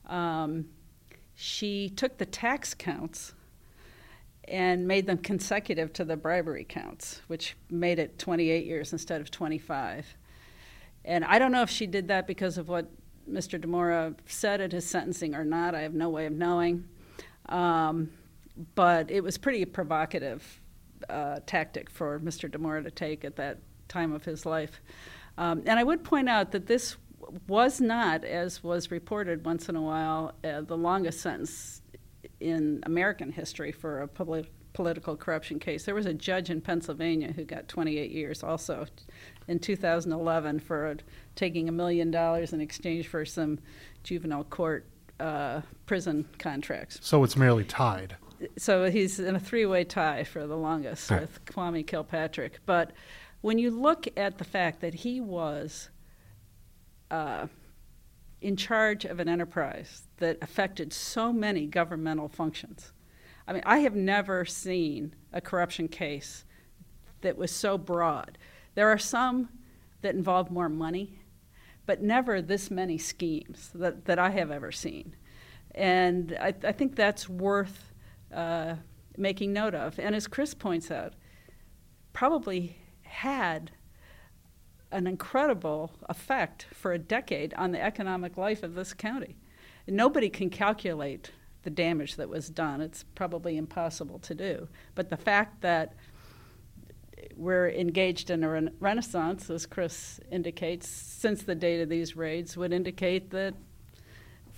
Um, 0.07 0.70
she 1.36 1.88
took 1.88 2.18
the 2.18 2.26
tax 2.26 2.74
counts 2.74 3.32
and 4.51 4.86
made 4.86 5.07
them 5.07 5.16
consecutive 5.16 5.92
to 5.94 6.05
the 6.05 6.16
bribery 6.16 6.66
counts, 6.68 7.22
which 7.28 7.57
made 7.70 7.98
it 7.98 8.18
28 8.18 8.66
years 8.66 8.92
instead 8.92 9.20
of 9.20 9.30
25. 9.30 10.16
And 11.05 11.24
I 11.24 11.38
don't 11.38 11.53
know 11.53 11.62
if 11.62 11.70
she 11.70 11.86
did 11.86 12.09
that 12.09 12.26
because 12.26 12.59
of 12.59 12.68
what 12.68 12.90
Mr. 13.30 13.61
Dimora 13.61 14.14
said 14.26 14.61
at 14.61 14.72
his 14.72 14.84
sentencing 14.84 15.34
or 15.34 15.44
not. 15.44 15.74
I 15.74 15.82
have 15.82 15.94
no 15.94 16.11
way 16.11 16.26
of 16.26 16.32
knowing. 16.32 16.88
Um, 17.48 18.11
but 18.74 19.11
it 19.11 19.22
was 19.22 19.38
pretty 19.38 19.64
provocative 19.64 20.61
uh, 21.09 21.38
tactic 21.46 21.88
for 21.88 22.18
Mr. 22.20 22.51
Dimora 22.51 22.82
to 22.82 22.90
take 22.90 23.24
at 23.24 23.36
that 23.36 23.59
time 23.88 24.12
of 24.12 24.24
his 24.24 24.44
life. 24.44 24.82
Um, 25.38 25.62
and 25.64 25.78
I 25.78 25.84
would 25.84 26.05
point 26.05 26.28
out 26.28 26.51
that 26.53 26.66
this 26.66 26.96
was 27.46 27.80
not, 27.80 28.24
as 28.24 28.62
was 28.62 28.90
reported 28.90 29.44
once 29.44 29.68
in 29.68 29.76
a 29.76 29.82
while, 29.82 30.34
uh, 30.44 30.61
the 30.62 30.76
longest 30.76 31.20
sentence 31.20 31.79
in 32.41 32.80
American 32.84 33.32
history 33.32 33.72
for 33.72 34.01
a 34.01 34.09
public, 34.09 34.51
political 34.72 35.16
corruption 35.16 35.59
case. 35.59 35.84
There 35.84 35.95
was 35.95 36.07
a 36.07 36.14
judge 36.14 36.51
in 36.51 36.61
Pennsylvania 36.61 37.32
who 37.32 37.45
got 37.45 37.68
28 37.68 38.11
years 38.11 38.43
also 38.43 38.86
in 39.49 39.59
2011 39.59 40.61
for 40.61 40.97
taking 41.36 41.68
a 41.68 41.72
million 41.72 42.11
dollars 42.11 42.53
in 42.53 42.61
exchange 42.61 43.09
for 43.09 43.24
some 43.24 43.59
juvenile 44.03 44.45
court 44.45 44.86
uh, 45.18 45.61
prison 45.86 46.26
contracts. 46.38 46.99
So 47.03 47.22
it's 47.24 47.36
merely 47.36 47.64
tied. 47.64 48.16
So 48.57 48.91
he's 48.91 49.20
in 49.20 49.36
a 49.36 49.41
three 49.41 49.66
way 49.66 49.84
tie 49.84 50.24
for 50.24 50.47
the 50.47 50.57
longest 50.57 51.11
right. 51.11 51.20
with 51.20 51.45
Kwame 51.45 51.86
Kilpatrick. 51.86 52.61
But 52.64 52.93
when 53.43 53.59
you 53.59 53.70
look 53.70 54.07
at 54.16 54.38
the 54.38 54.45
fact 54.45 54.80
that 54.80 54.95
he 54.95 55.20
was 55.20 55.91
uh, 57.11 57.49
in 58.41 58.57
charge 58.57 59.05
of 59.05 59.20
an 59.20 59.28
enterprise 59.28 60.09
that 60.18 60.38
affected 60.41 60.93
so 60.93 61.32
many 61.32 61.66
governmental 61.66 62.28
functions. 62.28 62.93
I 63.47 63.53
mean, 63.53 63.62
I 63.66 63.78
have 63.78 63.95
never 63.95 64.45
seen 64.45 65.14
a 65.32 65.41
corruption 65.41 65.88
case 65.88 66.45
that 67.20 67.36
was 67.36 67.51
so 67.51 67.76
broad. 67.76 68.38
There 68.74 68.88
are 68.88 68.99
some 68.99 69.49
that 70.03 70.14
involve 70.14 70.51
more 70.51 70.68
money, 70.68 71.20
but 71.86 72.01
never 72.03 72.41
this 72.41 72.70
many 72.70 72.97
schemes 72.97 73.70
that, 73.74 74.05
that 74.07 74.18
I 74.18 74.30
have 74.30 74.51
ever 74.51 74.72
seen. 74.72 75.17
And 75.75 76.37
I, 76.41 76.54
I 76.64 76.72
think 76.72 76.96
that's 76.96 77.29
worth 77.29 77.92
uh, 78.33 78.76
making 79.17 79.53
note 79.53 79.75
of. 79.75 79.99
And 79.99 80.14
as 80.14 80.26
Chris 80.26 80.54
points 80.54 80.91
out, 80.91 81.14
probably 82.12 82.76
had 83.03 83.72
an 84.92 85.07
incredible 85.07 85.92
effect 86.08 86.67
for 86.72 86.92
a 86.92 86.99
decade 86.99 87.54
on 87.54 87.72
the 87.72 87.80
economic 87.80 88.37
life 88.37 88.62
of 88.62 88.75
this 88.75 88.92
county. 88.92 89.37
Nobody 89.87 90.29
can 90.29 90.50
calculate 90.50 91.30
the 91.62 91.71
damage 91.71 92.17
that 92.17 92.29
was 92.29 92.49
done. 92.49 92.80
It's 92.80 93.04
probably 93.14 93.57
impossible 93.57 94.18
to 94.21 94.34
do. 94.34 94.68
But 94.95 95.11
the 95.11 95.17
fact 95.17 95.61
that 95.62 95.95
we're 97.37 97.68
engaged 97.71 98.30
in 98.30 98.45
a 98.45 98.71
renaissance, 98.80 99.50
as 99.50 99.67
Chris 99.67 100.21
indicates, 100.30 100.88
since 100.88 101.42
the 101.42 101.54
date 101.54 101.80
of 101.80 101.88
these 101.88 102.17
raids, 102.17 102.57
would 102.57 102.72
indicate 102.72 103.30
that 103.30 103.54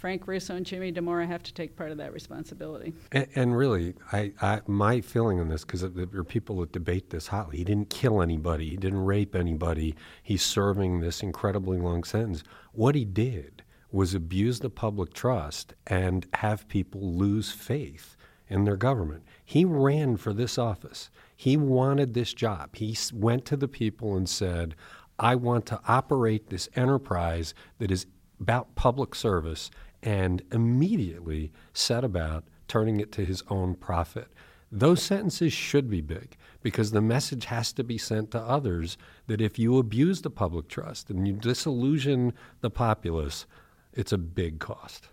Frank 0.03 0.27
Russo 0.27 0.57
and 0.57 0.66
Jimmy 0.66 0.91
Dimora 0.91 1.29
have 1.29 1.45
to 1.45 1.55
take 1.55 1.77
part 1.77 1.93
of 1.93 1.99
that 1.99 2.12
responsibility. 2.12 2.93
And, 3.12 3.29
and 3.37 3.57
really, 3.57 3.95
I, 4.11 4.33
I, 4.43 4.61
my 4.66 5.01
feeling 5.01 5.39
on 5.39 5.49
this, 5.49 5.65
because 5.65 5.83
there 5.83 6.09
are 6.12 6.24
people 6.24 6.59
that 6.59 6.73
debate 6.73 7.11
this 7.11 7.29
hotly, 7.29 7.59
he 7.59 7.62
didn't 7.62 7.89
kill 7.89 8.20
anybody, 8.20 8.69
he 8.69 8.77
didn't 8.77 9.05
rape 9.05 9.37
anybody, 9.37 9.95
he's 10.20 10.43
serving 10.43 10.99
this 10.99 11.23
incredibly 11.23 11.79
long 11.79 12.03
sentence. 12.03 12.43
What 12.73 12.97
he 12.97 13.05
did 13.05 13.62
was 13.93 14.12
abuse 14.12 14.59
the 14.59 14.70
public 14.70 15.15
trust 15.15 15.74
and 15.87 16.27
have 16.35 16.66
people 16.66 17.15
lose 17.15 17.53
faith 17.53 18.16
in 18.49 18.65
their 18.65 18.77
government. 18.77 19.23
He 19.45 19.65
ran 19.65 20.16
for 20.16 20.33
this 20.33 20.59
office. 20.59 21.11
He 21.37 21.57
wanted 21.57 22.12
this 22.12 22.35
job. 22.35 22.74
He 22.74 22.99
went 23.12 23.45
to 23.45 23.57
the 23.57 23.69
people 23.69 24.16
and 24.16 24.29
said, 24.29 24.74
I 25.20 25.37
want 25.37 25.65
to 25.66 25.81
operate 25.87 26.49
this 26.49 26.69
enterprise 26.74 27.55
that 27.79 27.93
is 27.93 28.07
about 28.41 28.74
public 28.74 29.15
service 29.15 29.70
and 30.03 30.43
immediately 30.51 31.53
set 31.73 32.05
about 32.05 32.45
turning 32.69 33.01
it 33.01 33.12
to 33.12 33.24
his 33.24 33.43
own 33.49 33.74
profit. 33.74 34.29
Those 34.70 35.03
sentences 35.03 35.53
should 35.53 35.91
be 35.91 36.01
big 36.01 36.37
because 36.62 36.91
the 36.91 37.03
message 37.03 37.45
has 37.47 37.73
to 37.74 37.85
be 37.85 37.99
sent 37.99 38.31
to 38.31 38.41
others 38.41 38.97
that 39.27 39.41
if 39.41 39.59
you 39.59 39.77
abuse 39.77 40.23
the 40.23 40.31
public 40.31 40.69
trust 40.69 41.11
and 41.11 41.29
you 41.29 41.35
disillusion 41.35 42.33
the 42.61 42.70
populace, 42.70 43.47
It's 43.93 44.12
a 44.12 44.19
big 44.19 44.59
cost. 44.59 45.09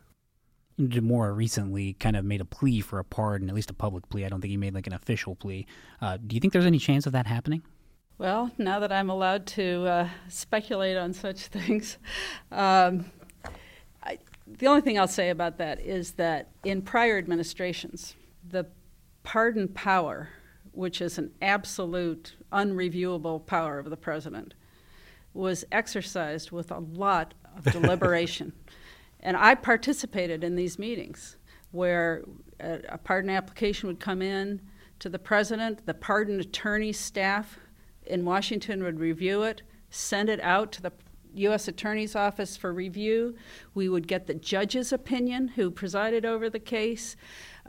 Dimora 0.80 1.36
recently 1.36 1.94
kind 1.94 2.16
of 2.16 2.24
made 2.24 2.40
a 2.40 2.45
plea 2.45 2.80
for 2.80 2.99
a 2.99 3.03
pardon, 3.03 3.49
at 3.49 3.56
least 3.56 3.70
a 3.70 3.74
public 3.74 4.07
plea. 4.07 4.24
I 4.24 4.30
don't 4.30 4.40
think 4.40 4.52
he 4.52 4.57
made 4.57 4.74
like 4.74 4.88
an 4.88 4.94
official 4.94 5.36
plea. 5.36 5.68
Uh, 5.99 6.18
do 6.26 6.36
you 6.36 6.40
think 6.40 6.53
there's 6.53 6.66
any 6.66 6.80
chance 6.80 7.06
of 7.06 7.11
that 7.11 7.28
happening? 7.28 7.61
Well, 8.18 8.52
now 8.57 8.80
that 8.80 8.91
I'm 8.91 9.10
allowed 9.10 9.45
to 9.48 9.86
uh, 9.86 10.10
speculate 10.30 10.95
on 10.95 11.14
such 11.14 11.48
things, 11.48 11.98
um, 12.52 13.11
I, 14.03 14.20
the 14.58 14.68
only 14.68 14.82
thing 14.82 15.00
I'll 15.00 15.08
say 15.08 15.30
about 15.30 15.58
that 15.58 15.80
is 15.80 16.14
that 16.14 16.50
in 16.64 16.82
prior 16.82 17.18
administrations, 17.18 18.16
the 18.48 18.66
pardon 19.24 19.68
power, 19.68 20.30
which 20.72 21.02
is 21.02 21.18
an 21.18 21.32
absolute, 21.42 22.36
unreviewable 22.52 23.46
power 23.46 23.80
of 23.80 23.90
the 23.90 23.98
president, 23.98 24.54
was 25.34 25.66
exercised 25.72 26.52
with 26.52 26.72
a 26.72 26.80
lot 26.80 27.34
of 27.56 27.64
deliberation. 27.72 28.54
and 29.20 29.38
I 29.38 29.56
participated 29.56 30.44
in 30.44 30.56
these 30.56 30.80
meetings 30.80 31.38
where 31.72 32.24
a, 32.60 32.80
a 32.90 32.98
pardon 32.98 33.30
application 33.30 33.88
would 33.88 34.00
come 34.00 34.22
in 34.22 34.62
to 35.00 35.10
the 35.10 35.20
president, 35.20 35.86
the 35.86 35.94
pardon 35.94 36.40
attorney 36.40 36.92
staff 36.92 37.60
in 38.06 38.26
Washington 38.26 38.84
would 38.84 39.00
review 39.00 39.44
it, 39.44 39.62
send 39.90 40.30
it 40.30 40.42
out 40.42 40.72
to 40.74 40.82
the 40.82 40.92
U.S. 41.34 41.68
Attorney's 41.68 42.15
Office 42.15 42.57
for 42.57 42.73
review. 42.73 43.35
We 43.73 43.89
would 43.89 44.07
get 44.07 44.27
the 44.27 44.34
judge's 44.34 44.91
opinion, 44.91 45.49
who 45.49 45.72
presided 45.72 46.26
over 46.26 46.49
the 46.49 46.60
case. 46.60 47.15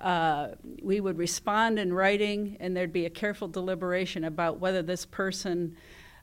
Uh, 0.00 0.48
we 0.82 1.00
would 1.00 1.18
respond 1.18 1.78
in 1.78 1.92
writing, 1.92 2.56
and 2.60 2.76
there'd 2.76 2.92
be 2.92 3.06
a 3.06 3.10
careful 3.10 3.48
deliberation 3.48 4.24
about 4.24 4.58
whether 4.58 4.82
this 4.82 5.04
person 5.04 5.76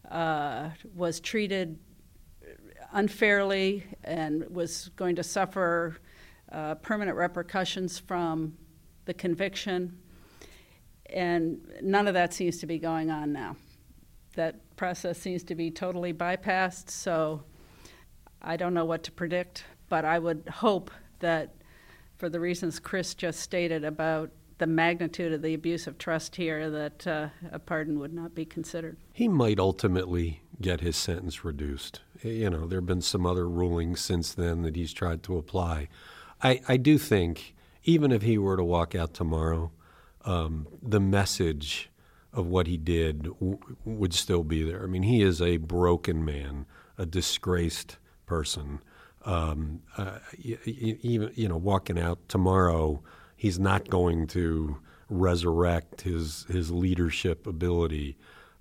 uh, 0.09 0.69
was 0.95 1.19
treated 1.19 1.77
unfairly 2.93 3.83
and 4.03 4.47
was 4.49 4.89
going 4.95 5.15
to 5.15 5.23
suffer 5.23 5.97
uh, 6.51 6.75
permanent 6.75 7.17
repercussions 7.17 7.99
from 7.99 8.57
the 9.05 9.13
conviction. 9.13 9.97
And 11.09 11.59
none 11.81 12.07
of 12.07 12.13
that 12.13 12.33
seems 12.33 12.57
to 12.59 12.65
be 12.65 12.79
going 12.79 13.11
on 13.11 13.31
now. 13.31 13.55
That 14.35 14.55
process 14.77 15.17
seems 15.17 15.43
to 15.43 15.55
be 15.55 15.71
totally 15.71 16.13
bypassed, 16.13 16.89
so 16.89 17.43
I 18.41 18.55
don't 18.55 18.73
know 18.73 18.85
what 18.85 19.03
to 19.03 19.11
predict, 19.11 19.65
but 19.89 20.05
I 20.05 20.19
would 20.19 20.47
hope 20.47 20.91
that 21.19 21.55
for 22.17 22.29
the 22.29 22.39
reasons 22.39 22.79
Chris 22.79 23.13
just 23.13 23.39
stated 23.39 23.83
about 23.83 24.31
the 24.57 24.67
magnitude 24.67 25.33
of 25.33 25.41
the 25.41 25.53
abuse 25.53 25.85
of 25.85 25.97
trust 25.97 26.35
here 26.35 26.69
that 26.69 27.05
uh, 27.05 27.27
a 27.51 27.59
pardon 27.59 27.99
would 27.99 28.13
not 28.13 28.33
be 28.33 28.45
considered. 28.45 28.97
He 29.13 29.27
might 29.27 29.59
ultimately 29.59 30.41
get 30.59 30.81
his 30.81 30.95
sentence 30.95 31.45
reduced. 31.45 32.01
You 32.23 32.49
know, 32.49 32.65
there 32.65 32.79
have 32.79 32.87
been 32.87 33.01
some 33.01 33.25
other 33.25 33.47
rulings 33.47 34.01
since 34.01 34.33
then 34.33 34.63
that 34.63 34.75
he's 34.75 34.93
tried 34.93 35.21
to 35.23 35.37
apply. 35.37 35.89
I, 36.41 36.61
I 36.67 36.77
do 36.77 36.97
think, 36.97 37.55
even 37.83 38.11
if 38.11 38.23
he 38.23 38.37
were 38.37 38.57
to 38.57 38.63
walk 38.63 38.95
out 38.95 39.13
tomorrow, 39.13 39.71
um, 40.25 40.67
the 40.81 40.99
message 40.99 41.89
of 42.37 42.47
what 42.47 42.67
he 42.67 42.77
did 42.77 43.23
w- 43.25 43.59
would 43.85 44.13
still 44.13 44.45
be 44.45 44.63
there. 44.63 44.83
I 44.83 44.87
mean, 44.87 45.03
he 45.03 45.23
is 45.23 45.41
a 45.41 45.57
broken 45.57 46.25
man, 46.25 46.67
a 46.97 47.05
disgraced 47.05 47.97
person. 48.27 48.81
Um, 49.25 49.81
uh, 49.97 50.19
even 50.43 51.31
you 51.35 51.49
know, 51.49 51.57
walking 51.57 51.99
out 51.99 52.19
tomorrow 52.29 53.03
he's 53.37 53.59
not 53.59 53.89
going 53.89 54.27
to 54.27 54.77
resurrect 55.09 56.03
his 56.03 56.45
his 56.49 56.71
leadership 56.71 57.47
ability. 57.47 58.17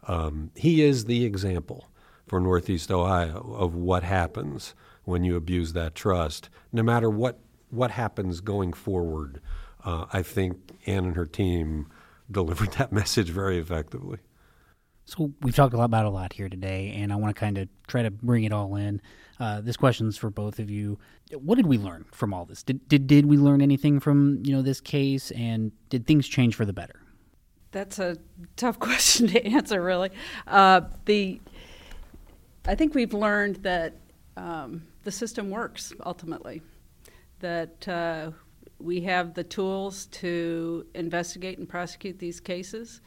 Um, 0.09 0.53
he 0.57 0.83
is 0.83 1.07
the 1.07 1.25
example 1.25 1.89
for 2.29 2.41
Northeast 2.41 2.93
Ohio 2.93 3.55
of 3.59 3.75
what 3.75 4.05
happens 4.05 4.75
when 5.05 5.25
you 5.25 5.37
abuse 5.37 5.75
that 5.75 5.97
trust. 5.97 6.51
No 6.73 6.85
matter 6.85 7.11
what 7.11 7.41
what 7.71 7.93
happens 7.93 8.41
going 8.41 8.73
forward, 8.75 9.41
uh, 9.85 10.07
I 10.13 10.23
think 10.23 10.79
Ann 10.87 11.07
and 11.07 11.17
her 11.17 11.27
team 11.27 11.89
delivered 12.31 12.73
that 12.73 12.93
message 13.01 13.31
very 13.31 13.59
effectively. 13.59 14.19
So 15.07 15.33
we've 15.41 15.55
talked 15.55 15.73
a 15.73 15.77
lot 15.77 15.85
about 15.85 16.05
a 16.05 16.11
lot 16.11 16.33
here 16.33 16.49
today, 16.49 16.93
and 16.97 17.13
I 17.13 17.17
want 17.17 17.35
to 17.35 17.39
kind 17.39 17.59
of 17.59 17.69
try 17.87 18.03
to 18.03 18.11
bring 18.11 18.43
it 18.43 18.53
all 18.53 18.75
in. 18.75 19.01
Uh, 19.39 19.61
this 19.61 19.77
question's 19.77 20.17
for 20.17 20.31
both 20.31 20.59
of 20.59 20.69
you. 20.69 20.99
What 21.33 21.55
did 21.55 21.67
we 21.67 21.79
learn 21.79 22.07
from 22.11 22.35
all 22.35 22.45
this? 22.45 22.65
Did, 22.65 22.89
did 22.89 23.07
did 23.07 23.27
we 23.27 23.37
learn 23.37 23.63
anything 23.63 24.01
from 24.01 24.43
you 24.45 24.53
know 24.53 24.63
this 24.63 24.81
case, 24.81 25.31
and 25.31 25.71
did 25.91 26.07
things 26.07 26.27
change 26.27 26.57
for 26.57 26.65
the 26.65 26.73
better? 26.73 27.01
That's 27.71 28.01
a 28.01 28.17
tough 28.57 28.79
question 28.81 29.29
to 29.29 29.47
answer, 29.47 29.81
really. 29.81 30.11
Uh, 30.47 30.83
the 31.05 31.41
I 32.65 32.75
think 32.75 32.95
we've 32.95 33.15
learned 33.15 33.57
that 33.57 33.95
um, 34.37 34.83
the 35.05 35.13
system 35.13 35.51
works 35.51 35.93
ultimately. 36.05 36.63
That 37.41 37.87
uh, 37.87 38.31
we 38.79 39.01
have 39.03 39.35
the 39.35 39.45
tools 39.45 40.07
to 40.07 40.87
investigate 40.95 41.59
and 41.59 41.69
prosecute 41.69 42.19
these 42.19 42.41
cases, 42.41 43.01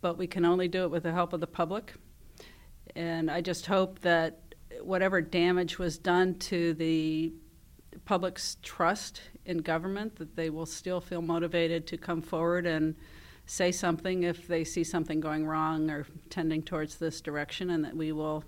but 0.00 0.16
we 0.16 0.26
can 0.26 0.44
only 0.44 0.68
do 0.68 0.84
it 0.84 0.90
with 0.90 1.02
the 1.02 1.12
help 1.12 1.32
of 1.32 1.40
the 1.40 1.46
public. 1.46 1.94
And 2.96 3.30
I 3.30 3.40
just 3.40 3.66
hope 3.66 4.00
that 4.00 4.54
whatever 4.80 5.20
damage 5.20 5.78
was 5.78 5.98
done 5.98 6.38
to 6.38 6.74
the 6.74 7.32
public's 8.04 8.56
trust 8.62 9.20
in 9.44 9.58
government, 9.58 10.16
that 10.16 10.34
they 10.34 10.50
will 10.50 10.66
still 10.66 11.00
feel 11.00 11.22
motivated 11.22 11.86
to 11.88 11.96
come 11.96 12.22
forward 12.22 12.66
and 12.66 12.96
say 13.44 13.70
something 13.70 14.22
if 14.22 14.46
they 14.46 14.64
see 14.64 14.84
something 14.84 15.20
going 15.20 15.46
wrong 15.46 15.90
or 15.90 16.06
tending 16.30 16.62
towards 16.62 16.96
this 16.96 17.20
direction, 17.20 17.70
and 17.70 17.84
that 17.84 17.96
we 17.96 18.12
will 18.12 18.44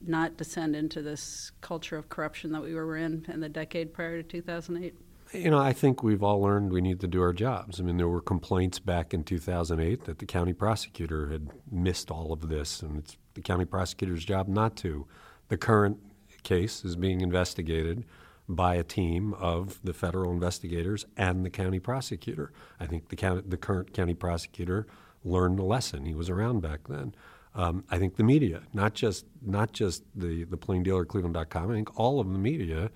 not 0.00 0.36
descend 0.36 0.74
into 0.74 1.02
this 1.02 1.52
culture 1.60 1.96
of 1.96 2.08
corruption 2.08 2.52
that 2.52 2.62
we 2.62 2.74
were 2.74 2.96
in 2.96 3.24
in 3.28 3.40
the 3.40 3.48
decade 3.48 3.92
prior 3.92 4.22
to 4.22 4.28
2008. 4.28 4.94
You 5.32 5.50
know, 5.50 5.58
I 5.58 5.72
think 5.72 6.02
we've 6.02 6.24
all 6.24 6.40
learned 6.40 6.72
we 6.72 6.80
need 6.80 6.98
to 7.00 7.06
do 7.06 7.22
our 7.22 7.32
jobs. 7.32 7.78
I 7.78 7.84
mean, 7.84 7.98
there 7.98 8.08
were 8.08 8.20
complaints 8.20 8.80
back 8.80 9.14
in 9.14 9.22
2008 9.22 10.04
that 10.04 10.18
the 10.18 10.26
county 10.26 10.52
prosecutor 10.52 11.28
had 11.28 11.50
missed 11.70 12.10
all 12.10 12.32
of 12.32 12.48
this, 12.48 12.82
and 12.82 12.98
it's 12.98 13.16
the 13.34 13.40
county 13.40 13.64
prosecutor's 13.64 14.24
job 14.24 14.48
not 14.48 14.74
to. 14.78 15.06
The 15.48 15.56
current 15.56 15.98
case 16.42 16.84
is 16.84 16.96
being 16.96 17.20
investigated 17.20 18.04
by 18.48 18.74
a 18.74 18.82
team 18.82 19.32
of 19.34 19.78
the 19.84 19.92
federal 19.92 20.32
investigators 20.32 21.06
and 21.16 21.44
the 21.44 21.50
county 21.50 21.78
prosecutor. 21.78 22.52
I 22.80 22.86
think 22.86 23.08
the, 23.08 23.16
county, 23.16 23.42
the 23.46 23.56
current 23.56 23.92
county 23.92 24.14
prosecutor 24.14 24.88
learned 25.22 25.60
a 25.60 25.64
lesson. 25.64 26.06
He 26.06 26.14
was 26.14 26.28
around 26.28 26.60
back 26.60 26.88
then. 26.88 27.14
Um, 27.54 27.84
I 27.88 27.98
think 27.98 28.16
the 28.16 28.24
media, 28.24 28.62
not 28.72 28.94
just 28.94 29.26
not 29.42 29.72
just 29.72 30.04
the 30.14 30.44
the 30.44 30.56
Plain 30.56 30.84
Dealer 30.84 31.04
Cleveland.com, 31.04 31.70
I 31.70 31.74
think 31.74 31.98
all 31.98 32.20
of 32.20 32.32
the 32.32 32.38
media 32.38 32.90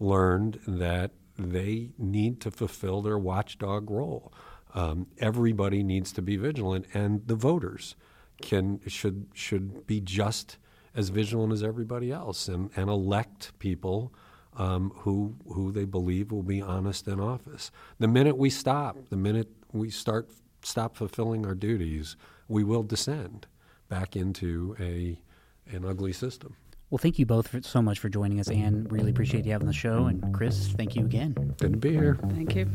learned 0.00 0.60
that 0.66 1.10
they 1.38 1.92
need 1.96 2.40
to 2.40 2.50
fulfill 2.50 3.00
their 3.00 3.18
watchdog 3.18 3.90
role. 3.90 4.32
Um, 4.74 5.06
everybody 5.18 5.82
needs 5.82 6.12
to 6.12 6.22
be 6.22 6.36
vigilant, 6.36 6.86
and 6.92 7.26
the 7.26 7.36
voters 7.36 7.96
can 8.42 8.80
should 8.86 9.26
should 9.32 9.86
be 9.86 10.00
just 10.00 10.58
as 10.94 11.08
vigilant 11.08 11.52
as 11.52 11.62
everybody 11.62 12.12
else, 12.12 12.48
and, 12.48 12.70
and 12.76 12.90
elect 12.90 13.58
people 13.58 14.12
um, 14.56 14.92
who 14.96 15.36
who 15.52 15.72
they 15.72 15.84
believe 15.84 16.32
will 16.32 16.42
be 16.42 16.60
honest 16.60 17.08
in 17.08 17.20
office. 17.20 17.70
The 17.98 18.08
minute 18.08 18.36
we 18.36 18.50
stop, 18.50 18.96
the 19.08 19.16
minute 19.16 19.48
we 19.72 19.90
start 19.90 20.28
stop 20.62 20.96
fulfilling 20.96 21.46
our 21.46 21.54
duties, 21.54 22.16
we 22.48 22.64
will 22.64 22.82
descend 22.82 23.46
back 23.88 24.16
into 24.16 24.76
a 24.78 25.20
an 25.70 25.84
ugly 25.84 26.12
system. 26.12 26.56
Well, 26.90 26.98
thank 26.98 27.18
you 27.18 27.26
both 27.26 27.48
for, 27.48 27.60
so 27.62 27.82
much 27.82 27.98
for 27.98 28.08
joining 28.08 28.40
us, 28.40 28.48
Ann. 28.48 28.86
Really 28.88 29.10
appreciate 29.10 29.44
you 29.44 29.52
having 29.52 29.66
the 29.66 29.74
show. 29.74 30.06
And 30.06 30.32
Chris, 30.32 30.68
thank 30.68 30.96
you 30.96 31.04
again. 31.04 31.34
Good 31.58 31.72
to 31.72 31.78
be 31.78 31.90
here. 31.90 32.18
Thank 32.30 32.54
you. 32.54 32.70